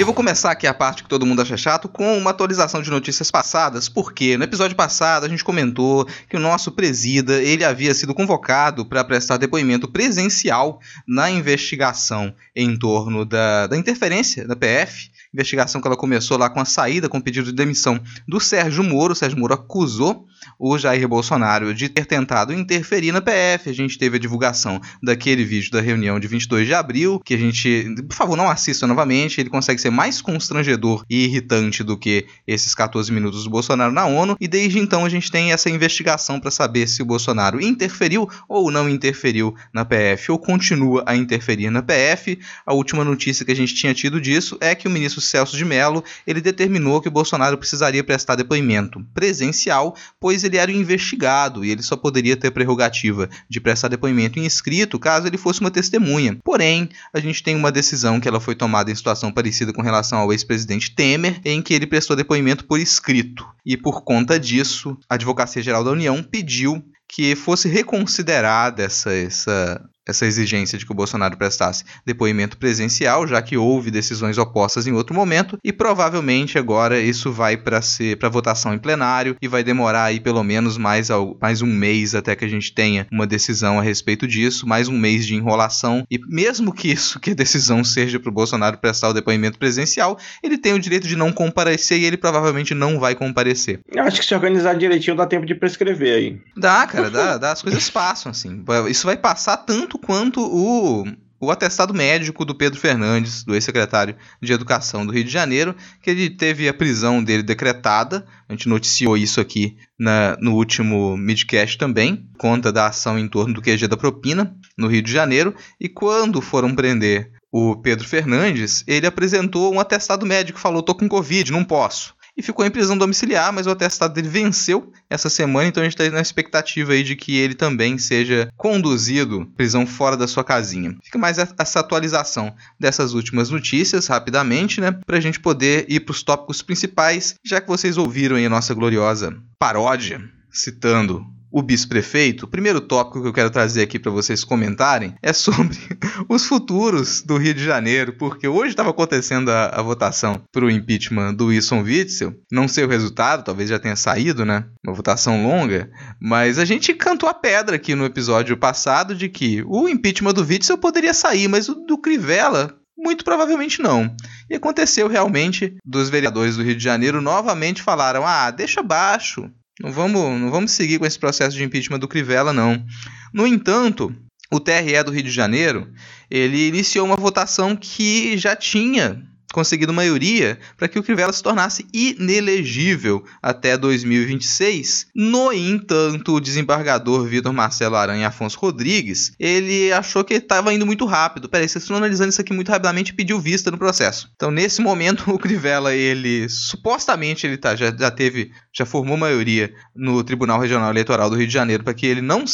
eu 0.00 0.06
vou 0.06 0.14
começar 0.14 0.50
aqui 0.50 0.66
a 0.66 0.72
parte 0.72 1.02
que 1.02 1.08
todo 1.10 1.26
mundo 1.26 1.42
acha 1.42 1.58
chato 1.58 1.86
com 1.86 2.16
uma 2.16 2.30
atualização 2.30 2.80
de 2.80 2.88
notícias 2.88 3.30
passadas, 3.30 3.86
porque 3.86 4.34
no 4.38 4.44
episódio 4.44 4.74
passado 4.74 5.26
a 5.26 5.28
gente 5.28 5.44
comentou 5.44 6.06
que 6.26 6.38
o 6.38 6.40
nosso 6.40 6.72
presida 6.72 7.42
ele 7.42 7.66
havia 7.66 7.92
sido 7.92 8.14
convocado 8.14 8.86
para 8.86 9.04
prestar 9.04 9.36
depoimento 9.36 9.86
presencial 9.86 10.80
na 11.06 11.30
investigação 11.30 12.34
em 12.56 12.78
torno 12.78 13.26
da, 13.26 13.66
da 13.66 13.76
interferência 13.76 14.48
da 14.48 14.56
PF 14.56 15.10
investigação 15.32 15.80
que 15.80 15.86
ela 15.86 15.96
começou 15.96 16.36
lá 16.36 16.50
com 16.50 16.60
a 16.60 16.64
saída 16.64 17.08
com 17.08 17.20
pedido 17.20 17.46
de 17.46 17.52
demissão 17.52 18.00
do 18.26 18.40
Sérgio 18.40 18.82
Moro. 18.82 19.12
O 19.12 19.16
Sérgio 19.16 19.38
Moro 19.38 19.54
acusou 19.54 20.26
o 20.58 20.78
Jair 20.78 21.06
Bolsonaro 21.06 21.74
de 21.74 21.88
ter 21.88 22.04
tentado 22.04 22.52
interferir 22.52 23.12
na 23.12 23.20
PF. 23.20 23.70
A 23.70 23.72
gente 23.72 23.98
teve 23.98 24.16
a 24.16 24.20
divulgação 24.20 24.80
daquele 25.02 25.44
vídeo 25.44 25.70
da 25.70 25.80
reunião 25.80 26.18
de 26.18 26.26
22 26.26 26.66
de 26.66 26.74
abril, 26.74 27.20
que 27.24 27.34
a 27.34 27.38
gente, 27.38 27.94
por 28.08 28.14
favor, 28.14 28.36
não 28.36 28.48
assista 28.48 28.86
novamente, 28.86 29.40
ele 29.40 29.50
consegue 29.50 29.80
ser 29.80 29.90
mais 29.90 30.20
constrangedor 30.20 31.04
e 31.08 31.24
irritante 31.24 31.82
do 31.82 31.96
que 31.96 32.26
esses 32.46 32.74
14 32.74 33.12
minutos 33.12 33.44
do 33.44 33.50
Bolsonaro 33.50 33.92
na 33.92 34.06
ONU, 34.06 34.36
e 34.40 34.48
desde 34.48 34.78
então 34.78 35.04
a 35.04 35.08
gente 35.08 35.30
tem 35.30 35.52
essa 35.52 35.70
investigação 35.70 36.40
para 36.40 36.50
saber 36.50 36.86
se 36.88 37.02
o 37.02 37.04
Bolsonaro 37.06 37.60
interferiu 37.60 38.28
ou 38.48 38.70
não 38.70 38.88
interferiu 38.88 39.54
na 39.72 39.84
PF 39.84 40.32
ou 40.32 40.38
continua 40.38 41.02
a 41.06 41.16
interferir 41.16 41.70
na 41.70 41.82
PF. 41.82 42.38
A 42.66 42.74
última 42.74 43.04
notícia 43.04 43.44
que 43.44 43.52
a 43.52 43.56
gente 43.56 43.74
tinha 43.74 43.94
tido 43.94 44.20
disso 44.20 44.56
é 44.60 44.74
que 44.74 44.88
o 44.88 44.90
ministro 44.90 45.19
Celso 45.20 45.56
de 45.56 45.64
Mello, 45.64 46.04
ele 46.26 46.40
determinou 46.40 47.00
que 47.00 47.08
o 47.08 47.12
Bolsonaro 47.12 47.58
precisaria 47.58 48.04
prestar 48.04 48.36
depoimento 48.36 49.04
presencial, 49.12 49.94
pois 50.18 50.44
ele 50.44 50.56
era 50.56 50.70
investigado 50.70 51.64
e 51.64 51.70
ele 51.70 51.82
só 51.82 51.96
poderia 51.96 52.36
ter 52.36 52.50
prerrogativa 52.50 53.28
de 53.48 53.60
prestar 53.60 53.88
depoimento 53.88 54.38
em 54.38 54.46
escrito 54.46 54.98
caso 54.98 55.26
ele 55.26 55.38
fosse 55.38 55.60
uma 55.60 55.70
testemunha. 55.70 56.38
Porém, 56.44 56.88
a 57.12 57.20
gente 57.20 57.42
tem 57.42 57.56
uma 57.56 57.72
decisão 57.72 58.20
que 58.20 58.28
ela 58.28 58.40
foi 58.40 58.54
tomada 58.54 58.90
em 58.90 58.94
situação 58.94 59.32
parecida 59.32 59.72
com 59.72 59.82
relação 59.82 60.18
ao 60.18 60.32
ex-presidente 60.32 60.94
Temer, 60.94 61.40
em 61.44 61.62
que 61.62 61.74
ele 61.74 61.86
prestou 61.86 62.16
depoimento 62.16 62.64
por 62.64 62.78
escrito. 62.78 63.46
E 63.64 63.76
por 63.76 64.02
conta 64.02 64.38
disso, 64.38 64.96
a 65.08 65.14
Advocacia 65.14 65.62
Geral 65.62 65.84
da 65.84 65.90
União 65.90 66.22
pediu 66.22 66.82
que 67.08 67.34
fosse 67.34 67.68
reconsiderada 67.68 68.84
essa, 68.84 69.12
essa 69.12 69.82
essa 70.10 70.26
exigência 70.26 70.78
de 70.78 70.84
que 70.84 70.92
o 70.92 70.94
Bolsonaro 70.94 71.36
prestasse 71.36 71.84
depoimento 72.04 72.56
presencial, 72.58 73.26
já 73.26 73.40
que 73.40 73.56
houve 73.56 73.90
decisões 73.90 74.38
opostas 74.38 74.86
em 74.86 74.92
outro 74.92 75.14
momento, 75.14 75.58
e 75.64 75.72
provavelmente 75.72 76.58
agora 76.58 77.00
isso 77.00 77.32
vai 77.32 77.56
para 77.56 77.80
ser 77.80 78.18
para 78.18 78.28
votação 78.28 78.74
em 78.74 78.78
plenário 78.78 79.36
e 79.40 79.48
vai 79.48 79.62
demorar 79.62 80.04
aí 80.04 80.20
pelo 80.20 80.42
menos 80.42 80.76
mais, 80.76 81.08
mais 81.40 81.62
um 81.62 81.66
mês 81.66 82.14
até 82.14 82.34
que 82.36 82.44
a 82.44 82.48
gente 82.48 82.72
tenha 82.72 83.06
uma 83.10 83.26
decisão 83.26 83.78
a 83.78 83.82
respeito 83.82 84.26
disso, 84.26 84.66
mais 84.66 84.88
um 84.88 84.98
mês 84.98 85.26
de 85.26 85.34
enrolação, 85.34 86.04
e 86.10 86.18
mesmo 86.28 86.72
que 86.72 86.90
isso, 86.90 87.18
que 87.20 87.30
a 87.30 87.34
decisão 87.34 87.82
seja 87.84 88.18
para 88.18 88.30
o 88.30 88.32
Bolsonaro 88.32 88.78
prestar 88.78 89.08
o 89.08 89.12
depoimento 89.12 89.58
presencial, 89.58 90.18
ele 90.42 90.58
tem 90.58 90.72
o 90.72 90.78
direito 90.78 91.06
de 91.06 91.16
não 91.16 91.32
comparecer 91.32 91.98
e 91.98 92.04
ele 92.04 92.16
provavelmente 92.16 92.74
não 92.74 92.98
vai 92.98 93.14
comparecer. 93.14 93.80
Eu 93.92 94.02
acho 94.02 94.20
que 94.20 94.26
se 94.26 94.34
organizar 94.34 94.74
direitinho 94.74 95.16
dá 95.16 95.26
tempo 95.26 95.46
de 95.46 95.54
prescrever 95.54 96.14
aí. 96.14 96.40
Dá, 96.56 96.86
cara, 96.86 97.10
dá, 97.10 97.38
dá 97.38 97.52
as 97.52 97.62
coisas 97.62 97.88
passam, 97.90 98.30
assim. 98.30 98.64
Isso 98.88 99.06
vai 99.06 99.16
passar 99.16 99.56
tanto 99.58 99.98
quanto 100.00 100.40
o, 100.40 101.04
o 101.40 101.50
atestado 101.50 101.94
médico 101.94 102.44
do 102.44 102.54
Pedro 102.54 102.78
Fernandes, 102.78 103.42
do 103.44 103.54
ex-secretário 103.54 104.16
de 104.42 104.52
Educação 104.52 105.06
do 105.06 105.12
Rio 105.12 105.24
de 105.24 105.30
Janeiro, 105.30 105.74
que 106.02 106.10
ele 106.10 106.28
teve 106.28 106.68
a 106.68 106.74
prisão 106.74 107.22
dele 107.22 107.42
decretada. 107.42 108.26
A 108.48 108.52
gente 108.52 108.68
noticiou 108.68 109.16
isso 109.16 109.40
aqui 109.40 109.76
na, 109.98 110.36
no 110.40 110.54
último 110.54 111.16
midcast 111.16 111.78
também, 111.78 112.28
conta 112.38 112.70
da 112.70 112.88
ação 112.88 113.18
em 113.18 113.28
torno 113.28 113.54
do 113.54 113.62
QG 113.62 113.88
da 113.88 113.96
propina 113.96 114.54
no 114.76 114.86
Rio 114.86 115.02
de 115.02 115.10
Janeiro. 115.10 115.54
E 115.80 115.88
quando 115.88 116.42
foram 116.42 116.74
prender 116.74 117.30
o 117.50 117.76
Pedro 117.76 118.06
Fernandes, 118.06 118.84
ele 118.86 119.06
apresentou 119.06 119.72
um 119.74 119.80
atestado 119.80 120.26
médico, 120.26 120.58
falou: 120.58 120.82
"Tô 120.82 120.94
com 120.94 121.08
Covid, 121.08 121.50
não 121.50 121.64
posso" 121.64 122.14
e 122.36 122.42
ficou 122.42 122.64
em 122.64 122.70
prisão 122.70 122.96
domiciliar, 122.96 123.52
mas 123.52 123.66
o 123.66 123.70
atestado 123.70 124.14
dele 124.14 124.28
venceu 124.28 124.92
essa 125.08 125.28
semana, 125.28 125.68
então 125.68 125.82
a 125.82 125.84
gente 125.84 126.00
está 126.00 126.10
na 126.14 126.20
expectativa 126.20 126.92
aí 126.92 127.02
de 127.02 127.16
que 127.16 127.36
ele 127.36 127.54
também 127.54 127.98
seja 127.98 128.48
conduzido 128.56 129.46
prisão 129.56 129.86
fora 129.86 130.16
da 130.16 130.26
sua 130.26 130.44
casinha. 130.44 130.96
Fica 131.02 131.18
mais 131.18 131.38
essa 131.38 131.80
atualização 131.80 132.54
dessas 132.78 133.12
últimas 133.12 133.50
notícias 133.50 134.06
rapidamente, 134.06 134.80
né, 134.80 134.92
para 135.06 135.16
a 135.18 135.20
gente 135.20 135.40
poder 135.40 135.86
ir 135.88 136.00
para 136.00 136.12
os 136.12 136.22
tópicos 136.22 136.62
principais, 136.62 137.34
já 137.44 137.60
que 137.60 137.68
vocês 137.68 137.96
ouviram 137.96 138.36
aí 138.36 138.46
a 138.46 138.50
nossa 138.50 138.74
gloriosa 138.74 139.36
paródia 139.58 140.20
citando 140.50 141.24
o 141.50 141.62
vice-prefeito, 141.62 142.44
o 142.44 142.48
primeiro 142.48 142.80
tópico 142.80 143.22
que 143.22 143.28
eu 143.28 143.32
quero 143.32 143.50
trazer 143.50 143.82
aqui 143.82 143.98
para 143.98 144.10
vocês 144.10 144.44
comentarem 144.44 145.14
é 145.22 145.32
sobre 145.32 145.78
os 146.28 146.46
futuros 146.46 147.22
do 147.22 147.36
Rio 147.36 147.54
de 147.54 147.64
Janeiro, 147.64 148.14
porque 148.18 148.46
hoje 148.46 148.70
estava 148.70 148.90
acontecendo 148.90 149.50
a, 149.50 149.66
a 149.66 149.82
votação 149.82 150.42
para 150.52 150.64
o 150.64 150.70
impeachment 150.70 151.34
do 151.34 151.46
Wilson 151.46 151.82
Witzel. 151.82 152.34
Não 152.50 152.68
sei 152.68 152.84
o 152.84 152.88
resultado, 152.88 153.44
talvez 153.44 153.68
já 153.68 153.78
tenha 153.78 153.96
saído, 153.96 154.44
né? 154.44 154.64
Uma 154.86 154.94
votação 154.94 155.42
longa, 155.42 155.90
mas 156.20 156.58
a 156.58 156.64
gente 156.64 156.94
cantou 156.94 157.28
a 157.28 157.34
pedra 157.34 157.76
aqui 157.76 157.94
no 157.94 158.04
episódio 158.04 158.56
passado 158.56 159.14
de 159.14 159.28
que 159.28 159.62
o 159.66 159.88
impeachment 159.88 160.34
do 160.34 160.44
Witzel 160.44 160.78
poderia 160.78 161.14
sair, 161.14 161.48
mas 161.48 161.68
o 161.68 161.74
do 161.74 161.98
Crivella 161.98 162.76
muito 162.96 163.24
provavelmente 163.24 163.80
não. 163.80 164.14
E 164.48 164.54
aconteceu 164.54 165.08
realmente 165.08 165.74
dos 165.84 166.10
vereadores 166.10 166.56
do 166.56 166.62
Rio 166.62 166.76
de 166.76 166.84
Janeiro 166.84 167.20
novamente 167.20 167.82
falaram: 167.82 168.26
ah, 168.26 168.50
deixa 168.50 168.82
baixo, 168.82 169.50
não 169.80 169.90
vamos, 169.90 170.40
não 170.40 170.50
vamos 170.50 170.72
seguir 170.72 170.98
com 170.98 171.06
esse 171.06 171.18
processo 171.18 171.56
de 171.56 171.64
impeachment 171.64 171.98
do 171.98 172.08
Crivella, 172.08 172.52
não. 172.52 172.84
No 173.32 173.46
entanto, 173.46 174.14
o 174.50 174.60
TRE 174.60 175.02
do 175.04 175.10
Rio 175.10 175.22
de 175.22 175.30
Janeiro, 175.30 175.90
ele 176.30 176.68
iniciou 176.68 177.06
uma 177.06 177.16
votação 177.16 177.74
que 177.74 178.36
já 178.36 178.54
tinha 178.54 179.26
conseguido 179.52 179.92
maioria 179.92 180.58
para 180.76 180.88
que 180.88 180.98
o 180.98 181.02
Crivella 181.02 181.32
se 181.32 181.42
tornasse 181.42 181.86
inelegível 181.92 183.24
até 183.42 183.76
2026. 183.76 185.08
No 185.14 185.52
entanto, 185.52 186.34
o 186.34 186.40
desembargador 186.40 187.24
Vitor 187.26 187.52
Marcelo 187.52 187.96
Aranha 187.96 188.28
Afonso 188.28 188.58
Rodrigues, 188.58 189.32
ele 189.38 189.92
achou 189.92 190.24
que 190.24 190.34
estava 190.34 190.72
indo 190.72 190.86
muito 190.86 191.04
rápido. 191.04 191.48
Peraí, 191.48 191.68
vocês 191.68 191.84
estão 191.84 191.96
analisando 191.96 192.30
isso 192.30 192.40
aqui 192.40 192.52
muito 192.52 192.70
rapidamente 192.70 193.10
e 193.10 193.14
pediu 193.14 193.40
vista 193.40 193.70
no 193.70 193.78
processo. 193.78 194.30
Então, 194.36 194.50
nesse 194.50 194.80
momento, 194.80 195.30
o 195.32 195.38
Crivella, 195.38 195.94
ele 195.94 196.48
supostamente 196.48 197.46
ele 197.46 197.56
tá, 197.56 197.74
já, 197.74 197.94
já 197.96 198.10
teve, 198.10 198.50
já 198.72 198.86
formou 198.86 199.16
maioria 199.16 199.72
no 199.94 200.22
Tribunal 200.22 200.60
Regional 200.60 200.90
Eleitoral 200.90 201.28
do 201.28 201.36
Rio 201.36 201.46
de 201.46 201.52
Janeiro 201.52 201.84
para 201.84 201.94
que 201.94 202.06
ele 202.06 202.20
não 202.20 202.44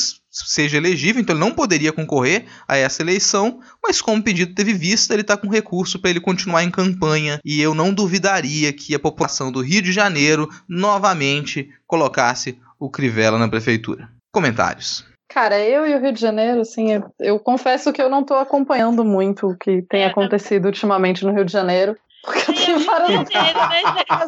seja 0.44 0.76
elegível, 0.76 1.20
então 1.20 1.34
ele 1.34 1.44
não 1.44 1.52
poderia 1.52 1.92
concorrer 1.92 2.44
a 2.68 2.76
essa 2.76 3.02
eleição, 3.02 3.60
mas 3.82 4.00
como 4.00 4.20
o 4.20 4.22
pedido 4.22 4.54
teve 4.54 4.74
vista, 4.74 5.14
ele 5.14 5.22
está 5.22 5.36
com 5.36 5.48
recurso 5.48 5.98
para 5.98 6.10
ele 6.10 6.20
continuar 6.20 6.62
em 6.62 6.70
campanha 6.70 7.40
e 7.44 7.60
eu 7.60 7.74
não 7.74 7.92
duvidaria 7.92 8.72
que 8.72 8.94
a 8.94 8.98
população 8.98 9.50
do 9.50 9.60
Rio 9.60 9.82
de 9.82 9.92
Janeiro 9.92 10.48
novamente 10.68 11.70
colocasse 11.86 12.58
o 12.78 12.90
Crivella 12.90 13.38
na 13.38 13.48
prefeitura. 13.48 14.08
Comentários. 14.32 15.04
Cara, 15.28 15.58
eu 15.58 15.86
e 15.86 15.94
o 15.94 16.00
Rio 16.00 16.12
de 16.12 16.20
Janeiro, 16.20 16.60
assim, 16.60 16.92
eu, 16.92 17.14
eu 17.18 17.38
confesso 17.38 17.92
que 17.92 18.00
eu 18.00 18.08
não 18.08 18.20
estou 18.20 18.38
acompanhando 18.38 19.04
muito 19.04 19.48
o 19.48 19.56
que 19.56 19.82
tem 19.82 20.04
acontecido 20.04 20.66
ultimamente 20.66 21.24
no 21.24 21.32
Rio 21.32 21.44
de 21.44 21.52
Janeiro. 21.52 21.96
Porque 22.22 22.50
eu 22.50 22.54
tenho 22.54 22.78
várias... 22.80 23.10
Né, 23.10 23.26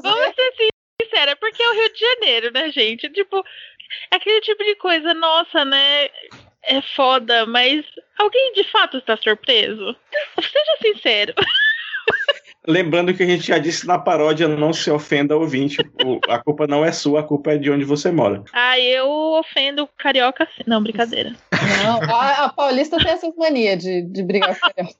Vamos 0.02 0.34
ser 0.34 0.68
sinceros, 1.00 1.34
porque 1.40 1.62
é 1.62 1.70
o 1.70 1.74
Rio 1.74 1.92
de 1.92 2.00
Janeiro, 2.00 2.52
né, 2.52 2.70
gente? 2.70 3.08
Tipo, 3.10 3.38
é 3.38 3.42
aquele 4.10 4.40
tipo 4.40 4.62
de 4.64 4.74
coisa, 4.76 5.14
nossa, 5.14 5.64
né? 5.64 6.08
É 6.62 6.82
foda, 6.94 7.46
mas 7.46 7.84
alguém 8.18 8.52
de 8.52 8.64
fato 8.64 8.98
está 8.98 9.16
surpreso? 9.16 9.96
Seja 10.40 10.76
sincero. 10.82 11.34
Lembrando 12.66 13.14
que 13.14 13.22
a 13.22 13.26
gente 13.26 13.46
já 13.46 13.56
disse 13.56 13.86
na 13.86 13.98
paródia, 13.98 14.46
não 14.46 14.74
se 14.74 14.90
ofenda 14.90 15.34
ouvinte. 15.34 15.78
a 16.28 16.38
culpa 16.38 16.66
não 16.66 16.84
é 16.84 16.92
sua, 16.92 17.20
a 17.20 17.22
culpa 17.22 17.52
é 17.52 17.56
de 17.56 17.70
onde 17.70 17.82
você 17.82 18.10
mora. 18.10 18.44
Ah, 18.52 18.78
eu 18.78 19.08
ofendo 19.08 19.88
carioca. 19.96 20.46
Não, 20.66 20.82
brincadeira. 20.82 21.32
Não, 21.82 22.14
a, 22.14 22.44
a 22.44 22.48
paulista 22.50 22.98
tem 22.98 23.12
essa 23.12 23.32
mania 23.38 23.74
de, 23.74 24.02
de 24.02 24.22
brigar 24.22 24.54
com 24.54 24.68
carioca. 24.68 24.98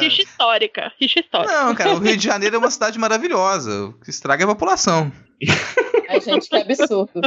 Rixa 0.00 0.22
histórica. 0.22 0.92
Rixa 1.00 1.20
histórica. 1.20 1.52
Não, 1.52 1.74
cara, 1.74 1.94
o 1.94 1.98
Rio 1.98 2.16
de 2.16 2.24
Janeiro 2.24 2.56
é 2.56 2.58
uma 2.58 2.70
cidade 2.70 2.98
maravilhosa. 2.98 3.86
O 3.86 3.92
que 3.94 4.10
estraga 4.10 4.42
é 4.42 4.44
a 4.44 4.48
população. 4.48 5.12
Ai, 6.08 6.20
gente, 6.20 6.48
que 6.48 6.56
absurdo. 6.56 7.20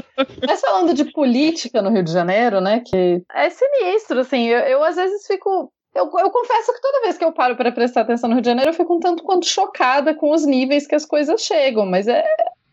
Mas 0.46 0.62
falando 0.62 0.94
de 0.94 1.06
política 1.06 1.82
no 1.82 1.90
Rio 1.90 2.04
de 2.04 2.12
Janeiro, 2.12 2.60
né? 2.60 2.82
Que 2.86 3.24
é 3.34 3.50
sinistro, 3.50 4.20
assim. 4.20 4.48
Eu, 4.48 4.60
eu 4.60 4.84
às 4.84 4.96
vezes 4.96 5.26
fico 5.26 5.72
eu, 5.94 6.10
eu, 6.20 6.30
confesso 6.30 6.74
que 6.74 6.82
toda 6.82 7.02
vez 7.02 7.18
que 7.18 7.24
eu 7.24 7.34
paro 7.34 7.56
para 7.58 7.72
prestar 7.72 8.02
atenção 8.02 8.30
no 8.30 8.36
Rio 8.36 8.42
de 8.42 8.50
Janeiro, 8.50 8.70
eu 8.70 8.74
fico 8.74 8.96
um 8.96 9.00
tanto 9.00 9.24
quanto 9.24 9.46
chocada 9.46 10.14
com 10.14 10.32
os 10.32 10.46
níveis 10.46 10.88
que 10.88 10.96
as 10.96 11.06
coisas 11.06 11.42
chegam, 11.42 11.86
mas 11.86 12.08
é. 12.08 12.24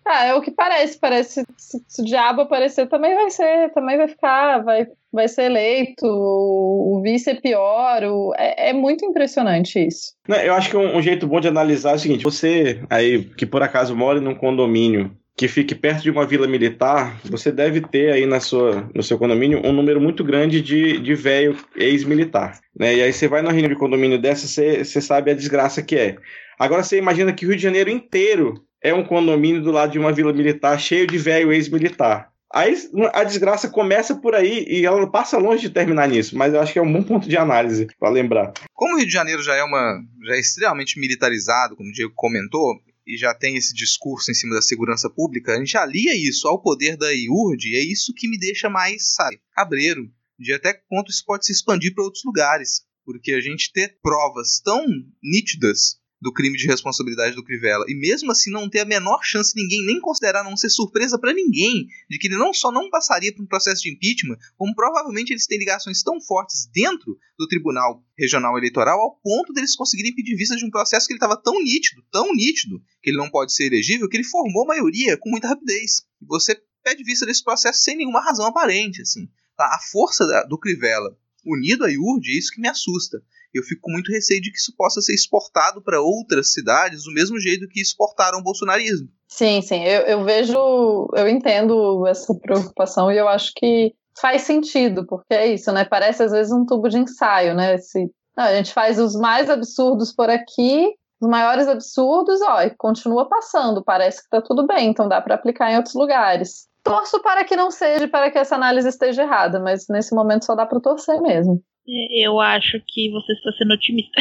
Ah, 0.09 0.25
é 0.25 0.35
o 0.35 0.41
que 0.41 0.51
parece. 0.51 0.99
Parece 0.99 1.45
se, 1.59 1.85
se 1.87 2.03
o 2.03 2.05
diabo 2.05 2.41
aparecer, 2.41 2.89
também 2.89 3.15
vai 3.15 3.31
ser, 3.31 3.71
também 3.75 3.99
vai 3.99 4.09
ficar, 4.09 4.65
vai, 4.65 4.87
vai 5.13 5.29
ser 5.29 5.43
eleito, 5.43 6.07
o, 6.07 7.03
vice 7.03 7.29
é 7.29 7.35
pior. 7.35 8.03
O, 8.05 8.33
é, 8.39 8.71
é, 8.71 8.73
muito 8.73 9.05
impressionante 9.05 9.79
isso. 9.79 10.15
Não, 10.27 10.39
eu 10.39 10.55
acho 10.55 10.71
que 10.71 10.77
um, 10.79 10.97
um 10.97 11.03
jeito 11.03 11.27
bom 11.27 11.41
de 11.41 11.49
analisar 11.49 11.93
é 11.93 11.95
o 11.97 11.99
seguinte: 11.99 12.25
você 12.25 12.81
aí 12.89 13.23
que 13.23 13.45
por 13.45 13.63
acaso 13.63 13.95
mora 13.95 14.19
num 14.19 14.35
condomínio 14.35 15.15
que 15.37 15.47
fique 15.47 15.75
perto 15.75 16.03
de 16.03 16.11
uma 16.11 16.27
vila 16.27 16.49
militar, 16.49 17.17
você 17.25 17.53
deve 17.53 17.81
ter 17.81 18.13
aí 18.13 18.27
na 18.27 18.41
sua, 18.41 18.91
no 18.93 19.05
seu 19.05 19.17
condomínio 19.17 19.65
um 19.65 19.73
número 19.73 20.01
muito 20.01 20.25
grande 20.25 20.61
de, 20.61 20.99
de 20.99 21.15
velho 21.15 21.57
ex-militar. 21.77 22.59
Né? 22.77 22.97
E 22.97 23.03
aí 23.03 23.13
você 23.13 23.29
vai 23.29 23.41
na 23.41 23.53
reunião 23.53 23.69
de 23.69 23.79
condomínio 23.79 24.21
dessa, 24.21 24.49
você, 24.49 24.85
você 24.85 25.01
sabe 25.01 25.31
a 25.31 25.35
desgraça 25.35 25.81
que 25.81 25.95
é. 25.95 26.17
Agora 26.59 26.83
você 26.83 26.99
imagina 26.99 27.33
que 27.33 27.47
o 27.47 27.51
Rio 27.51 27.57
de 27.57 27.63
Janeiro 27.63 27.89
inteiro 27.89 28.65
é 28.83 28.95
um 28.95 29.05
condomínio 29.05 29.63
do 29.63 29.71
lado 29.71 29.93
de 29.93 29.99
uma 29.99 30.13
vila 30.13 30.33
militar 30.33 30.79
cheio 30.79 31.07
de 31.07 31.19
velho 31.19 31.53
ex-militar. 31.53 32.33
Aí 32.53 32.75
a 33.13 33.25
desgraça 33.25 33.69
começa 33.69 34.15
por 34.15 34.35
aí 34.35 34.65
e 34.67 34.87
ela 34.87 35.11
passa 35.11 35.37
longe 35.37 35.63
de 35.63 35.71
terminar 35.71 36.09
nisso, 36.09 36.37
mas 36.37 36.55
eu 36.55 36.61
acho 36.61 36.73
que 36.73 36.79
é 36.79 36.83
um 36.83 36.91
bom 36.91 37.03
ponto 37.03 37.29
de 37.29 37.37
análise 37.37 37.87
para 37.99 38.09
lembrar. 38.09 38.55
Como 38.73 38.95
o 38.95 38.99
Rio 38.99 39.07
de 39.07 39.13
Janeiro 39.13 39.43
já 39.43 39.55
é 39.55 39.63
uma 39.63 40.01
já 40.25 40.35
é 40.35 40.41
extremamente 40.41 40.99
militarizado, 40.99 41.77
como 41.77 41.91
o 41.91 41.93
Diego 41.93 42.13
comentou, 42.17 42.75
e 43.07 43.17
já 43.17 43.35
tem 43.35 43.57
esse 43.57 43.75
discurso 43.75 44.31
em 44.31 44.35
cima 44.35 44.55
da 44.55 44.63
segurança 44.63 45.11
pública, 45.11 45.53
a 45.53 45.59
gente 45.59 45.77
alia 45.77 46.15
isso 46.15 46.49
ao 46.49 46.61
poder 46.61 46.97
da 46.97 47.11
IURD, 47.11 47.69
e 47.69 47.77
é 47.77 47.81
isso 47.81 48.15
que 48.15 48.29
me 48.29 48.39
deixa 48.39 48.71
mais, 48.71 49.15
sabe, 49.15 49.41
cabreiro, 49.55 50.11
de 50.39 50.53
até 50.53 50.73
quanto 50.73 51.11
isso 51.11 51.25
pode 51.27 51.45
se 51.45 51.53
expandir 51.53 51.95
para 51.95 52.05
outros 52.05 52.23
lugares. 52.25 52.83
Porque 53.05 53.33
a 53.33 53.41
gente 53.41 53.73
ter 53.73 53.97
provas 54.03 54.61
tão 54.61 54.85
nítidas 55.23 55.99
do 56.21 56.33
crime 56.33 56.57
de 56.57 56.67
responsabilidade 56.67 57.37
do 57.37 57.45
Crivella 57.45 57.85
e 57.89 57.95
mesmo 57.95 58.33
assim 58.33 58.51
não 58.51 58.69
ter 58.69 58.81
a 58.81 58.85
menor 58.85 59.21
chance 59.23 59.55
de 59.55 59.63
ninguém 59.63 59.85
nem 59.85 60.01
considerar 60.01 60.43
não 60.43 60.57
ser 60.57 60.69
surpresa 60.69 61.19
para 61.19 61.33
ninguém 61.33 61.87
de 62.11 62.19
que 62.19 62.27
ele 62.27 62.37
não 62.37 62.53
só 62.53 62.73
não 62.73 62.91
passaria 62.91 63.33
por 63.33 63.43
um 63.43 63.47
processo 63.47 63.83
de 63.83 63.93
impeachment, 63.93 64.37
como 64.57 64.75
provavelmente 64.75 65.33
eles 65.33 65.47
têm 65.47 65.59
ligações 65.59 66.03
tão 66.03 66.21
fortes 66.21 66.69
dentro 66.73 67.17
do 67.39 67.47
Tribunal 67.47 68.03
Regional 68.19 68.59
Eleitoral 68.59 68.99
ao 68.99 69.17
ponto 69.23 69.53
deles 69.53 69.77
conseguirem 69.77 70.15
pedir 70.15 70.37
vista 70.37 70.57
de 70.57 70.65
um 70.65 70.71
processo 70.71 71.07
que 71.07 71.13
ele 71.13 71.19
estava 71.19 71.37
tão 71.37 71.63
nítido, 71.63 72.03
tão 72.11 72.35
nítido, 72.35 72.83
que 73.01 73.11
ele 73.11 73.19
não 73.19 73.31
pode 73.31 73.55
ser 73.55 73.67
elegível, 73.67 74.09
que 74.09 74.17
ele 74.17 74.25
formou 74.25 74.67
maioria 74.67 75.17
com 75.17 75.31
muita 75.31 75.49
rapidez. 75.49 76.03
E 76.21 76.27
você 76.27 76.61
pede 76.83 77.05
vista 77.05 77.25
desse 77.25 77.45
processo 77.45 77.81
sem 77.81 77.97
nenhuma 77.97 78.21
razão 78.21 78.47
aparente, 78.47 79.03
assim. 79.03 79.29
Tá? 79.57 79.67
A 79.67 79.79
força 79.91 80.27
da, 80.27 80.45
do 80.45 80.59
Crivella 80.59 81.17
unido 81.45 81.85
à 81.85 81.91
IURD 81.91 82.31
é 82.31 82.39
isso 82.39 82.53
que 82.53 82.61
me 82.61 82.69
assusta 82.69 83.23
eu 83.59 83.63
fico 83.63 83.83
com 83.83 83.93
muito 83.93 84.13
receio 84.13 84.41
de 84.41 84.51
que 84.51 84.59
isso 84.59 84.75
possa 84.77 85.01
ser 85.01 85.15
exportado 85.15 85.83
para 85.83 86.01
outras 86.01 86.53
cidades 86.53 87.05
do 87.05 87.13
mesmo 87.13 87.39
jeito 87.39 87.69
que 87.69 87.81
exportaram 87.81 88.39
o 88.39 88.43
bolsonarismo. 88.43 89.09
Sim, 89.29 89.61
sim, 89.61 89.85
eu, 89.85 90.03
eu 90.03 90.25
vejo, 90.25 91.09
eu 91.15 91.29
entendo 91.29 92.07
essa 92.07 92.35
preocupação 92.35 93.13
e 93.13 93.19
eu 93.19 93.29
acho 93.29 93.53
que 93.55 93.93
faz 94.21 94.43
sentido, 94.43 95.07
porque 95.07 95.35
é 95.35 95.47
isso, 95.53 95.71
né? 95.73 95.85
Parece 95.85 96.23
às 96.23 96.33
vezes 96.33 96.53
um 96.53 96.65
tubo 96.65 96.89
de 96.89 96.99
ensaio, 96.99 97.55
né? 97.55 97.75
Esse, 97.75 98.11
não, 98.37 98.45
a 98.45 98.55
gente 98.55 98.73
faz 98.73 98.99
os 98.99 99.15
mais 99.15 99.51
absurdos 99.51 100.15
por 100.15 100.31
aqui, 100.31 100.93
os 101.21 101.29
maiores 101.29 101.69
absurdos, 101.69 102.41
ó, 102.43 102.63
e 102.63 102.71
continua 102.77 103.29
passando, 103.29 103.83
parece 103.85 104.23
que 104.23 104.31
tá 104.31 104.41
tudo 104.41 104.67
bem, 104.67 104.91
então 104.91 105.09
dá 105.09 105.21
para 105.21 105.35
aplicar 105.35 105.71
em 105.71 105.77
outros 105.77 105.95
lugares. 105.95 106.69
Torço 106.83 107.21
para 107.21 107.45
que 107.45 107.57
não 107.57 107.71
seja, 107.71 108.09
para 108.09 108.31
que 108.31 108.39
essa 108.39 108.55
análise 108.55 108.89
esteja 108.89 109.23
errada, 109.23 109.61
mas 109.61 109.87
nesse 109.89 110.15
momento 110.15 110.45
só 110.45 110.55
dá 110.55 110.65
para 110.65 110.81
torcer 110.81 111.21
mesmo. 111.21 111.63
Eu 111.89 112.39
acho 112.39 112.81
que 112.87 113.11
você 113.11 113.33
está 113.33 113.53
sendo 113.53 113.75
otimista. 113.75 114.21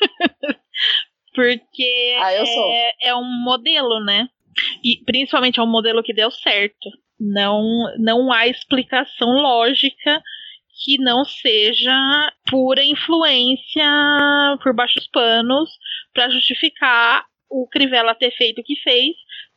Porque 1.34 2.16
ah, 2.18 2.32
é, 2.32 3.08
é 3.08 3.14
um 3.14 3.24
modelo, 3.24 4.00
né? 4.04 4.28
E 4.82 5.02
principalmente 5.04 5.60
é 5.60 5.62
um 5.62 5.70
modelo 5.70 6.02
que 6.02 6.14
deu 6.14 6.30
certo. 6.30 6.90
Não, 7.18 7.62
não 7.98 8.32
há 8.32 8.46
explicação 8.46 9.28
lógica 9.28 10.22
que 10.84 10.98
não 10.98 11.24
seja 11.24 11.94
pura 12.50 12.84
influência 12.84 13.86
por 14.62 14.74
baixos 14.74 15.08
panos 15.08 15.70
para 16.12 16.28
justificar 16.28 17.24
o 17.50 17.66
Crivella 17.68 18.14
ter 18.14 18.30
feito 18.32 18.60
o 18.60 18.64
que 18.64 18.76
fez 18.76 19.16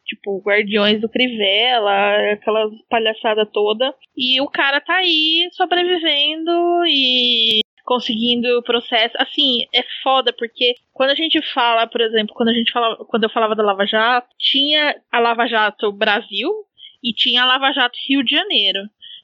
tipo, 0.10 0.42
Guardiões 0.42 1.00
do 1.00 1.08
Crivella, 1.08 2.34
aquela 2.34 2.70
palhaçada 2.90 3.46
toda. 3.46 3.94
E 4.18 4.42
o 4.42 4.48
cara 4.48 4.82
tá 4.82 4.96
aí 4.96 5.48
sobrevivendo 5.54 6.52
e 6.88 7.62
conseguindo 7.86 8.62
processo. 8.64 9.16
Assim, 9.18 9.66
é 9.74 9.84
foda, 10.04 10.34
porque 10.34 10.76
quando 10.92 11.12
a 11.12 11.16
gente 11.16 11.42
fala, 11.54 11.88
por 11.88 12.02
exemplo, 12.02 12.34
quando 12.36 12.50
a 12.50 12.54
gente 12.54 12.72
fala, 12.72 12.96
quando 13.06 13.24
eu 13.24 13.30
falava 13.30 13.56
da 13.56 13.64
Lava 13.64 13.86
Jato, 13.86 14.28
tinha 14.38 15.00
a 15.12 15.20
Lava 15.20 15.48
Jato 15.48 15.92
Brasil 15.92 16.50
e 17.04 17.14
tinha 17.14 17.44
a 17.44 17.46
Lava 17.46 17.72
Jato 17.72 17.98
Rio 18.08 18.24
de 18.24 18.36
Janeiro. 18.36 18.80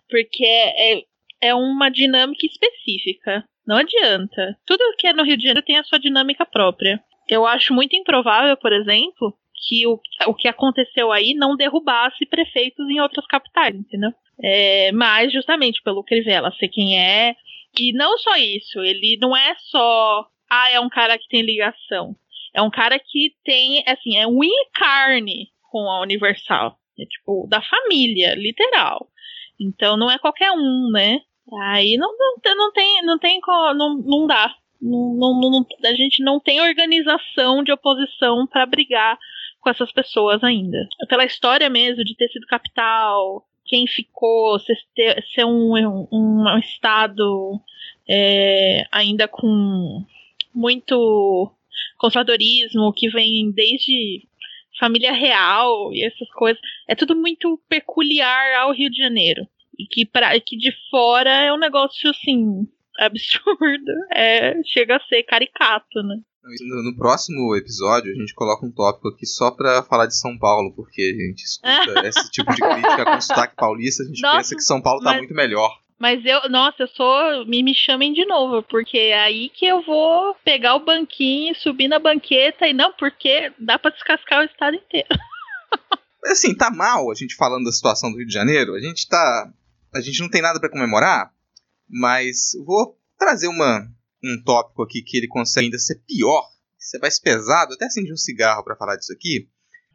Porque 0.10 0.46
é, 0.46 1.02
é 1.42 1.56
uma 1.56 1.90
dinâmica 1.90 2.46
específica. 2.46 3.44
Não 3.68 3.78
adianta. 3.78 4.56
Tudo 4.66 4.96
que 5.00 5.08
é 5.08 5.14
no 5.14 5.24
Rio 5.24 5.38
de 5.38 5.44
Janeiro 5.44 5.66
tem 5.66 5.78
a 5.78 5.84
sua 5.84 6.00
dinâmica 6.00 6.46
própria. 6.46 7.02
Eu 7.28 7.46
acho 7.46 7.74
muito 7.74 7.96
improvável, 7.96 8.56
por 8.56 8.72
exemplo, 8.72 9.36
que 9.68 9.88
o, 9.88 10.00
o 10.28 10.34
que 10.34 10.48
aconteceu 10.48 11.12
aí 11.12 11.34
não 11.34 11.56
derrubasse 11.56 12.26
prefeitos 12.26 12.88
em 12.90 13.00
outras 13.00 13.26
capitais, 13.26 13.76
entendeu? 13.76 14.12
É, 14.42 14.92
mas 14.92 15.32
justamente 15.32 15.82
pelo 15.82 16.04
Crivella 16.04 16.52
ser 16.60 16.68
quem 16.68 17.00
é. 17.00 17.36
E 17.80 17.94
não 17.94 18.18
só 18.18 18.36
isso, 18.36 18.80
ele 18.80 19.18
não 19.22 19.36
é 19.36 19.56
só. 19.70 20.28
Ah, 20.50 20.70
é 20.72 20.80
um 20.80 20.90
cara 20.90 21.18
que 21.18 21.28
tem 21.28 21.42
ligação. 21.42 22.16
É 22.54 22.62
um 22.62 22.70
cara 22.70 22.98
que 23.00 23.34
tem, 23.44 23.84
assim, 23.86 24.18
é 24.18 24.26
um 24.26 24.40
encarne 24.44 25.50
com 25.64 25.90
a 25.90 26.02
Universal. 26.02 26.78
É 26.98 27.06
tipo, 27.06 27.48
da 27.50 27.62
família, 27.62 28.34
literal. 28.36 29.10
Então 29.60 29.98
não 29.98 30.10
é 30.10 30.18
qualquer 30.18 30.52
um, 30.52 30.90
né? 30.92 31.20
Aí 31.70 31.98
não, 31.98 32.16
não, 32.18 32.56
não 32.56 32.72
tem, 32.72 33.02
não 33.04 33.20
tem, 33.20 33.40
não, 33.76 33.98
não 33.98 34.28
dá. 34.28 34.56
Não, 34.82 35.16
não, 35.16 35.40
não, 35.40 35.66
a 35.86 35.94
gente 35.94 36.24
não 36.24 36.40
tem 36.40 36.62
organização 36.62 37.64
de 37.64 37.72
oposição 37.72 38.46
para 38.48 38.66
brigar 38.66 39.18
com 39.66 39.72
essas 39.72 39.92
pessoas 39.92 40.44
ainda. 40.44 40.88
Pela 41.10 41.26
história 41.26 41.68
mesmo 41.72 42.04
de 42.04 42.16
ter 42.16 42.30
sido 42.30 42.46
capital, 42.46 43.44
quem 43.66 43.88
ficou, 43.88 44.60
ser, 44.60 44.78
ser 45.34 45.44
um, 45.44 45.76
um, 45.76 46.08
um 46.12 46.60
estado 46.60 47.60
é, 48.08 48.86
ainda 48.92 49.28
com 49.28 50.06
muito 50.54 51.52
conservadorismo 51.98 52.94
que 52.94 53.10
vem 53.10 53.52
desde 53.52 54.28
família 54.80 55.12
real 55.12 55.92
e 55.92 56.06
essas 56.06 56.30
coisas. 56.30 56.62
É 56.88 56.94
tudo 56.94 57.16
muito 57.16 57.60
peculiar 57.68 58.60
ao 58.60 58.72
Rio 58.72 58.92
de 58.92 59.02
Janeiro. 59.02 59.48
E 59.80 59.88
que, 59.88 60.06
pra, 60.06 60.40
que 60.40 60.56
de 60.56 60.72
fora 60.92 61.32
é 61.32 61.52
um 61.52 61.58
negócio 61.58 62.08
assim 62.12 62.68
absurdo. 63.00 63.92
É, 64.14 64.56
chega 64.66 64.98
a 64.98 65.02
ser 65.02 65.24
caricato, 65.24 66.02
né? 66.04 66.18
No, 66.84 66.96
próximo 66.96 67.56
episódio, 67.56 68.12
a 68.12 68.16
gente 68.16 68.36
coloca 68.36 68.66
um 68.66 68.72
tópico 68.72 69.08
aqui 69.08 69.26
só 69.26 69.50
pra 69.50 69.82
falar 69.82 70.06
de 70.06 70.16
São 70.16 70.38
Paulo, 70.38 70.72
porque 70.76 71.02
a 71.02 71.24
gente 71.24 71.44
escuta 71.44 71.66
esse 72.08 72.30
tipo 72.30 72.54
de 72.54 72.62
crítica 72.62 73.04
com 73.06 73.20
sotaque 73.20 73.56
paulista, 73.56 74.04
a 74.04 74.06
gente 74.06 74.22
Nossa, 74.22 74.38
pensa 74.38 74.56
que 74.56 74.62
São 74.62 74.80
Paulo 74.80 75.00
tá 75.02 75.12
mas, 75.12 75.18
muito 75.18 75.34
melhor. 75.34 75.76
Mas 75.98 76.24
eu, 76.24 76.48
nossa, 76.50 76.84
eu 76.84 76.88
sou. 76.90 77.46
Me, 77.48 77.64
me 77.64 77.74
chamem 77.74 78.14
de 78.14 78.26
novo, 78.26 78.62
porque 78.64 78.98
é 78.98 79.20
aí 79.20 79.50
que 79.50 79.66
eu 79.66 79.82
vou 79.82 80.36
pegar 80.44 80.76
o 80.76 80.86
banquinho, 80.86 81.56
subir 81.56 81.88
na 81.88 81.98
banqueta 81.98 82.68
e 82.68 82.74
não, 82.74 82.94
porque 82.94 83.52
dá 83.58 83.80
pra 83.80 83.92
descascar 83.92 84.42
o 84.42 84.46
estado 84.46 84.76
inteiro. 84.76 85.08
assim, 86.26 86.56
tá 86.56 86.70
mal 86.70 87.10
a 87.10 87.16
gente 87.16 87.36
falando 87.36 87.66
da 87.66 87.72
situação 87.72 88.12
do 88.12 88.18
Rio 88.18 88.28
de 88.28 88.34
Janeiro, 88.34 88.76
a 88.76 88.80
gente 88.80 89.08
tá. 89.08 89.50
A 89.94 90.02
gente 90.02 90.20
não 90.20 90.30
tem 90.30 90.42
nada 90.42 90.60
para 90.60 90.70
comemorar, 90.70 91.32
mas 91.90 92.52
vou 92.66 93.00
trazer 93.18 93.48
uma, 93.48 93.88
um 94.24 94.42
tópico 94.44 94.84
aqui 94.84 95.02
que 95.02 95.18
ele 95.18 95.28
consegue 95.28 95.68
ainda 95.68 95.80
ser 95.80 96.02
pior, 96.08 96.48
ser 96.78 97.00
mais 97.00 97.20
pesado, 97.20 97.74
até 97.74 97.86
acendi 97.86 98.12
um 98.12 98.18
cigarro 98.18 98.64
para 98.64 98.76
falar 98.76 98.96
disso 98.96 99.14
aqui, 99.14 99.50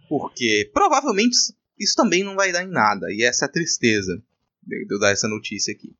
porque 0.08 0.70
provavelmente 0.72 1.36
isso 1.78 1.94
também 1.94 2.22
não 2.22 2.34
vai 2.34 2.52
dar 2.52 2.64
em 2.64 2.70
nada. 2.70 3.06
E 3.12 3.22
essa 3.22 3.44
é 3.44 3.48
a 3.48 3.52
tristeza 3.52 4.22
de 4.62 4.86
eu 4.90 4.98
dar 4.98 5.10
essa 5.10 5.28
notícia 5.28 5.72
aqui. 5.72 5.94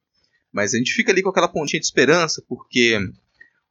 Mas 0.52 0.74
a 0.74 0.78
gente 0.78 0.92
fica 0.92 1.12
ali 1.12 1.22
com 1.22 1.30
aquela 1.30 1.48
pontinha 1.48 1.80
de 1.80 1.86
esperança, 1.86 2.42
porque 2.48 2.98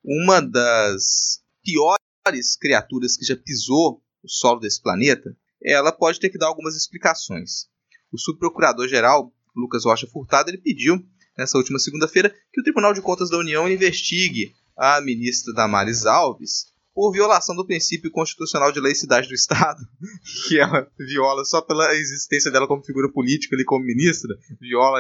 uma 0.04 0.42
das 0.42 1.42
piores 1.64 2.56
criaturas 2.60 3.18
que 3.18 3.26
já 3.26 3.36
pisou 3.36 4.02
o 4.24 4.30
solo 4.30 4.60
desse 4.60 4.82
planeta, 4.82 5.36
ela 5.64 5.92
pode 5.92 6.20
ter 6.20 6.30
que 6.30 6.38
dar 6.38 6.48
algumas 6.48 6.76
explicações. 6.76 7.68
O 8.12 8.18
subprocurador-geral, 8.18 9.34
Lucas 9.56 9.86
Rocha 9.86 10.08
Furtado, 10.08 10.50
ele 10.50 10.58
pediu, 10.58 11.06
nessa 11.40 11.58
última 11.58 11.80
segunda-feira, 11.80 12.36
que 12.52 12.60
o 12.60 12.64
Tribunal 12.64 12.94
de 12.94 13.02
Contas 13.02 13.30
da 13.30 13.38
União 13.38 13.68
investigue 13.70 14.54
a 14.78 15.00
ministra 15.00 15.54
Damares 15.54 16.06
Alves 16.06 16.68
por 16.94 17.14
violação 17.14 17.56
do 17.56 17.66
princípio 17.66 18.12
constitucional 18.12 18.74
de 18.74 18.82
laicidade 18.82 19.30
do 19.30 19.34
Estado, 19.34 19.80
que 20.48 20.60
ela 20.60 20.86
viola 21.00 21.46
só 21.46 21.62
pela 21.62 21.96
existência 21.96 22.52
dela 22.52 22.68
como 22.68 22.84
figura 22.84 23.10
política 23.10 23.56
ali 23.56 23.64
como 23.64 23.86
ministra, 23.86 24.36
viola 24.60 25.00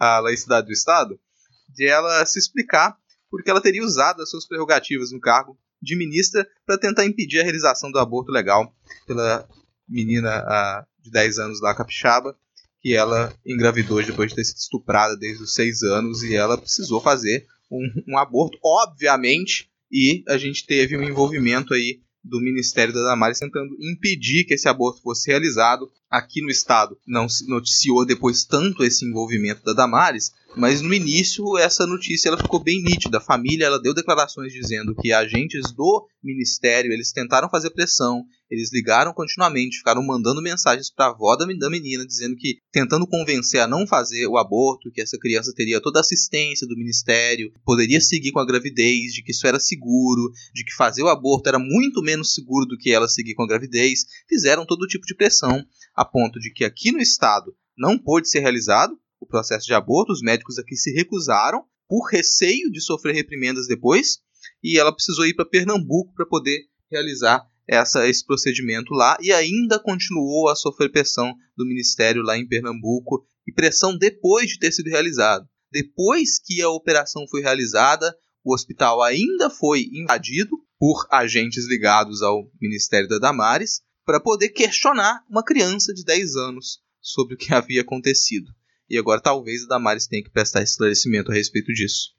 a 0.00 0.20
laicidade 0.20 0.68
do 0.68 0.72
Estado, 0.72 1.20
de 1.68 1.86
ela 1.86 2.24
se 2.24 2.38
explicar 2.38 2.96
porque 3.30 3.50
ela 3.50 3.60
teria 3.60 3.84
usado 3.84 4.22
as 4.22 4.30
suas 4.30 4.46
prerrogativas 4.46 5.12
no 5.12 5.20
cargo 5.20 5.58
de 5.82 5.96
ministra 5.96 6.48
para 6.64 6.78
tentar 6.78 7.04
impedir 7.04 7.40
a 7.40 7.44
realização 7.44 7.92
do 7.92 7.98
aborto 7.98 8.32
legal 8.32 8.74
pela 9.06 9.46
menina 9.86 10.30
a, 10.30 10.86
de 10.98 11.10
10 11.10 11.38
anos 11.38 11.60
lá, 11.60 11.74
capixaba, 11.74 12.34
que 12.80 12.94
ela 12.94 13.34
engravidou 13.44 14.02
depois 14.02 14.30
de 14.30 14.36
ter 14.36 14.44
sido 14.44 14.58
estuprada 14.58 15.16
desde 15.16 15.42
os 15.42 15.54
6 15.54 15.82
anos 15.82 16.22
e 16.22 16.34
ela 16.34 16.58
precisou 16.58 17.00
fazer 17.00 17.46
um, 17.70 17.86
um 18.08 18.18
aborto, 18.18 18.58
obviamente, 18.64 19.68
e 19.90 20.22
a 20.28 20.38
gente 20.38 20.66
teve 20.66 20.96
um 20.96 21.02
envolvimento 21.02 21.74
aí 21.74 22.00
do 22.22 22.40
Ministério 22.40 22.92
da 22.92 23.02
Damares 23.04 23.38
tentando 23.38 23.74
impedir 23.80 24.44
que 24.44 24.54
esse 24.54 24.68
aborto 24.68 25.02
fosse 25.02 25.30
realizado. 25.30 25.90
Aqui 26.10 26.40
no 26.40 26.50
estado 26.50 26.98
não 27.06 27.28
se 27.28 27.46
noticiou 27.48 28.04
depois 28.04 28.44
tanto 28.44 28.82
esse 28.82 29.04
envolvimento 29.04 29.62
da 29.62 29.72
Damares, 29.72 30.32
mas 30.58 30.82
no 30.82 30.92
início 30.92 31.56
essa 31.56 31.86
notícia 31.86 32.28
ela 32.28 32.36
ficou 32.36 32.60
bem 32.60 32.82
nítida. 32.82 33.18
A 33.18 33.20
família 33.20 33.64
ela 33.64 33.80
deu 33.80 33.94
declarações 33.94 34.52
dizendo 34.52 34.94
que 34.94 35.12
agentes 35.12 35.72
do 35.72 36.06
ministério 36.22 36.92
eles 36.92 37.12
tentaram 37.12 37.48
fazer 37.48 37.70
pressão, 37.70 38.24
eles 38.50 38.72
ligaram 38.72 39.12
continuamente, 39.12 39.78
ficaram 39.78 40.02
mandando 40.02 40.42
mensagens 40.42 40.90
para 40.90 41.06
a 41.06 41.08
avó 41.10 41.36
da 41.36 41.46
menina 41.46 42.04
dizendo 42.04 42.34
que 42.34 42.58
tentando 42.72 43.06
convencer 43.06 43.60
a 43.60 43.68
não 43.68 43.86
fazer 43.86 44.26
o 44.26 44.36
aborto, 44.36 44.90
que 44.90 45.00
essa 45.00 45.16
criança 45.16 45.52
teria 45.54 45.80
toda 45.80 46.00
a 46.00 46.02
assistência 46.02 46.66
do 46.66 46.76
ministério, 46.76 47.52
poderia 47.64 48.00
seguir 48.00 48.32
com 48.32 48.40
a 48.40 48.46
gravidez, 48.46 49.12
de 49.12 49.22
que 49.22 49.30
isso 49.30 49.46
era 49.46 49.60
seguro, 49.60 50.32
de 50.52 50.64
que 50.64 50.74
fazer 50.74 51.04
o 51.04 51.08
aborto 51.08 51.48
era 51.48 51.58
muito 51.58 52.02
menos 52.02 52.34
seguro 52.34 52.66
do 52.66 52.76
que 52.76 52.90
ela 52.90 53.06
seguir 53.06 53.34
com 53.34 53.44
a 53.44 53.48
gravidez. 53.48 54.06
Fizeram 54.28 54.66
todo 54.66 54.88
tipo 54.88 55.06
de 55.06 55.14
pressão 55.14 55.64
a 55.94 56.04
ponto 56.04 56.40
de 56.40 56.52
que 56.52 56.64
aqui 56.64 56.90
no 56.90 56.98
estado 56.98 57.54
não 57.76 57.96
pôde 57.96 58.28
ser 58.28 58.40
realizado 58.40 58.98
o 59.20 59.26
processo 59.26 59.66
de 59.66 59.74
aborto, 59.74 60.12
os 60.12 60.22
médicos 60.22 60.58
aqui 60.58 60.76
se 60.76 60.92
recusaram 60.92 61.64
por 61.88 62.10
receio 62.10 62.70
de 62.70 62.80
sofrer 62.80 63.14
reprimendas 63.14 63.66
depois, 63.66 64.18
e 64.62 64.78
ela 64.78 64.92
precisou 64.92 65.26
ir 65.26 65.34
para 65.34 65.48
Pernambuco 65.48 66.12
para 66.14 66.26
poder 66.26 66.60
realizar 66.90 67.46
essa, 67.68 68.08
esse 68.08 68.24
procedimento 68.24 68.94
lá 68.94 69.16
e 69.20 69.30
ainda 69.30 69.78
continuou 69.78 70.48
a 70.48 70.56
sofrer 70.56 70.90
pressão 70.90 71.34
do 71.56 71.66
ministério 71.66 72.22
lá 72.22 72.36
em 72.38 72.48
Pernambuco 72.48 73.26
e 73.46 73.52
pressão 73.52 73.96
depois 73.96 74.48
de 74.48 74.58
ter 74.58 74.72
sido 74.72 74.88
realizado. 74.88 75.46
Depois 75.70 76.38
que 76.38 76.62
a 76.62 76.70
operação 76.70 77.26
foi 77.30 77.42
realizada, 77.42 78.16
o 78.42 78.54
hospital 78.54 79.02
ainda 79.02 79.50
foi 79.50 79.86
invadido 79.92 80.56
por 80.78 81.06
agentes 81.10 81.68
ligados 81.68 82.22
ao 82.22 82.50
Ministério 82.60 83.08
da 83.08 83.18
Damares 83.18 83.82
para 84.04 84.20
poder 84.20 84.48
questionar 84.50 85.22
uma 85.28 85.44
criança 85.44 85.92
de 85.92 86.02
10 86.04 86.36
anos 86.36 86.80
sobre 87.00 87.34
o 87.34 87.36
que 87.36 87.52
havia 87.52 87.82
acontecido. 87.82 88.50
E 88.90 88.98
agora 88.98 89.20
talvez 89.20 89.64
a 89.64 89.68
Damares 89.68 90.06
tenha 90.06 90.22
que 90.22 90.30
prestar 90.30 90.62
esclarecimento 90.62 91.30
a 91.30 91.34
respeito 91.34 91.72
disso. 91.72 92.12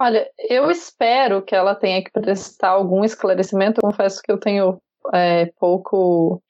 Olha, 0.00 0.28
eu 0.48 0.70
espero 0.70 1.42
que 1.42 1.54
ela 1.54 1.74
tenha 1.74 2.02
que 2.02 2.10
prestar 2.10 2.70
algum 2.70 3.04
esclarecimento. 3.04 3.80
Eu 3.80 3.90
confesso 3.90 4.22
que 4.22 4.30
eu 4.30 4.38
tenho 4.38 4.80
é, 5.12 5.46
pouco, 5.58 6.42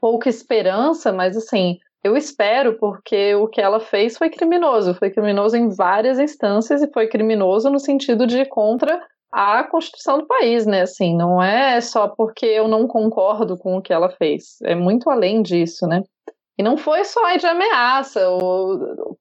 pouca 0.00 0.28
esperança, 0.28 1.12
mas 1.12 1.36
assim, 1.36 1.78
eu 2.02 2.16
espero 2.16 2.78
porque 2.78 3.34
o 3.34 3.48
que 3.48 3.60
ela 3.60 3.80
fez 3.80 4.16
foi 4.16 4.30
criminoso. 4.30 4.94
Foi 4.94 5.10
criminoso 5.10 5.56
em 5.56 5.68
várias 5.68 6.18
instâncias 6.18 6.82
e 6.82 6.92
foi 6.92 7.06
criminoso 7.06 7.70
no 7.70 7.78
sentido 7.78 8.26
de 8.26 8.44
contra 8.46 9.02
a 9.32 9.64
Constituição 9.64 10.18
do 10.18 10.26
país, 10.26 10.64
né? 10.64 10.82
Assim, 10.82 11.16
não 11.16 11.42
é 11.42 11.80
só 11.80 12.08
porque 12.08 12.46
eu 12.46 12.68
não 12.68 12.86
concordo 12.86 13.58
com 13.58 13.76
o 13.76 13.82
que 13.82 13.92
ela 13.92 14.08
fez. 14.10 14.58
É 14.62 14.74
muito 14.74 15.10
além 15.10 15.42
disso, 15.42 15.86
né? 15.86 16.02
E 16.56 16.62
não 16.62 16.76
foi 16.76 17.04
só 17.04 17.36
de 17.36 17.46
ameaça. 17.46 18.20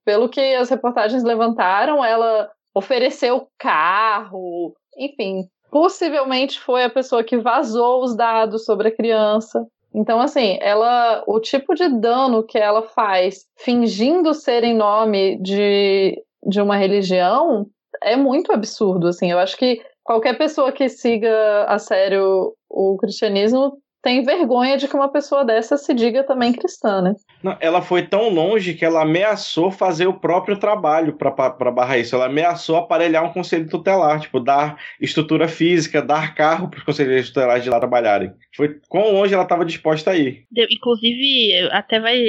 Pelo 0.05 0.29
que 0.29 0.39
as 0.55 0.69
reportagens 0.69 1.23
levantaram, 1.23 2.03
ela 2.03 2.49
ofereceu 2.75 3.47
carro, 3.57 4.73
enfim, 4.97 5.47
possivelmente 5.71 6.59
foi 6.59 6.83
a 6.83 6.89
pessoa 6.89 7.23
que 7.23 7.37
vazou 7.37 8.03
os 8.03 8.15
dados 8.15 8.65
sobre 8.65 8.87
a 8.87 8.95
criança. 8.95 9.65
Então, 9.93 10.19
assim, 10.19 10.57
ela, 10.59 11.23
o 11.27 11.39
tipo 11.39 11.75
de 11.75 11.87
dano 11.87 12.43
que 12.43 12.57
ela 12.57 12.81
faz 12.81 13.45
fingindo 13.57 14.33
ser 14.33 14.63
em 14.63 14.75
nome 14.75 15.37
de, 15.37 16.19
de 16.45 16.61
uma 16.61 16.75
religião 16.75 17.67
é 18.01 18.15
muito 18.15 18.51
absurdo, 18.51 19.07
assim. 19.07 19.31
Eu 19.31 19.37
acho 19.37 19.55
que 19.55 19.81
qualquer 20.03 20.37
pessoa 20.37 20.71
que 20.71 20.89
siga 20.89 21.65
a 21.65 21.77
sério 21.77 22.53
o 22.69 22.97
cristianismo 22.97 23.77
tem 24.03 24.21
vergonha 24.21 24.77
de 24.77 24.85
que 24.85 24.95
uma 24.95 25.09
pessoa 25.09 25.45
dessa 25.45 25.77
se 25.77 25.93
diga 25.93 26.25
também 26.25 26.51
cristã, 26.51 27.01
né? 27.01 27.15
Não, 27.41 27.57
ela 27.61 27.81
foi 27.81 28.05
tão 28.05 28.27
longe 28.27 28.73
que 28.73 28.83
ela 28.83 29.01
ameaçou 29.01 29.71
fazer 29.71 30.07
o 30.07 30.19
próprio 30.19 30.59
trabalho 30.59 31.17
para 31.17 31.71
barrar 31.71 31.97
isso. 31.97 32.13
Ela 32.13 32.25
ameaçou 32.25 32.75
aparelhar 32.75 33.23
um 33.23 33.31
conselho 33.31 33.69
tutelar, 33.69 34.19
tipo, 34.19 34.41
dar 34.41 34.77
estrutura 34.99 35.47
física, 35.47 36.01
dar 36.01 36.35
carro 36.35 36.69
para 36.69 36.79
os 36.79 36.83
conselheiros 36.83 37.29
tutelares 37.29 37.63
de 37.63 37.69
lá 37.69 37.79
trabalharem. 37.79 38.33
Foi 38.53 38.77
quão 38.89 39.13
longe 39.13 39.33
ela 39.33 39.43
estava 39.43 39.63
disposta 39.63 40.11
a 40.11 40.17
ir. 40.17 40.45
Inclusive, 40.69 41.69
até 41.71 41.99
vai 42.01 42.19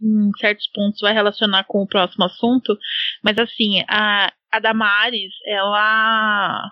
em 0.00 0.30
certos 0.38 0.68
pontos 0.72 1.00
vai 1.00 1.12
relacionar 1.12 1.64
com 1.64 1.82
o 1.82 1.86
próximo 1.86 2.24
assunto, 2.24 2.78
mas 3.22 3.36
assim, 3.36 3.82
a, 3.88 4.32
a 4.50 4.60
Damares, 4.60 5.32
ela 5.44 6.70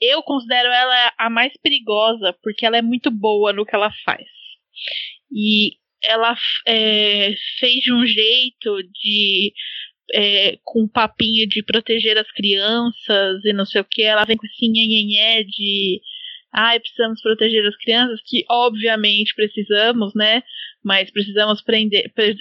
eu 0.00 0.22
considero 0.22 0.68
ela 0.68 1.12
a 1.18 1.30
mais 1.30 1.52
perigosa 1.62 2.36
porque 2.42 2.64
ela 2.66 2.76
é 2.76 2.82
muito 2.82 3.10
boa 3.10 3.52
no 3.52 3.64
que 3.64 3.74
ela 3.74 3.90
faz. 4.04 4.26
E 5.32 5.72
ela 6.04 6.36
é, 6.66 7.34
fez 7.58 7.80
de 7.80 7.92
um 7.92 8.06
jeito 8.06 8.82
de. 8.82 9.52
É, 10.12 10.58
com 10.62 10.86
papinho 10.86 11.48
de 11.48 11.62
proteger 11.62 12.18
as 12.18 12.30
crianças 12.30 13.42
e 13.42 13.54
não 13.54 13.64
sei 13.64 13.80
o 13.80 13.86
que, 13.90 14.02
ela 14.02 14.26
vem 14.26 14.36
com 14.36 14.46
esse 14.46 14.68
nhenhenhé 14.68 15.42
de 15.44 15.98
ai, 16.54 16.78
precisamos 16.78 17.20
proteger 17.20 17.66
as 17.66 17.76
crianças, 17.76 18.20
que 18.24 18.44
obviamente 18.48 19.34
precisamos, 19.34 20.14
né? 20.14 20.42
Mas 20.84 21.10
precisamos 21.10 21.62
prender, 21.62 22.12
pre 22.14 22.36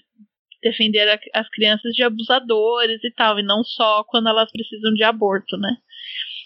defender 0.62 1.20
as 1.34 1.50
crianças 1.50 1.94
de 1.94 2.04
abusadores 2.04 3.04
e 3.04 3.12
tal, 3.12 3.38
e 3.40 3.44
não 3.44 3.64
só 3.64 4.04
quando 4.06 4.30
elas 4.30 4.50
precisam 4.52 4.94
de 4.94 5.04
aborto, 5.04 5.58
né? 5.58 5.76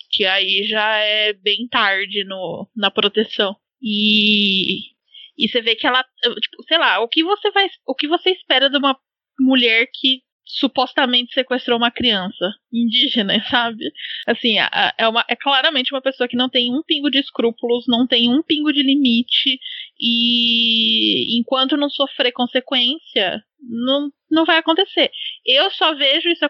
Que 0.10 0.26
aí 0.26 0.64
já 0.68 0.98
é 0.98 1.34
bem 1.34 1.68
tarde 1.68 2.24
no, 2.24 2.70
na 2.76 2.90
proteção. 2.92 3.56
E, 3.82 4.92
e 5.38 5.48
você 5.48 5.62
vê 5.62 5.76
que 5.76 5.86
ela, 5.86 6.04
tipo, 6.24 6.64
sei 6.68 6.78
lá, 6.78 7.00
o 7.00 7.08
que 7.08 7.24
você 7.24 7.52
vai, 7.52 7.68
o 7.86 7.96
que 7.96 8.08
você 8.08 8.32
espera 8.32 8.70
de 8.70 8.78
uma 8.78 8.98
mulher 9.40 9.88
que 9.94 10.22
supostamente 10.48 11.34
sequestrou 11.34 11.78
uma 11.78 11.92
criança 11.92 12.54
indígena, 12.72 13.34
sabe? 13.50 13.84
Assim, 14.26 14.58
é, 14.98 15.08
uma, 15.08 15.24
é 15.28 15.36
claramente 15.36 15.94
uma 15.94 16.02
pessoa 16.02 16.28
que 16.28 16.38
não 16.38 16.50
tem 16.50 16.74
um 16.74 16.82
pingo 16.82 17.12
de 17.12 17.20
escrúpulos, 17.20 17.86
não 17.88 18.08
tem 18.08 18.34
um 18.34 18.42
pingo 18.42 18.72
de 18.72 18.82
limite, 18.82 19.60
e 20.00 21.38
enquanto 21.38 21.76
não 21.76 21.90
sofrer 21.90 22.32
consequência, 22.32 23.44
não, 23.62 24.10
não 24.32 24.46
vai 24.46 24.58
acontecer. 24.58 25.12
Eu 25.46 25.70
só 25.72 25.94
vejo 25.96 26.30
isso 26.30 26.46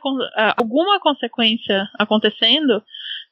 alguma 0.57 0.99
consequência 0.99 1.87
acontecendo 1.97 2.83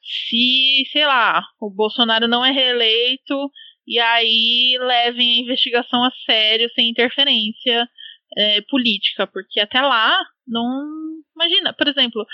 se, 0.06 0.84
sei 0.92 1.06
lá, 1.06 1.42
o 1.60 1.70
Bolsonaro 1.70 2.28
não 2.28 2.44
é 2.44 2.50
reeleito 2.50 3.50
e 3.86 3.98
aí 3.98 4.76
levem 4.80 5.38
a 5.38 5.42
investigação 5.42 6.02
a 6.02 6.10
sério, 6.24 6.70
sem 6.74 6.90
interferência 6.90 7.88
é, 8.36 8.60
política, 8.62 9.26
porque 9.26 9.60
até 9.60 9.80
lá 9.80 10.18
não. 10.46 10.84
Imagina, 11.34 11.72
por 11.72 11.86
exemplo, 11.86 12.26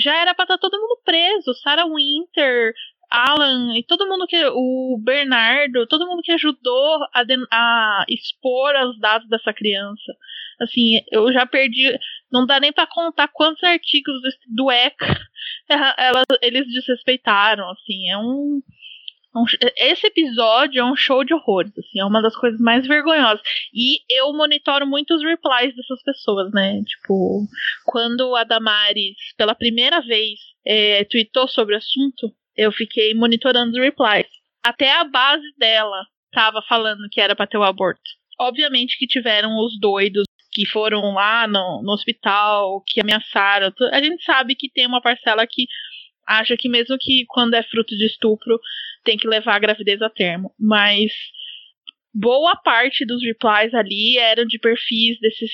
já 0.00 0.16
era 0.20 0.34
para 0.34 0.44
estar 0.44 0.58
tá 0.58 0.60
todo 0.60 0.80
mundo 0.80 1.00
preso, 1.04 1.52
Sarah 1.54 1.86
Winter, 1.86 2.72
Alan 3.10 3.76
e 3.76 3.84
todo 3.84 4.08
mundo 4.08 4.26
que. 4.26 4.36
O 4.52 4.98
Bernardo, 5.02 5.86
todo 5.86 6.06
mundo 6.06 6.22
que 6.22 6.32
ajudou 6.32 7.02
a, 7.14 7.24
a 7.50 8.04
expor 8.08 8.74
os 8.86 8.98
dados 9.00 9.28
dessa 9.28 9.52
criança. 9.52 10.12
Assim, 10.60 11.00
eu 11.10 11.32
já 11.32 11.46
perdi. 11.46 11.96
Não 12.30 12.44
dá 12.46 12.60
nem 12.60 12.72
para 12.72 12.86
contar 12.86 13.28
quantos 13.28 13.62
artigos 13.62 14.20
do 14.48 14.70
ECA 14.70 15.18
ela, 15.98 16.22
eles 16.42 16.66
desrespeitaram. 16.66 17.70
Assim, 17.70 18.10
é 18.10 18.18
um. 18.18 18.60
esse 19.76 20.06
episódio 20.06 20.80
é 20.80 20.84
um 20.84 20.96
show 20.96 21.22
de 21.24 21.32
horrores, 21.32 21.72
assim, 21.78 22.00
é 22.00 22.04
uma 22.04 22.20
das 22.20 22.34
coisas 22.36 22.60
mais 22.60 22.86
vergonhosas. 22.86 23.40
E 23.72 24.00
eu 24.10 24.32
monitoro 24.32 24.86
muito 24.86 25.14
os 25.14 25.22
replies 25.22 25.74
dessas 25.76 26.02
pessoas, 26.02 26.52
né? 26.52 26.82
Tipo, 26.84 27.46
quando 27.86 28.34
a 28.34 28.44
Damares, 28.44 29.16
pela 29.36 29.54
primeira 29.54 30.00
vez, 30.00 30.38
é, 30.66 31.04
tweetou 31.04 31.46
sobre 31.48 31.74
o 31.74 31.78
assunto, 31.78 32.32
eu 32.56 32.72
fiquei 32.72 33.14
monitorando 33.14 33.70
os 33.70 33.78
replies. 33.78 34.26
Até 34.64 34.92
a 34.92 35.04
base 35.04 35.46
dela 35.56 36.04
tava 36.32 36.60
falando 36.68 37.08
que 37.10 37.20
era 37.20 37.36
pra 37.36 37.46
ter 37.46 37.56
o 37.56 37.62
aborto. 37.62 38.02
Obviamente 38.40 38.98
que 38.98 39.06
tiveram 39.06 39.56
os 39.64 39.78
doidos 39.80 40.24
que 40.58 40.66
foram 40.66 41.14
lá 41.14 41.46
no, 41.46 41.82
no 41.84 41.92
hospital, 41.92 42.82
que 42.84 43.00
ameaçaram. 43.00 43.72
A 43.92 44.02
gente 44.02 44.24
sabe 44.24 44.56
que 44.56 44.68
tem 44.68 44.88
uma 44.88 45.00
parcela 45.00 45.46
que 45.48 45.68
acha 46.26 46.56
que 46.56 46.68
mesmo 46.68 46.96
que 46.98 47.24
quando 47.28 47.54
é 47.54 47.62
fruto 47.62 47.96
de 47.96 48.06
estupro 48.06 48.58
tem 49.04 49.16
que 49.16 49.28
levar 49.28 49.54
a 49.54 49.60
gravidez 49.60 50.02
a 50.02 50.10
termo, 50.10 50.52
mas 50.58 51.12
boa 52.12 52.56
parte 52.56 53.06
dos 53.06 53.22
replies 53.22 53.72
ali 53.72 54.18
eram 54.18 54.44
de 54.46 54.58
perfis 54.58 55.20
desses 55.20 55.52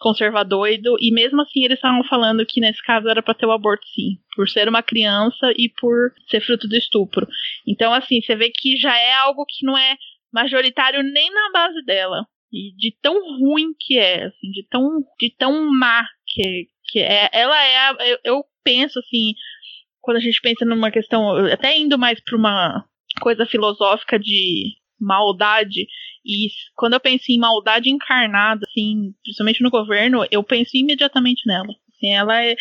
conservadores 0.00 0.80
e 1.00 1.10
mesmo 1.14 1.40
assim 1.40 1.64
eles 1.64 1.78
estavam 1.78 2.04
falando 2.04 2.44
que 2.44 2.60
nesse 2.60 2.82
caso 2.82 3.08
era 3.08 3.22
para 3.22 3.32
ter 3.32 3.46
o 3.46 3.52
aborto 3.52 3.86
sim, 3.94 4.18
por 4.36 4.50
ser 4.50 4.68
uma 4.68 4.82
criança 4.82 5.50
e 5.56 5.72
por 5.80 6.12
ser 6.28 6.42
fruto 6.42 6.68
do 6.68 6.76
estupro. 6.76 7.26
Então 7.66 7.94
assim, 7.94 8.20
você 8.20 8.36
vê 8.36 8.50
que 8.50 8.76
já 8.76 8.94
é 8.98 9.14
algo 9.14 9.46
que 9.48 9.64
não 9.64 9.78
é 9.78 9.96
majoritário 10.30 11.02
nem 11.02 11.30
na 11.32 11.50
base 11.52 11.82
dela. 11.86 12.26
E 12.52 12.74
de 12.76 12.94
tão 13.00 13.14
ruim 13.38 13.72
que 13.78 13.98
é, 13.98 14.24
assim, 14.24 14.50
de 14.50 14.66
tão 14.68 15.02
de 15.18 15.34
tão 15.38 15.70
má 15.70 16.04
que, 16.26 16.68
que 16.84 16.98
é. 16.98 17.30
Ela 17.32 17.64
é 17.64 17.76
a, 17.76 17.96
eu, 18.00 18.18
eu 18.24 18.44
penso 18.62 18.98
assim, 18.98 19.34
quando 20.00 20.18
a 20.18 20.20
gente 20.20 20.40
pensa 20.40 20.64
numa 20.64 20.90
questão, 20.90 21.34
até 21.46 21.78
indo 21.78 21.98
mais 21.98 22.20
para 22.20 22.36
uma 22.36 22.84
coisa 23.20 23.46
filosófica 23.46 24.18
de 24.18 24.74
maldade, 25.00 25.86
e 26.24 26.48
quando 26.76 26.94
eu 26.94 27.00
penso 27.00 27.24
em 27.28 27.38
maldade 27.38 27.90
encarnada, 27.90 28.64
assim, 28.68 29.12
principalmente 29.22 29.62
no 29.62 29.70
governo, 29.70 30.26
eu 30.30 30.42
penso 30.44 30.76
imediatamente 30.76 31.42
nela. 31.46 31.74
Assim, 31.88 32.12
ela 32.12 32.42
é 32.42 32.54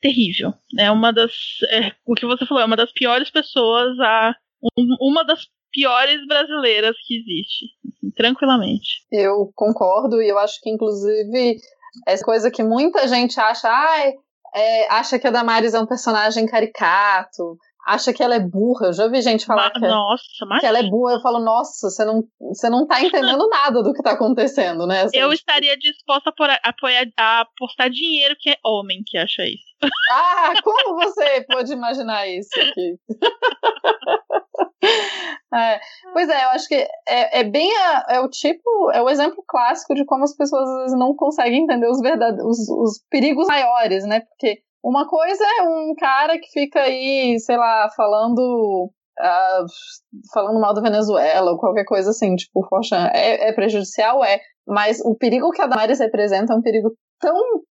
terrível. 0.00 0.54
É 0.78 0.90
uma 0.90 1.12
das. 1.12 1.32
É, 1.70 1.92
o 2.06 2.14
que 2.14 2.26
você 2.26 2.46
falou, 2.46 2.62
é 2.62 2.66
uma 2.66 2.76
das 2.76 2.92
piores 2.92 3.30
pessoas, 3.30 3.98
a, 4.00 4.34
um, 4.78 4.96
uma 5.00 5.24
das 5.24 5.46
piores 5.76 6.26
brasileiras 6.26 6.96
que 7.06 7.18
existe. 7.18 7.66
Assim, 7.86 8.10
tranquilamente. 8.16 9.04
Eu 9.12 9.52
concordo, 9.54 10.22
e 10.22 10.28
eu 10.28 10.38
acho 10.38 10.58
que, 10.62 10.70
inclusive, 10.70 11.58
essa 12.06 12.24
coisa 12.24 12.50
que 12.50 12.62
muita 12.62 13.06
gente 13.06 13.38
acha, 13.38 13.68
ah, 13.68 14.12
é, 14.54 14.88
acha 14.90 15.18
que 15.18 15.26
a 15.26 15.30
Damares 15.30 15.74
é 15.74 15.80
um 15.80 15.86
personagem 15.86 16.46
caricato, 16.46 17.58
acha 17.86 18.12
que 18.12 18.22
ela 18.22 18.34
é 18.34 18.40
burra. 18.40 18.88
Eu 18.88 18.92
já 18.92 19.06
vi 19.06 19.22
gente 19.22 19.46
falar 19.46 19.70
que, 19.70 19.78
nossa, 19.78 20.24
que 20.60 20.66
ela 20.66 20.80
é 20.80 20.82
burra. 20.82 21.14
Eu 21.14 21.20
falo, 21.20 21.38
nossa, 21.38 21.88
você 21.88 22.04
não, 22.04 22.24
você 22.40 22.68
não 22.68 22.86
tá 22.86 23.00
entendendo 23.00 23.46
nada 23.48 23.82
do 23.82 23.94
que 23.94 24.02
tá 24.02 24.12
acontecendo, 24.12 24.86
né? 24.86 25.02
Assim, 25.02 25.16
eu 25.16 25.30
tipo... 25.30 25.34
estaria 25.34 25.78
disposta 25.78 26.30
a, 26.30 26.68
apoiar, 26.68 27.06
a 27.16 27.40
apostar 27.42 27.88
dinheiro 27.88 28.34
que 28.38 28.50
é 28.50 28.56
homem 28.64 29.02
que 29.06 29.16
acha 29.16 29.44
isso. 29.44 29.64
Ah, 30.10 30.54
como 30.62 30.96
você 30.96 31.44
pode 31.46 31.72
imaginar 31.72 32.28
isso 32.28 32.48
aqui? 32.58 32.98
é, 35.54 35.80
pois 36.12 36.28
é, 36.28 36.44
eu 36.44 36.48
acho 36.50 36.68
que 36.68 36.74
é, 36.74 37.40
é 37.40 37.44
bem 37.44 37.70
a, 37.76 38.06
é 38.10 38.20
o 38.20 38.28
tipo, 38.28 38.90
é 38.92 39.02
o 39.02 39.10
exemplo 39.10 39.44
clássico 39.46 39.94
de 39.94 40.04
como 40.06 40.24
as 40.24 40.34
pessoas 40.34 40.62
às 40.62 40.82
vezes 40.82 40.98
não 40.98 41.14
conseguem 41.14 41.64
entender 41.64 41.88
os, 41.88 42.00
verdade, 42.00 42.42
os, 42.42 42.68
os 42.68 43.04
perigos 43.10 43.46
maiores, 43.48 44.06
né? 44.06 44.20
Porque 44.20 44.62
uma 44.88 45.08
coisa 45.08 45.44
é 45.58 45.62
um 45.62 45.94
cara 45.98 46.38
que 46.38 46.48
fica 46.52 46.80
aí, 46.80 47.38
sei 47.40 47.56
lá, 47.56 47.88
falando. 47.96 48.90
Uh, 49.18 49.66
falando 50.32 50.60
mal 50.60 50.74
da 50.74 50.82
Venezuela 50.82 51.52
ou 51.52 51.58
qualquer 51.58 51.86
coisa 51.86 52.10
assim, 52.10 52.36
tipo, 52.36 52.66
poxa, 52.68 53.10
é, 53.14 53.48
é 53.48 53.52
prejudicial? 53.52 54.22
É. 54.22 54.38
Mas 54.66 55.00
o 55.00 55.16
perigo 55.16 55.50
que 55.52 55.62
a 55.62 55.66
Damares 55.66 56.00
representa 56.00 56.52
é 56.52 56.56
um 56.56 56.60
perigo 56.60 56.94
tão 57.18 57.34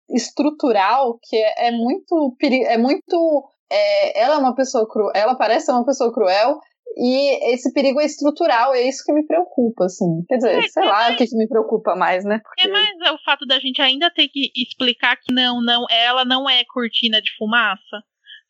estrutural 0.10 1.18
que 1.24 1.36
é, 1.36 1.68
é 1.68 1.72
muito. 1.72 2.36
É 2.68 2.78
muito. 2.78 3.44
É, 3.70 4.22
ela 4.22 4.36
é 4.36 4.38
uma 4.38 4.56
pessoa 4.56 4.88
cruel, 4.88 5.12
ela 5.16 5.36
parece 5.36 5.66
ser 5.66 5.72
uma 5.72 5.86
pessoa 5.86 6.14
cruel, 6.14 6.60
e 6.98 7.54
esse 7.54 7.74
perigo 7.74 8.02
é 8.02 8.06
estrutural, 8.06 8.74
é 8.74 8.88
isso 8.88 9.04
que 9.06 9.14
me 9.14 9.26
preocupa, 9.26 9.86
assim. 9.86 10.24
Quer 10.28 10.38
dizer, 10.38 10.60
é, 10.60 10.68
sei 10.68 10.84
é 10.84 10.86
lá 10.86 11.12
o 11.12 11.16
que, 11.16 11.26
me 11.36 11.48
preocupa 11.48 11.96
mais, 11.96 12.26
né? 12.26 12.40
Porque... 12.44 12.68
É 12.68 12.72
mais 12.72 12.90
é 13.06 13.12
o 13.12 13.22
fato 13.24 13.46
da 13.46 13.60
gente 13.60 13.82
ainda 13.82 14.12
ter 14.12 14.28
que 14.28 14.52
explicar 14.56 15.16
que 15.18 15.34
não, 15.34 15.62
não, 15.62 15.86
ela 15.90 16.26
não 16.26 16.50
é 16.50 16.64
cortina 16.66 17.22
de 17.22 17.32
fumaça, 17.38 18.04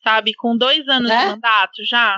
sabe? 0.04 0.34
Com 0.34 0.58
dois 0.58 0.88
anos 0.88 1.10
de 1.10 1.16
né? 1.16 1.26
mandato 1.26 1.84
já. 1.88 2.18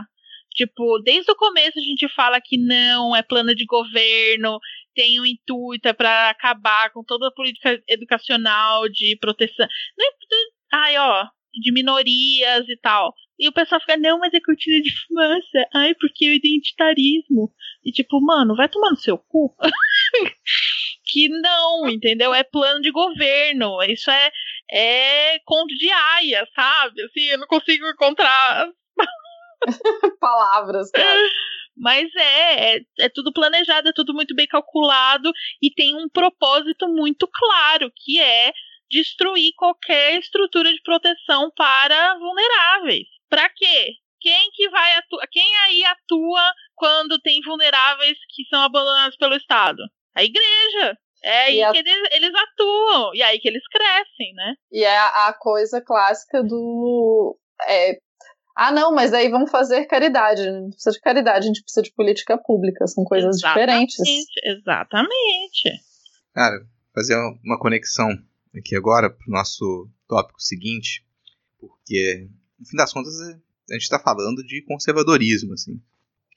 Tipo, 0.56 1.00
desde 1.00 1.32
o 1.32 1.36
começo 1.36 1.80
a 1.80 1.82
gente 1.82 2.08
fala 2.14 2.40
que 2.40 2.58
não, 2.58 3.16
é 3.16 3.24
plano 3.24 3.56
de 3.56 3.66
governo, 3.66 4.60
tem 4.94 5.20
um 5.20 5.26
intuito 5.26 5.88
é 5.88 5.94
para 5.94 6.30
acabar 6.30 6.92
com 6.92 7.04
toda 7.04 7.28
a 7.28 7.34
política 7.34 7.82
educacional 7.90 8.88
de 8.88 9.18
proteção. 9.20 9.68
Não 9.98 10.06
é, 10.06 10.12
ai, 10.74 10.98
ó, 10.98 11.26
de 11.54 11.72
minorias 11.72 12.68
e 12.68 12.78
tal. 12.78 13.14
E 13.40 13.48
o 13.48 13.52
pessoal 13.52 13.82
fica, 13.82 13.98
não, 13.98 14.20
mas 14.20 14.34
é 14.34 14.40
cortina 14.40 14.82
de 14.82 14.92
fumaça. 15.06 15.70
Ai, 15.74 15.96
porque 15.96 16.30
o 16.30 16.34
identitarismo. 16.34 17.52
E 17.84 17.92
tipo, 17.92 18.22
mano, 18.22 18.56
vai 18.56 18.70
tomar 18.70 18.92
no 18.92 18.98
seu 18.98 19.18
cu. 19.18 19.54
que 21.06 21.30
não, 21.30 21.90
entendeu? 21.90 22.34
É 22.34 22.44
plano 22.44 22.82
de 22.82 22.92
governo. 22.92 23.82
Isso 23.84 24.10
é, 24.10 24.32
é 24.72 25.40
conto 25.40 25.74
de 25.76 25.92
aia, 25.92 26.48
sabe? 26.56 27.04
Assim, 27.04 27.22
eu 27.26 27.38
não 27.38 27.48
consigo 27.48 27.86
encontrar 27.88 28.70
palavras, 30.20 30.92
cara. 30.92 31.20
Mas 31.76 32.08
é, 32.16 32.76
é, 32.76 32.82
é, 33.00 33.10
tudo 33.10 33.34
planejado, 33.34 33.90
é 33.90 33.94
tudo 33.94 34.14
muito 34.14 34.36
bem 34.36 34.46
calculado 34.46 35.32
e 35.62 35.72
tem 35.72 35.96
um 35.96 36.08
propósito 36.08 36.88
muito 36.88 37.28
claro, 37.28 37.92
que 37.96 38.22
é 38.22 38.54
destruir 38.90 39.52
qualquer 39.56 40.20
estrutura 40.20 40.72
de 40.72 40.82
proteção 40.84 41.52
para 41.56 42.18
vulneráveis. 42.18 43.08
Para 43.30 43.50
quê? 43.50 43.94
Quem 44.20 44.50
que 44.54 44.70
vai 44.70 44.96
atuar? 44.98 45.28
Quem 45.30 45.56
aí 45.66 45.84
atua 45.84 46.54
quando 46.76 47.20
tem 47.20 47.42
vulneráveis 47.42 48.18
que 48.30 48.46
são 48.50 48.62
abandonados 48.62 49.18
pelo 49.18 49.36
Estado? 49.36 49.82
A 50.16 50.24
igreja. 50.24 50.98
É 51.24 51.44
aí 51.44 51.64
a... 51.64 51.72
que 51.72 51.78
eles, 51.78 52.10
eles, 52.12 52.32
atuam, 52.36 53.16
e 53.16 53.22
é 53.22 53.26
aí 53.26 53.40
que 53.40 53.48
eles 53.48 53.64
crescem, 53.70 54.34
né? 54.36 54.56
E 54.72 54.84
é 54.84 54.98
a, 54.98 55.34
coisa 55.34 55.82
clássica 55.82 56.44
do. 56.44 57.38
É, 57.66 57.98
ah, 58.56 58.72
não, 58.72 58.94
mas 58.94 59.14
aí 59.14 59.30
vamos 59.30 59.50
fazer 59.50 59.86
caridade. 59.86 60.42
A 60.42 60.46
gente 60.46 60.62
não 60.62 60.70
precisa 60.70 60.92
de 60.92 61.00
caridade, 61.00 61.40
a 61.40 61.48
gente 61.48 61.64
precisa 61.64 61.82
de 61.82 61.94
política 61.94 62.38
pública. 62.38 62.86
São 62.88 63.04
coisas 63.04 63.38
exatamente, 63.38 63.92
diferentes. 63.98 64.28
Exatamente. 64.44 65.82
Cara, 66.34 66.56
fazer 66.94 67.16
uma 67.44 67.58
conexão 67.58 68.10
aqui 68.56 68.76
agora 68.76 69.10
para 69.10 69.28
o 69.28 69.32
nosso 69.32 69.90
tópico 70.08 70.42
seguinte, 70.42 71.06
porque, 71.60 72.30
no 72.60 72.66
fim 72.66 72.78
das 72.78 72.94
contas, 72.94 73.20
é, 73.22 73.40
a 73.72 73.74
gente 73.74 73.84
está 73.84 74.00
falando 74.00 74.44
de 74.44 74.62
conservadorismo, 74.64 75.54
assim, 75.54 75.82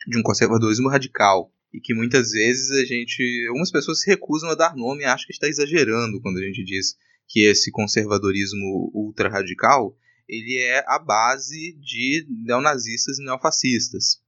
de 0.07 0.19
um 0.19 0.23
conservadorismo 0.23 0.89
radical, 0.89 1.53
e 1.73 1.81
que 1.81 1.95
muitas 1.95 2.31
vezes 2.31 2.71
a 2.71 2.85
gente, 2.85 3.47
algumas 3.49 3.71
pessoas 3.71 4.01
se 4.01 4.11
recusam 4.11 4.51
a 4.51 4.55
dar 4.55 4.77
nome 4.77 5.03
e 5.03 5.05
acham 5.05 5.27
que 5.27 5.33
está 5.33 5.49
exagerando 5.49 6.21
quando 6.23 6.39
a 6.39 6.43
gente 6.43 6.65
diz 6.65 6.97
que 7.29 7.41
esse 7.41 7.71
conservadorismo 7.71 8.91
ultra 8.95 9.29
radical 9.29 9.97
ele 10.29 10.59
é 10.59 10.85
a 10.87 10.99
base 10.99 11.77
de 11.81 12.27
neonazistas 12.45 13.19
e 13.19 13.25
neofascistas. 13.25 14.21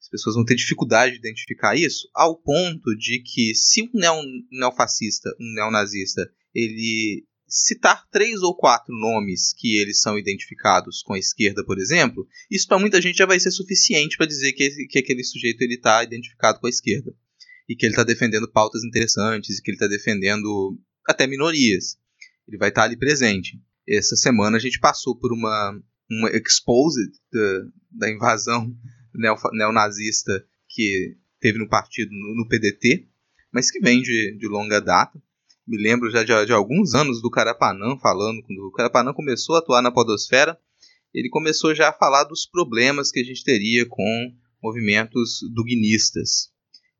As 0.00 0.08
pessoas 0.08 0.36
vão 0.36 0.44
ter 0.44 0.54
dificuldade 0.54 1.12
de 1.12 1.18
identificar 1.18 1.74
isso, 1.74 2.08
ao 2.14 2.36
ponto 2.36 2.96
de 2.96 3.20
que 3.20 3.54
se 3.54 3.82
um 3.82 4.46
neofascista, 4.50 5.30
um 5.40 5.54
neonazista, 5.54 6.30
ele 6.54 7.24
citar 7.46 8.08
três 8.10 8.42
ou 8.42 8.56
quatro 8.56 8.94
nomes 8.94 9.52
que 9.56 9.76
eles 9.76 10.00
são 10.00 10.18
identificados 10.18 11.02
com 11.02 11.14
a 11.14 11.18
esquerda, 11.18 11.64
por 11.64 11.78
exemplo, 11.78 12.26
isso 12.50 12.66
para 12.66 12.78
muita 12.78 13.00
gente 13.00 13.16
já 13.16 13.26
vai 13.26 13.38
ser 13.38 13.50
suficiente 13.50 14.16
para 14.16 14.26
dizer 14.26 14.52
que, 14.52 14.86
que 14.86 14.98
aquele 14.98 15.22
sujeito 15.22 15.62
ele 15.62 15.74
está 15.74 16.02
identificado 16.02 16.58
com 16.58 16.66
a 16.66 16.70
esquerda 16.70 17.14
e 17.68 17.76
que 17.76 17.86
ele 17.86 17.92
está 17.92 18.04
defendendo 18.04 18.50
pautas 18.50 18.82
interessantes 18.84 19.58
e 19.58 19.62
que 19.62 19.70
ele 19.70 19.76
está 19.76 19.86
defendendo 19.86 20.78
até 21.06 21.26
minorias. 21.26 21.96
Ele 22.46 22.58
vai 22.58 22.68
estar 22.70 22.82
tá 22.82 22.86
ali 22.86 22.96
presente. 22.96 23.60
Essa 23.86 24.16
semana 24.16 24.56
a 24.56 24.60
gente 24.60 24.80
passou 24.80 25.16
por 25.16 25.32
uma, 25.32 25.80
uma 26.10 26.30
exposed 26.30 27.12
da, 27.32 27.62
da 27.90 28.10
invasão 28.10 28.76
neonazista 29.52 30.44
que 30.68 31.16
teve 31.40 31.58
no 31.58 31.68
partido, 31.68 32.10
no, 32.10 32.36
no 32.36 32.48
PDT, 32.48 33.06
mas 33.52 33.70
que 33.70 33.78
vem 33.78 34.02
de, 34.02 34.36
de 34.36 34.48
longa 34.48 34.80
data 34.80 35.22
me 35.66 35.76
lembro 35.76 36.10
já 36.10 36.22
de, 36.22 36.46
de, 36.46 36.52
alguns 36.52 36.94
anos 36.94 37.22
do 37.22 37.30
Carapanã 37.30 37.96
falando, 37.98 38.42
quando 38.42 38.58
o 38.66 38.72
Carapanã 38.72 39.12
começou 39.12 39.56
a 39.56 39.58
atuar 39.58 39.82
na 39.82 39.92
podosfera, 39.92 40.58
ele 41.12 41.28
começou 41.28 41.74
já 41.74 41.88
a 41.88 41.92
falar 41.92 42.24
dos 42.24 42.46
problemas 42.46 43.10
que 43.10 43.20
a 43.20 43.24
gente 43.24 43.44
teria 43.44 43.86
com 43.88 44.32
movimentos 44.62 45.40
duguinistas 45.54 46.50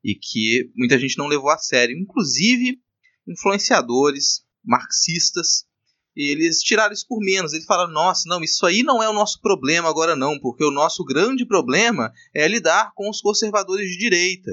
e 0.02 0.14
que 0.14 0.70
muita 0.76 0.98
gente 0.98 1.18
não 1.18 1.26
levou 1.26 1.50
a 1.50 1.58
sério, 1.58 1.98
inclusive 1.98 2.78
influenciadores 3.26 4.44
marxistas 4.62 5.66
eles 6.16 6.60
tiraram 6.60 6.92
isso 6.92 7.06
por 7.08 7.18
menos. 7.18 7.52
Eles 7.52 7.66
falaram: 7.66 7.92
nossa, 7.92 8.22
não, 8.28 8.42
isso 8.42 8.64
aí 8.64 8.82
não 8.82 9.02
é 9.02 9.08
o 9.08 9.12
nosso 9.12 9.40
problema 9.40 9.88
agora, 9.88 10.14
não, 10.14 10.38
porque 10.38 10.64
o 10.64 10.70
nosso 10.70 11.04
grande 11.04 11.44
problema 11.44 12.12
é 12.34 12.46
lidar 12.46 12.92
com 12.94 13.10
os 13.10 13.20
conservadores 13.20 13.88
de 13.90 13.98
direita. 13.98 14.52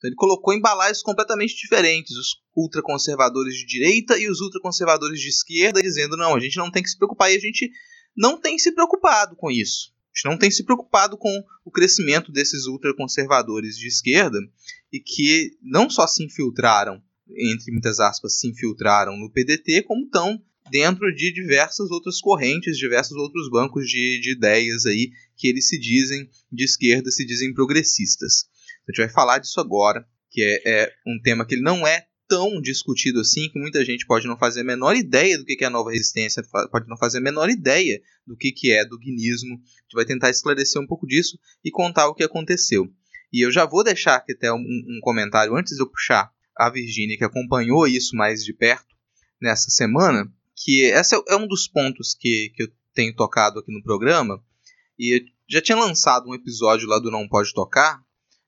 Então 0.00 0.08
ele 0.08 0.16
colocou 0.16 0.54
em 0.54 0.60
balaios 0.60 1.02
completamente 1.02 1.54
diferentes, 1.54 2.16
os 2.16 2.42
ultraconservadores 2.56 3.54
de 3.54 3.66
direita 3.66 4.18
e 4.18 4.30
os 4.30 4.40
ultraconservadores 4.40 5.20
de 5.20 5.28
esquerda, 5.28 5.82
dizendo: 5.82 6.16
não, 6.16 6.34
a 6.34 6.40
gente 6.40 6.56
não 6.56 6.70
tem 6.70 6.82
que 6.82 6.88
se 6.88 6.96
preocupar, 6.96 7.30
e 7.30 7.36
a 7.36 7.38
gente 7.38 7.70
não 8.16 8.40
tem 8.40 8.58
se 8.58 8.72
preocupado 8.72 9.36
com 9.36 9.50
isso. 9.50 9.92
A 9.92 10.16
gente 10.16 10.32
não 10.32 10.38
tem 10.38 10.50
se 10.50 10.64
preocupado 10.64 11.18
com 11.18 11.44
o 11.66 11.70
crescimento 11.70 12.32
desses 12.32 12.66
ultraconservadores 12.66 13.76
de 13.76 13.88
esquerda 13.88 14.38
e 14.90 14.98
que 14.98 15.50
não 15.62 15.90
só 15.90 16.06
se 16.06 16.24
infiltraram, 16.24 17.00
entre 17.36 17.70
muitas 17.70 18.00
aspas, 18.00 18.38
se 18.38 18.48
infiltraram 18.48 19.18
no 19.18 19.30
PDT, 19.30 19.82
como 19.82 20.06
estão 20.06 20.42
dentro 20.70 21.14
de 21.14 21.30
diversas 21.32 21.90
outras 21.90 22.20
correntes, 22.20 22.78
diversos 22.78 23.16
outros 23.18 23.50
bancos 23.50 23.86
de, 23.86 24.18
de 24.20 24.32
ideias 24.32 24.86
aí 24.86 25.10
que 25.36 25.46
eles 25.46 25.68
se 25.68 25.78
dizem 25.78 26.28
de 26.50 26.64
esquerda, 26.64 27.10
se 27.10 27.26
dizem 27.26 27.52
progressistas. 27.52 28.48
A 28.88 28.92
gente 28.92 29.06
vai 29.06 29.08
falar 29.08 29.38
disso 29.38 29.60
agora, 29.60 30.06
que 30.30 30.42
é, 30.42 30.82
é 30.82 30.92
um 31.06 31.20
tema 31.22 31.46
que 31.46 31.54
ele 31.54 31.62
não 31.62 31.86
é 31.86 32.06
tão 32.28 32.60
discutido 32.60 33.20
assim 33.20 33.50
que 33.50 33.58
muita 33.58 33.84
gente 33.84 34.06
pode 34.06 34.28
não 34.28 34.38
fazer 34.38 34.60
a 34.60 34.64
menor 34.64 34.94
ideia 34.94 35.36
do 35.36 35.44
que 35.44 35.64
é 35.64 35.66
a 35.66 35.70
nova 35.70 35.90
resistência, 35.90 36.42
pode 36.70 36.88
não 36.88 36.96
fazer 36.96 37.18
a 37.18 37.20
menor 37.20 37.50
ideia 37.50 38.00
do 38.24 38.36
que 38.36 38.70
é 38.70 38.84
do 38.84 38.98
guinismo. 38.98 39.54
A 39.54 39.82
gente 39.82 39.94
vai 39.94 40.04
tentar 40.04 40.30
esclarecer 40.30 40.80
um 40.80 40.86
pouco 40.86 41.06
disso 41.06 41.36
e 41.64 41.70
contar 41.72 42.06
o 42.06 42.14
que 42.14 42.22
aconteceu. 42.22 42.88
E 43.32 43.44
eu 43.44 43.50
já 43.50 43.66
vou 43.66 43.82
deixar 43.82 44.16
aqui 44.16 44.32
até 44.32 44.52
um, 44.52 44.58
um 44.58 45.00
comentário 45.02 45.56
antes 45.56 45.74
de 45.74 45.82
eu 45.82 45.90
puxar 45.90 46.32
a 46.56 46.70
Virgínia, 46.70 47.16
que 47.16 47.24
acompanhou 47.24 47.86
isso 47.86 48.14
mais 48.16 48.44
de 48.44 48.52
perto 48.52 48.94
nessa 49.40 49.70
semana, 49.70 50.30
que 50.54 50.82
esse 50.82 51.14
é 51.14 51.36
um 51.36 51.48
dos 51.48 51.66
pontos 51.66 52.14
que, 52.14 52.52
que 52.54 52.64
eu 52.64 52.68
tenho 52.94 53.14
tocado 53.14 53.58
aqui 53.58 53.72
no 53.72 53.82
programa. 53.82 54.42
E 54.98 55.24
já 55.48 55.60
tinha 55.60 55.78
lançado 55.78 56.28
um 56.28 56.34
episódio 56.34 56.88
lá 56.88 56.98
do 56.98 57.10
Não 57.10 57.26
Pode 57.26 57.52
Tocar. 57.52 58.00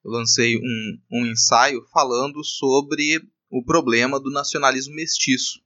Eu 0.05 0.11
lancei 0.11 0.57
um, 0.57 0.99
um 1.13 1.27
ensaio 1.27 1.85
falando 1.93 2.45
sobre 2.45 3.23
o 3.51 3.65
problema 3.65 4.19
do 4.19 4.31
nacionalismo 4.31 4.95
mestiço, 4.95 5.61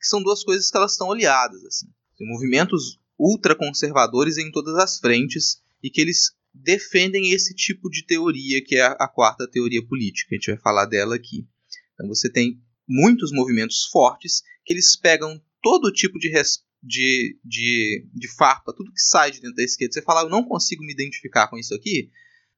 que 0.00 0.06
são 0.06 0.22
duas 0.22 0.42
coisas 0.42 0.70
que 0.70 0.76
elas 0.76 0.92
estão 0.92 1.12
aliadas. 1.12 1.64
Assim. 1.64 1.86
Tem 2.16 2.26
movimentos 2.26 2.98
ultraconservadores 3.18 4.38
em 4.38 4.50
todas 4.50 4.74
as 4.76 4.98
frentes 4.98 5.62
e 5.82 5.90
que 5.90 6.00
eles 6.00 6.32
defendem 6.52 7.32
esse 7.32 7.54
tipo 7.54 7.88
de 7.90 8.04
teoria, 8.04 8.64
que 8.64 8.76
é 8.76 8.82
a, 8.82 8.92
a 8.92 9.08
quarta 9.08 9.48
teoria 9.48 9.86
política. 9.86 10.34
A 10.34 10.36
gente 10.36 10.50
vai 10.50 10.60
falar 10.60 10.86
dela 10.86 11.14
aqui. 11.14 11.46
Então 11.94 12.08
você 12.08 12.30
tem 12.30 12.60
muitos 12.88 13.32
movimentos 13.32 13.84
fortes 13.90 14.42
que 14.64 14.72
eles 14.72 14.96
pegam 14.96 15.40
todo 15.62 15.92
tipo 15.92 16.18
de, 16.18 16.28
res, 16.28 16.64
de, 16.82 17.38
de, 17.44 18.06
de 18.14 18.28
farpa, 18.36 18.72
tudo 18.72 18.92
que 18.92 19.00
sai 19.00 19.30
de 19.30 19.40
dentro 19.40 19.56
da 19.56 19.62
esquerda. 19.62 19.92
Você 19.92 20.02
fala, 20.02 20.22
eu 20.22 20.30
não 20.30 20.44
consigo 20.44 20.82
me 20.84 20.92
identificar 20.92 21.48
com 21.48 21.58
isso 21.58 21.74
aqui, 21.74 22.10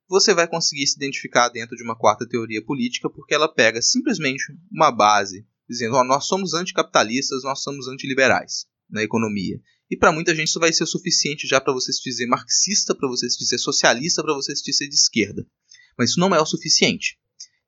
você 0.09 0.35
vai 0.35 0.49
conseguir 0.49 0.87
se 0.87 0.97
identificar 0.97 1.49
dentro 1.51 1.77
de 1.77 1.83
uma 1.83 1.97
quarta 1.97 2.27
teoria 2.27 2.65
política, 2.65 3.11
porque 3.11 3.35
ela 3.35 3.53
pega 3.53 3.83
simplesmente 3.83 4.45
uma 4.73 4.91
base 4.91 5.47
dizendo: 5.69 5.97
oh, 5.97 6.05
nós 6.05 6.27
somos 6.27 6.55
anticapitalistas, 6.55 7.43
nós 7.43 7.63
somos 7.63 7.87
antiliberais 7.89 8.67
na 8.89 9.03
economia. 9.03 9.61
E 9.91 9.97
para 9.97 10.13
muita 10.13 10.35
gente 10.35 10.49
isso 10.49 10.61
vai 10.61 10.73
ser 10.73 10.87
suficiente 10.87 11.47
já 11.47 11.61
para 11.61 11.73
você 11.73 11.93
se 11.93 12.03
dizer 12.03 12.27
marxista, 12.27 12.95
para 12.95 13.09
você 13.09 13.29
se 13.29 13.39
dizer 13.39 13.59
socialista, 13.59 14.23
para 14.23 14.35
você 14.35 14.55
se 14.57 14.63
dizer 14.63 14.89
de 14.89 14.95
esquerda. 14.95 15.47
Mas 15.97 16.11
isso 16.11 16.21
não 16.21 16.35
é 16.35 16.41
o 16.41 16.47
suficiente. 16.47 17.19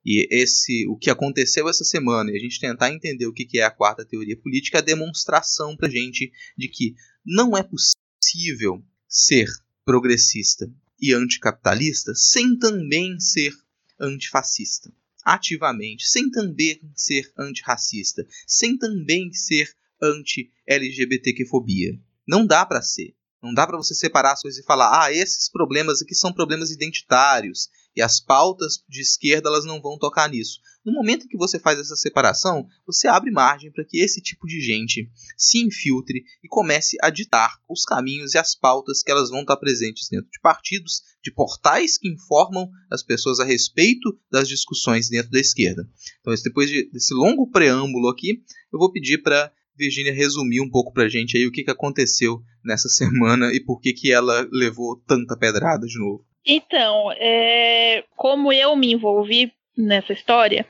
E 0.04 0.26
esse, 0.30 0.86
o 0.88 0.96
que 0.96 1.10
aconteceu 1.10 1.68
essa 1.68 1.84
semana, 1.84 2.30
e 2.30 2.36
a 2.36 2.38
gente 2.38 2.58
tentar 2.58 2.90
entender 2.90 3.26
o 3.26 3.32
que 3.32 3.58
é 3.58 3.64
a 3.64 3.70
quarta 3.70 4.04
teoria 4.04 4.38
política, 4.38 4.78
é 4.78 4.80
a 4.80 4.84
demonstração 4.84 5.76
para 5.76 5.90
gente 5.90 6.30
de 6.56 6.68
que 6.68 6.94
não 7.24 7.56
é 7.56 7.62
possível 7.62 8.82
ser 9.06 9.46
progressista 9.84 10.70
e 11.00 11.12
anticapitalista 11.14 12.14
sem 12.14 12.58
também 12.58 13.18
ser 13.18 13.52
antifascista. 13.98 14.92
Ativamente, 15.24 16.08
sem 16.08 16.30
também 16.30 16.80
ser 16.94 17.30
antirracista, 17.36 18.26
sem 18.46 18.76
também 18.76 19.32
ser 19.32 19.70
anti-LGBTQ-fobia. 20.02 22.00
Não 22.26 22.46
dá 22.46 22.64
para 22.64 22.80
ser. 22.80 23.14
Não 23.42 23.54
dá 23.54 23.66
para 23.66 23.76
você 23.76 23.94
separar 23.94 24.32
as 24.32 24.42
coisas 24.42 24.60
e 24.60 24.66
falar: 24.66 25.02
ah, 25.02 25.12
esses 25.12 25.50
problemas 25.50 26.02
aqui 26.02 26.14
são 26.14 26.32
problemas 26.32 26.70
identitários 26.70 27.68
e 27.96 28.02
as 28.02 28.20
pautas 28.20 28.82
de 28.88 29.00
esquerda 29.00 29.48
elas 29.48 29.64
não 29.64 29.80
vão 29.80 29.98
tocar 29.98 30.28
nisso. 30.28 30.60
No 30.84 30.92
momento 30.92 31.24
em 31.24 31.28
que 31.28 31.36
você 31.36 31.58
faz 31.58 31.78
essa 31.78 31.94
separação, 31.94 32.66
você 32.86 33.06
abre 33.06 33.30
margem 33.30 33.70
para 33.70 33.84
que 33.84 34.00
esse 34.00 34.20
tipo 34.20 34.46
de 34.46 34.60
gente 34.60 35.10
se 35.36 35.58
infiltre 35.58 36.24
e 36.42 36.48
comece 36.48 36.96
a 37.02 37.10
ditar 37.10 37.58
os 37.68 37.84
caminhos 37.84 38.34
e 38.34 38.38
as 38.38 38.54
pautas 38.54 39.02
que 39.02 39.10
elas 39.10 39.28
vão 39.28 39.40
estar 39.40 39.56
presentes 39.58 40.08
dentro 40.08 40.30
de 40.30 40.40
partidos, 40.40 41.02
de 41.22 41.30
portais 41.30 41.98
que 41.98 42.08
informam 42.08 42.70
as 42.90 43.02
pessoas 43.02 43.40
a 43.40 43.44
respeito 43.44 44.18
das 44.30 44.48
discussões 44.48 45.08
dentro 45.10 45.30
da 45.30 45.38
esquerda. 45.38 45.86
Então, 46.20 46.32
depois 46.42 46.70
de, 46.70 46.90
desse 46.90 47.12
longo 47.12 47.50
preâmbulo 47.50 48.08
aqui, 48.08 48.42
eu 48.72 48.78
vou 48.78 48.90
pedir 48.90 49.22
para 49.22 49.52
Virginia 49.76 50.12
resumir 50.12 50.60
um 50.60 50.70
pouco 50.70 50.92
para 50.92 51.04
a 51.04 51.08
gente 51.08 51.36
aí 51.36 51.46
o 51.46 51.52
que, 51.52 51.64
que 51.64 51.70
aconteceu 51.70 52.42
nessa 52.64 52.88
semana 52.90 53.52
e 53.52 53.60
por 53.60 53.80
que, 53.80 53.92
que 53.92 54.12
ela 54.12 54.48
levou 54.50 54.96
tanta 55.06 55.36
pedrada 55.36 55.86
de 55.86 55.98
novo. 55.98 56.24
Então, 56.46 57.12
é, 57.12 58.04
como 58.16 58.52
eu 58.52 58.74
me 58.74 58.92
envolvi 58.92 59.52
nessa 59.76 60.12
história, 60.12 60.66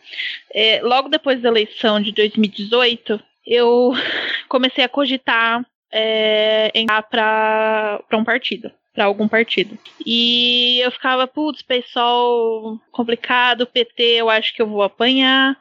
é, 0.53 0.81
logo 0.83 1.09
depois 1.09 1.41
da 1.41 1.49
eleição 1.49 2.01
de 2.01 2.13
2018, 2.13 3.21
eu 3.47 3.93
comecei 4.49 4.85
a 4.85 4.89
cogitar 4.89 5.65
é, 5.93 6.71
entrar 6.75 7.03
para 7.03 8.17
um 8.17 8.25
partido, 8.25 8.71
para 8.95 9.05
algum 9.05 9.29
partido. 9.29 9.79
E 10.05 10.81
eu 10.81 10.91
ficava, 10.91 11.27
putz, 11.27 11.63
pessoal 11.63 12.79
complicado, 12.93 13.67
PT, 13.67 14.03
eu 14.03 14.31
acho 14.31 14.55
que 14.55 14.63
eu 14.63 14.69
vou 14.69 14.83
apanhar. 14.83 15.57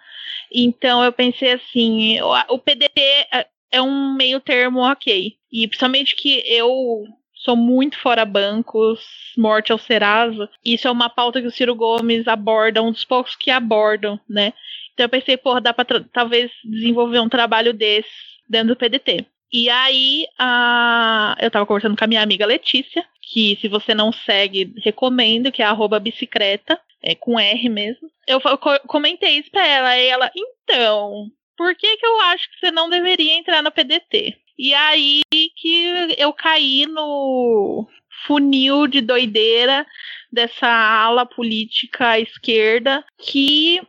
Então 0.52 1.04
eu 1.04 1.12
pensei 1.12 1.54
assim, 1.54 2.20
o 2.22 2.58
PDT 2.60 3.02
é, 3.32 3.48
é 3.72 3.82
um 3.82 4.14
meio 4.14 4.40
termo 4.40 4.80
ok. 4.80 5.34
E 5.52 5.68
principalmente 5.68 6.16
que 6.16 6.44
eu 6.46 7.06
sou 7.50 7.56
muito 7.56 7.98
fora 7.98 8.24
bancos, 8.26 9.00
morte 9.36 9.72
ao 9.72 9.80
Serasa. 9.80 10.48
Isso 10.64 10.88
é 10.88 10.92
uma 10.92 11.10
pauta 11.10 11.42
que 11.42 11.48
o 11.48 11.52
Ciro 11.52 11.74
Gomes 11.74 12.28
aborda, 12.28 12.84
um 12.84 12.92
dos 12.92 13.04
poucos 13.04 13.36
que 13.36 13.50
abordam, 13.50 14.20
né? 14.30 14.54
Então 14.94 15.06
eu 15.06 15.10
pensei, 15.10 15.36
porra, 15.36 15.60
dá 15.60 15.74
pra 15.74 15.84
talvez 16.14 16.52
desenvolver 16.64 17.20
um 17.20 17.28
trabalho 17.28 17.74
desse 17.74 18.08
dentro 18.48 18.68
do 18.68 18.76
PDT. 18.76 19.26
E 19.52 19.68
aí, 19.68 20.28
a... 20.38 21.36
eu 21.42 21.50
tava 21.50 21.66
conversando 21.66 21.98
com 21.98 22.04
a 22.04 22.08
minha 22.08 22.22
amiga 22.22 22.46
Letícia, 22.46 23.04
que 23.20 23.58
se 23.60 23.68
você 23.68 23.96
não 23.96 24.12
segue, 24.12 24.72
recomendo, 24.84 25.52
que 25.52 25.64
é 25.64 25.66
arroba 25.66 26.00
bicicleta, 26.00 26.80
é 27.02 27.16
com 27.16 27.40
R 27.40 27.68
mesmo. 27.68 28.12
Eu 28.28 28.40
comentei 28.86 29.40
isso 29.40 29.50
pra 29.50 29.66
ela, 29.66 29.98
e 29.98 30.06
ela, 30.06 30.32
então, 30.36 31.32
por 31.60 31.76
que 31.76 31.98
que 31.98 32.06
eu 32.06 32.22
acho 32.22 32.50
que 32.50 32.58
você 32.58 32.72
não 32.72 32.90
deveria 32.90 33.38
entrar 33.38 33.62
no 33.62 33.70
PDT? 33.70 34.34
E 34.58 34.74
aí 34.74 35.22
que 35.58 36.16
eu 36.18 36.32
caí 36.32 36.86
no 36.86 37.86
funil 38.26 38.88
de 38.88 39.02
doideira 39.02 39.86
dessa 40.32 40.68
ala 40.68 41.26
política 41.26 42.18
esquerda 42.18 43.04
que, 43.18 43.82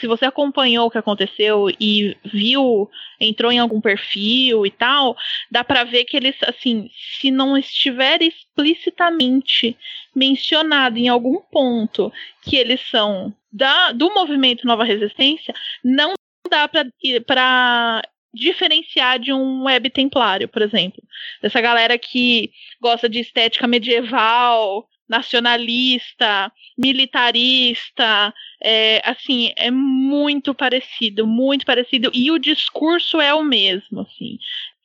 se 0.00 0.06
você 0.06 0.24
acompanhou 0.24 0.86
o 0.86 0.90
que 0.90 0.96
aconteceu 0.96 1.68
e 1.78 2.16
viu, 2.24 2.90
entrou 3.20 3.52
em 3.52 3.58
algum 3.58 3.80
perfil 3.80 4.64
e 4.64 4.70
tal, 4.70 5.14
dá 5.50 5.62
para 5.62 5.84
ver 5.84 6.04
que 6.04 6.16
eles, 6.16 6.36
assim, 6.44 6.90
se 7.20 7.30
não 7.30 7.58
estiver 7.58 8.22
explicitamente 8.22 9.76
mencionado 10.16 10.96
em 10.96 11.08
algum 11.08 11.42
ponto 11.42 12.10
que 12.40 12.56
eles 12.56 12.80
são 12.88 13.34
da, 13.52 13.92
do 13.92 14.14
movimento 14.14 14.66
Nova 14.66 14.84
Resistência, 14.84 15.54
não 15.84 16.14
dá 16.52 16.68
para 16.68 18.02
diferenciar 18.34 19.18
de 19.18 19.32
um 19.32 19.64
web 19.64 19.88
templário, 19.90 20.48
por 20.48 20.62
exemplo. 20.62 21.02
Dessa 21.40 21.60
galera 21.60 21.98
que 21.98 22.50
gosta 22.80 23.08
de 23.08 23.20
estética 23.20 23.66
medieval, 23.66 24.86
nacionalista, 25.08 26.52
militarista, 26.76 28.32
é, 28.62 29.02
assim, 29.04 29.52
é 29.56 29.70
muito 29.70 30.54
parecido, 30.54 31.26
muito 31.26 31.66
parecido, 31.66 32.10
e 32.14 32.30
o 32.30 32.38
discurso 32.38 33.20
é 33.20 33.34
o 33.34 33.42
mesmo, 33.42 34.00
assim. 34.00 34.38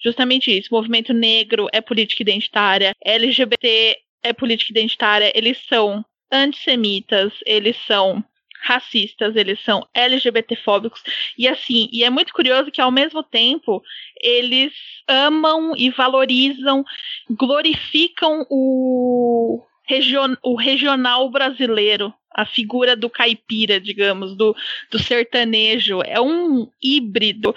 Justamente 0.04 0.56
isso, 0.56 0.70
movimento 0.72 1.14
negro 1.14 1.68
é 1.72 1.82
política 1.82 2.24
identitária, 2.24 2.94
LGBT 3.04 3.98
é 4.24 4.34
política 4.34 4.72
identitária, 4.72 5.32
eles 5.34 5.58
são 5.68 6.06
antissemitas, 6.32 7.32
eles 7.46 7.78
são 7.88 8.24
racistas, 8.62 9.36
eles 9.36 9.64
são 9.64 9.88
LGBTfóbicos 9.94 11.02
e 11.38 11.48
assim, 11.48 11.90
e 11.92 12.04
é 12.04 12.10
muito 12.10 12.34
curioso 12.34 12.72
que 12.72 12.82
ao 12.82 12.92
mesmo 12.92 13.24
tempo 13.24 13.82
eles 14.22 14.74
amam 15.08 15.74
e 15.76 15.90
valorizam, 15.90 16.84
glorificam 17.30 18.46
o, 18.50 19.64
region, 19.88 20.36
o 20.44 20.56
regional 20.56 21.30
brasileiro, 21.30 22.14
a 22.32 22.46
figura 22.46 22.96
do 22.96 23.10
caipira, 23.10 23.80
digamos, 23.80 24.36
do, 24.36 24.56
do 24.92 25.00
sertanejo, 25.00 26.02
é 26.04 26.20
um 26.20 26.70
híbrido, 26.84 27.56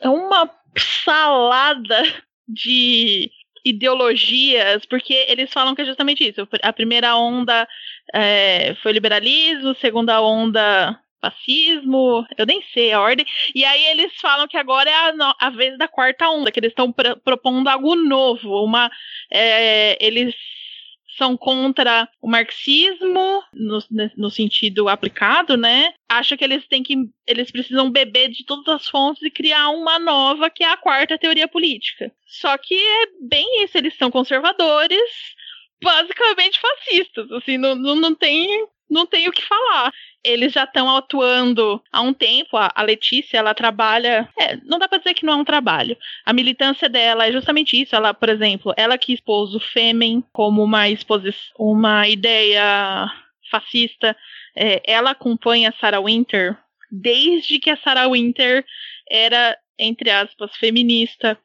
é 0.00 0.08
uma 0.08 0.50
salada 0.76 2.02
de 2.46 3.30
ideologias, 3.64 4.84
porque 4.86 5.14
eles 5.28 5.52
falam 5.52 5.74
que 5.74 5.82
é 5.82 5.84
justamente 5.84 6.28
isso. 6.28 6.46
A 6.62 6.72
primeira 6.72 7.16
onda 7.16 7.68
é, 8.14 8.74
foi 8.82 8.92
liberalismo, 8.92 9.74
segunda 9.74 10.20
onda 10.20 10.98
fascismo, 11.20 12.24
eu 12.36 12.46
nem 12.46 12.62
sei 12.72 12.92
a 12.92 13.00
ordem. 13.00 13.26
E 13.54 13.64
aí 13.64 13.86
eles 13.86 14.12
falam 14.20 14.46
que 14.46 14.56
agora 14.56 14.88
é 14.88 14.94
a, 14.94 15.34
a 15.40 15.50
vez 15.50 15.76
da 15.76 15.88
quarta 15.88 16.28
onda, 16.30 16.50
que 16.50 16.60
eles 16.60 16.70
estão 16.70 16.92
pr 16.92 17.16
propondo 17.24 17.68
algo 17.68 17.96
novo, 17.96 18.64
uma 18.64 18.90
é, 19.30 19.98
eles 20.04 20.34
são 21.18 21.36
contra 21.36 22.08
o 22.22 22.30
marxismo 22.30 23.42
no, 23.52 23.78
no, 24.16 24.30
sentido 24.30 24.88
aplicado, 24.88 25.56
né? 25.56 25.92
Acha 26.08 26.36
que 26.36 26.44
eles 26.44 26.66
têm 26.66 26.82
que 26.82 26.96
eles 27.26 27.50
precisam 27.50 27.90
beber 27.90 28.30
de 28.30 28.44
todas 28.44 28.68
as 28.68 28.88
fontes 28.88 29.22
e 29.22 29.30
criar 29.30 29.68
uma 29.70 29.98
nova 29.98 30.48
que 30.48 30.62
é 30.62 30.70
a 30.70 30.76
quarta 30.76 31.18
teoria 31.18 31.48
política. 31.48 32.10
Só 32.26 32.56
que 32.56 32.74
é 32.74 33.06
bem 33.20 33.64
isso, 33.64 33.76
eles 33.76 33.96
são 33.96 34.10
conservadores, 34.10 35.10
basicamente 35.82 36.60
fascistas, 36.60 37.30
assim, 37.32 37.58
não, 37.58 37.74
não, 37.74 37.96
não 37.96 38.14
tem 38.14 38.66
não 38.90 39.06
tem 39.06 39.28
o 39.28 39.32
que 39.32 39.44
falar. 39.44 39.92
Eles 40.24 40.52
já 40.52 40.64
estão 40.64 40.94
atuando 40.94 41.82
há 41.92 42.00
um 42.00 42.12
tempo. 42.12 42.56
A, 42.56 42.70
a 42.74 42.82
Letícia, 42.82 43.38
ela 43.38 43.54
trabalha. 43.54 44.28
É, 44.38 44.56
não 44.64 44.78
dá 44.78 44.88
para 44.88 44.98
dizer 44.98 45.14
que 45.14 45.24
não 45.24 45.34
é 45.34 45.36
um 45.36 45.44
trabalho. 45.44 45.96
A 46.24 46.32
militância 46.32 46.88
dela 46.88 47.26
é 47.26 47.32
justamente 47.32 47.80
isso. 47.80 47.94
Ela, 47.94 48.12
por 48.12 48.28
exemplo, 48.28 48.74
ela 48.76 48.98
que 48.98 49.12
expôs 49.12 49.54
o 49.54 49.60
Fêmen 49.60 50.22
como 50.32 50.62
uma 50.62 50.88
exposição, 50.88 51.54
uma 51.58 52.08
ideia 52.08 53.10
fascista. 53.50 54.16
É, 54.56 54.82
ela 54.84 55.10
acompanha 55.10 55.74
Sarah 55.80 56.00
Winter 56.00 56.58
desde 56.90 57.58
que 57.58 57.70
a 57.70 57.76
Sarah 57.76 58.08
Winter 58.08 58.64
era, 59.10 59.56
entre 59.78 60.10
aspas, 60.10 60.56
feminista. 60.56 61.38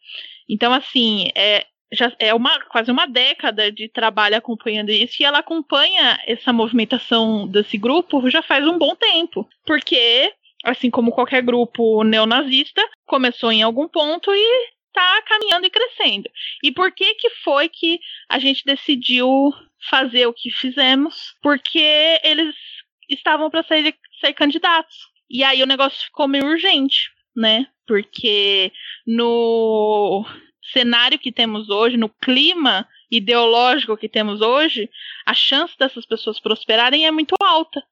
Então, 0.49 0.73
assim, 0.73 1.29
é, 1.35 1.65
já 1.93 2.11
é 2.19 2.33
uma 2.33 2.59
quase 2.65 2.91
uma 2.91 3.05
década 3.05 3.71
de 3.71 3.87
trabalho 3.87 4.35
acompanhando 4.35 4.89
isso 4.89 5.15
e 5.19 5.25
ela 5.25 5.39
acompanha 5.39 6.19
essa 6.25 6.51
movimentação 6.51 7.47
desse 7.47 7.77
grupo 7.77 8.29
já 8.29 8.41
faz 8.41 8.67
um 8.67 8.77
bom 8.77 8.95
tempo, 8.95 9.47
porque 9.65 10.31
assim 10.63 10.89
como 10.89 11.11
qualquer 11.11 11.41
grupo 11.41 12.03
neonazista, 12.03 12.81
começou 13.05 13.51
em 13.51 13.61
algum 13.61 13.87
ponto 13.87 14.31
e 14.33 14.73
está 14.87 15.21
caminhando 15.23 15.65
e 15.65 15.69
crescendo. 15.69 16.29
E 16.63 16.71
por 16.71 16.91
que 16.91 17.15
que 17.15 17.29
foi 17.43 17.67
que 17.67 17.99
a 18.29 18.39
gente 18.39 18.63
decidiu 18.65 19.51
fazer 19.89 20.25
o 20.27 20.33
que 20.33 20.49
fizemos? 20.49 21.35
Porque 21.41 22.19
eles 22.23 22.55
estavam 23.09 23.49
para 23.49 23.63
ser, 23.63 23.95
ser 24.21 24.33
candidatos. 24.33 24.95
E 25.29 25.43
aí 25.43 25.61
o 25.61 25.67
negócio 25.67 26.05
ficou 26.05 26.27
meio 26.27 26.45
urgente, 26.45 27.11
né? 27.35 27.67
Porque 27.85 28.71
no 29.05 30.25
cenário 30.71 31.19
que 31.19 31.31
temos 31.31 31.69
hoje, 31.69 31.97
no 31.97 32.09
clima 32.09 32.87
ideológico 33.11 33.97
que 33.97 34.09
temos 34.09 34.41
hoje, 34.41 34.89
a 35.25 35.33
chance 35.33 35.77
dessas 35.77 36.05
pessoas 36.05 36.39
prosperarem 36.39 37.05
é 37.05 37.11
muito 37.11 37.35
alta. 37.41 37.83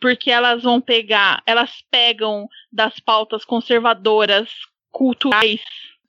Porque 0.00 0.30
elas 0.30 0.62
vão 0.62 0.80
pegar, 0.80 1.42
elas 1.46 1.70
pegam 1.90 2.48
das 2.70 2.98
pautas 2.98 3.44
conservadoras, 3.44 4.50
culturais 4.90 5.60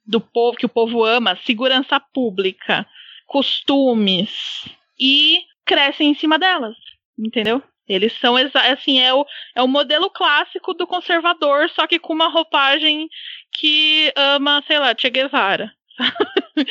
do 0.04 0.20
povo, 0.20 0.56
que 0.56 0.66
o 0.66 0.68
povo 0.68 1.04
ama, 1.04 1.38
segurança 1.44 1.98
pública, 1.98 2.86
costumes, 3.26 4.66
e 4.98 5.44
crescem 5.64 6.10
em 6.10 6.14
cima 6.14 6.38
delas, 6.38 6.76
entendeu? 7.18 7.62
Eles 7.88 8.12
são 8.18 8.34
assim, 8.36 9.00
é 9.00 9.14
o, 9.14 9.24
é 9.54 9.62
o 9.62 9.68
modelo 9.68 10.10
clássico 10.10 10.74
do 10.74 10.86
conservador, 10.86 11.70
só 11.70 11.86
que 11.86 11.98
com 11.98 12.12
uma 12.12 12.28
roupagem 12.28 13.08
que 13.52 14.12
ama, 14.16 14.62
sei 14.66 14.78
lá, 14.78 14.94
Che 14.96 15.08
Guevara. 15.08 15.72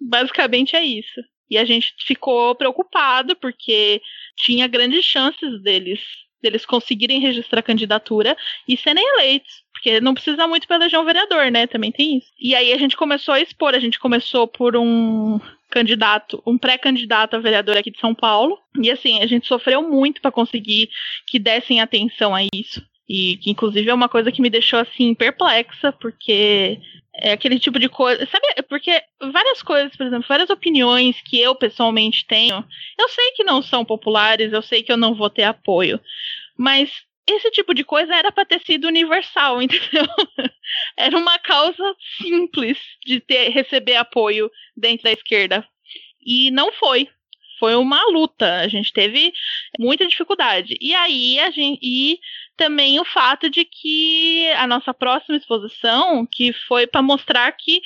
Basicamente 0.00 0.76
é 0.76 0.84
isso. 0.84 1.20
E 1.48 1.56
a 1.56 1.64
gente 1.64 1.94
ficou 2.00 2.54
preocupado 2.54 3.36
porque 3.36 4.00
tinha 4.36 4.66
grandes 4.66 5.04
chances 5.04 5.62
deles 5.62 6.00
deles 6.42 6.66
conseguirem 6.66 7.20
registrar 7.20 7.62
candidatura 7.62 8.36
e 8.68 8.76
serem 8.76 9.04
eleitos. 9.14 9.64
Porque 9.72 10.00
não 10.00 10.14
precisa 10.14 10.46
muito 10.46 10.66
para 10.66 10.76
eleger 10.76 10.98
um 10.98 11.04
vereador, 11.04 11.50
né? 11.50 11.66
Também 11.66 11.92
tem 11.92 12.18
isso. 12.18 12.32
E 12.40 12.54
aí 12.54 12.72
a 12.72 12.78
gente 12.78 12.96
começou 12.96 13.34
a 13.34 13.40
expor, 13.40 13.74
a 13.74 13.78
gente 13.78 13.98
começou 13.98 14.46
por 14.46 14.76
um 14.76 15.38
candidato, 15.70 16.42
um 16.46 16.56
pré-candidato 16.56 17.36
a 17.36 17.38
vereador 17.38 17.76
aqui 17.76 17.90
de 17.90 18.00
São 18.00 18.14
Paulo. 18.14 18.58
E 18.80 18.90
assim, 18.90 19.20
a 19.22 19.26
gente 19.26 19.46
sofreu 19.46 19.82
muito 19.82 20.20
para 20.22 20.30
conseguir 20.32 20.88
que 21.26 21.38
dessem 21.38 21.80
atenção 21.80 22.34
a 22.34 22.42
isso. 22.54 22.80
E 23.08 23.36
que 23.38 23.50
inclusive 23.50 23.88
é 23.88 23.94
uma 23.94 24.08
coisa 24.08 24.32
que 24.32 24.42
me 24.42 24.50
deixou 24.50 24.80
assim 24.80 25.14
perplexa, 25.14 25.92
porque 25.92 26.80
é 27.14 27.32
aquele 27.32 27.58
tipo 27.58 27.78
de 27.78 27.88
coisa. 27.88 28.26
Sabe, 28.26 28.46
porque 28.68 29.02
várias 29.20 29.62
coisas, 29.62 29.96
por 29.96 30.06
exemplo, 30.06 30.26
várias 30.28 30.50
opiniões 30.50 31.20
que 31.22 31.40
eu 31.40 31.54
pessoalmente 31.54 32.26
tenho, 32.26 32.64
eu 32.98 33.08
sei 33.08 33.32
que 33.32 33.44
não 33.44 33.62
são 33.62 33.84
populares, 33.84 34.52
eu 34.52 34.62
sei 34.62 34.82
que 34.82 34.92
eu 34.92 34.96
não 34.96 35.14
vou 35.14 35.30
ter 35.30 35.44
apoio. 35.44 36.00
Mas 36.58 36.90
esse 37.26 37.50
tipo 37.50 37.74
de 37.74 37.84
coisa 37.84 38.14
era 38.14 38.30
para 38.30 38.44
ter 38.44 38.60
sido 38.64 38.86
universal, 38.86 39.60
entendeu? 39.62 40.06
era 40.96 41.16
uma 41.16 41.38
causa 41.38 41.96
simples 42.20 42.78
de 43.04 43.20
ter, 43.20 43.48
receber 43.48 43.96
apoio 43.96 44.50
dentro 44.76 45.04
da 45.04 45.12
esquerda. 45.12 45.66
E 46.24 46.50
não 46.50 46.72
foi. 46.72 47.08
Foi 47.58 47.74
uma 47.74 48.02
luta. 48.10 48.60
A 48.60 48.68
gente 48.68 48.92
teve 48.92 49.32
muita 49.78 50.06
dificuldade. 50.06 50.76
E 50.80 50.94
aí 50.94 51.38
a 51.40 51.50
gente. 51.50 51.78
E 51.82 52.18
também 52.56 52.98
o 52.98 53.04
fato 53.04 53.50
de 53.50 53.64
que 53.64 54.50
a 54.52 54.66
nossa 54.66 54.94
próxima 54.94 55.36
exposição, 55.36 56.26
que 56.26 56.52
foi 56.52 56.86
para 56.86 57.02
mostrar 57.02 57.52
que 57.52 57.82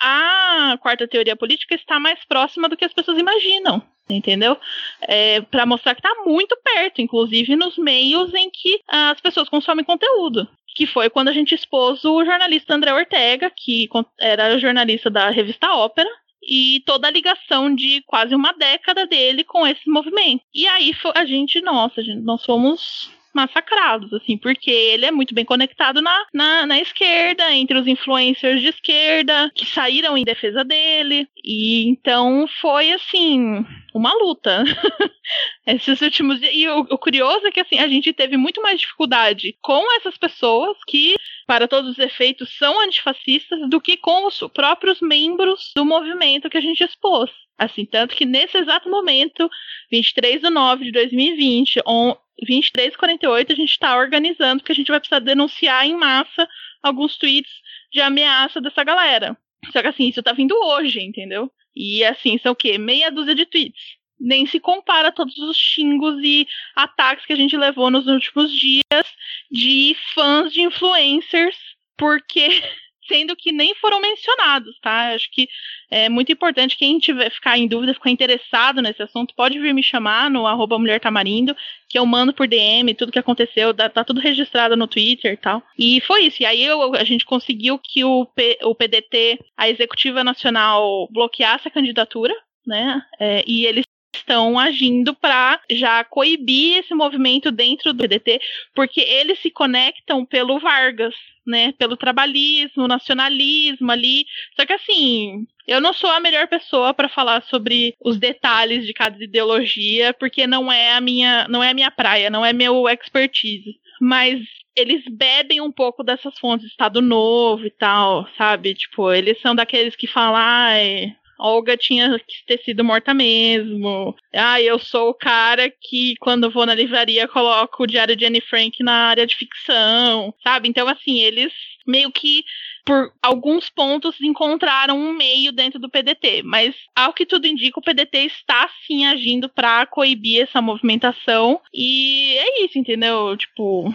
a 0.00 0.78
quarta 0.80 1.08
teoria 1.08 1.36
política 1.36 1.74
está 1.74 1.98
mais 1.98 2.22
próxima 2.24 2.68
do 2.68 2.76
que 2.76 2.84
as 2.84 2.92
pessoas 2.92 3.18
imaginam, 3.18 3.82
entendeu? 4.08 4.58
É, 5.02 5.40
para 5.40 5.66
mostrar 5.66 5.94
que 5.94 6.00
está 6.00 6.24
muito 6.24 6.56
perto, 6.62 7.00
inclusive 7.00 7.56
nos 7.56 7.78
meios 7.78 8.32
em 8.34 8.50
que 8.50 8.80
as 8.86 9.20
pessoas 9.20 9.48
consomem 9.48 9.84
conteúdo. 9.84 10.48
Que 10.74 10.86
foi 10.86 11.08
quando 11.08 11.28
a 11.28 11.32
gente 11.32 11.54
expôs 11.54 12.04
o 12.04 12.24
jornalista 12.24 12.74
André 12.74 12.92
Ortega, 12.92 13.50
que 13.50 13.88
era 14.20 14.58
jornalista 14.58 15.08
da 15.08 15.30
revista 15.30 15.72
Ópera, 15.72 16.08
e 16.46 16.80
toda 16.86 17.08
a 17.08 17.10
ligação 17.10 17.74
de 17.74 18.02
quase 18.06 18.34
uma 18.34 18.52
década 18.52 19.06
dele 19.06 19.44
com 19.44 19.66
esse 19.66 19.88
movimento. 19.88 20.42
E 20.54 20.66
aí 20.66 20.92
a 21.14 21.24
gente, 21.24 21.60
nossa, 21.60 22.02
gente, 22.02 22.22
nós 22.22 22.44
fomos 22.44 23.10
massacrados, 23.36 24.12
assim, 24.14 24.38
porque 24.38 24.70
ele 24.70 25.04
é 25.04 25.10
muito 25.10 25.34
bem 25.34 25.44
conectado 25.44 26.00
na, 26.00 26.26
na, 26.32 26.66
na 26.66 26.80
esquerda, 26.80 27.52
entre 27.52 27.78
os 27.78 27.86
influencers 27.86 28.62
de 28.62 28.68
esquerda, 28.68 29.52
que 29.54 29.66
saíram 29.66 30.16
em 30.16 30.24
defesa 30.24 30.64
dele. 30.64 31.28
E 31.44 31.86
então 31.88 32.48
foi, 32.60 32.92
assim, 32.92 33.64
uma 33.94 34.12
luta. 34.14 34.64
Esses 35.66 36.00
últimos 36.00 36.40
dias. 36.40 36.52
E 36.54 36.66
o, 36.68 36.80
o, 36.80 36.98
curioso 36.98 37.46
é 37.46 37.50
que 37.50 37.60
assim, 37.60 37.78
a 37.78 37.88
gente 37.88 38.12
teve 38.12 38.36
muito 38.36 38.62
mais 38.62 38.80
dificuldade 38.80 39.56
com 39.60 39.82
essas 39.96 40.16
pessoas 40.16 40.76
que, 40.86 41.16
para 41.46 41.68
todos 41.68 41.90
os 41.90 41.98
efeitos, 41.98 42.56
são 42.56 42.80
antifascistas 42.80 43.68
do 43.68 43.80
que 43.80 43.96
com 43.96 44.26
os 44.26 44.38
próprios 44.54 45.00
membros 45.00 45.72
do 45.76 45.84
movimento 45.84 46.48
que 46.48 46.56
a 46.56 46.60
gente 46.60 46.82
expôs. 46.82 47.30
Assim, 47.58 47.86
tanto 47.86 48.14
que 48.14 48.26
nesse 48.26 48.58
exato 48.58 48.88
momento, 48.88 49.50
23 49.90 50.42
de 50.42 50.50
nove 50.50 50.84
de 50.84 50.92
2020, 50.92 51.80
on, 51.86 52.14
2348 52.44 53.52
a 53.52 53.56
gente 53.56 53.70
está 53.70 53.96
organizando, 53.96 54.60
porque 54.60 54.72
a 54.72 54.74
gente 54.74 54.88
vai 54.90 55.00
precisar 55.00 55.20
denunciar 55.20 55.86
em 55.86 55.96
massa 55.96 56.48
alguns 56.82 57.16
tweets 57.16 57.52
de 57.92 58.00
ameaça 58.00 58.60
dessa 58.60 58.84
galera. 58.84 59.36
Só 59.72 59.80
que 59.80 59.88
assim, 59.88 60.08
isso 60.08 60.22
tá 60.22 60.32
vindo 60.32 60.54
hoje, 60.54 61.00
entendeu? 61.00 61.50
E 61.74 62.04
assim, 62.04 62.38
são 62.38 62.52
o 62.52 62.56
quê? 62.56 62.78
Meia 62.78 63.10
dúzia 63.10 63.34
de 63.34 63.46
tweets. 63.46 63.96
Nem 64.18 64.46
se 64.46 64.58
compara 64.58 65.08
a 65.08 65.12
todos 65.12 65.36
os 65.38 65.56
xingos 65.56 66.22
e 66.22 66.46
ataques 66.74 67.26
que 67.26 67.32
a 67.32 67.36
gente 67.36 67.56
levou 67.56 67.90
nos 67.90 68.06
últimos 68.06 68.50
dias 68.50 69.06
de 69.50 69.94
fãs 70.14 70.52
de 70.52 70.62
influencers, 70.62 71.56
porque 71.98 72.62
sendo 73.06 73.36
que 73.36 73.52
nem 73.52 73.74
foram 73.74 74.00
mencionados, 74.00 74.78
tá? 74.80 75.14
Acho 75.14 75.30
que 75.30 75.48
é 75.90 76.08
muito 76.08 76.32
importante 76.32 76.76
quem 76.76 76.98
tiver 76.98 77.30
ficar 77.30 77.58
em 77.58 77.66
dúvida, 77.66 77.94
ficar 77.94 78.10
interessado 78.10 78.82
nesse 78.82 79.02
assunto, 79.02 79.34
pode 79.34 79.58
vir 79.58 79.72
me 79.72 79.82
chamar 79.82 80.30
no 80.30 80.46
arroba 80.46 80.78
Mulher 80.78 81.00
Tamarindo, 81.00 81.56
que 81.88 81.98
eu 81.98 82.04
mando 82.04 82.32
por 82.32 82.48
DM 82.48 82.94
tudo 82.94 83.12
que 83.12 83.18
aconteceu, 83.18 83.72
tá, 83.72 83.88
tá 83.88 84.04
tudo 84.04 84.20
registrado 84.20 84.76
no 84.76 84.86
Twitter 84.86 85.32
e 85.32 85.36
tal. 85.36 85.62
E 85.78 86.00
foi 86.02 86.24
isso. 86.24 86.42
E 86.42 86.46
aí 86.46 86.64
eu, 86.64 86.94
a 86.94 87.04
gente 87.04 87.24
conseguiu 87.24 87.78
que 87.78 88.04
o, 88.04 88.26
P, 88.26 88.58
o 88.62 88.74
PDT, 88.74 89.38
a 89.56 89.68
Executiva 89.68 90.24
Nacional, 90.24 91.08
bloqueasse 91.10 91.68
a 91.68 91.70
candidatura, 91.70 92.34
né? 92.66 93.02
É, 93.20 93.44
e 93.46 93.64
eles 93.66 93.84
estão 94.14 94.58
agindo 94.58 95.14
para 95.14 95.60
já 95.70 96.02
coibir 96.04 96.78
esse 96.78 96.94
movimento 96.94 97.50
dentro 97.50 97.92
do 97.92 98.02
PDT, 98.02 98.40
porque 98.74 99.00
eles 99.00 99.38
se 99.40 99.50
conectam 99.50 100.24
pelo 100.24 100.58
Vargas, 100.58 101.14
né? 101.46 101.72
Pelo 101.72 101.96
trabalhismo, 101.96 102.88
nacionalismo 102.88 103.90
ali. 103.90 104.26
Só 104.54 104.66
que 104.66 104.72
assim, 104.72 105.46
eu 105.66 105.80
não 105.80 105.92
sou 105.92 106.10
a 106.10 106.20
melhor 106.20 106.46
pessoa 106.48 106.94
para 106.94 107.08
falar 107.08 107.42
sobre 107.42 107.94
os 108.04 108.18
detalhes 108.18 108.86
de 108.86 108.92
cada 108.92 109.22
ideologia, 109.22 110.14
porque 110.14 110.46
não 110.46 110.70
é 110.70 110.92
a 110.92 111.00
minha, 111.00 111.46
não 111.48 111.62
é 111.62 111.70
a 111.70 111.74
minha 111.74 111.90
praia, 111.90 112.30
não 112.30 112.44
é 112.44 112.52
meu 112.52 112.88
expertise. 112.88 113.78
Mas 114.00 114.40
eles 114.76 115.02
bebem 115.10 115.60
um 115.60 115.72
pouco 115.72 116.04
dessas 116.04 116.38
fontes, 116.38 116.66
Estado 116.66 117.00
Novo 117.00 117.64
e 117.66 117.70
tal, 117.70 118.28
sabe? 118.36 118.74
Tipo, 118.74 119.10
eles 119.10 119.40
são 119.40 119.54
daqueles 119.54 119.96
que 119.96 120.06
falam, 120.06 120.36
ai, 120.36 121.16
Olga 121.38 121.76
tinha 121.76 122.18
que 122.18 122.44
ter 122.46 122.62
sido 122.62 122.84
morta 122.84 123.12
mesmo. 123.12 124.14
Ah, 124.34 124.60
eu 124.60 124.78
sou 124.78 125.10
o 125.10 125.14
cara 125.14 125.70
que, 125.70 126.14
quando 126.20 126.50
vou 126.50 126.66
na 126.66 126.74
livraria, 126.74 127.28
coloco 127.28 127.82
o 127.82 127.86
Diário 127.86 128.16
de 128.16 128.24
Anne 128.24 128.40
Frank 128.40 128.82
na 128.82 129.08
área 129.08 129.26
de 129.26 129.36
ficção, 129.36 130.34
sabe? 130.42 130.68
Então, 130.68 130.88
assim, 130.88 131.20
eles 131.20 131.52
meio 131.86 132.10
que 132.10 132.44
por 132.84 133.12
alguns 133.22 133.70
pontos 133.70 134.20
encontraram 134.20 134.98
um 134.98 135.12
meio 135.12 135.52
dentro 135.52 135.78
do 135.78 135.88
PDT, 135.88 136.42
mas 136.42 136.74
ao 136.94 137.12
que 137.12 137.24
tudo 137.24 137.46
indica, 137.46 137.78
o 137.78 137.82
PDT 137.82 138.18
está 138.18 138.68
sim 138.86 139.06
agindo 139.06 139.48
para 139.48 139.86
coibir 139.86 140.42
essa 140.42 140.60
movimentação 140.60 141.60
e 141.72 142.36
é 142.36 142.64
isso, 142.64 142.78
entendeu? 142.78 143.36
Tipo, 143.36 143.92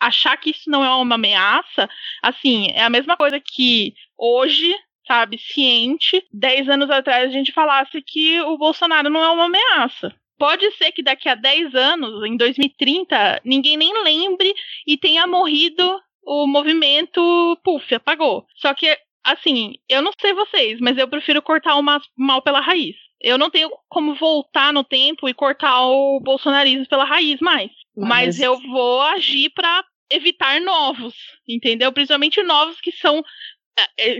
achar 0.00 0.36
que 0.36 0.50
isso 0.50 0.70
não 0.70 0.84
é 0.84 0.90
uma 0.90 1.14
ameaça, 1.14 1.88
assim, 2.22 2.68
é 2.72 2.82
a 2.82 2.90
mesma 2.90 3.16
coisa 3.16 3.40
que 3.40 3.94
hoje 4.16 4.74
sabe, 5.06 5.38
ciente, 5.38 6.24
10 6.32 6.68
anos 6.68 6.90
atrás 6.90 7.28
a 7.28 7.32
gente 7.32 7.52
falasse 7.52 8.00
que 8.02 8.40
o 8.42 8.56
Bolsonaro 8.56 9.10
não 9.10 9.22
é 9.22 9.30
uma 9.30 9.44
ameaça. 9.44 10.14
Pode 10.38 10.70
ser 10.72 10.90
que 10.92 11.02
daqui 11.02 11.28
a 11.28 11.34
10 11.34 11.74
anos, 11.74 12.24
em 12.24 12.36
2030, 12.36 13.40
ninguém 13.44 13.76
nem 13.76 14.02
lembre 14.02 14.52
e 14.86 14.96
tenha 14.96 15.26
morrido 15.26 16.00
o 16.22 16.46
movimento, 16.46 17.20
puf, 17.62 17.94
apagou. 17.94 18.46
Só 18.56 18.74
que, 18.74 18.98
assim, 19.22 19.74
eu 19.88 20.02
não 20.02 20.12
sei 20.20 20.32
vocês, 20.32 20.80
mas 20.80 20.98
eu 20.98 21.06
prefiro 21.06 21.40
cortar 21.40 21.76
o 21.76 21.82
mal 21.82 22.42
pela 22.42 22.60
raiz. 22.60 22.96
Eu 23.20 23.38
não 23.38 23.48
tenho 23.48 23.70
como 23.88 24.14
voltar 24.14 24.72
no 24.72 24.84
tempo 24.84 25.28
e 25.28 25.34
cortar 25.34 25.86
o 25.86 26.20
bolsonarismo 26.20 26.86
pela 26.86 27.04
raiz 27.04 27.40
mais. 27.40 27.70
Mas, 27.96 28.08
mas 28.08 28.40
eu 28.40 28.58
vou 28.60 29.00
agir 29.00 29.50
para 29.50 29.84
evitar 30.10 30.60
novos, 30.60 31.14
entendeu? 31.48 31.92
Principalmente 31.92 32.42
novos 32.42 32.80
que 32.80 32.92
são 32.92 33.24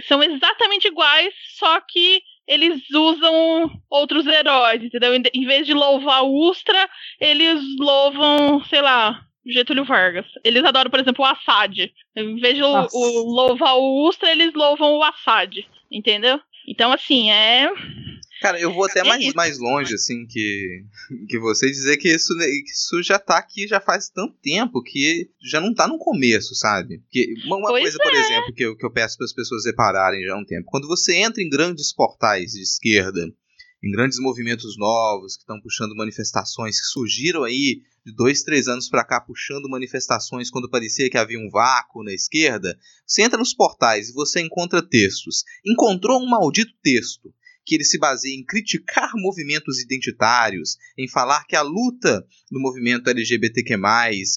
são 0.07 0.23
exatamente 0.23 0.89
iguais, 0.89 1.35
só 1.57 1.81
que 1.81 2.23
eles 2.47 2.83
usam 2.91 3.71
outros 3.89 4.27
heróis, 4.27 4.83
entendeu? 4.83 5.15
Em 5.15 5.47
vez 5.47 5.67
de 5.67 5.73
louvar 5.73 6.25
o 6.25 6.49
Ustra, 6.49 6.89
eles 7.21 7.61
louvam, 7.79 8.63
sei 8.65 8.83
lá, 8.83 9.25
Getúlio 9.47 9.85
Vargas. 9.85 10.27
Eles 10.43 10.65
adoram, 10.65 10.91
por 10.91 11.01
exemplo, 11.01 11.25
o 11.25 11.29
Assad. 11.29 11.91
Em 12.17 12.37
vez 12.37 12.57
de 12.57 12.63
o, 12.63 12.89
louvar 13.33 13.77
o 13.77 14.07
Ustra, 14.07 14.31
eles 14.31 14.53
louvam 14.55 14.95
o 14.95 15.03
Assad, 15.03 15.67
entendeu? 15.91 16.41
Então, 16.67 16.93
assim, 16.93 17.31
é 17.31 17.71
Cara, 18.45 18.61
eu 18.61 18.75
vou 18.75 18.85
até 18.85 19.01
é 19.01 19.05
mais, 19.05 19.33
mais 19.33 19.59
longe, 19.59 19.95
assim, 19.95 20.27
que, 20.27 20.85
que 21.31 21.39
você 21.39 21.67
dizer 21.71 21.97
que 21.97 22.11
isso, 22.11 22.35
né, 22.35 22.45
que 22.45 22.71
isso 22.71 23.03
já 23.03 23.19
tá 23.19 23.39
aqui 23.39 23.67
já 23.67 23.81
faz 23.81 24.11
tanto 24.11 24.35
tempo 24.43 24.83
que 24.83 25.31
já 25.43 25.63
não 25.63 25.73
tá 25.73 25.89
no 25.89 25.97
começo, 25.97 26.55
sabe? 26.55 27.03
Que, 27.11 27.33
uma, 27.47 27.57
uma 27.57 27.69
coisa, 27.71 27.97
é. 27.99 28.05
por 28.05 28.13
exemplo, 28.13 28.55
que 28.55 28.63
eu, 28.63 28.77
que 28.77 28.85
eu 28.85 28.93
peço 28.93 29.17
para 29.17 29.25
as 29.25 29.33
pessoas 29.33 29.65
repararem 29.65 30.23
já 30.27 30.35
há 30.35 30.39
um 30.39 30.45
tempo. 30.45 30.67
Quando 30.67 30.87
você 30.87 31.15
entra 31.15 31.43
em 31.43 31.49
grandes 31.49 31.91
portais 31.91 32.51
de 32.51 32.61
esquerda, 32.61 33.27
em 33.83 33.91
grandes 33.91 34.19
movimentos 34.19 34.77
novos 34.77 35.37
que 35.37 35.43
estão 35.45 35.59
puxando 35.59 35.97
manifestações 35.97 36.79
que 36.79 36.87
surgiram 36.89 37.45
aí 37.45 37.81
de 38.05 38.15
dois, 38.15 38.43
três 38.43 38.69
anos 38.69 38.91
para 38.91 39.07
cá 39.07 39.23
puxando 39.23 39.71
manifestações 39.71 40.51
quando 40.51 40.69
parecia 40.69 41.09
que 41.09 41.17
havia 41.17 41.39
um 41.39 41.49
vácuo 41.49 42.05
na 42.05 42.13
esquerda, 42.13 42.79
você 43.07 43.23
entra 43.23 43.39
nos 43.39 43.55
portais 43.55 44.11
e 44.11 44.13
você 44.13 44.43
encontra 44.43 44.87
textos. 44.87 45.45
Encontrou 45.65 46.21
um 46.21 46.29
maldito 46.29 46.75
texto 46.83 47.33
que 47.65 47.75
ele 47.75 47.85
se 47.85 47.99
baseia 47.99 48.35
em 48.35 48.45
criticar 48.45 49.11
movimentos 49.15 49.81
identitários, 49.81 50.77
em 50.99 51.09
falar 51.09 51.45
que 51.47 51.57
a 51.57 51.63
luta 51.63 52.25
do 52.51 52.61
movimento 52.61 53.09
LGBTQ+, 53.09 53.77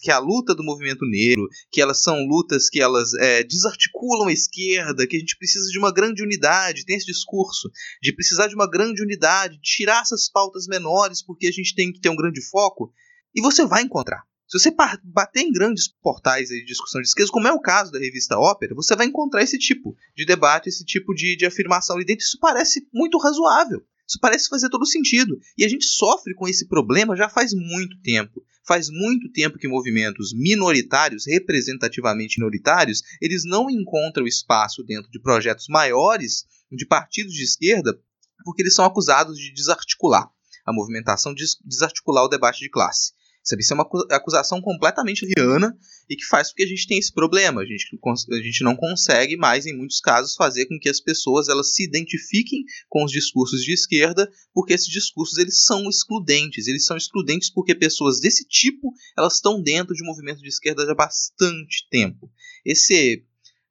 que 0.01 0.11
a 0.11 0.19
luta 0.19 0.55
do 0.55 0.63
movimento 0.63 1.05
negro, 1.05 1.47
que 1.71 1.81
elas 1.81 2.01
são 2.01 2.25
lutas 2.25 2.69
que 2.69 2.81
elas 2.81 3.13
é, 3.15 3.43
desarticulam 3.43 4.27
a 4.27 4.33
esquerda, 4.33 5.07
que 5.07 5.15
a 5.15 5.19
gente 5.19 5.37
precisa 5.37 5.69
de 5.69 5.77
uma 5.77 5.93
grande 5.93 6.23
unidade, 6.23 6.85
tem 6.85 6.95
esse 6.95 7.05
discurso 7.05 7.69
de 8.01 8.13
precisar 8.13 8.47
de 8.47 8.55
uma 8.55 8.69
grande 8.69 9.01
unidade, 9.01 9.55
de 9.55 9.61
tirar 9.61 10.01
essas 10.01 10.29
pautas 10.29 10.65
menores 10.67 11.23
porque 11.23 11.47
a 11.47 11.51
gente 11.51 11.75
tem 11.75 11.91
que 11.91 11.99
ter 11.99 12.09
um 12.09 12.15
grande 12.15 12.41
foco, 12.41 12.91
e 13.35 13.41
você 13.41 13.65
vai 13.65 13.83
encontrar. 13.83 14.23
Se 14.47 14.57
você 14.57 14.73
bater 15.03 15.41
em 15.41 15.51
grandes 15.51 15.89
portais 15.89 16.47
de 16.47 16.63
discussão 16.63 17.01
de 17.01 17.07
esquerda, 17.07 17.31
como 17.31 17.49
é 17.49 17.51
o 17.51 17.59
caso 17.59 17.91
da 17.91 17.99
revista 17.99 18.39
Ópera, 18.39 18.73
você 18.73 18.95
vai 18.95 19.05
encontrar 19.05 19.43
esse 19.43 19.57
tipo 19.57 19.95
de 20.15 20.25
debate, 20.25 20.69
esse 20.69 20.85
tipo 20.85 21.13
de, 21.13 21.35
de 21.35 21.45
afirmação 21.45 21.97
ali 21.97 22.05
dentro. 22.05 22.23
Isso 22.23 22.39
parece 22.39 22.87
muito 22.93 23.17
razoável. 23.17 23.83
Isso 24.07 24.17
parece 24.21 24.47
fazer 24.47 24.69
todo 24.69 24.85
sentido. 24.85 25.37
E 25.57 25.65
a 25.65 25.67
gente 25.67 25.85
sofre 25.85 26.33
com 26.33 26.47
esse 26.47 26.65
problema 26.65 27.17
já 27.17 27.27
faz 27.27 27.53
muito 27.53 27.99
tempo. 28.01 28.41
Faz 28.65 28.89
muito 28.89 29.29
tempo 29.33 29.57
que 29.57 29.67
movimentos 29.67 30.33
minoritários, 30.33 31.25
representativamente 31.27 32.39
minoritários, 32.39 33.01
eles 33.21 33.43
não 33.43 33.69
encontram 33.69 34.25
espaço 34.25 34.81
dentro 34.83 35.11
de 35.11 35.19
projetos 35.19 35.67
maiores 35.67 36.45
de 36.71 36.85
partidos 36.85 37.33
de 37.33 37.43
esquerda, 37.43 37.99
porque 38.45 38.61
eles 38.61 38.75
são 38.75 38.85
acusados 38.85 39.37
de 39.37 39.53
desarticular 39.53 40.29
a 40.65 40.73
movimentação, 40.73 41.33
de 41.33 41.45
desarticular 41.63 42.25
o 42.25 42.27
debate 42.29 42.59
de 42.59 42.69
classe. 42.69 43.13
Sabe? 43.47 43.61
Isso 43.61 43.71
é 43.71 43.75
uma 43.75 43.89
acusação 44.11 44.59
completamente 44.59 45.25
riana 45.25 45.73
e 46.09 46.17
que 46.17 46.25
faz 46.25 46.49
com 46.49 46.55
que 46.55 46.63
a 46.63 46.67
gente 46.67 46.85
tenha 46.85 46.99
esse 46.99 47.13
problema. 47.13 47.61
A 47.61 47.65
gente, 47.65 47.87
a 48.29 48.41
gente 48.41 48.61
não 48.61 48.75
consegue 48.75 49.37
mais, 49.37 49.65
em 49.65 49.73
muitos 49.73 50.01
casos, 50.01 50.35
fazer 50.35 50.65
com 50.65 50.77
que 50.77 50.89
as 50.89 50.99
pessoas 50.99 51.47
elas 51.47 51.73
se 51.73 51.85
identifiquem 51.85 52.65
com 52.89 53.05
os 53.05 53.11
discursos 53.11 53.61
de 53.61 53.71
esquerda, 53.71 54.29
porque 54.53 54.73
esses 54.73 54.89
discursos 54.89 55.37
eles 55.37 55.63
são 55.63 55.87
excludentes. 55.87 56.67
Eles 56.67 56.85
são 56.85 56.97
excludentes 56.97 57.49
porque 57.49 57.73
pessoas 57.73 58.19
desse 58.19 58.45
tipo 58.45 58.91
elas 59.17 59.35
estão 59.35 59.61
dentro 59.61 59.95
de 59.95 60.03
movimentos 60.03 60.41
de 60.41 60.49
esquerda 60.49 60.83
há 60.83 60.93
bastante 60.93 61.87
tempo. 61.89 62.29
Esse 62.65 63.23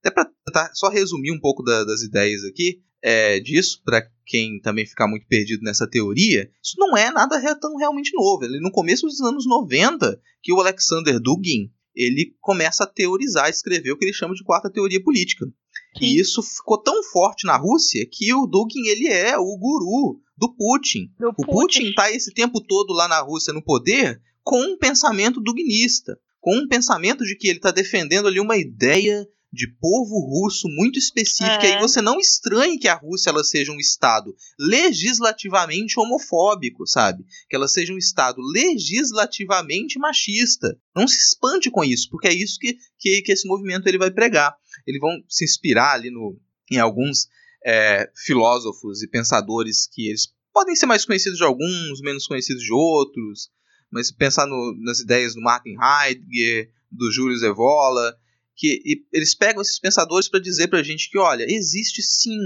até 0.02 0.10
para 0.10 0.70
só 0.72 0.88
resumir 0.88 1.32
um 1.32 1.40
pouco 1.40 1.62
da, 1.62 1.84
das 1.84 2.00
ideias 2.00 2.42
aqui, 2.44 2.80
é, 3.08 3.38
disso, 3.38 3.80
para 3.84 4.04
quem 4.26 4.60
também 4.60 4.84
ficar 4.84 5.06
muito 5.06 5.28
perdido 5.28 5.62
nessa 5.62 5.88
teoria, 5.88 6.50
isso 6.60 6.74
não 6.76 6.96
é 6.96 7.08
nada 7.12 7.54
tão 7.54 7.76
realmente 7.76 8.10
novo. 8.12 8.44
Ele, 8.44 8.58
no 8.58 8.72
começo 8.72 9.06
dos 9.06 9.20
anos 9.20 9.46
90, 9.46 10.20
que 10.42 10.52
o 10.52 10.60
Alexander 10.60 11.20
Dugin 11.20 11.70
ele 11.94 12.34
começa 12.40 12.82
a 12.82 12.86
teorizar, 12.86 13.48
escrever 13.48 13.92
o 13.92 13.96
que 13.96 14.04
ele 14.04 14.12
chama 14.12 14.34
de 14.34 14.42
quarta 14.42 14.68
teoria 14.68 15.00
política. 15.00 15.46
Sim. 15.96 16.04
E 16.04 16.18
isso 16.18 16.42
ficou 16.42 16.82
tão 16.82 17.00
forte 17.04 17.46
na 17.46 17.56
Rússia 17.56 18.04
que 18.10 18.34
o 18.34 18.44
Dugin 18.44 18.88
ele 18.88 19.06
é 19.06 19.38
o 19.38 19.56
guru 19.56 20.20
do 20.36 20.52
Putin. 20.56 21.08
Do 21.16 21.28
o 21.28 21.46
Putin 21.46 21.90
está 21.90 22.10
esse 22.10 22.34
tempo 22.34 22.60
todo 22.60 22.92
lá 22.92 23.06
na 23.06 23.20
Rússia 23.20 23.52
no 23.52 23.62
poder 23.62 24.20
com 24.42 24.60
um 24.60 24.76
pensamento 24.76 25.40
dugnista, 25.40 26.18
com 26.40 26.56
um 26.56 26.66
pensamento 26.66 27.24
de 27.24 27.36
que 27.36 27.46
ele 27.46 27.58
está 27.58 27.70
defendendo 27.70 28.26
ali 28.26 28.40
uma 28.40 28.56
ideia 28.56 29.26
de 29.56 29.66
povo 29.80 30.20
russo 30.20 30.68
muito 30.68 30.98
específica. 30.98 31.66
É. 31.66 31.76
E 31.76 31.80
você 31.80 32.02
não 32.02 32.20
estranhe 32.20 32.78
que 32.78 32.86
a 32.86 32.94
Rússia 32.94 33.30
ela 33.30 33.42
seja 33.42 33.72
um 33.72 33.80
Estado 33.80 34.36
legislativamente 34.58 35.98
homofóbico, 35.98 36.86
sabe? 36.86 37.24
Que 37.48 37.56
ela 37.56 37.66
seja 37.66 37.92
um 37.92 37.98
Estado 37.98 38.40
legislativamente 38.40 39.98
machista. 39.98 40.78
Não 40.94 41.08
se 41.08 41.16
espante 41.16 41.70
com 41.70 41.82
isso, 41.82 42.08
porque 42.10 42.28
é 42.28 42.34
isso 42.34 42.58
que, 42.60 42.76
que, 42.98 43.22
que 43.22 43.32
esse 43.32 43.48
movimento 43.48 43.86
ele 43.86 43.98
vai 43.98 44.10
pregar. 44.10 44.54
Eles 44.86 45.00
vão 45.00 45.10
se 45.28 45.44
inspirar 45.44 45.94
ali 45.94 46.10
no, 46.10 46.38
em 46.70 46.78
alguns 46.78 47.28
é, 47.64 48.10
filósofos 48.14 49.02
e 49.02 49.08
pensadores 49.08 49.88
que 49.90 50.08
eles 50.08 50.28
podem 50.52 50.76
ser 50.76 50.86
mais 50.86 51.04
conhecidos 51.04 51.38
de 51.38 51.44
alguns, 51.44 52.00
menos 52.02 52.26
conhecidos 52.26 52.62
de 52.62 52.72
outros. 52.72 53.50
Mas 53.90 54.12
pensar 54.12 54.46
no, 54.46 54.74
nas 54.82 55.00
ideias 55.00 55.34
do 55.34 55.40
Martin 55.40 55.76
Heidegger, 55.80 56.70
do 56.90 57.10
Júlio 57.10 57.42
Evola, 57.44 58.16
que 58.56 59.04
eles 59.12 59.34
pegam 59.34 59.62
esses 59.62 59.78
pensadores 59.78 60.28
para 60.28 60.40
dizer 60.40 60.68
para 60.68 60.80
a 60.80 60.82
gente 60.82 61.10
que, 61.10 61.18
olha, 61.18 61.44
existe 61.48 62.02
sim 62.02 62.38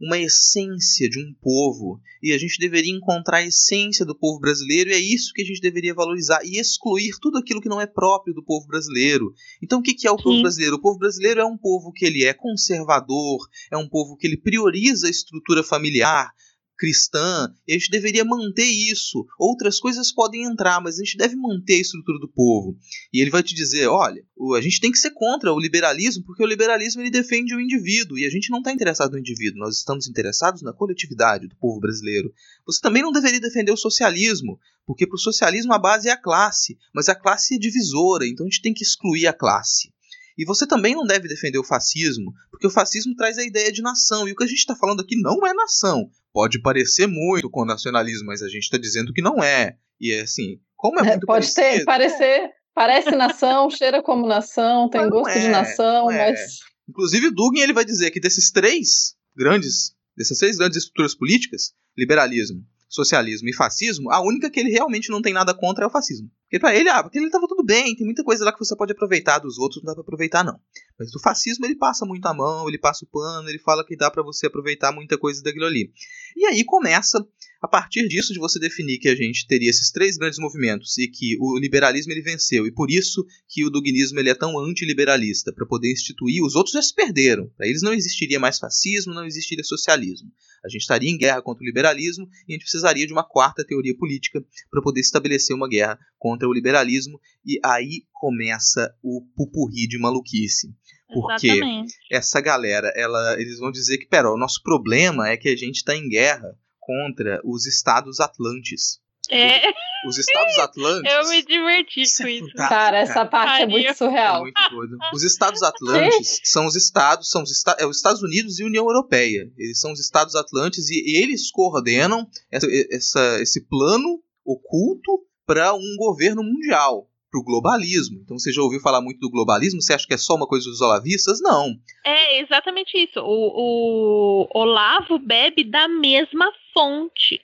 uma 0.00 0.18
essência 0.18 1.10
de 1.10 1.20
um 1.20 1.34
povo 1.42 2.00
e 2.22 2.32
a 2.32 2.38
gente 2.38 2.58
deveria 2.58 2.92
encontrar 2.92 3.38
a 3.38 3.46
essência 3.46 4.04
do 4.04 4.14
povo 4.14 4.40
brasileiro 4.40 4.88
e 4.88 4.94
é 4.94 4.98
isso 4.98 5.32
que 5.34 5.42
a 5.42 5.44
gente 5.44 5.60
deveria 5.60 5.92
valorizar 5.92 6.40
e 6.42 6.58
excluir 6.58 7.18
tudo 7.20 7.36
aquilo 7.36 7.60
que 7.60 7.68
não 7.68 7.80
é 7.80 7.86
próprio 7.86 8.32
do 8.32 8.42
povo 8.42 8.66
brasileiro. 8.66 9.34
Então, 9.62 9.80
o 9.80 9.82
que 9.82 10.06
é 10.06 10.10
o 10.10 10.16
povo 10.16 10.40
brasileiro? 10.40 10.76
O 10.76 10.80
povo 10.80 10.98
brasileiro 10.98 11.40
é 11.40 11.44
um 11.44 11.58
povo 11.58 11.92
que 11.92 12.06
ele 12.06 12.24
é 12.24 12.32
conservador, 12.32 13.46
é 13.70 13.76
um 13.76 13.86
povo 13.86 14.16
que 14.16 14.26
ele 14.26 14.38
prioriza 14.38 15.06
a 15.06 15.10
estrutura 15.10 15.62
familiar, 15.62 16.32
cristã, 16.80 17.54
e 17.68 17.74
a 17.74 17.78
gente 17.78 17.90
deveria 17.90 18.24
manter 18.24 18.64
isso. 18.64 19.26
Outras 19.38 19.78
coisas 19.78 20.10
podem 20.10 20.44
entrar, 20.44 20.80
mas 20.80 20.98
a 20.98 21.04
gente 21.04 21.18
deve 21.18 21.36
manter 21.36 21.74
a 21.74 21.80
estrutura 21.82 22.18
do 22.18 22.26
povo. 22.26 22.74
E 23.12 23.20
ele 23.20 23.30
vai 23.30 23.42
te 23.42 23.54
dizer, 23.54 23.86
olha, 23.86 24.24
a 24.56 24.60
gente 24.62 24.80
tem 24.80 24.90
que 24.90 24.98
ser 24.98 25.10
contra 25.10 25.52
o 25.52 25.60
liberalismo, 25.60 26.24
porque 26.24 26.42
o 26.42 26.46
liberalismo 26.46 27.02
ele 27.02 27.10
defende 27.10 27.54
o 27.54 27.60
indivíduo, 27.60 28.16
e 28.16 28.24
a 28.24 28.30
gente 28.30 28.48
não 28.48 28.60
está 28.60 28.72
interessado 28.72 29.12
no 29.12 29.18
indivíduo, 29.18 29.60
nós 29.60 29.76
estamos 29.76 30.08
interessados 30.08 30.62
na 30.62 30.72
coletividade 30.72 31.46
do 31.46 31.56
povo 31.56 31.78
brasileiro. 31.78 32.32
Você 32.64 32.80
também 32.80 33.02
não 33.02 33.12
deveria 33.12 33.40
defender 33.40 33.72
o 33.72 33.76
socialismo, 33.76 34.58
porque 34.86 35.06
para 35.06 35.16
o 35.16 35.20
socialismo 35.20 35.74
a 35.74 35.78
base 35.78 36.08
é 36.08 36.12
a 36.12 36.16
classe, 36.16 36.78
mas 36.94 37.10
a 37.10 37.14
classe 37.14 37.56
é 37.56 37.58
divisora, 37.58 38.26
então 38.26 38.46
a 38.46 38.48
gente 38.48 38.62
tem 38.62 38.72
que 38.72 38.82
excluir 38.82 39.26
a 39.26 39.34
classe. 39.34 39.92
E 40.40 40.44
você 40.46 40.66
também 40.66 40.94
não 40.94 41.04
deve 41.04 41.28
defender 41.28 41.58
o 41.58 41.64
fascismo, 41.64 42.32
porque 42.50 42.66
o 42.66 42.70
fascismo 42.70 43.14
traz 43.14 43.36
a 43.36 43.44
ideia 43.44 43.70
de 43.70 43.82
nação, 43.82 44.26
e 44.26 44.32
o 44.32 44.34
que 44.34 44.44
a 44.44 44.46
gente 44.46 44.60
está 44.60 44.74
falando 44.74 45.00
aqui 45.00 45.14
não 45.20 45.46
é 45.46 45.52
nação. 45.52 46.10
Pode 46.32 46.62
parecer 46.62 47.06
muito 47.06 47.50
com 47.50 47.66
nacionalismo, 47.66 48.26
mas 48.26 48.40
a 48.40 48.48
gente 48.48 48.62
está 48.62 48.78
dizendo 48.78 49.12
que 49.12 49.20
não 49.20 49.44
é. 49.44 49.76
E 50.00 50.12
é 50.12 50.22
assim, 50.22 50.58
como 50.76 50.98
é, 50.98 51.02
é 51.02 51.10
muito 51.10 51.26
Pode 51.26 51.52
parecido, 51.52 51.78
ter, 51.80 51.84
parecer, 51.84 52.50
Parece 52.74 53.10
nação, 53.10 53.68
cheira 53.70 54.02
como 54.02 54.26
nação, 54.26 54.88
tem 54.88 55.02
Mas 55.02 55.10
gosto 55.10 55.38
de 55.38 55.46
é, 55.46 55.50
nação, 55.50 56.06
não 56.06 56.10
é. 56.10 56.30
mas. 56.30 56.60
Inclusive, 56.88 57.26
o 57.26 57.30
Dugin 57.30 57.60
ele 57.60 57.74
vai 57.74 57.84
dizer 57.84 58.10
que 58.10 58.18
desses 58.18 58.50
três 58.50 59.14
grandes, 59.36 59.94
dessas 60.16 60.38
três 60.38 60.56
grandes 60.56 60.78
estruturas 60.78 61.14
políticas, 61.14 61.74
liberalismo, 61.96 62.64
socialismo 62.88 63.46
e 63.50 63.54
fascismo, 63.54 64.10
a 64.10 64.22
única 64.22 64.48
que 64.50 64.58
ele 64.58 64.70
realmente 64.70 65.10
não 65.10 65.20
tem 65.20 65.34
nada 65.34 65.52
contra 65.52 65.84
é 65.84 65.86
o 65.86 65.90
fascismo. 65.90 66.30
Porque 66.50 66.58
pra 66.58 66.74
ele, 66.74 66.88
ah, 66.88 67.00
porque 67.00 67.16
ele 67.16 67.30
tava 67.30 67.46
tudo 67.46 67.62
bem, 67.62 67.94
tem 67.94 68.04
muita 68.04 68.24
coisa 68.24 68.44
lá 68.44 68.52
que 68.52 68.58
você 68.58 68.74
pode 68.74 68.90
aproveitar 68.90 69.38
dos 69.38 69.56
outros, 69.56 69.80
não 69.80 69.90
dá 69.90 69.94
pra 69.94 70.02
aproveitar 70.02 70.42
não. 70.42 70.58
Mas 71.00 71.10
do 71.10 71.18
fascismo 71.18 71.64
ele 71.64 71.76
passa 71.76 72.04
muito 72.04 72.26
a 72.26 72.34
mão, 72.34 72.68
ele 72.68 72.76
passa 72.76 73.06
o 73.06 73.08
pano, 73.08 73.48
ele 73.48 73.58
fala 73.58 73.82
que 73.82 73.96
dá 73.96 74.10
pra 74.10 74.22
você 74.22 74.46
aproveitar 74.46 74.92
muita 74.92 75.16
coisa 75.16 75.42
daquilo 75.42 75.64
ali. 75.64 75.90
E 76.36 76.44
aí 76.44 76.62
começa 76.62 77.26
a 77.62 77.68
partir 77.68 78.08
disso, 78.08 78.32
de 78.32 78.38
você 78.38 78.58
definir 78.58 78.98
que 78.98 79.08
a 79.08 79.14
gente 79.14 79.46
teria 79.46 79.68
esses 79.68 79.90
três 79.90 80.16
grandes 80.16 80.38
movimentos 80.38 80.96
e 80.96 81.06
que 81.06 81.36
o 81.38 81.58
liberalismo 81.58 82.10
ele 82.12 82.22
venceu, 82.22 82.66
e 82.66 82.72
por 82.72 82.90
isso 82.90 83.24
que 83.48 83.64
o 83.64 83.70
dognismo 83.70 84.18
ele 84.18 84.30
é 84.30 84.34
tão 84.34 84.58
antiliberalista, 84.58 85.52
para 85.52 85.66
poder 85.66 85.92
instituir, 85.92 86.42
os 86.42 86.54
outros 86.54 86.72
já 86.72 86.80
se 86.80 86.94
perderam. 86.94 87.50
Para 87.56 87.66
eles 87.66 87.82
não 87.82 87.92
existiria 87.92 88.40
mais 88.40 88.58
fascismo, 88.58 89.12
não 89.12 89.26
existiria 89.26 89.62
socialismo. 89.62 90.30
A 90.64 90.68
gente 90.68 90.82
estaria 90.82 91.10
em 91.10 91.18
guerra 91.18 91.42
contra 91.42 91.62
o 91.62 91.66
liberalismo 91.66 92.28
e 92.48 92.52
a 92.52 92.54
gente 92.54 92.62
precisaria 92.62 93.06
de 93.06 93.12
uma 93.12 93.24
quarta 93.24 93.64
teoria 93.64 93.96
política 93.96 94.42
para 94.70 94.82
poder 94.82 95.00
estabelecer 95.00 95.54
uma 95.54 95.68
guerra 95.68 95.98
contra 96.18 96.48
o 96.48 96.52
liberalismo, 96.52 97.20
e 97.44 97.58
aí 97.62 98.04
começa 98.20 98.94
o 99.02 99.22
pupurri 99.34 99.88
de 99.88 99.98
maluquice. 99.98 100.68
Porque 101.12 101.48
Exatamente. 101.48 101.94
essa 102.12 102.40
galera, 102.40 102.92
ela, 102.94 103.34
eles 103.40 103.58
vão 103.58 103.72
dizer 103.72 103.98
que, 103.98 104.06
pera, 104.06 104.30
o 104.30 104.36
nosso 104.38 104.62
problema 104.62 105.28
é 105.28 105.36
que 105.36 105.48
a 105.48 105.56
gente 105.56 105.76
está 105.76 105.96
em 105.96 106.08
guerra 106.08 106.54
contra 106.78 107.40
os 107.44 107.66
estados 107.66 108.20
atlantes. 108.20 109.00
É, 109.28 109.60
Os 110.06 110.18
estados 110.18 110.58
atlantes. 110.58 111.10
eu 111.12 111.28
me 111.28 111.42
diverti 111.44 112.02
com 112.16 112.24
é 112.26 112.30
isso. 112.32 112.46
fantástico. 112.48 112.68
Cara, 112.68 112.98
essa 112.98 113.24
parte 113.26 113.62
é 113.62 113.66
muito 113.66 113.86
É 113.88 113.94
surreal. 113.94 114.40
muito 114.42 114.60
doido. 114.70 114.96
Os 115.12 115.22
estados 115.24 115.62
atlantes 115.62 116.40
são 116.44 116.66
os 116.66 116.76
estados, 116.76 117.28
são 117.30 117.42
os, 117.42 117.50
esta- 117.50 117.76
é 117.78 117.86
os 117.86 117.96
Estados 117.96 118.22
Unidos 118.22 118.58
e 118.58 118.64
União 118.64 118.84
Europeia. 118.86 119.50
Eles 119.56 119.80
são 119.80 119.92
os 119.92 120.00
estados 120.00 120.34
atlantes 120.34 120.88
e 120.90 121.16
eles 121.16 121.50
coordenam 121.50 122.28
essa, 122.52 122.66
essa- 122.90 123.40
esse 123.40 123.66
plano 123.66 124.20
oculto 124.44 125.24
para 125.46 125.74
um 125.74 125.96
governo 125.98 126.42
mundial, 126.44 127.09
para 127.30 127.40
o 127.40 127.44
globalismo. 127.44 128.20
Então 128.22 128.38
você 128.38 128.52
já 128.52 128.60
ouviu 128.62 128.80
falar 128.80 129.00
muito 129.00 129.20
do 129.20 129.30
globalismo? 129.30 129.80
Você 129.80 129.94
acha 129.94 130.06
que 130.06 130.14
é 130.14 130.18
só 130.18 130.34
uma 130.34 130.46
coisa 130.46 130.68
dos 130.68 130.80
olavistas? 130.80 131.40
Não. 131.40 131.74
É 132.04 132.40
exatamente 132.40 132.96
isso. 132.96 133.20
O, 133.20 134.46
o 134.52 134.58
Olavo 134.58 135.18
bebe 135.18 135.64
da 135.64 135.86
mesma 135.88 136.50
fonte. 136.74 137.40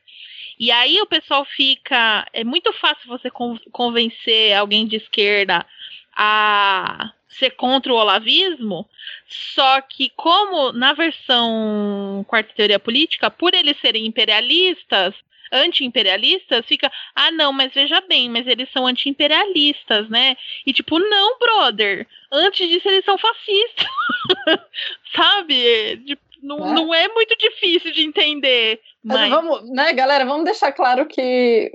E 0.59 0.71
aí 0.71 1.01
o 1.01 1.07
pessoal 1.07 1.45
fica. 1.45 2.27
É 2.33 2.43
muito 2.43 2.73
fácil 2.73 3.07
você 3.09 3.31
con- 3.31 3.59
convencer 3.71 4.55
alguém 4.55 4.87
de 4.87 4.97
esquerda 4.97 5.67
a 6.17 7.13
ser 7.29 7.51
contra 7.51 7.93
o 7.93 7.97
olavismo. 7.97 8.89
Só 9.29 9.83
que, 9.83 10.11
como 10.17 10.73
na 10.73 10.95
versão 10.95 12.25
quarta 12.27 12.55
teoria 12.55 12.79
política, 12.79 13.31
por 13.31 13.53
eles 13.53 13.79
serem 13.81 14.07
imperialistas, 14.07 15.15
anti-imperialistas, 15.53 16.67
fica, 16.67 16.91
ah, 17.15 17.31
não, 17.31 17.53
mas 17.53 17.73
veja 17.73 18.01
bem, 18.01 18.29
mas 18.29 18.47
eles 18.47 18.71
são 18.73 18.87
anti-imperialistas, 18.87 20.09
né? 20.09 20.37
E 20.67 20.73
tipo, 20.73 20.99
não, 20.99 21.39
brother, 21.39 22.07
antes 22.31 22.69
disso 22.69 22.89
eles 22.89 23.05
são 23.05 23.17
fascistas. 23.19 23.87
Sabe? 25.15 25.97
Tipo, 26.05 26.26
não, 26.43 26.59
É. 26.59 26.73
não 26.73 26.95
é 26.95 27.09
muito 27.09 27.37
difícil 27.37 27.93
de 27.93 28.03
entender. 28.03 28.81
Mas 29.05 29.21
Mas, 29.21 29.31
vamos, 29.31 29.71
né, 29.71 29.93
galera, 29.93 30.25
vamos 30.25 30.45
deixar 30.45 30.73
claro 30.73 31.07
que 31.07 31.71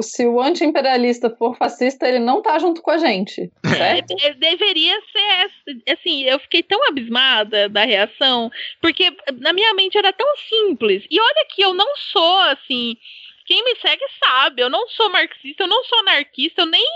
se 0.00 0.26
o 0.26 0.40
anti-imperialista 0.40 1.30
for 1.30 1.56
fascista, 1.56 2.08
ele 2.08 2.18
não 2.18 2.42
tá 2.42 2.58
junto 2.58 2.82
com 2.82 2.90
a 2.90 2.98
gente, 2.98 3.50
certo? 3.64 4.14
É, 4.20 4.34
deveria 4.34 4.98
ser 5.12 5.92
assim, 5.92 6.24
eu 6.24 6.38
fiquei 6.40 6.62
tão 6.62 6.82
abismada 6.88 7.68
da 7.68 7.84
reação, 7.84 8.50
porque 8.80 9.14
na 9.38 9.52
minha 9.52 9.74
mente 9.74 9.96
era 9.96 10.12
tão 10.12 10.26
simples. 10.48 11.04
E 11.10 11.20
olha 11.20 11.46
que 11.48 11.62
eu 11.62 11.74
não 11.74 11.94
sou 11.96 12.38
assim, 12.40 12.96
quem 13.44 13.62
me 13.64 13.76
segue 13.76 14.04
sabe, 14.24 14.62
eu 14.62 14.70
não 14.70 14.88
sou 14.88 15.10
marxista, 15.10 15.64
eu 15.64 15.68
não 15.68 15.84
sou 15.84 15.98
anarquista, 16.00 16.62
eu 16.62 16.66
nem 16.66 16.86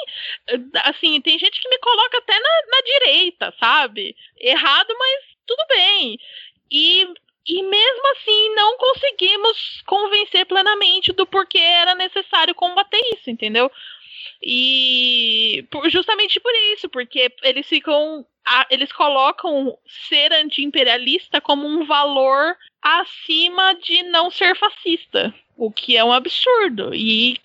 assim, 0.84 1.20
tem 1.20 1.38
gente 1.38 1.60
que 1.60 1.68
me 1.68 1.78
coloca 1.78 2.18
até 2.18 2.34
na, 2.34 2.50
na 2.70 2.80
direita, 2.82 3.54
sabe? 3.60 4.16
Errado, 4.40 4.94
mas 4.98 5.36
tudo 5.46 5.64
bem. 5.68 6.18
E 6.70 7.06
e 7.48 7.62
mesmo 7.62 8.08
assim 8.08 8.54
não 8.56 8.76
conseguimos 8.76 9.82
convencer 9.86 10.44
plenamente 10.46 11.12
do 11.12 11.24
porquê 11.24 11.58
era 11.58 11.94
necessário 11.94 12.52
combater 12.54 13.00
isso, 13.14 13.30
entendeu? 13.30 13.70
E 14.42 15.64
justamente 15.88 16.40
por 16.40 16.52
isso, 16.72 16.88
porque 16.88 17.32
eles 17.42 17.66
ficam. 17.66 18.26
Eles 18.70 18.92
colocam 18.92 19.76
ser 20.08 20.32
anti-imperialista 20.32 21.40
como 21.40 21.66
um 21.66 21.84
valor 21.84 22.56
acima 22.80 23.74
de 23.74 24.04
não 24.04 24.30
ser 24.30 24.56
fascista. 24.56 25.34
O 25.56 25.70
que 25.70 25.96
é 25.96 26.04
um 26.04 26.12
absurdo. 26.12 26.94
E 26.94 27.36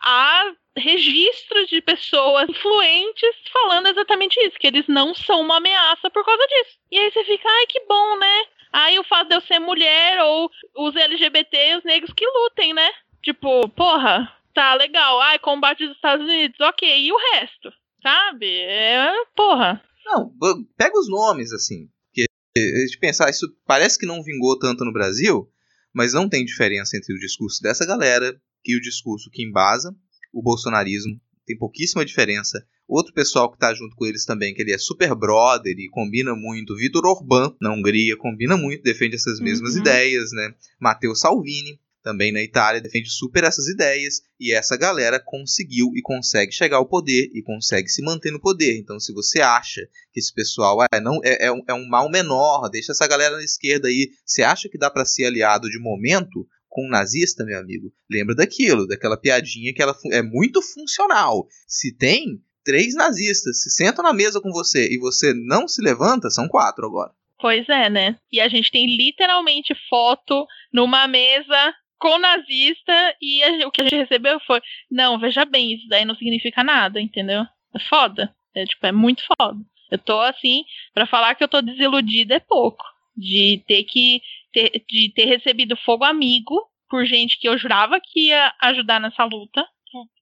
há 0.00 0.52
registros 0.76 1.68
de 1.68 1.80
pessoas 1.80 2.48
influentes 2.48 3.34
falando 3.52 3.88
exatamente 3.88 4.38
isso, 4.40 4.58
que 4.58 4.66
eles 4.66 4.86
não 4.88 5.14
são 5.14 5.40
uma 5.40 5.56
ameaça 5.56 6.10
por 6.10 6.24
causa 6.24 6.46
disso. 6.46 6.78
E 6.90 6.98
aí 6.98 7.10
você 7.10 7.24
fica, 7.24 7.48
ai, 7.48 7.66
que 7.66 7.80
bom, 7.86 8.18
né? 8.18 8.41
Aí 8.72 8.98
o 8.98 9.04
fato 9.04 9.28
de 9.28 9.34
eu 9.34 9.40
ser 9.42 9.58
mulher 9.58 10.22
ou 10.22 10.50
os 10.76 10.96
LGBT, 10.96 11.76
os 11.76 11.84
negros 11.84 12.12
que 12.16 12.26
lutem, 12.26 12.72
né? 12.72 12.88
Tipo, 13.22 13.68
porra, 13.68 14.32
tá 14.54 14.74
legal. 14.74 15.20
Ai, 15.20 15.38
combate 15.38 15.86
dos 15.86 15.96
Estados 15.96 16.24
Unidos, 16.26 16.58
ok. 16.60 17.00
E 17.00 17.12
o 17.12 17.16
resto? 17.32 17.70
Sabe? 18.02 18.46
É, 18.48 19.12
porra. 19.36 19.82
Não, 20.04 20.32
pega 20.76 20.98
os 20.98 21.08
nomes, 21.08 21.52
assim. 21.52 21.88
Porque 22.12 22.26
a 22.58 22.80
gente 22.80 22.98
pensar, 22.98 23.30
isso 23.30 23.46
parece 23.66 23.98
que 23.98 24.06
não 24.06 24.22
vingou 24.22 24.58
tanto 24.58 24.84
no 24.84 24.92
Brasil, 24.92 25.48
mas 25.94 26.12
não 26.12 26.28
tem 26.28 26.44
diferença 26.44 26.96
entre 26.96 27.14
o 27.14 27.18
discurso 27.18 27.62
dessa 27.62 27.86
galera 27.86 28.34
e 28.64 28.76
o 28.76 28.80
discurso 28.80 29.30
que 29.30 29.42
embasa 29.42 29.94
o 30.32 30.42
bolsonarismo. 30.42 31.20
Tem 31.52 31.58
pouquíssima 31.58 32.02
diferença. 32.04 32.64
Outro 32.88 33.12
pessoal 33.12 33.50
que 33.52 33.58
tá 33.58 33.74
junto 33.74 33.94
com 33.94 34.06
eles 34.06 34.24
também, 34.24 34.54
que 34.54 34.62
ele 34.62 34.72
é 34.72 34.78
super 34.78 35.14
brother 35.14 35.74
e 35.78 35.88
combina 35.90 36.34
muito. 36.34 36.74
Vitor 36.74 37.04
Orbán, 37.04 37.54
na 37.60 37.70
Hungria, 37.72 38.16
combina 38.16 38.56
muito, 38.56 38.82
defende 38.82 39.16
essas 39.16 39.38
mesmas 39.38 39.74
Uhum. 39.74 39.80
ideias, 39.80 40.32
né? 40.32 40.54
Matteo 40.80 41.14
Salvini, 41.14 41.78
também 42.02 42.32
na 42.32 42.42
Itália, 42.42 42.80
defende 42.80 43.10
super 43.10 43.44
essas 43.44 43.68
ideias. 43.68 44.22
E 44.40 44.50
essa 44.52 44.76
galera 44.78 45.20
conseguiu 45.22 45.90
e 45.94 46.00
consegue 46.00 46.52
chegar 46.52 46.78
ao 46.78 46.88
poder 46.88 47.30
e 47.34 47.42
consegue 47.42 47.88
se 47.88 48.02
manter 48.02 48.30
no 48.32 48.40
poder. 48.40 48.78
Então, 48.78 48.98
se 48.98 49.12
você 49.12 49.40
acha 49.40 49.82
que 50.10 50.18
esse 50.18 50.32
pessoal 50.34 50.78
ah, 50.80 51.00
não, 51.00 51.20
é, 51.22 51.46
é 51.46 51.52
um, 51.52 51.62
é 51.68 51.74
um 51.74 51.86
mal 51.86 52.10
menor, 52.10 52.68
deixa 52.70 52.92
essa 52.92 53.06
galera 53.06 53.36
na 53.36 53.44
esquerda 53.44 53.88
aí, 53.88 54.08
você 54.24 54.42
acha 54.42 54.68
que 54.70 54.78
dá 54.78 54.90
pra 54.90 55.04
ser 55.04 55.26
aliado 55.26 55.68
de 55.68 55.78
momento? 55.78 56.46
Com 56.74 56.86
um 56.86 56.88
nazista, 56.88 57.44
meu 57.44 57.58
amigo, 57.60 57.92
lembra 58.10 58.34
daquilo, 58.34 58.86
daquela 58.86 59.16
piadinha 59.20 59.74
que 59.74 59.82
ela 59.82 59.94
é 60.10 60.22
muito 60.22 60.62
funcional. 60.62 61.46
Se 61.68 61.94
tem 61.94 62.40
três 62.64 62.94
nazistas 62.94 63.62
se 63.62 63.70
sentam 63.70 64.02
na 64.02 64.12
mesa 64.14 64.40
com 64.40 64.50
você 64.50 64.88
e 64.90 64.98
você 64.98 65.34
não 65.34 65.68
se 65.68 65.82
levanta, 65.82 66.30
são 66.30 66.48
quatro 66.48 66.86
agora. 66.86 67.10
Pois 67.38 67.68
é, 67.68 67.90
né? 67.90 68.16
E 68.32 68.40
a 68.40 68.48
gente 68.48 68.70
tem 68.70 68.86
literalmente 68.96 69.74
foto 69.90 70.46
numa 70.72 71.06
mesa 71.06 71.74
com 71.98 72.18
nazista 72.18 72.92
e 73.20 73.42
a- 73.42 73.66
o 73.68 73.70
que 73.70 73.82
a 73.82 73.84
gente 73.84 73.96
recebeu 73.96 74.40
foi: 74.46 74.60
não, 74.90 75.18
veja 75.20 75.44
bem, 75.44 75.74
isso 75.74 75.86
daí 75.88 76.04
não 76.06 76.14
significa 76.14 76.64
nada, 76.64 76.98
entendeu? 77.00 77.42
É 77.74 77.78
foda. 77.88 78.34
É, 78.54 78.64
tipo, 78.64 78.86
é 78.86 78.92
muito 78.92 79.22
foda. 79.38 79.58
Eu 79.90 79.98
tô 79.98 80.18
assim, 80.20 80.64
pra 80.94 81.06
falar 81.06 81.34
que 81.34 81.44
eu 81.44 81.48
tô 81.48 81.60
desiludida 81.60 82.36
é 82.36 82.40
pouco. 82.40 82.82
De 83.14 83.62
ter 83.68 83.82
que. 83.84 84.22
Ter, 84.52 84.70
de 84.88 85.12
ter 85.14 85.24
recebido 85.24 85.76
fogo 85.76 86.04
amigo 86.04 86.60
por 86.88 87.06
gente 87.06 87.38
que 87.38 87.48
eu 87.48 87.56
jurava 87.56 88.00
que 88.00 88.28
ia 88.28 88.54
ajudar 88.60 89.00
nessa 89.00 89.24
luta 89.24 89.66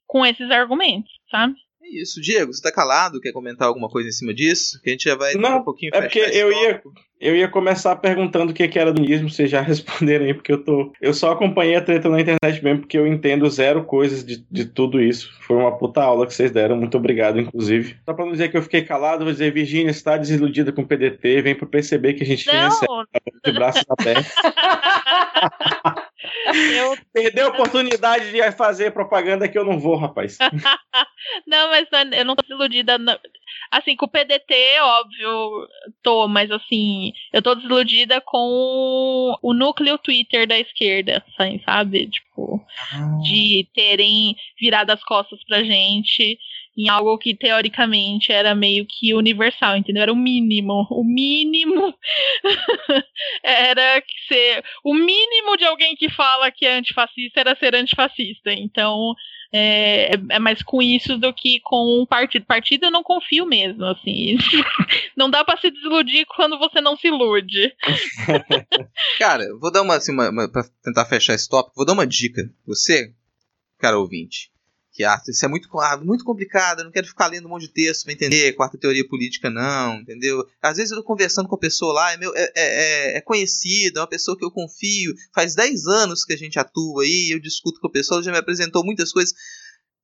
com 0.06 0.26
esses 0.26 0.50
argumentos, 0.50 1.12
sabe? 1.30 1.54
É 1.82 2.02
isso, 2.02 2.20
Diego, 2.20 2.52
você 2.52 2.62
tá 2.62 2.70
calado? 2.70 3.20
Quer 3.20 3.32
comentar 3.32 3.66
alguma 3.66 3.88
coisa 3.88 4.08
em 4.08 4.12
cima 4.12 4.34
disso? 4.34 4.80
Que 4.82 4.90
a 4.90 4.92
gente 4.92 5.04
já 5.04 5.16
vai 5.16 5.34
Não, 5.34 5.56
a 5.56 5.60
pouquinho 5.60 5.90
É 5.94 6.02
porque 6.02 6.18
eu 6.18 6.52
ia, 6.52 6.82
eu 7.18 7.34
ia 7.34 7.48
começar 7.48 7.96
perguntando 7.96 8.52
o 8.52 8.54
que, 8.54 8.68
que 8.68 8.78
era 8.78 8.92
dunismo, 8.92 9.30
vocês 9.30 9.50
já 9.50 9.60
responderam 9.62 10.26
aí, 10.26 10.34
porque 10.34 10.52
eu 10.52 10.62
tô. 10.62 10.92
Eu 11.00 11.14
só 11.14 11.32
acompanhei 11.32 11.76
a 11.76 11.80
treta 11.80 12.08
na 12.08 12.20
internet 12.20 12.62
mesmo, 12.62 12.80
porque 12.80 12.98
eu 12.98 13.06
entendo 13.06 13.48
zero 13.48 13.84
coisas 13.84 14.22
de, 14.24 14.44
de 14.50 14.66
tudo 14.66 15.00
isso. 15.00 15.32
Foi 15.46 15.56
uma 15.56 15.76
puta 15.76 16.02
aula 16.02 16.26
que 16.26 16.34
vocês 16.34 16.50
deram, 16.50 16.76
muito 16.76 16.98
obrigado, 16.98 17.40
inclusive. 17.40 17.96
Só 18.04 18.12
pra 18.12 18.24
não 18.24 18.32
dizer 18.32 18.50
que 18.50 18.58
eu 18.58 18.62
fiquei 18.62 18.82
calado, 18.82 19.24
vou 19.24 19.32
dizer, 19.32 19.52
Virgínia 19.52 19.90
está 19.90 20.16
desiludida 20.18 20.72
com 20.72 20.82
o 20.82 20.86
PDT, 20.86 21.40
vem 21.42 21.54
pro 21.54 21.66
perceber 21.66 22.12
que 22.12 22.22
a 22.22 22.26
gente 22.26 22.44
tinha 22.44 22.68
esse 22.68 22.86
Não, 22.86 23.04
de 23.44 23.52
braços 23.52 23.84
abertos. 23.88 24.34
eu 26.74 26.96
Perdeu 27.12 27.46
a 27.46 27.50
oportunidade 27.50 28.30
de 28.30 28.52
fazer 28.52 28.92
propaganda 28.92 29.48
que 29.48 29.58
eu 29.58 29.64
não 29.64 29.78
vou, 29.78 29.96
rapaz. 29.96 30.38
Não, 31.46 31.68
mas 31.68 31.86
eu 32.12 32.24
não 32.24 32.34
tô 32.34 32.42
desiludida. 32.42 32.98
não. 32.98 33.18
Assim, 33.70 33.94
com 33.94 34.06
o 34.06 34.08
PDT, 34.08 34.54
óbvio, 34.80 35.68
tô, 36.02 36.26
mas 36.26 36.50
assim, 36.50 37.12
eu 37.32 37.42
tô 37.42 37.54
desiludida 37.54 38.20
com 38.20 39.36
o 39.42 39.52
núcleo 39.52 39.98
Twitter 39.98 40.46
da 40.46 40.58
esquerda, 40.58 41.22
assim, 41.28 41.60
sabe? 41.64 42.08
Tipo, 42.08 42.64
de 43.22 43.68
terem 43.74 44.36
virado 44.58 44.90
as 44.90 45.04
costas 45.04 45.42
pra 45.44 45.62
gente 45.62 46.38
em 46.80 46.88
algo 46.88 47.18
que 47.18 47.34
teoricamente 47.34 48.32
era 48.32 48.54
meio 48.54 48.86
que 48.86 49.12
universal, 49.12 49.76
entendeu? 49.76 50.02
Era 50.02 50.12
o 50.12 50.16
mínimo. 50.16 50.86
O 50.90 51.04
mínimo 51.04 51.94
era 53.44 54.02
ser. 54.26 54.64
O 54.82 54.94
mínimo 54.94 55.58
de 55.58 55.64
alguém 55.64 55.94
que 55.94 56.08
fala 56.08 56.50
que 56.50 56.64
é 56.64 56.78
antifascista 56.78 57.40
era 57.40 57.56
ser 57.56 57.74
antifascista. 57.74 58.50
Então, 58.52 59.14
é, 59.52 60.14
é, 60.14 60.38
mais 60.38 60.62
com 60.62 60.80
isso 60.80 61.18
do 61.18 61.34
que 61.34 61.60
com 61.60 62.00
um 62.00 62.06
partido. 62.06 62.46
Partido 62.46 62.86
eu 62.86 62.90
não 62.90 63.02
confio 63.02 63.44
mesmo, 63.44 63.84
assim. 63.84 64.38
não 65.14 65.28
dá 65.28 65.44
para 65.44 65.60
se 65.60 65.70
desiludir 65.70 66.24
quando 66.34 66.58
você 66.58 66.80
não 66.80 66.96
se 66.96 67.08
ilude. 67.08 67.74
cara, 69.18 69.44
vou 69.60 69.70
dar 69.70 69.82
uma, 69.82 69.96
assim, 69.96 70.12
uma, 70.12 70.30
uma 70.30 70.50
pra 70.50 70.62
tentar 70.82 71.04
fechar 71.04 71.34
esse 71.34 71.48
tópico, 71.48 71.76
vou 71.76 71.84
dar 71.84 71.92
uma 71.92 72.06
dica. 72.06 72.42
Você, 72.66 73.12
cara 73.78 73.98
ouvinte, 73.98 74.50
que 74.92 75.04
ah, 75.04 75.20
isso 75.28 75.44
é 75.44 75.48
muito, 75.48 75.68
ah, 75.78 75.96
muito 75.96 76.24
complicado, 76.24 76.82
não 76.82 76.90
quero 76.90 77.06
ficar 77.06 77.28
lendo 77.28 77.46
um 77.46 77.50
monte 77.50 77.62
de 77.62 77.72
texto 77.72 78.04
pra 78.04 78.12
entender 78.12 78.52
quarta 78.54 78.76
teoria 78.76 79.06
política, 79.06 79.48
não, 79.48 80.00
entendeu? 80.00 80.44
Às 80.60 80.76
vezes 80.76 80.90
eu 80.90 80.98
tô 80.98 81.04
conversando 81.04 81.48
com 81.48 81.54
a 81.54 81.58
pessoa 81.58 81.92
lá, 81.92 82.12
é, 82.12 82.16
meu, 82.16 82.32
é, 82.34 82.50
é, 82.56 83.16
é 83.18 83.20
conhecida, 83.20 84.00
é 84.00 84.02
uma 84.02 84.08
pessoa 84.08 84.36
que 84.36 84.44
eu 84.44 84.50
confio, 84.50 85.14
faz 85.32 85.54
10 85.54 85.86
anos 85.86 86.24
que 86.24 86.32
a 86.32 86.36
gente 86.36 86.58
atua 86.58 87.04
aí, 87.04 87.30
eu 87.32 87.40
discuto 87.40 87.80
com 87.80 87.86
a 87.86 87.92
pessoa, 87.92 88.22
já 88.22 88.32
me 88.32 88.38
apresentou 88.38 88.84
muitas 88.84 89.12
coisas. 89.12 89.32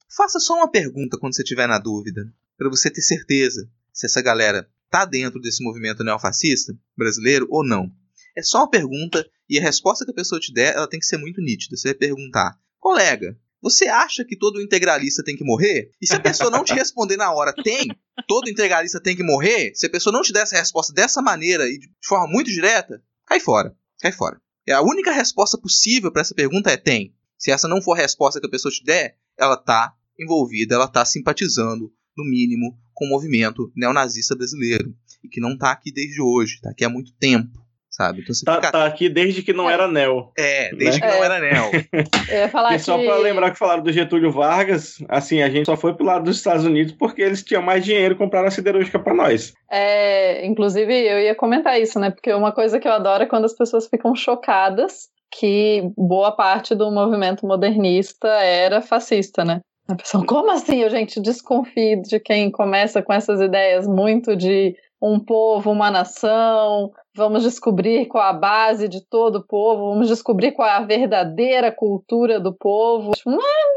Faça 0.08 0.38
só 0.38 0.54
uma 0.54 0.70
pergunta 0.70 1.18
quando 1.18 1.34
você 1.34 1.42
estiver 1.42 1.66
na 1.66 1.78
dúvida, 1.78 2.32
para 2.56 2.70
você 2.70 2.88
ter 2.88 3.02
certeza 3.02 3.68
se 3.92 4.06
essa 4.06 4.22
galera 4.22 4.68
tá 4.88 5.04
dentro 5.04 5.40
desse 5.40 5.64
movimento 5.64 6.04
neofascista 6.04 6.72
brasileiro 6.96 7.46
ou 7.50 7.66
não. 7.66 7.90
É 8.36 8.42
só 8.42 8.58
uma 8.58 8.70
pergunta 8.70 9.26
e 9.48 9.58
a 9.58 9.62
resposta 9.62 10.04
que 10.04 10.10
a 10.10 10.14
pessoa 10.14 10.40
te 10.40 10.52
der, 10.52 10.74
ela 10.74 10.88
tem 10.88 11.00
que 11.00 11.06
ser 11.06 11.16
muito 11.16 11.40
nítida. 11.40 11.76
Você 11.76 11.88
vai 11.88 11.94
perguntar, 11.94 12.58
colega, 12.78 13.36
você 13.62 13.88
acha 13.88 14.24
que 14.24 14.36
todo 14.36 14.60
integralista 14.60 15.24
tem 15.24 15.36
que 15.36 15.44
morrer? 15.44 15.90
E 16.00 16.06
se 16.06 16.14
a 16.14 16.20
pessoa 16.20 16.50
não 16.50 16.64
te 16.64 16.72
responder 16.74 17.16
na 17.16 17.32
hora, 17.32 17.52
tem, 17.52 17.88
todo 18.28 18.48
integralista 18.48 19.00
tem 19.00 19.16
que 19.16 19.22
morrer? 19.22 19.72
Se 19.74 19.86
a 19.86 19.90
pessoa 19.90 20.12
não 20.12 20.22
te 20.22 20.32
der 20.32 20.42
essa 20.42 20.56
resposta 20.56 20.92
dessa 20.92 21.22
maneira 21.22 21.68
e 21.68 21.78
de 21.78 21.88
forma 22.04 22.26
muito 22.28 22.50
direta, 22.50 23.02
cai 23.26 23.40
fora. 23.40 23.74
Cai 24.00 24.12
fora. 24.12 24.40
É 24.66 24.72
a 24.72 24.82
única 24.82 25.12
resposta 25.12 25.58
possível 25.58 26.12
para 26.12 26.22
essa 26.22 26.34
pergunta 26.34 26.70
é 26.70 26.76
tem. 26.76 27.14
Se 27.38 27.50
essa 27.50 27.68
não 27.68 27.82
for 27.82 27.92
a 27.92 28.00
resposta 28.00 28.40
que 28.40 28.46
a 28.46 28.50
pessoa 28.50 28.72
te 28.72 28.84
der, 28.84 29.16
ela 29.38 29.56
tá 29.56 29.94
envolvida, 30.18 30.74
ela 30.74 30.88
tá 30.88 31.04
simpatizando, 31.04 31.92
no 32.16 32.24
mínimo, 32.24 32.76
com 32.94 33.04
o 33.04 33.08
movimento 33.08 33.70
neonazista 33.76 34.34
brasileiro. 34.34 34.94
E 35.22 35.28
que 35.28 35.40
não 35.40 35.56
tá 35.56 35.70
aqui 35.70 35.92
desde 35.92 36.20
hoje, 36.20 36.60
tá 36.60 36.70
aqui 36.70 36.84
há 36.84 36.88
muito 36.88 37.12
tempo 37.14 37.65
sabe? 37.96 38.20
Então, 38.20 38.34
tá, 38.44 38.54
fica... 38.56 38.72
tá, 38.72 38.84
aqui 38.84 39.08
desde 39.08 39.42
que 39.42 39.54
não 39.54 39.70
é. 39.70 39.72
era 39.72 39.88
Nel. 39.88 40.30
É, 40.38 40.70
desde 40.74 41.00
né? 41.00 41.08
que 41.08 41.16
não 41.16 41.24
era 41.24 41.40
Nel. 41.40 41.70
Eu 42.30 42.48
falar 42.50 42.74
e 42.74 42.78
só 42.78 42.98
que... 42.98 43.06
para 43.06 43.16
lembrar 43.16 43.50
que 43.50 43.58
falaram 43.58 43.82
do 43.82 43.90
Getúlio 43.90 44.30
Vargas, 44.30 44.98
assim, 45.08 45.42
a 45.42 45.48
gente 45.48 45.64
só 45.64 45.76
foi 45.76 45.94
pro 45.94 46.04
lado 46.04 46.24
dos 46.24 46.36
Estados 46.36 46.64
Unidos 46.64 46.92
porque 46.92 47.22
eles 47.22 47.42
tinham 47.42 47.62
mais 47.62 47.84
dinheiro 47.84 48.14
e 48.14 48.18
compraram 48.18 48.48
a 48.48 48.50
siderúrgica 48.50 48.98
para 48.98 49.14
nós. 49.14 49.54
É, 49.70 50.44
inclusive, 50.44 50.92
eu 50.92 51.18
ia 51.20 51.34
comentar 51.34 51.80
isso, 51.80 51.98
né? 51.98 52.10
Porque 52.10 52.32
uma 52.34 52.52
coisa 52.52 52.78
que 52.78 52.86
eu 52.86 52.92
adoro 52.92 53.22
é 53.22 53.26
quando 53.26 53.46
as 53.46 53.54
pessoas 53.54 53.88
ficam 53.88 54.14
chocadas 54.14 55.08
que 55.30 55.90
boa 55.96 56.32
parte 56.32 56.74
do 56.74 56.90
movimento 56.90 57.46
modernista 57.46 58.28
era 58.28 58.82
fascista, 58.82 59.44
né? 59.44 59.60
A 59.88 59.94
pessoa, 59.94 60.24
como 60.26 60.50
assim? 60.50 60.82
Eu, 60.82 60.90
gente, 60.90 61.20
desconfio 61.20 62.02
de 62.02 62.20
quem 62.20 62.50
começa 62.50 63.02
com 63.02 63.12
essas 63.12 63.40
ideias 63.40 63.86
muito 63.86 64.36
de 64.36 64.76
um 65.00 65.20
povo, 65.20 65.70
uma 65.70 65.90
nação, 65.90 66.90
vamos 67.16 67.42
descobrir 67.42 68.06
qual 68.06 68.22
a 68.22 68.32
base 68.32 68.88
de 68.88 69.00
todo 69.00 69.36
o 69.36 69.46
povo, 69.46 69.90
vamos 69.90 70.08
descobrir 70.08 70.52
qual 70.52 70.68
é 70.68 70.72
a 70.72 70.84
verdadeira 70.84 71.72
cultura 71.72 72.38
do 72.38 72.52
povo. 72.52 73.12
Não 73.24 73.40
é, 73.40 73.76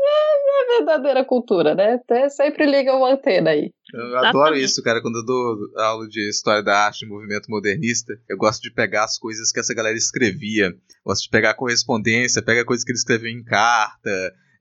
a 0.59 0.77
verdadeira 0.77 1.23
cultura, 1.23 1.73
né? 1.73 1.93
Até 1.93 2.29
sempre 2.29 2.65
liga 2.65 2.95
o 2.95 3.05
antena 3.05 3.51
aí. 3.51 3.71
Eu 3.91 4.17
adoro 4.19 4.55
isso, 4.55 4.83
cara, 4.83 5.01
quando 5.01 5.19
eu 5.19 5.25
dou 5.25 5.57
aula 5.77 6.07
de 6.07 6.29
história 6.29 6.61
da 6.61 6.85
arte, 6.85 7.07
movimento 7.07 7.49
modernista, 7.49 8.13
eu 8.29 8.37
gosto 8.37 8.61
de 8.61 8.71
pegar 8.71 9.05
as 9.05 9.17
coisas 9.17 9.51
que 9.51 9.59
essa 9.59 9.73
galera 9.73 9.97
escrevia, 9.97 10.71
gosto 11.03 11.23
de 11.23 11.29
pegar 11.29 11.51
a 11.51 11.55
correspondência, 11.55 12.41
pega 12.41 12.65
coisas 12.65 12.83
que 12.85 12.91
ele 12.91 12.99
escreveu 12.99 13.31
em 13.31 13.43
carta, 13.43 14.11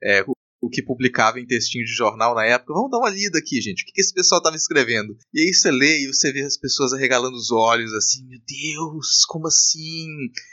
é, 0.01 0.23
o 0.61 0.69
que 0.69 0.83
publicava 0.83 1.39
em 1.39 1.45
textinho 1.45 1.85
de 1.85 1.91
jornal 1.91 2.35
na 2.35 2.45
época. 2.45 2.73
Vamos 2.73 2.91
dar 2.91 2.97
uma 2.97 3.09
lida 3.09 3.39
aqui, 3.39 3.61
gente. 3.61 3.83
O 3.83 3.85
que, 3.85 3.93
que 3.93 4.01
esse 4.01 4.13
pessoal 4.13 4.39
estava 4.39 4.55
escrevendo? 4.55 5.17
E 5.33 5.41
aí 5.41 5.53
você 5.53 5.71
lê 5.71 6.03
e 6.03 6.07
você 6.07 6.31
vê 6.31 6.41
as 6.41 6.57
pessoas 6.57 6.93
arregalando 6.93 7.35
os 7.35 7.51
olhos, 7.51 7.93
assim, 7.93 8.25
meu 8.27 8.39
Deus, 8.45 9.25
como 9.25 9.47
assim? 9.47 10.07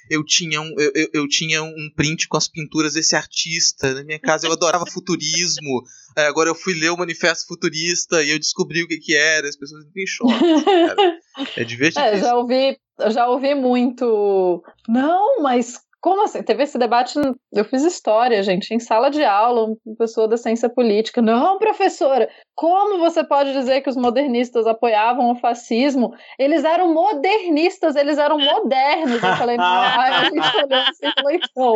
Eu 0.08 0.24
tinha 0.24 0.60
um, 0.60 0.72
eu, 0.78 0.92
eu, 0.94 1.08
eu 1.12 1.28
tinha 1.28 1.62
um 1.62 1.90
print 1.96 2.28
com 2.28 2.36
as 2.36 2.48
pinturas 2.48 2.94
desse 2.94 3.16
artista 3.16 3.94
na 3.94 4.04
minha 4.04 4.20
casa, 4.20 4.46
eu 4.46 4.52
adorava 4.52 4.86
futurismo. 4.86 5.82
É, 6.16 6.26
agora 6.26 6.48
eu 6.48 6.54
fui 6.54 6.74
ler 6.74 6.90
o 6.90 6.96
Manifesto 6.96 7.46
Futurista 7.46 8.22
e 8.22 8.30
eu 8.30 8.38
descobri 8.38 8.82
o 8.82 8.88
que, 8.88 8.98
que 8.98 9.14
era. 9.14 9.48
As 9.48 9.56
pessoas 9.56 9.84
entram 9.84 10.02
em 10.02 10.06
choque. 10.06 10.64
Cara. 10.64 11.16
É 11.54 11.64
divertido. 11.64 12.02
É, 12.02 12.18
já 12.18 12.34
ouvi, 12.34 12.78
já 13.10 13.28
ouvi 13.28 13.54
muito. 13.54 14.64
Não, 14.88 15.42
mas 15.42 15.78
como 16.06 16.22
assim? 16.22 16.40
Teve 16.40 16.62
esse 16.62 16.78
debate, 16.78 17.18
eu 17.52 17.64
fiz 17.64 17.82
história, 17.82 18.40
gente, 18.40 18.72
em 18.72 18.78
sala 18.78 19.10
de 19.10 19.24
aula, 19.24 19.64
uma 19.64 19.96
pessoa 19.98 20.28
da 20.28 20.36
ciência 20.36 20.68
política. 20.68 21.20
Não, 21.20 21.58
professora, 21.58 22.28
como 22.54 23.00
você 23.00 23.24
pode 23.24 23.52
dizer 23.52 23.80
que 23.80 23.90
os 23.90 23.96
modernistas 23.96 24.68
apoiavam 24.68 25.32
o 25.32 25.34
fascismo? 25.34 26.14
Eles 26.38 26.62
eram 26.62 26.94
modernistas, 26.94 27.96
eles 27.96 28.18
eram 28.18 28.38
modernos. 28.38 29.20
Eu 29.20 29.36
falei, 29.36 29.56
não, 29.56 29.64
a 29.66 30.24
gente 30.26 30.56
olhou 30.56 30.78
assim 30.78 31.08
e 31.08 31.12
falou, 31.12 31.32
então. 31.32 31.74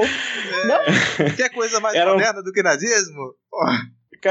Não? 0.69 1.35
Quer 1.37 1.49
coisa 1.49 1.81
mais 1.81 1.97
Era 1.97 2.13
moderna 2.13 2.41
do 2.41 2.53
que 2.53 2.63
nazismo? 2.63 3.35
Porra. 3.51 3.81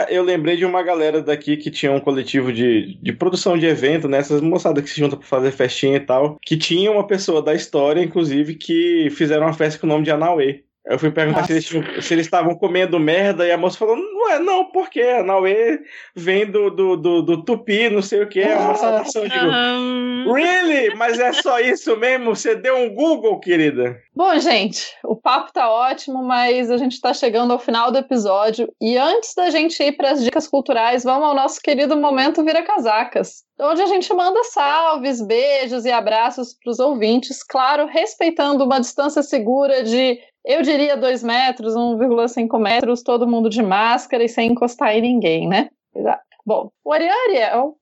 Eu 0.10 0.24
lembrei 0.24 0.56
de 0.56 0.66
uma 0.66 0.84
galera 0.84 1.22
daqui 1.22 1.57
que 1.57 1.72
tinha 1.72 1.91
um 1.91 1.99
coletivo 1.99 2.53
de, 2.53 2.95
de 3.02 3.11
produção 3.14 3.57
de 3.57 3.66
evento, 3.66 4.07
né? 4.07 4.20
Essas 4.20 4.41
moçadas 4.41 4.84
que 4.84 4.90
se 4.90 4.99
juntam 4.99 5.18
pra 5.18 5.28
fazer 5.28 5.52
festinha 5.52 5.98
e 5.98 5.99
tal. 5.99 6.38
Que 6.45 6.57
tinha 6.57 6.91
uma 6.91 7.07
pessoa 7.07 7.41
da 7.41 7.56
história, 7.56 8.02
inclusive, 8.02 8.56
que 8.56 9.10
fizeram 9.11 9.48
uma 9.48 9.53
festa 9.53 9.80
com 9.80 9.88
o 9.88 9.90
nome 9.90 10.03
de 10.03 10.11
Anauê. 10.11 10.64
Eu 10.85 10.97
fui 10.97 11.11
perguntar 11.11 11.45
se 11.45 11.51
eles, 11.51 11.68
se 11.68 12.14
eles, 12.14 12.26
estavam 12.26 12.56
comendo 12.56 12.99
merda 12.99 13.45
e 13.45 13.51
a 13.51 13.57
moça 13.57 13.77
falou: 13.77 13.95
Não 13.95 14.31
é, 14.31 14.39
não, 14.39 14.65
porque 14.72 15.01
a 15.01 15.23
Nauê 15.23 15.80
vem 16.15 16.49
do, 16.49 16.69
do, 16.69 16.95
do, 16.95 17.22
do, 17.22 17.43
tupi, 17.43 17.89
não 17.89 18.01
sei 18.01 18.23
o 18.23 18.30
que, 18.30 18.39
é 18.39 18.56
uma 18.56 18.76
saudação. 18.76 19.23
Eu 19.23 19.30
digo, 19.30 20.34
really? 20.34 20.95
Mas 20.95 21.19
é 21.19 21.34
só 21.34 21.60
isso 21.60 21.95
mesmo? 21.97 22.35
Você 22.35 22.56
deu 22.56 22.77
um 22.77 22.93
Google, 22.93 23.39
querida? 23.39 23.97
Bom, 24.15 24.38
gente, 24.39 24.88
o 25.03 25.15
papo 25.15 25.51
tá 25.53 25.69
ótimo, 25.69 26.23
mas 26.23 26.72
a 26.72 26.77
gente 26.77 26.99
tá 26.99 27.14
chegando 27.14 27.53
ao 27.53 27.60
final 27.60 27.91
do 27.91 27.97
episódio. 27.97 28.68
E 28.81 28.97
antes 28.97 29.34
da 29.35 29.49
gente 29.49 29.81
ir 29.84 29.93
para 29.93 30.11
as 30.11 30.23
dicas 30.23 30.47
culturais, 30.47 31.03
vamos 31.03 31.27
ao 31.27 31.35
nosso 31.35 31.61
querido 31.61 31.95
momento 31.95 32.43
Vira 32.43 32.64
Casacas. 32.64 33.43
Onde 33.61 33.81
a 33.81 33.85
gente 33.88 34.14
manda 34.14 34.41
salves, 34.45 35.22
beijos 35.22 35.84
e 35.84 35.91
abraços 35.91 36.56
para 36.64 36.72
os 36.72 36.80
ouvintes, 36.80 37.43
claro, 37.43 37.88
respeitando 37.88 38.64
uma 38.64 38.80
distância 38.80 39.22
segura 39.22 39.84
de 39.84 40.18
eu 40.45 40.61
diria 40.61 40.95
2 40.98 41.24
metros, 41.24 41.76
1,5 41.76 42.60
metros, 42.60 43.03
todo 43.03 43.28
mundo 43.28 43.49
de 43.49 43.61
máscara 43.61 44.24
e 44.24 44.30
sem 44.30 44.52
encostar 44.52 44.95
em 44.95 45.02
ninguém, 45.02 45.48
né? 45.48 45.70
Exato. 45.95 46.24
Bom, 46.45 46.72
o 46.84 46.91
Ariel, 46.91 47.76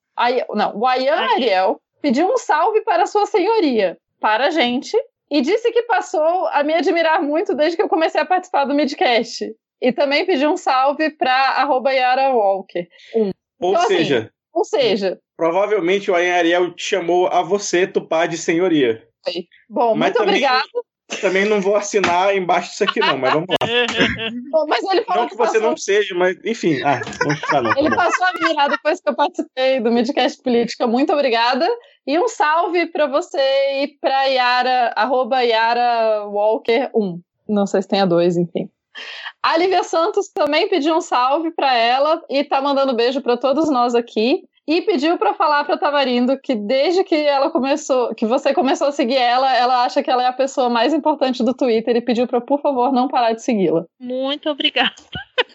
não, 0.54 0.78
o 0.78 0.86
Ayan 0.86 1.16
Ariel 1.16 1.82
pediu 2.02 2.28
um 2.28 2.38
salve 2.38 2.82
para 2.82 3.06
sua 3.06 3.26
senhoria, 3.26 3.98
para 4.20 4.48
a 4.48 4.50
gente, 4.50 4.98
e 5.30 5.42
disse 5.42 5.72
que 5.72 5.84
passou 5.84 6.48
a 6.48 6.64
me 6.64 6.74
admirar 6.74 7.22
muito 7.22 7.54
desde 7.54 7.78
que 7.78 7.84
eu 7.84 7.90
comecei 7.90 8.20
a 8.20 8.26
participar 8.26 8.66
do 8.66 8.74
Midcast. 8.74 9.54
E 9.80 9.92
também 9.92 10.26
pediu 10.26 10.52
um 10.52 10.58
salve 10.58 11.12
para 11.12 11.32
arroba 11.32 11.94
Yara 11.94 12.30
Walker. 12.34 12.88
Um. 13.16 13.32
Ou 13.60 13.72
então, 13.72 13.88
seja... 13.88 14.18
Assim, 14.18 14.30
ou 14.54 14.66
seja... 14.66 15.20
Provavelmente 15.36 16.10
o 16.10 16.16
Ayan 16.16 16.36
Ariel 16.36 16.74
chamou 16.76 17.28
a 17.28 17.44
você, 17.44 17.86
Tupá, 17.86 18.26
de 18.26 18.38
senhoria. 18.38 19.08
Bom, 19.70 19.96
Mas 19.96 20.16
muito 20.16 20.18
também... 20.18 20.42
Também 21.22 21.46
não 21.46 21.62
vou 21.62 21.76
assinar 21.76 22.36
embaixo 22.36 22.72
disso 22.72 22.84
aqui, 22.84 23.00
não, 23.00 23.18
mas 23.18 23.34
vamos 23.34 23.48
lá. 23.50 23.58
mas 24.68 24.84
ele 24.92 25.04
falou 25.04 25.24
não 25.24 25.30
que, 25.30 25.36
que 25.36 25.38
você 25.38 25.60
não 25.60 25.78
seja, 25.78 26.14
mas 26.14 26.38
enfim. 26.44 26.82
Ah, 26.84 27.02
vamos 27.24 27.40
ficar 27.40 27.62
não. 27.62 27.72
Ele 27.78 27.96
passou 27.96 28.26
a 28.26 28.32
virar 28.34 28.68
depois 28.68 29.00
que 29.00 29.10
eu 29.10 29.16
participei 29.16 29.80
do 29.80 29.92
Midcast 29.92 30.44
Política. 30.44 30.86
Muito 30.86 31.14
obrigada. 31.14 31.68
E 32.06 32.20
um 32.20 32.28
salve 32.28 32.88
para 32.88 33.08
você 33.08 33.40
e 33.84 33.98
para 34.00 34.26
Yara, 34.26 34.94
arroba 34.96 35.42
Yara 35.42 36.26
Walker 36.28 36.90
1. 36.94 37.22
Não 37.48 37.66
sei 37.66 37.82
se 37.82 37.88
tem 37.88 38.02
a 38.02 38.06
2, 38.06 38.38
enfim. 38.38 38.70
A 39.42 39.56
Lívia 39.58 39.84
Santos 39.84 40.28
também 40.28 40.68
pediu 40.68 40.96
um 40.96 41.02
salve 41.02 41.52
para 41.52 41.74
ela 41.74 42.22
e 42.30 42.44
tá 42.44 42.62
mandando 42.62 42.96
beijo 42.96 43.22
para 43.22 43.38
todos 43.38 43.70
nós 43.70 43.96
aqui 43.96 44.42
e 44.68 44.82
pediu 44.82 45.18
para 45.18 45.34
falar 45.34 45.64
para 45.64 45.78
Tavarindo 45.78 46.38
que 46.38 46.54
desde 46.54 47.04
que 47.04 47.16
ela 47.16 47.50
começou, 47.50 48.14
que 48.14 48.26
você 48.26 48.54
começou 48.54 48.88
a 48.88 48.92
seguir 48.92 49.16
ela, 49.16 49.56
ela 49.56 49.86
acha 49.86 50.04
que 50.04 50.12
ela 50.12 50.24
é 50.24 50.28
a 50.28 50.34
pessoa 50.34 50.70
mais 50.70 50.94
importante 50.94 51.42
do 51.42 51.54
Twitter 51.54 51.96
e 51.96 52.02
pediu 52.02 52.28
para 52.28 52.42
por 52.42 52.62
favor 52.62 52.92
não 52.92 53.08
parar 53.08 53.32
de 53.32 53.42
segui-la. 53.42 53.86
Muito 53.98 54.50
obrigada. 54.50 54.94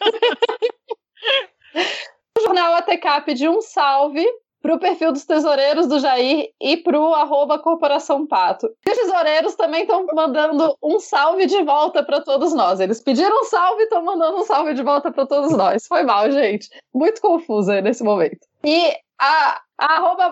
o 2.39 2.43
jornal 2.43 2.75
ATK 2.77 3.25
pediu 3.27 3.53
um 3.53 3.61
salve 3.61 4.27
pro 4.63 4.79
perfil 4.79 5.13
dos 5.13 5.27
tesoureiros 5.27 5.89
do 5.89 5.99
Jair 5.99 6.51
e 6.61 6.77
pro 6.77 7.13
arroba 7.15 7.59
Corporação 7.59 8.27
Pato. 8.27 8.71
E 8.87 8.91
os 8.91 8.97
tesoureiros 8.97 9.55
também 9.57 9.83
estão 9.83 10.07
mandando 10.15 10.77
um 10.83 11.01
salve 11.01 11.47
de 11.47 11.63
volta 11.65 12.03
para 12.03 12.21
todos 12.21 12.55
nós. 12.55 12.79
Eles 12.79 13.03
pediram 13.03 13.43
um 13.43 13.45
salve 13.45 13.83
e 13.83 13.85
estão 13.85 14.03
mandando 14.05 14.39
um 14.39 14.45
salve 14.45 14.73
de 14.73 14.83
volta 14.83 15.11
para 15.11 15.27
todos 15.27 15.53
nós. 15.53 15.87
Foi 15.87 16.05
mal, 16.05 16.31
gente. 16.31 16.69
Muito 16.95 17.21
confusa 17.21 17.81
nesse 17.81 18.05
momento. 18.05 18.47
E 18.65 18.93
a, 19.21 19.61
a 19.79 19.95
arroba 19.97 20.31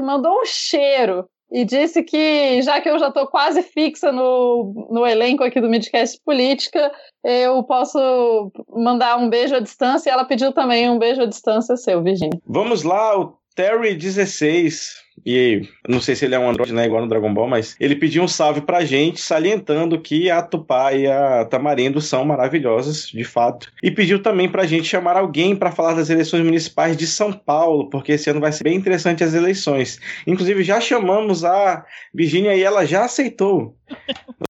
mandou 0.00 0.40
um 0.40 0.44
cheiro 0.44 1.28
e 1.50 1.64
disse 1.64 2.02
que, 2.02 2.62
já 2.62 2.80
que 2.80 2.88
eu 2.88 2.98
já 2.98 3.08
estou 3.08 3.26
quase 3.26 3.62
fixa 3.62 4.10
no, 4.10 4.88
no 4.90 5.06
elenco 5.06 5.44
aqui 5.44 5.60
do 5.60 5.68
Midcast 5.68 6.20
Política, 6.24 6.92
eu 7.22 7.62
posso 7.62 8.50
mandar 8.70 9.16
um 9.18 9.28
beijo 9.28 9.54
à 9.54 9.60
distância. 9.60 10.10
E 10.10 10.12
ela 10.12 10.24
pediu 10.24 10.52
também 10.52 10.90
um 10.90 10.98
beijo 10.98 11.22
à 11.22 11.26
distância 11.26 11.76
seu, 11.76 12.02
Virginia. 12.02 12.40
Vamos 12.46 12.82
lá, 12.82 13.18
o 13.18 13.36
Terry16 13.56 15.04
e 15.24 15.68
não 15.88 16.00
sei 16.00 16.16
se 16.16 16.24
ele 16.24 16.34
é 16.34 16.38
um 16.38 16.48
Android, 16.48 16.72
né, 16.72 16.86
igual 16.86 17.02
no 17.02 17.08
Dragon 17.08 17.32
Ball, 17.32 17.46
mas 17.46 17.76
ele 17.78 17.94
pediu 17.94 18.22
um 18.22 18.28
salve 18.28 18.60
pra 18.60 18.84
gente, 18.84 19.20
salientando 19.20 20.00
que 20.00 20.30
a 20.30 20.42
Tupá 20.42 20.92
e 20.92 21.06
a 21.06 21.44
Tamarindo 21.44 22.00
são 22.00 22.24
maravilhosas, 22.24 23.06
de 23.06 23.22
fato. 23.22 23.70
E 23.82 23.90
pediu 23.90 24.20
também 24.20 24.48
pra 24.48 24.66
gente 24.66 24.88
chamar 24.88 25.16
alguém 25.16 25.54
para 25.54 25.70
falar 25.70 25.94
das 25.94 26.10
eleições 26.10 26.44
municipais 26.44 26.96
de 26.96 27.06
São 27.06 27.32
Paulo, 27.32 27.88
porque 27.90 28.12
esse 28.12 28.28
ano 28.28 28.40
vai 28.40 28.50
ser 28.50 28.64
bem 28.64 28.76
interessante 28.76 29.22
as 29.22 29.34
eleições. 29.34 30.00
Inclusive, 30.26 30.64
já 30.64 30.80
chamamos 30.80 31.44
a 31.44 31.84
Virginia 32.12 32.56
e 32.56 32.62
ela 32.62 32.84
já 32.84 33.04
aceitou. 33.04 33.76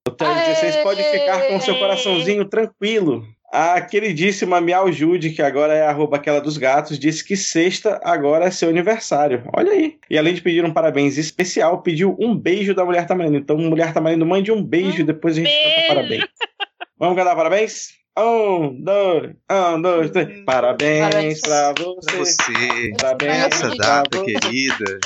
O 0.07 0.11
Terry16 0.11 0.81
pode 0.81 1.03
ficar 1.03 1.47
com 1.47 1.59
seu 1.59 1.77
coraçãozinho 1.77 2.45
tranquilo. 2.45 3.25
A 3.57 3.79
queridíssima 3.79 4.59
Miau 4.59 4.91
Jude, 4.91 5.29
que 5.29 5.41
agora 5.41 5.73
é 5.73 5.87
arroba 5.87 6.17
aquela 6.17 6.41
dos 6.41 6.57
gatos, 6.57 6.99
disse 6.99 7.23
que 7.23 7.37
sexta 7.37 8.01
agora 8.03 8.43
é 8.45 8.51
seu 8.51 8.67
aniversário. 8.67 9.43
Olha 9.55 9.71
aí. 9.71 9.95
E 10.09 10.17
além 10.17 10.33
de 10.33 10.41
pedir 10.41 10.65
um 10.65 10.73
parabéns 10.73 11.17
especial, 11.17 11.81
pediu 11.81 12.17
um 12.19 12.35
beijo 12.37 12.73
da 12.75 12.83
Mulher 12.83 13.07
Tamarindo. 13.07 13.37
Então, 13.37 13.55
Mulher 13.57 13.93
Tamarindo, 13.93 14.25
mande 14.25 14.51
um 14.51 14.61
beijo 14.61 14.99
e 14.99 15.03
depois 15.05 15.37
a 15.37 15.39
gente 15.39 15.47
beijo. 15.49 15.75
canta 15.75 15.87
parabéns. 15.95 16.23
Vamos 16.99 17.15
cantar 17.17 17.35
parabéns? 17.35 17.93
Um, 18.17 18.81
dois, 18.81 19.33
um, 19.51 19.81
dois, 19.81 20.11
três. 20.11 20.43
Parabéns, 20.45 21.09
Parabéns. 21.09 21.41
pra 21.41 21.73
você. 21.73 22.17
você, 22.17 22.91
Parabéns 23.01 23.37
nessa 23.37 23.67
pra 23.67 23.75
data 23.77 24.17
você. 24.17 24.25
querida. 24.25 24.99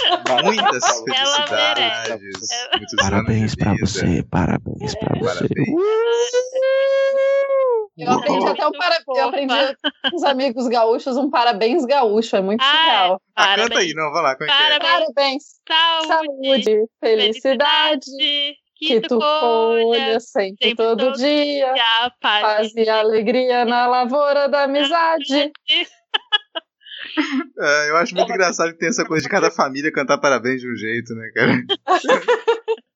Muitas 0.43 0.85
felicidades. 1.03 2.49
Muitos 2.77 2.95
Parabéns 2.99 3.55
pra 3.55 3.75
você, 3.79 4.23
parabéns 4.29 4.95
pra 4.95 5.19
você. 5.19 5.47
Parabéns. 5.47 5.69
Eu 7.99 8.11
aprendi 8.11 8.47
até 8.47 8.67
um 8.67 8.71
para... 8.71 8.97
Eu 9.15 9.27
aprendi 9.27 9.53
com 10.09 10.15
os 10.15 10.23
amigos 10.23 10.67
gaúchos 10.67 11.17
um 11.17 11.29
parabéns 11.29 11.85
gaúcho, 11.85 12.35
é 12.35 12.41
muito 12.41 12.61
Ah, 12.61 12.85
legal. 12.85 13.21
Ah, 13.35 13.45
canta 13.55 13.57
Parabéns. 13.69 13.79
aí, 13.89 13.93
não, 13.93 14.11
vai 14.11 14.23
lá, 14.23 14.35
como 14.35 14.49
é 14.49 14.53
que 14.53 14.53
é? 14.63 14.79
Parabéns. 14.79 15.43
Parabéns, 15.65 16.07
Saúde, 16.07 16.63
saúde, 16.63 16.85
felicidade, 16.99 18.05
que 18.75 19.01
tu 19.01 19.19
colha 19.19 20.19
sempre, 20.19 20.57
sempre, 20.69 20.75
todo, 20.75 21.05
todo 21.05 21.17
dia, 21.17 21.73
e 21.75 21.79
a 21.79 22.11
paz. 22.21 22.41
paz 22.41 22.75
e 22.75 22.89
alegria 22.89 23.65
na 23.65 23.87
lavoura 23.87 24.47
da 24.47 24.63
amizade. 24.63 25.51
É, 27.57 27.89
eu 27.89 27.97
acho 27.97 28.13
muito 28.13 28.29
engraçado 28.31 28.71
que 28.73 28.77
tem 28.77 28.89
essa 28.89 29.05
coisa 29.05 29.23
de 29.23 29.29
cada 29.29 29.49
família 29.49 29.91
cantar 29.91 30.17
parabéns 30.17 30.59
de 30.61 30.69
um 30.71 30.75
jeito, 30.75 31.13
né, 31.15 31.31
cara? 31.33 31.53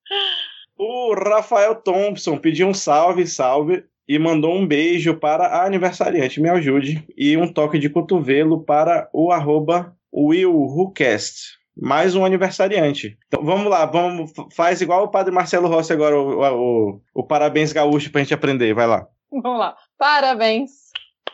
O 0.77 1.13
Rafael 1.15 1.75
Thompson 1.75 2.38
pediu 2.38 2.67
um 2.67 2.73
salve, 2.73 3.25
salve, 3.27 3.85
e 4.07 4.19
mandou 4.19 4.53
um 4.53 4.67
beijo 4.67 5.15
para 5.15 5.45
a 5.47 5.65
aniversariante, 5.65 6.41
me 6.41 6.49
ajude, 6.49 7.05
e 7.17 7.38
um 7.38 7.51
toque 7.51 7.80
de 7.80 7.89
cotovelo 7.89 8.63
para 8.63 9.09
o 9.13 9.31
arroba 9.31 9.95
WillWhoCast. 10.13 11.57
Mais 11.75 12.15
um 12.15 12.23
aniversariante. 12.23 13.17
Então 13.27 13.43
vamos 13.43 13.65
lá, 13.67 13.85
vamos, 13.85 14.31
faz 14.55 14.80
igual 14.81 15.05
o 15.05 15.07
padre 15.07 15.34
Marcelo 15.34 15.67
Rossi 15.67 15.91
agora, 15.91 16.15
o, 16.15 16.41
o, 16.41 17.01
o 17.15 17.23
parabéns 17.23 17.73
gaúcho 17.73 18.11
pra 18.11 18.21
gente 18.21 18.34
aprender, 18.34 18.73
vai 18.73 18.85
lá. 18.85 19.07
Vamos 19.31 19.57
lá. 19.57 19.75
Parabéns. 19.97 20.71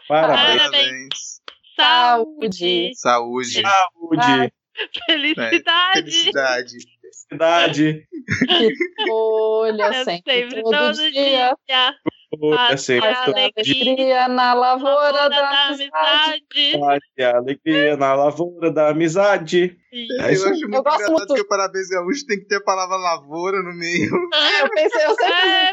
Parabéns. 0.07 0.57
Parabéns. 0.57 1.39
Saúde. 1.75 2.91
Saúde, 2.95 3.61
Saúde, 3.61 4.53
Felicidade. 5.05 5.59
felicidade. 5.93 6.77
felicidade, 7.31 8.07
Olha 9.09 9.85
É 9.85 10.03
sempre, 10.03 10.63
todo, 10.63 11.11
dia. 11.11 11.55
Olha, 11.69 11.95
Paz, 12.37 12.81
sempre 12.83 13.07
alegria. 13.07 14.27
na 14.27 14.53
lavoura 14.53 15.29
da 15.29 15.67
amizade. 15.67 16.77
E 17.17 17.23
alegria 17.23 17.97
na 17.97 18.13
lavoura 18.13 18.69
da 18.71 18.89
amizade. 18.89 19.75
É 19.91 20.31
isso 20.31 20.45
eu 20.45 20.51
acho 20.51 20.61
muito 20.61 20.75
Eu 20.75 20.83
gosto 20.83 20.95
engraçado 21.01 21.11
muito. 21.17 21.33
que 21.35 21.41
o 21.41 21.47
parabéns 21.47 21.87
gaúcho 21.89 22.25
tem 22.27 22.39
que 22.39 22.45
ter 22.45 22.57
a 22.57 22.63
palavra 22.63 22.97
lavoura 22.97 23.63
no 23.63 23.73
meio. 23.75 24.11
Eu 24.61 24.69
pensei, 24.69 25.05
eu 25.05 25.15
sempre 25.15 25.31
É, 25.33 25.71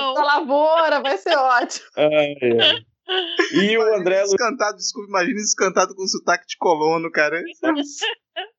não. 0.00 0.14
da 0.14 0.22
lavoura, 0.22 1.00
vai 1.02 1.18
ser 1.18 1.36
ótimo. 1.36 1.84
Ai, 1.98 2.34
ai. 2.60 2.84
E 3.52 3.76
o 3.76 3.82
André 3.96 4.22
cantado, 4.38 4.78
desculpa, 4.78 5.08
imagina 5.10 5.38
esse 5.38 5.54
cantado 5.54 5.94
com 5.94 6.06
sotaque 6.06 6.46
de 6.46 6.56
colono, 6.56 7.10
cara. 7.10 7.42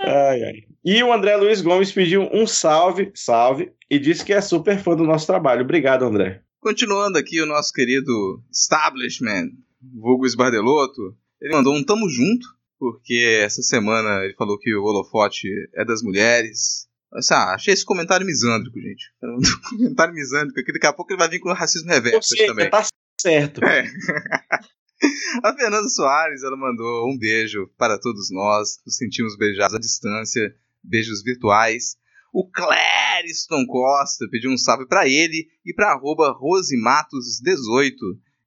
Ai, 0.00 0.42
ai. 0.42 0.64
E 0.84 1.02
o 1.02 1.12
André 1.12 1.36
Luiz 1.36 1.60
Gomes 1.60 1.92
pediu 1.92 2.28
um 2.32 2.46
salve, 2.46 3.10
salve, 3.14 3.72
e 3.90 3.98
disse 3.98 4.24
que 4.24 4.32
é 4.32 4.40
super 4.40 4.78
fã 4.78 4.94
do 4.94 5.04
nosso 5.04 5.26
trabalho. 5.26 5.62
Obrigado, 5.62 6.04
André. 6.04 6.42
Continuando 6.60 7.18
aqui 7.18 7.40
o 7.40 7.46
nosso 7.46 7.72
querido 7.72 8.42
Establishment, 8.52 9.50
vulgo 9.94 10.26
Esbardeloto, 10.26 11.16
ele 11.40 11.54
mandou 11.54 11.74
um 11.74 11.82
tamo 11.82 12.08
junto, 12.08 12.46
porque 12.78 13.40
essa 13.42 13.62
semana 13.62 14.24
ele 14.24 14.34
falou 14.34 14.58
que 14.58 14.74
o 14.74 14.84
holofote 14.84 15.48
é 15.74 15.84
das 15.84 16.02
mulheres. 16.02 16.88
Assim, 17.12 17.34
ah, 17.34 17.54
achei 17.54 17.74
esse 17.74 17.84
comentário 17.84 18.26
misândrico, 18.26 18.78
gente. 18.80 19.10
Um 19.22 19.78
comentário 19.78 20.14
misândrico, 20.14 20.62
que 20.64 20.72
daqui 20.72 20.86
a 20.86 20.92
pouco 20.92 21.12
ele 21.12 21.18
vai 21.18 21.28
vir 21.28 21.40
com 21.40 21.50
o 21.50 21.54
racismo 21.54 21.90
reverso 21.90 22.36
também. 22.46 22.70
tá 22.70 22.86
certo. 23.20 23.64
É. 23.64 23.84
A 25.42 25.54
Fernanda 25.54 25.88
Soares, 25.88 26.42
ela 26.42 26.56
mandou 26.56 27.08
um 27.08 27.18
beijo 27.18 27.68
para 27.78 27.98
todos 27.98 28.30
nós. 28.30 28.80
Nos 28.84 28.96
sentimos 28.96 29.36
beijados 29.36 29.74
à 29.74 29.78
distância, 29.78 30.54
beijos 30.82 31.22
virtuais. 31.22 31.96
O 32.32 32.48
Clériston 32.48 33.66
Costa 33.66 34.28
pediu 34.30 34.50
um 34.50 34.58
salve 34.58 34.86
para 34.86 35.08
ele 35.08 35.48
e 35.64 35.74
para 35.74 35.92
arroba 35.92 36.38
rosematos18, 36.38 37.94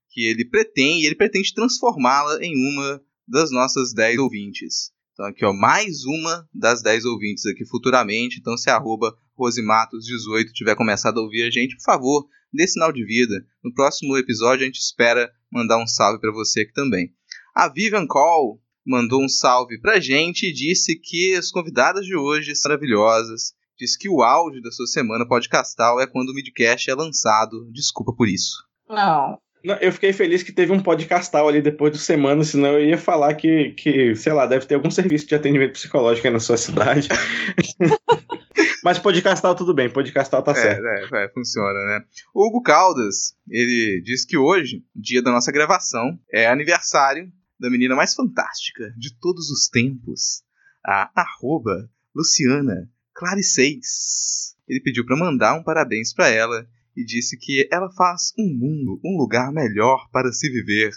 que 0.09 0.25
ele 0.25 0.45
pretende, 0.45 1.05
ele 1.05 1.15
pretende 1.15 1.53
transformá-la 1.53 2.37
em 2.41 2.53
uma 2.71 3.01
das 3.27 3.51
nossas 3.51 3.93
10 3.93 4.19
ouvintes. 4.19 4.93
Então 5.13 5.25
aqui, 5.25 5.43
ó, 5.45 5.53
mais 5.53 6.05
uma 6.05 6.47
das 6.53 6.81
10 6.81 7.05
ouvintes 7.05 7.45
aqui 7.45 7.65
futuramente. 7.65 8.39
Então 8.39 8.55
se 8.55 8.69
a 8.69 8.75
arroba 8.75 9.17
rosematos18 9.37 10.51
tiver 10.53 10.75
começado 10.75 11.19
a 11.19 11.23
ouvir 11.23 11.43
a 11.43 11.51
gente, 11.51 11.75
por 11.75 11.83
favor, 11.83 12.27
dê 12.53 12.67
sinal 12.67 12.91
de 12.91 13.05
vida. 13.05 13.43
No 13.63 13.73
próximo 13.73 14.15
episódio 14.17 14.63
a 14.63 14.65
gente 14.65 14.79
espera 14.79 15.31
mandar 15.51 15.81
um 15.81 15.87
salve 15.87 16.19
para 16.19 16.31
você 16.31 16.61
aqui 16.61 16.73
também. 16.73 17.09
A 17.55 17.67
Vivian 17.67 18.07
Call 18.07 18.59
mandou 18.85 19.23
um 19.23 19.29
salve 19.29 19.79
pra 19.79 19.99
gente 19.99 20.47
e 20.47 20.53
disse 20.53 20.99
que 20.99 21.35
as 21.35 21.51
convidadas 21.51 22.05
de 22.05 22.15
hoje 22.15 22.55
são 22.55 22.69
maravilhosas. 22.69 23.53
Disse 23.77 23.97
que 23.97 24.09
o 24.09 24.21
áudio 24.21 24.61
da 24.61 24.71
sua 24.71 24.87
semana 24.87 25.27
podcastal 25.27 25.99
é 25.99 26.07
quando 26.07 26.29
o 26.29 26.33
midcast 26.33 26.89
é 26.89 26.93
lançado. 26.93 27.69
Desculpa 27.71 28.13
por 28.15 28.27
isso. 28.27 28.63
Não. 28.87 29.39
Não, 29.63 29.75
Eu 29.75 29.93
fiquei 29.93 30.11
feliz 30.11 30.43
que 30.43 30.51
teve 30.51 30.73
um 30.73 30.79
podcastal 30.81 31.47
ali 31.47 31.61
depois 31.61 31.91
de 31.91 31.97
semana, 31.97 32.43
senão 32.43 32.73
eu 32.73 32.85
ia 32.85 32.97
falar 32.97 33.33
que, 33.33 33.71
que, 33.71 34.13
sei 34.13 34.33
lá, 34.33 34.45
deve 34.45 34.65
ter 34.65 34.75
algum 34.75 34.91
serviço 34.91 35.25
de 35.25 35.35
atendimento 35.35 35.73
psicológico 35.73 36.27
aí 36.27 36.33
na 36.33 36.39
sua 36.39 36.57
cidade. 36.57 37.07
Mas 38.83 38.99
podcastal 38.99 39.55
tudo 39.55 39.73
bem, 39.73 39.89
podcastal 39.91 40.43
tá 40.43 40.51
É, 40.51 40.55
certo. 40.55 41.15
é, 41.15 41.25
é, 41.25 41.29
funciona, 41.29 41.73
né? 41.87 42.05
O 42.33 42.47
Hugo 42.47 42.61
Caldas, 42.61 43.35
ele 43.49 44.01
disse 44.03 44.27
que 44.27 44.37
hoje, 44.37 44.83
dia 44.95 45.21
da 45.21 45.31
nossa 45.31 45.51
gravação, 45.51 46.19
é 46.31 46.47
aniversário 46.47 47.31
da 47.59 47.69
menina 47.69 47.95
mais 47.95 48.13
fantástica 48.13 48.93
de 48.97 49.17
todos 49.19 49.49
os 49.49 49.67
tempos, 49.69 50.43
a 50.85 51.09
arroba 51.15 51.89
Luciana 52.15 52.89
Clariceis. 53.13 54.55
Ele 54.67 54.81
pediu 54.81 55.05
pra 55.05 55.15
mandar 55.17 55.53
um 55.55 55.63
parabéns 55.63 56.13
pra 56.13 56.29
ela 56.29 56.67
e 56.95 57.03
disse 57.03 57.37
que 57.37 57.67
ela 57.71 57.89
faz 57.91 58.33
um 58.37 58.53
mundo, 58.57 58.99
um 59.03 59.17
lugar 59.17 59.51
melhor 59.51 60.09
para 60.11 60.31
se 60.31 60.49
viver. 60.49 60.91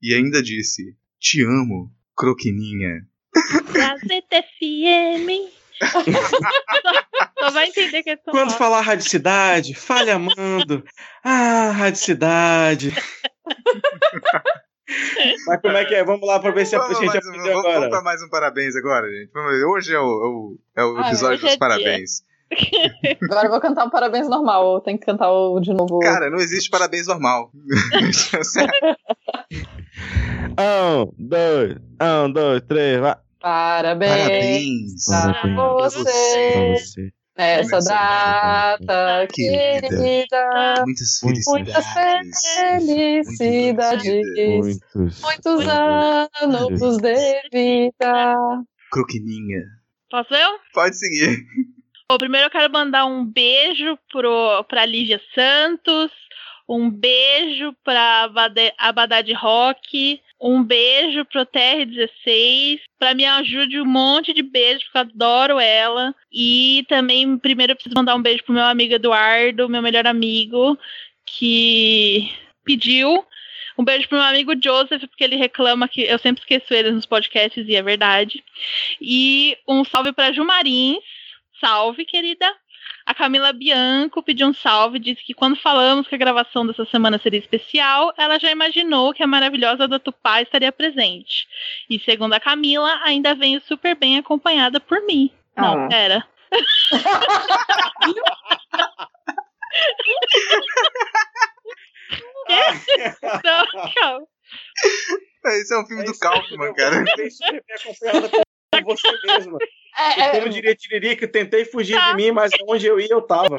E 0.00 0.14
ainda 0.14 0.42
disse: 0.42 0.96
Te 1.18 1.42
amo, 1.44 1.92
Croquininha. 2.16 3.06
Gazeta 3.72 4.42
FM. 4.58 5.28
só, 7.46 7.50
vai 7.50 7.68
entender 7.68 8.02
que 8.02 8.10
é 8.10 8.16
São 8.16 8.32
Quando 8.32 8.48
Paulo. 8.48 8.58
falar 8.58 8.80
radicidade, 8.80 9.74
fale 9.74 10.10
amando. 10.10 10.84
Ah, 11.24 11.70
radicidade. 11.70 12.94
Mas 15.46 15.60
como 15.62 15.76
é 15.76 15.84
que 15.84 15.94
é? 15.94 16.04
Vamos 16.04 16.26
lá 16.26 16.38
pra 16.38 16.50
ver 16.50 16.66
se 16.66 16.76
a 16.76 16.80
gente 16.88 17.04
mais 17.06 17.24
um- 17.24 17.28
aprendeu 17.30 17.52
vamos- 17.52 17.62
vamos 17.62 17.76
agora. 17.76 17.90
pra 17.90 18.02
mais 18.02 18.22
um 18.22 18.28
parabéns 18.28 18.76
agora, 18.76 19.06
gente. 19.08 19.30
Hoje 19.66 19.94
é 19.94 19.98
o, 19.98 20.02
é 20.02 20.26
o- 20.26 20.58
é 20.76 20.84
o 20.84 20.98
Ah, 20.98 21.06
episódio 21.08 21.36
é 21.36 21.40
dos 21.40 21.48
dia. 21.50 21.58
parabéns. 21.58 22.10
Agora 23.30 23.46
eu 23.46 23.50
vou 23.50 23.60
cantar 23.62 23.86
um 23.86 23.90
parabéns 23.90 24.28
normal. 24.28 24.82
Tem 24.82 24.98
que 24.98 25.06
cantar 25.06 25.30
o 25.32 25.58
de 25.58 25.72
novo. 25.72 26.00
Cara, 26.00 26.28
não 26.28 26.36
existe 26.36 26.68
parabéns 26.68 27.06
normal. 27.06 27.50
Um, 30.58 31.10
dois, 31.18 31.76
um, 32.26 32.30
dois, 32.32 32.60
três, 32.68 33.00
vai. 33.00 33.16
Parabéns, 33.40 34.12
Parabéns 34.12 35.04
pra 35.06 35.32
Parabéns 35.32 35.94
você 35.94 36.52
pra 36.52 36.60
você. 36.72 37.12
Nessa 37.42 37.76
Nessa 37.76 38.76
data 38.78 39.26
querida. 39.32 39.88
querida. 39.88 40.74
Muitas 40.84 41.20
Muitas 41.22 41.86
felicidades. 42.54 44.04
Muitos. 44.94 45.20
Muitos 45.22 45.68
anos 45.68 46.98
de 46.98 47.42
vida. 47.52 48.34
Croquininha. 48.90 49.62
Posso 50.10 50.34
eu? 50.34 50.50
Pode 50.74 50.96
seguir. 50.98 51.38
Bom, 52.10 52.18
primeiro 52.18 52.46
eu 52.46 52.50
quero 52.50 52.70
mandar 52.70 53.06
um 53.06 53.24
beijo 53.24 53.98
pro, 54.10 54.62
pra 54.64 54.84
Lívia 54.84 55.18
Santos, 55.34 56.10
um 56.68 56.90
beijo 56.90 57.74
pra 57.82 58.28
Abadade 58.78 59.32
Rock, 59.32 60.20
um 60.42 60.62
beijo 60.64 61.24
pro 61.26 61.46
TR16, 61.46 62.80
pra 62.98 63.14
me 63.14 63.24
ajude 63.24 63.80
um 63.80 63.84
monte 63.84 64.34
de 64.34 64.42
beijo, 64.42 64.84
porque 64.84 64.98
eu 64.98 65.02
adoro 65.02 65.60
ela. 65.60 66.12
E 66.32 66.84
também, 66.88 67.38
primeiro 67.38 67.72
eu 67.72 67.76
preciso 67.76 67.94
mandar 67.94 68.16
um 68.16 68.22
beijo 68.22 68.42
pro 68.42 68.52
meu 68.52 68.64
amigo 68.64 68.92
Eduardo, 68.92 69.68
meu 69.68 69.80
melhor 69.80 70.04
amigo, 70.04 70.76
que 71.24 72.28
pediu. 72.64 73.24
Um 73.78 73.84
beijo 73.84 74.08
pro 74.08 74.18
meu 74.18 74.26
amigo 74.26 74.52
Joseph, 74.60 75.02
porque 75.02 75.22
ele 75.22 75.36
reclama 75.36 75.86
que 75.86 76.02
eu 76.02 76.18
sempre 76.18 76.42
esqueço 76.42 76.74
ele 76.74 76.90
nos 76.90 77.06
podcasts 77.06 77.66
e 77.66 77.76
é 77.76 77.82
verdade. 77.82 78.42
E 79.00 79.56
um 79.66 79.84
salve 79.84 80.12
pra 80.12 80.32
Ju 80.32 80.44
Marins. 80.44 80.98
Salve, 81.60 82.04
querida. 82.04 82.52
A 83.04 83.14
Camila 83.14 83.52
Bianco 83.52 84.22
pediu 84.22 84.46
um 84.48 84.54
salve, 84.54 84.98
disse 84.98 85.22
que 85.24 85.34
quando 85.34 85.56
falamos 85.56 86.06
que 86.06 86.14
a 86.14 86.18
gravação 86.18 86.66
dessa 86.66 86.84
semana 86.86 87.18
seria 87.18 87.40
especial, 87.40 88.12
ela 88.16 88.38
já 88.38 88.50
imaginou 88.50 89.12
que 89.12 89.22
a 89.22 89.26
maravilhosa 89.26 89.88
da 89.88 89.98
Tupá 89.98 90.40
estaria 90.40 90.70
presente. 90.72 91.46
E 91.90 91.98
segundo 91.98 92.32
a 92.34 92.40
Camila, 92.40 93.00
ainda 93.04 93.34
veio 93.34 93.60
super 93.62 93.96
bem 93.96 94.18
acompanhada 94.18 94.80
por 94.80 95.04
mim. 95.04 95.30
Não, 95.56 95.84
Ah. 95.84 95.88
pera. 95.88 96.26
Não, 103.44 103.66
calma. 103.94 104.26
Esse 105.46 105.74
é 105.74 105.78
um 105.78 105.86
filme 105.86 106.02
É 106.02 106.06
do 106.06 106.10
isso 106.12 106.20
Kaufman, 106.20 106.74
cara. 106.74 107.04
Bem 107.16 107.30
super 107.30 107.64
bem 107.66 107.76
acompanhada 107.76 108.28
por 108.28 108.41
você 108.84 109.08
mesma. 109.26 109.58
É, 109.94 110.30
Como 110.30 110.46
é, 110.46 110.48
diria 110.48 110.74
Tiririca, 110.74 111.28
tentei 111.28 111.66
fugir 111.66 111.98
Tá. 111.98 112.12
de 112.12 112.16
mim, 112.16 112.30
mas 112.30 112.50
onde 112.66 112.86
eu 112.86 112.98
ia, 112.98 113.08
eu 113.10 113.20
tava. 113.20 113.58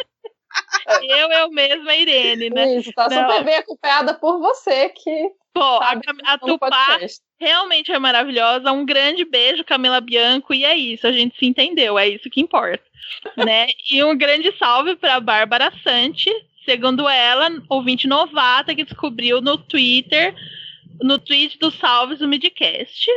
Eu, 1.03 1.31
eu 1.31 1.51
mesma, 1.51 1.95
Irene, 1.95 2.49
né? 2.49 2.75
isso, 2.77 2.91
tá 2.91 3.07
Não. 3.07 3.29
super 3.29 3.43
bem 3.43 3.57
acompanhada 3.57 4.15
por 4.15 4.39
você 4.39 4.89
que 4.89 5.31
Pô, 5.53 5.61
a, 5.61 5.93
a 6.25 6.37
Tupá 6.39 6.99
realmente 7.39 7.91
é 7.91 7.99
maravilhosa. 7.99 8.71
Um 8.71 8.83
grande 8.83 9.23
beijo, 9.23 9.63
Camila 9.63 10.01
Bianco, 10.01 10.53
e 10.53 10.65
é 10.65 10.75
isso, 10.75 11.05
a 11.05 11.11
gente 11.11 11.37
se 11.37 11.45
entendeu, 11.45 11.99
é 11.99 12.07
isso 12.07 12.29
que 12.29 12.41
importa. 12.41 12.83
né? 13.37 13.67
E 13.91 14.03
um 14.03 14.17
grande 14.17 14.51
salve 14.57 14.95
para 14.95 15.19
Bárbara 15.19 15.71
Sante, 15.83 16.31
segundo 16.65 17.07
ela, 17.07 17.49
ouvinte 17.69 18.07
novata 18.07 18.73
que 18.73 18.83
descobriu 18.83 19.41
no 19.41 19.57
Twitter, 19.57 20.33
no 21.01 21.19
tweet 21.19 21.59
dos 21.59 21.75
salves 21.75 22.19
do 22.19 22.27
Midcast. 22.27 23.07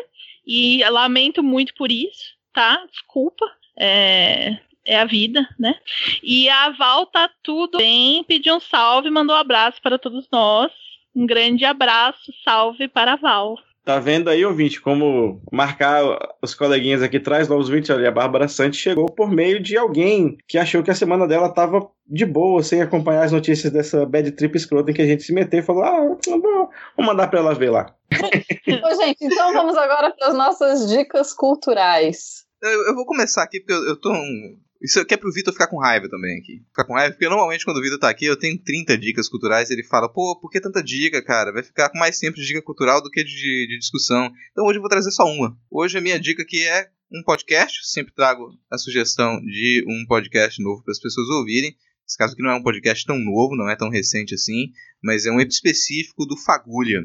E 0.47 0.83
lamento 0.89 1.43
muito 1.43 1.75
por 1.75 1.91
isso, 1.91 2.35
tá? 2.53 2.85
Desculpa. 2.91 3.45
É, 3.79 4.59
é 4.87 5.01
a 5.01 5.05
vida, 5.05 5.47
né? 5.59 5.75
E 6.23 6.49
a 6.49 6.71
Val 6.71 7.07
tá 7.07 7.29
tudo 7.43 7.79
bem, 7.79 8.25
pediu 8.25 8.55
um 8.55 8.61
salve, 8.61 9.11
mandou 9.11 9.35
um 9.35 9.39
abraço 9.39 9.83
para 9.83 9.99
todos 9.99 10.29
nós. 10.31 10.73
Um 11.15 11.27
grande 11.27 11.65
abraço, 11.65 12.33
salve 12.45 12.89
para 12.89 13.15
a 13.15 13.17
Val. 13.17 13.59
Tá 13.87 14.01
vendo 14.01 14.29
aí, 14.29 14.45
ouvinte, 14.45 14.81
como 14.81 15.41
marcar 15.53 16.03
os 16.43 16.57
coleguinhas 16.57 17.05
aqui 17.05 17.19
atrás, 17.19 17.47
lá 17.47 17.57
os 17.57 17.69
ouvintes, 17.69 17.89
olha, 17.89 18.09
a 18.09 18.11
Bárbara 18.11 18.49
Santos 18.49 18.81
chegou 18.81 19.07
por 19.07 19.31
meio 19.31 19.63
de 19.63 19.77
alguém 19.77 20.37
que 20.49 20.59
achou 20.59 20.83
que 20.83 20.91
a 20.91 20.95
semana 20.95 21.25
dela 21.25 21.55
tava 21.55 21.89
de 22.05 22.27
boa, 22.27 22.65
sem 22.65 22.83
acompanhar 22.83 23.23
as 23.23 23.31
notícias 23.31 23.73
dessa 23.73 24.05
bad 24.05 24.29
trip 24.33 24.57
escrota 24.57 24.91
em 24.91 24.95
que 24.95 25.03
a 25.03 25.07
gente 25.07 25.23
se 25.23 25.33
meteu 25.33 25.61
e 25.61 25.63
falou, 25.63 25.85
ah, 25.85 26.01
bom, 26.01 26.69
vou 26.97 27.07
mandar 27.07 27.29
pra 27.29 27.39
ela 27.39 27.55
ver 27.55 27.71
lá. 27.71 27.95
Ô, 28.91 28.95
gente, 28.97 29.19
então 29.21 29.53
vamos 29.53 29.77
agora 29.77 30.11
para 30.11 30.31
as 30.31 30.35
nossas 30.35 30.89
dicas 30.89 31.33
culturais. 31.33 32.45
Eu, 32.61 32.89
eu 32.89 32.95
vou 32.97 33.07
começar 33.07 33.45
aqui 33.45 33.61
porque 33.61 33.73
eu, 33.73 33.87
eu 33.87 34.01
tô 34.01 34.13
um. 34.13 34.59
Isso 34.83 35.01
aqui 35.01 35.15
é 35.15 35.17
pro 35.17 35.33
Vitor 35.33 35.53
ficar 35.53 35.69
com 35.69 35.79
raiva 35.79 36.09
também 36.09 36.39
aqui. 36.39 36.63
Ficar 36.69 36.85
com 36.85 36.95
raiva, 36.95 37.13
porque 37.13 37.29
normalmente 37.29 37.65
quando 37.65 37.79
o 37.79 37.83
Vitor 37.83 37.99
tá 37.99 38.09
aqui 38.09 38.27
eu 38.27 38.37
tenho 38.37 38.59
30 38.59 38.99
dicas 38.99 39.29
culturais 39.29 39.71
e 39.71 39.73
ele 39.73 39.83
fala, 39.83 40.09
pô, 40.09 40.39
por 40.39 40.51
que 40.51 40.61
tanta 40.61 40.83
dica, 40.83 41.23
cara? 41.23 41.53
Vai 41.53 41.63
ficar 41.63 41.89
com 41.91 41.99
mais 41.99 42.19
tempo 42.19 42.37
de 42.37 42.47
dica 42.47 42.63
cultural 42.63 43.03
do 43.03 43.11
que 43.11 43.25
de, 43.25 43.67
de 43.69 43.79
discussão. 43.79 44.31
Então 44.53 44.65
hoje 44.67 44.79
eu 44.79 44.83
vou 44.83 44.91
trazer 44.91 45.11
só 45.11 45.25
uma. 45.25 45.59
Hoje 45.71 45.99
a 45.99 46.01
minha 46.01 46.21
dica 46.21 46.43
aqui 46.43 46.63
é 46.63 46.91
um 47.13 47.23
podcast. 47.23 47.89
Sempre 47.89 48.15
trago 48.15 48.53
a 48.71 48.79
sugestão 48.79 49.41
de 49.41 49.85
um 49.89 50.05
podcast 50.07 50.63
novo 50.63 50.83
para 50.83 50.93
as 50.93 51.01
pessoas 51.01 51.29
ouvirem. 51.29 51.75
Nesse 52.05 52.17
caso 52.17 52.35
aqui 52.35 52.43
não 52.43 52.51
é 52.51 52.55
um 52.55 52.63
podcast 52.63 53.05
tão 53.05 53.19
novo, 53.19 53.57
não 53.57 53.69
é 53.69 53.75
tão 53.75 53.91
recente 53.91 54.35
assim, 54.35 54.71
mas 55.03 55.27
é 55.27 55.31
um 55.31 55.41
específico 55.41 56.25
do 56.25 56.37
Fagulha. 56.37 57.05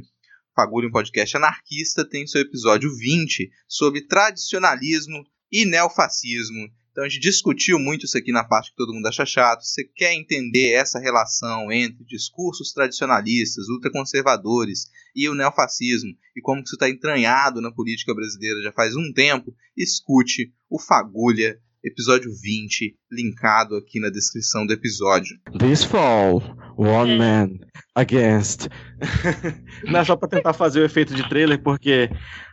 Fagulha, 0.56 0.88
um 0.88 0.92
podcast 0.92 1.38
anarquista, 1.38 2.08
tem 2.08 2.28
seu 2.28 2.42
episódio 2.42 2.94
20 2.96 3.50
sobre 3.68 4.02
tradicionalismo 4.02 5.26
e 5.52 5.66
neofascismo. 5.66 6.70
Então 6.92 7.04
a 7.06 7.10
gente 7.10 7.22
discutiu 7.22 7.80
muito 7.80 8.06
isso 8.06 8.18
aqui 8.18 8.32
na 8.32 8.44
parte 8.44 8.72
que 8.72 8.76
todo 8.76 8.94
mundo 8.94 9.08
acha 9.08 9.26
chato. 9.26 9.64
Você 9.64 9.84
quer 9.96 10.14
entender 10.14 10.74
essa 10.74 11.00
relação 11.00 11.72
entre 11.72 12.04
discursos 12.06 12.74
tradicionalistas, 12.74 13.68
ultraconservadores 13.70 14.88
e 15.16 15.28
o 15.30 15.34
neofascismo 15.36 16.12
e 16.36 16.42
como 16.42 16.62
que 16.62 16.68
isso 16.68 16.76
está 16.76 16.90
entranhado 16.90 17.62
na 17.62 17.72
política 17.72 18.14
brasileira 18.14 18.62
já 18.62 18.72
faz 18.72 18.96
um 18.96 19.12
tempo? 19.14 19.54
Escute 19.78 20.52
o 20.70 20.80
Fagulha, 20.80 21.58
episódio 21.84 22.30
20, 22.42 22.96
linkado 23.12 23.76
aqui 23.76 24.00
na 24.00 24.10
descrição 24.10 24.66
do 24.66 24.74
episódio. 24.74 25.36
This 25.58 25.84
fall, 25.84 26.42
one 26.78 27.12
É. 27.14 27.18
man 27.18 27.50
against. 27.96 28.68
Não 29.90 30.00
é 30.00 30.06
só 30.06 30.16
pra 30.16 30.28
tentar 30.30 30.54
fazer 30.54 30.82
o 30.82 30.86
efeito 30.86 31.14
de 31.16 31.28
trailer, 31.28 31.62
porque 31.62 32.10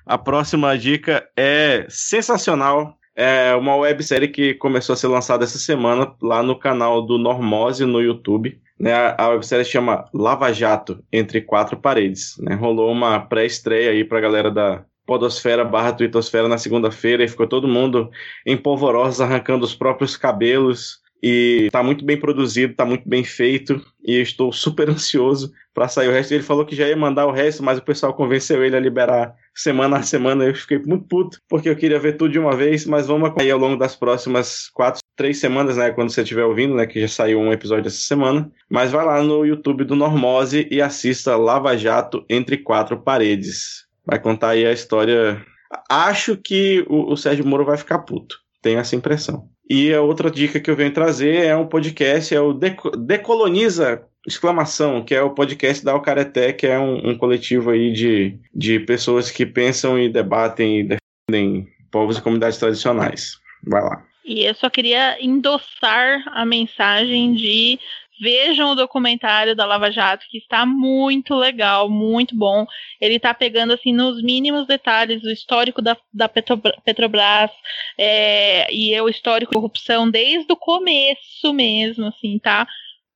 a 0.07 0.17
próxima 0.17 0.77
dica 0.79 1.29
é 1.37 1.87
sensacional. 1.89 2.98
É 3.21 3.53
uma 3.57 3.75
websérie 3.75 4.29
que 4.29 4.55
começou 4.55 4.93
a 4.93 4.97
ser 4.97 5.09
lançada 5.09 5.43
essa 5.43 5.59
semana 5.59 6.15
lá 6.23 6.41
no 6.41 6.57
canal 6.57 7.03
do 7.03 7.19
Normose 7.19 7.85
no 7.85 8.01
YouTube. 8.01 8.61
Né, 8.79 8.93
a 9.19 9.31
websérie 9.31 9.65
chama 9.65 10.05
Lava 10.15 10.53
Jato, 10.53 11.03
Entre 11.13 11.41
Quatro 11.41 11.77
Paredes. 11.77 12.37
né? 12.39 12.55
Rolou 12.55 12.93
uma 12.93 13.19
pré-estreia 13.19 13.91
aí 13.91 14.05
pra 14.05 14.21
galera 14.21 14.53
da 14.53 14.85
Podosfera 15.05 15.65
barra 15.65 15.93
Twittosfera 15.95 16.47
na 16.47 16.59
segunda-feira 16.59 17.25
e 17.25 17.29
ficou 17.29 17.49
todo 17.49 17.67
mundo 17.67 18.09
em 18.47 18.57
polvorosa, 18.57 19.25
arrancando 19.25 19.65
os 19.65 19.75
próprios 19.75 20.17
cabelos. 20.17 21.01
E 21.23 21.69
tá 21.73 21.83
muito 21.83 22.05
bem 22.05 22.17
produzido, 22.17 22.75
tá 22.75 22.85
muito 22.85 23.09
bem 23.09 23.25
feito. 23.25 23.81
E 24.05 24.21
estou 24.21 24.53
super 24.53 24.89
ansioso 24.91 25.53
pra 25.75 25.89
sair 25.89 26.09
o 26.09 26.13
resto. 26.13 26.33
Ele 26.33 26.43
falou 26.43 26.65
que 26.65 26.77
já 26.77 26.89
ia 26.89 26.97
mandar 26.97 27.27
o 27.27 27.33
resto, 27.33 27.63
mas 27.63 27.79
o 27.79 27.83
pessoal 27.83 28.15
convenceu 28.15 28.65
ele 28.65 28.77
a 28.77 28.81
liberar 28.81 29.35
semana 29.55 29.99
a 29.99 30.03
semana. 30.03 30.45
Eu 30.45 30.55
fiquei 30.55 30.79
muito 30.79 31.07
puto, 31.07 31.41
porque 31.49 31.69
eu 31.69 31.77
queria 31.77 31.99
ver 31.99 32.17
tudo 32.17 32.33
de 32.33 32.39
uma 32.39 32.57
vez. 32.57 32.87
Mas 32.87 33.07
vamos 33.07 33.29
acompanhar 33.29 33.55
ao 33.55 33.61
longo 33.61 33.77
das 33.77 33.97
próximas 33.97 34.69
quatro, 34.69 35.01
três 35.17 35.39
semanas, 35.39 35.77
né? 35.77 35.91
Quando 35.91 36.11
você 36.11 36.23
estiver 36.23 36.45
ouvindo, 36.45 36.75
né? 36.75 36.87
Que 36.87 37.01
já 37.01 37.09
saiu 37.09 37.41
um 37.41 37.53
episódio 37.53 37.89
essa 37.89 37.99
semana. 38.01 38.51
Mas 38.71 38.93
vai 38.93 39.05
lá 39.05 39.23
no 39.23 39.45
YouTube 39.45 39.85
do 39.85 39.97
Normose 39.97 40.69
e 40.71 40.81
assista 40.81 41.37
Lava 41.37 41.77
Jato 41.77 42.25
Entre 42.29 42.59
Quatro 42.59 43.01
Paredes. 43.03 43.87
Vai 44.07 44.21
contar 44.21 44.51
aí 44.51 44.65
a 44.65 44.73
história. 44.73 45.45
Acho 45.91 46.37
que 46.37 46.85
o, 46.89 47.13
o 47.13 47.17
Sérgio 47.17 47.47
Moro 47.47 47.65
vai 47.65 47.77
ficar 47.77 47.99
puto. 47.99 48.39
Tenho 48.63 48.79
essa 48.79 48.97
impressão. 48.97 49.49
E 49.69 49.93
a 49.93 50.01
outra 50.01 50.31
dica 50.31 50.59
que 50.59 50.71
eu 50.71 50.77
venho 50.77 50.93
trazer 50.93 51.45
é 51.45 51.55
um 51.55 51.67
podcast, 51.67 52.35
é 52.35 52.41
o 52.41 52.53
Deco- 52.53 52.97
Decoloniza 52.97 54.03
exclamação, 54.27 55.05
que 55.05 55.15
é 55.15 55.23
o 55.23 55.31
podcast 55.31 55.85
da 55.85 55.93
Alcareté, 55.93 56.53
que 56.53 56.67
é 56.67 56.79
um, 56.79 57.11
um 57.11 57.19
coletivo 57.19 57.71
aí 57.71 57.93
de, 57.93 58.39
de 58.55 58.81
pessoas 58.81 59.31
que 59.31 59.47
pensam 59.47 59.99
e 59.99 60.09
debatem 60.09 60.81
e 60.81 60.89
defendem 61.31 61.69
povos 61.91 62.19
e 62.19 62.23
comunidades 62.23 62.59
tradicionais. 62.59 63.39
Vai 63.67 63.83
lá. 63.83 64.05
E 64.25 64.45
eu 64.45 64.55
só 64.55 64.69
queria 64.69 65.17
endossar 65.25 66.23
a 66.35 66.45
mensagem 66.45 67.33
de 67.35 67.79
vejam 68.21 68.71
o 68.71 68.75
documentário 68.75 69.55
da 69.55 69.65
Lava 69.65 69.91
Jato, 69.91 70.27
que 70.29 70.39
está 70.39 70.65
muito 70.67 71.35
legal, 71.35 71.89
muito 71.89 72.37
bom. 72.37 72.67
Ele 73.01 73.17
está 73.17 73.33
pegando 73.35 73.73
assim 73.73 73.93
nos 73.93 74.23
mínimos 74.23 74.67
detalhes 74.67 75.23
o 75.25 75.31
histórico 75.31 75.81
da, 75.83 75.97
da 76.13 76.29
Petrobra- 76.29 76.77
Petrobras 76.85 77.51
é, 77.99 78.73
e 78.73 78.93
é 78.95 79.03
o 79.03 79.09
histórico 79.09 79.53
da 79.53 79.57
corrupção 79.59 80.11
desde 80.11 80.53
o 80.53 80.57
começo 80.57 81.53
mesmo, 81.53 82.07
assim, 82.07 82.39
tá? 82.39 82.67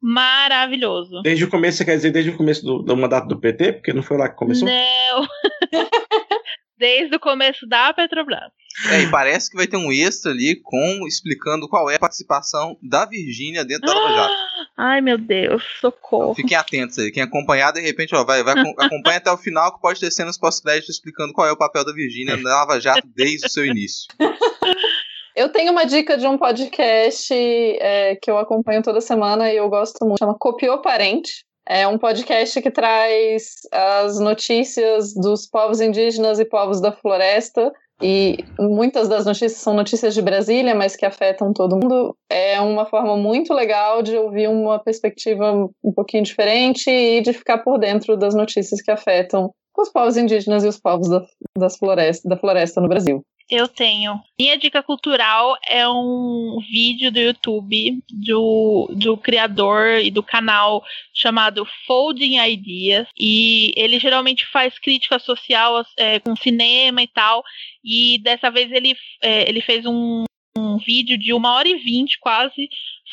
Maravilhoso. 0.01 1.23
Desde 1.23 1.45
o 1.45 1.51
começo, 1.51 1.79
você 1.79 1.85
quer 1.85 1.97
dizer 1.97 2.11
desde 2.11 2.31
o 2.31 2.37
começo 2.37 2.65
do, 2.65 2.83
do 2.83 2.97
mandato 2.97 3.29
do 3.29 3.39
PT? 3.39 3.75
Porque 3.75 3.93
não 3.93 4.03
foi 4.03 4.17
lá 4.19 4.29
que 4.29 4.37
começou? 4.37 4.69
Não. 4.69 5.27
Desde 6.77 7.15
o 7.15 7.21
começo 7.21 7.65
da 7.69 7.93
Petrobras. 7.93 8.51
É, 8.91 9.03
e 9.03 9.11
parece 9.11 9.51
que 9.51 9.57
vai 9.57 9.67
ter 9.67 9.77
um 9.77 9.93
extra 9.93 10.33
ali 10.33 10.61
com 10.63 11.07
explicando 11.07 11.69
qual 11.69 11.91
é 11.91 11.97
a 11.97 12.01
participação 12.01 12.77
da 12.83 13.05
Virgínia 13.05 13.65
dentro 13.65 13.87
da 13.87 13.95
Lava 13.95 14.15
Jato. 14.15 14.35
Ai, 14.77 15.01
meu 15.01 15.19
Deus, 15.19 15.63
socorro. 15.81 16.35
Fiquem 16.35 16.57
atentos 16.57 16.99
aí. 16.99 17.11
Quem 17.11 17.23
acompanhar, 17.23 17.73
de 17.73 17.81
repente, 17.81 18.15
ó, 18.15 18.25
vai, 18.25 18.43
vai 18.43 18.59
acom- 18.59 18.75
acompanha 18.81 19.19
até 19.19 19.31
o 19.31 19.37
final 19.37 19.75
que 19.75 19.81
pode 19.81 20.01
ter 20.01 20.11
cenas 20.11 20.39
pós-créditos 20.39 20.97
explicando 20.97 21.33
qual 21.33 21.47
é 21.47 21.53
o 21.53 21.59
papel 21.59 21.85
da 21.85 21.93
Virgínia 21.93 22.37
na 22.37 22.51
Lava 22.51 22.81
Jato 22.81 23.07
desde 23.15 23.47
o 23.47 23.51
seu 23.51 23.65
início. 23.67 24.07
Eu 25.35 25.49
tenho 25.49 25.73
uma 25.73 25.85
dica 25.85 26.19
de 26.19 26.27
um 26.27 26.37
podcast 26.37 27.33
é, 27.33 28.17
que 28.17 28.31
eu 28.31 28.37
acompanho 28.37 28.83
toda 28.83 29.01
semana 29.01 29.51
e 29.51 29.57
eu 29.57 29.67
gosto 29.69 30.05
muito. 30.05 30.19
Chama 30.19 30.37
Copiou 30.39 30.83
Parente. 30.83 31.47
É 31.67 31.89
um 31.89 31.97
podcast 31.97 32.61
que 32.61 32.71
traz 32.71 33.55
as 33.73 34.19
notícias 34.21 35.15
dos 35.15 35.47
povos 35.47 35.81
indígenas 35.81 36.39
e 36.39 36.45
povos 36.45 36.83
da 36.83 36.93
floresta. 36.93 37.73
E 38.03 38.39
muitas 38.59 39.09
das 39.09 39.25
notícias 39.25 39.61
são 39.61 39.75
notícias 39.75 40.13
de 40.13 40.21
Brasília, 40.21 40.75
mas 40.75 40.97
que 40.97 41.07
afetam 41.07 41.53
todo 41.53 41.77
mundo. 41.77 42.17
É 42.29 42.61
uma 42.61 42.85
forma 42.85 43.17
muito 43.17 43.55
legal 43.55 44.03
de 44.03 44.17
ouvir 44.17 44.49
uma 44.49 44.79
perspectiva 44.79 45.69
um 45.83 45.93
pouquinho 45.93 46.25
diferente 46.25 46.91
e 46.91 47.21
de 47.21 47.33
ficar 47.33 47.59
por 47.59 47.79
dentro 47.79 48.17
das 48.17 48.35
notícias 48.35 48.83
que 48.83 48.91
afetam 48.91 49.53
os 49.79 49.89
povos 49.89 50.17
indígenas 50.17 50.65
e 50.65 50.69
os 50.69 50.79
povos 50.79 51.09
da, 51.09 51.25
das 51.57 51.77
floresta, 51.77 52.29
da 52.29 52.37
floresta 52.37 52.81
no 52.81 52.89
Brasil. 52.89 53.25
Eu 53.51 53.69
tenho. 53.69 54.21
Minha 54.39 54.57
dica 54.57 54.83
cultural 54.83 55.57
é 55.69 55.87
um 55.89 56.59
vídeo 56.71 57.11
do 57.13 57.19
YouTube 57.19 58.03
do, 58.11 58.89
do 58.95 59.17
criador 59.17 60.01
e 60.03 60.11
do 60.11 60.23
canal 60.23 60.83
chamado 61.13 61.67
Folding 61.87 62.39
Ideas. 62.39 63.07
E 63.19 63.73
ele 63.77 63.99
geralmente 63.99 64.47
faz 64.47 64.79
crítica 64.79 65.19
social 65.19 65.85
é, 65.97 66.19
com 66.19 66.35
cinema 66.35 67.03
e 67.03 67.07
tal. 67.07 67.43
E 67.85 68.19
dessa 68.19 68.51
vez 68.51 68.73
ele, 68.73 68.95
é, 69.23 69.49
ele 69.49 69.61
fez 69.61 69.85
um, 69.85 70.25
um 70.57 70.79
vídeo 70.79 71.19
de 71.19 71.33
uma 71.33 71.55
hora 71.55 71.69
e 71.69 71.79
vinte 71.79 72.19
quase, 72.21 72.69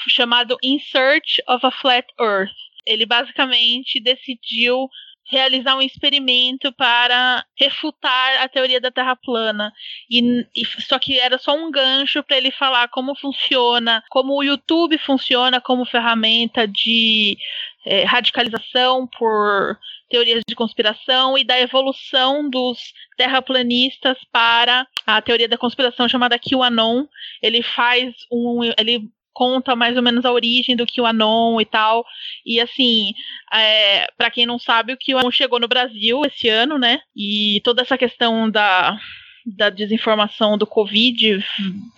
chamado 0.07 0.57
In 0.63 0.79
Search 0.79 1.41
of 1.47 1.65
a 1.65 1.71
Flat 1.71 2.07
Earth. 2.19 2.55
Ele 2.85 3.05
basicamente 3.05 3.99
decidiu 3.99 4.89
realizar 5.29 5.75
um 5.75 5.81
experimento 5.81 6.73
para 6.73 7.45
refutar 7.55 8.41
a 8.41 8.49
teoria 8.49 8.81
da 8.81 8.91
Terra 8.91 9.15
plana. 9.15 9.71
E, 10.09 10.45
e 10.55 10.65
só 10.81 10.97
que 10.97 11.19
era 11.19 11.37
só 11.37 11.55
um 11.55 11.69
gancho 11.69 12.23
para 12.23 12.37
ele 12.37 12.51
falar 12.51 12.87
como 12.87 13.15
funciona, 13.15 14.03
como 14.09 14.33
o 14.33 14.43
YouTube 14.43 14.97
funciona 14.97 15.61
como 15.61 15.85
ferramenta 15.85 16.67
de 16.67 17.37
é, 17.85 18.03
radicalização 18.03 19.07
por 19.07 19.77
teorias 20.09 20.41
de 20.47 20.55
conspiração 20.55 21.37
e 21.37 21.43
da 21.43 21.59
evolução 21.59 22.49
dos 22.49 22.79
terraplanistas 23.15 24.17
para 24.31 24.87
a 25.05 25.21
teoria 25.21 25.47
da 25.47 25.57
conspiração 25.57 26.09
chamada 26.09 26.39
QAnon. 26.39 27.05
Ele 27.41 27.61
faz 27.61 28.15
um, 28.31 28.63
ele 28.77 29.07
conta 29.33 29.75
mais 29.75 29.95
ou 29.95 30.03
menos 30.03 30.25
a 30.25 30.31
origem 30.31 30.75
do 30.75 30.85
QAnon 30.85 31.59
e 31.61 31.65
tal. 31.65 32.05
E 32.45 32.59
assim, 32.59 33.13
é, 33.53 34.07
para 34.17 34.31
quem 34.31 34.45
não 34.45 34.59
sabe, 34.59 34.93
o 34.93 34.97
QAnon 34.97 35.31
chegou 35.31 35.59
no 35.59 35.67
Brasil 35.67 36.21
esse 36.25 36.49
ano, 36.49 36.77
né? 36.77 36.99
E 37.15 37.61
toda 37.63 37.81
essa 37.81 37.97
questão 37.97 38.49
da, 38.49 38.97
da 39.45 39.69
desinformação 39.69 40.57
do 40.57 40.67
Covid 40.67 41.43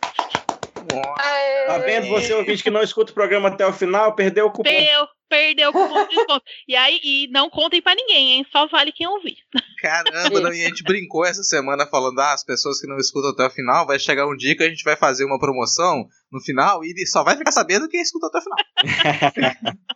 Aê! 1.17 1.65
Tá 1.67 1.77
vendo 1.77 2.07
você, 2.07 2.33
ouvinte, 2.33 2.63
que 2.63 2.69
não 2.69 2.81
escuta 2.81 3.11
o 3.11 3.15
programa 3.15 3.49
até 3.49 3.65
o 3.65 3.73
final, 3.73 4.15
perdeu 4.15 4.47
o 4.47 4.51
cupom. 4.51 4.63
Perdeu, 4.63 5.07
perdeu 5.29 5.69
o 5.69 5.73
cupom 5.73 6.03
de 6.07 6.15
desconto. 6.15 6.43
E 6.67 6.75
aí, 6.75 6.99
e 7.03 7.27
não 7.31 7.49
contem 7.49 7.81
para 7.81 7.95
ninguém, 7.95 8.33
hein? 8.33 8.45
Só 8.51 8.67
vale 8.67 8.91
quem 8.91 9.07
ouvir. 9.07 9.37
Caramba, 9.81 10.41
não, 10.41 10.53
e 10.53 10.63
a 10.63 10.67
gente 10.67 10.83
brincou 10.83 11.25
essa 11.25 11.43
semana 11.43 11.85
falando, 11.87 12.19
ah, 12.19 12.33
as 12.33 12.43
pessoas 12.43 12.79
que 12.79 12.87
não 12.87 12.97
escutam 12.97 13.31
até 13.31 13.45
o 13.45 13.49
final, 13.49 13.85
vai 13.85 13.99
chegar 13.99 14.27
um 14.27 14.35
dia 14.35 14.55
que 14.55 14.63
a 14.63 14.69
gente 14.69 14.83
vai 14.83 14.95
fazer 14.95 15.25
uma 15.25 15.39
promoção 15.39 16.05
no 16.31 16.41
final 16.41 16.83
e 16.83 17.05
só 17.07 17.23
vai 17.23 17.37
ficar 17.37 17.51
sabendo 17.51 17.87
quem 17.89 18.01
escutou 18.01 18.29
até 18.29 18.39
o 18.39 18.41
final. 18.41 18.57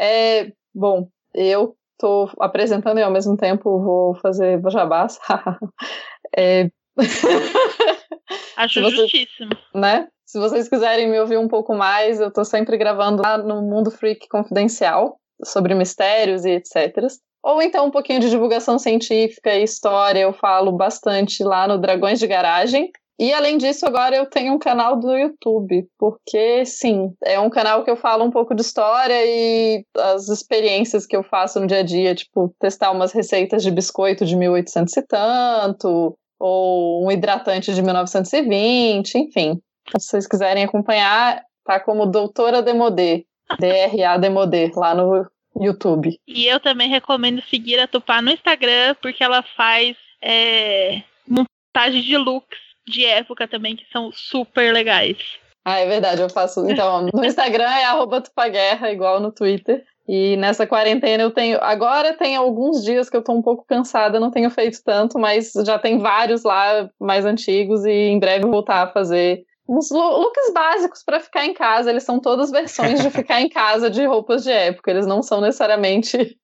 É, 0.00 0.52
bom, 0.72 1.10
eu 1.34 1.76
tô 1.98 2.30
apresentando 2.38 2.98
e 2.98 3.02
ao 3.02 3.10
mesmo 3.10 3.36
tempo 3.36 3.82
vou 3.82 4.14
fazer 4.14 4.60
jabás. 4.70 5.18
é, 6.36 6.70
Acho 8.56 8.90
justíssimo. 8.90 9.50
né? 9.74 10.08
Se 10.26 10.38
vocês 10.38 10.68
quiserem 10.68 11.08
me 11.08 11.18
ouvir 11.18 11.38
um 11.38 11.48
pouco 11.48 11.74
mais, 11.74 12.20
eu 12.20 12.30
tô 12.30 12.44
sempre 12.44 12.76
gravando 12.76 13.22
lá 13.22 13.38
no 13.38 13.62
Mundo 13.62 13.90
Freak 13.90 14.28
Confidencial 14.28 15.18
sobre 15.42 15.74
mistérios 15.74 16.44
e 16.44 16.50
etc. 16.50 17.06
Ou 17.42 17.62
então 17.62 17.86
um 17.86 17.90
pouquinho 17.90 18.20
de 18.20 18.28
divulgação 18.28 18.78
científica 18.78 19.54
e 19.54 19.62
história, 19.62 20.20
eu 20.20 20.32
falo 20.32 20.72
bastante 20.72 21.42
lá 21.42 21.66
no 21.66 21.78
Dragões 21.78 22.18
de 22.18 22.26
Garagem. 22.26 22.90
E 23.20 23.32
além 23.32 23.58
disso, 23.58 23.84
agora 23.84 24.14
eu 24.14 24.26
tenho 24.26 24.52
um 24.52 24.58
canal 24.58 24.96
do 24.96 25.16
YouTube, 25.16 25.88
porque 25.98 26.64
sim, 26.64 27.12
é 27.24 27.40
um 27.40 27.50
canal 27.50 27.82
que 27.82 27.90
eu 27.90 27.96
falo 27.96 28.24
um 28.24 28.30
pouco 28.30 28.54
de 28.54 28.62
história 28.62 29.24
e 29.26 29.84
as 29.96 30.28
experiências 30.28 31.04
que 31.04 31.16
eu 31.16 31.24
faço 31.24 31.58
no 31.58 31.66
dia 31.66 31.78
a 31.78 31.82
dia, 31.82 32.14
tipo 32.14 32.54
testar 32.60 32.92
umas 32.92 33.12
receitas 33.12 33.64
de 33.64 33.72
biscoito 33.72 34.24
de 34.24 34.36
1800 34.36 34.96
e 34.96 35.02
tanto, 35.02 36.16
ou 36.38 37.06
um 37.06 37.10
hidratante 37.10 37.74
de 37.74 37.82
1920, 37.82 39.14
enfim. 39.16 39.60
Se 39.98 40.08
vocês 40.08 40.26
quiserem 40.26 40.64
acompanhar, 40.64 41.42
tá 41.64 41.80
como 41.80 42.06
Doutora 42.06 42.62
Demodê, 42.62 43.24
DRA 43.58 44.18
Demodê, 44.18 44.70
lá 44.74 44.94
no 44.94 45.26
YouTube. 45.60 46.18
E 46.26 46.46
eu 46.46 46.60
também 46.60 46.88
recomendo 46.88 47.42
seguir 47.42 47.78
a 47.80 47.88
Tupá 47.88 48.22
no 48.22 48.30
Instagram, 48.30 48.94
porque 49.00 49.24
ela 49.24 49.42
faz 49.42 49.96
é, 50.22 51.02
montagem 51.26 52.02
de 52.02 52.16
looks 52.16 52.58
de 52.86 53.04
época 53.04 53.46
também, 53.46 53.76
que 53.76 53.84
são 53.92 54.10
super 54.12 54.72
legais. 54.72 55.18
Ah, 55.64 55.80
é 55.80 55.86
verdade, 55.86 56.22
eu 56.22 56.30
faço. 56.30 56.68
Então, 56.70 57.06
no 57.12 57.24
Instagram 57.24 57.68
é 57.68 57.84
arroba 57.84 58.22
tupaguerra, 58.22 58.90
igual 58.90 59.20
no 59.20 59.32
Twitter. 59.32 59.84
E 60.08 60.36
nessa 60.38 60.66
quarentena 60.66 61.22
eu 61.22 61.30
tenho. 61.30 61.58
Agora 61.60 62.14
tem 62.14 62.34
alguns 62.34 62.82
dias 62.82 63.10
que 63.10 63.16
eu 63.16 63.22
tô 63.22 63.32
um 63.32 63.42
pouco 63.42 63.66
cansada, 63.66 64.18
não 64.18 64.30
tenho 64.30 64.48
feito 64.50 64.78
tanto, 64.82 65.18
mas 65.18 65.52
já 65.66 65.78
tem 65.78 65.98
vários 65.98 66.44
lá 66.44 66.88
mais 66.98 67.26
antigos 67.26 67.84
e 67.84 67.90
em 67.90 68.18
breve 68.18 68.38
eu 68.38 68.42
vou 68.48 68.52
voltar 68.52 68.82
a 68.84 68.90
fazer 68.90 69.42
uns 69.68 69.90
lo- 69.90 70.16
looks 70.20 70.50
básicos 70.54 71.02
pra 71.04 71.20
ficar 71.20 71.44
em 71.44 71.52
casa. 71.52 71.90
Eles 71.90 72.04
são 72.04 72.18
todas 72.18 72.50
versões 72.50 73.02
de 73.02 73.10
ficar 73.10 73.42
em 73.42 73.50
casa 73.50 73.90
de 73.90 74.06
roupas 74.06 74.42
de 74.44 74.50
época. 74.50 74.90
Eles 74.90 75.06
não 75.06 75.22
são 75.22 75.42
necessariamente. 75.42 76.38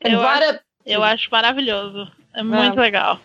Eu 0.00 0.20
Várias- 0.22 0.60
Eu 0.86 1.02
acho 1.02 1.28
maravilhoso. 1.32 2.06
É 2.34 2.42
muito 2.42 2.78
legal. 2.78 3.18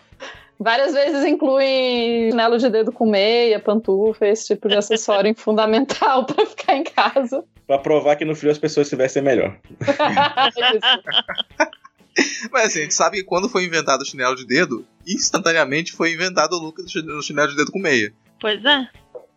Várias 0.64 0.94
vezes 0.94 1.22
inclui 1.26 2.30
chinelo 2.30 2.56
de 2.56 2.70
dedo 2.70 2.90
com 2.90 3.04
meia, 3.04 3.60
pantufa, 3.60 4.26
esse 4.26 4.46
tipo 4.54 4.66
de 4.66 4.76
acessório 4.76 5.32
fundamental 5.36 6.24
pra 6.24 6.46
ficar 6.46 6.74
em 6.74 6.84
casa. 6.84 7.44
Pra 7.66 7.78
provar 7.78 8.16
que 8.16 8.24
no 8.24 8.34
frio 8.34 8.50
as 8.50 8.56
pessoas 8.58 8.88
se 8.88 8.96
vestem 8.96 9.22
melhor. 9.22 9.58
Mas 12.50 12.66
assim, 12.66 12.78
a 12.78 12.82
gente 12.82 12.94
sabe 12.94 13.18
que 13.18 13.24
quando 13.24 13.48
foi 13.48 13.64
inventado 13.64 14.00
o 14.00 14.06
chinelo 14.06 14.34
de 14.36 14.46
dedo, 14.46 14.86
instantaneamente 15.06 15.92
foi 15.92 16.12
inventado 16.14 16.54
o 16.54 16.58
look 16.60 16.80
do 16.82 16.88
chin- 16.88 17.02
do 17.02 17.20
chinelo 17.22 17.50
de 17.50 17.56
dedo 17.56 17.70
com 17.70 17.78
meia. 17.78 18.10
Pois 18.40 18.64
é. 18.64 18.88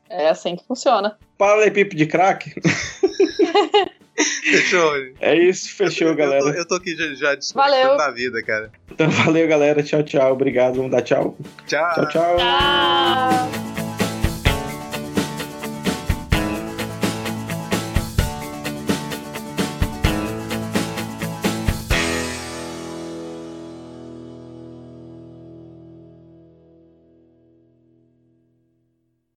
É 0.09 0.29
assim 0.29 0.55
que 0.55 0.65
funciona. 0.65 1.17
Paralelepípedo 1.37 1.97
de 1.97 2.05
crack. 2.05 2.53
Fechou. 4.17 4.93
É 5.19 5.35
isso, 5.35 5.75
fechou, 5.75 6.07
Eu 6.07 6.13
tô, 6.13 6.17
galera. 6.17 6.45
eu 6.57 6.67
tô 6.67 6.75
aqui 6.75 6.95
já, 6.95 7.13
já 7.13 7.35
desconectando 7.35 7.83
Valeu. 7.83 7.97
da 7.97 8.11
vida, 8.11 8.41
cara. 8.43 8.71
Então 8.91 9.09
valeu, 9.09 9.47
galera. 9.47 9.83
Tchau, 9.83 10.01
tchau. 10.03 10.33
Obrigado. 10.33 10.75
Vamos 10.75 10.91
dar 10.91 11.01
tchau. 11.01 11.37
Tchau. 11.67 11.93
Tchau, 11.93 12.09
tchau. 12.09 12.37
Tchau. 12.37 13.86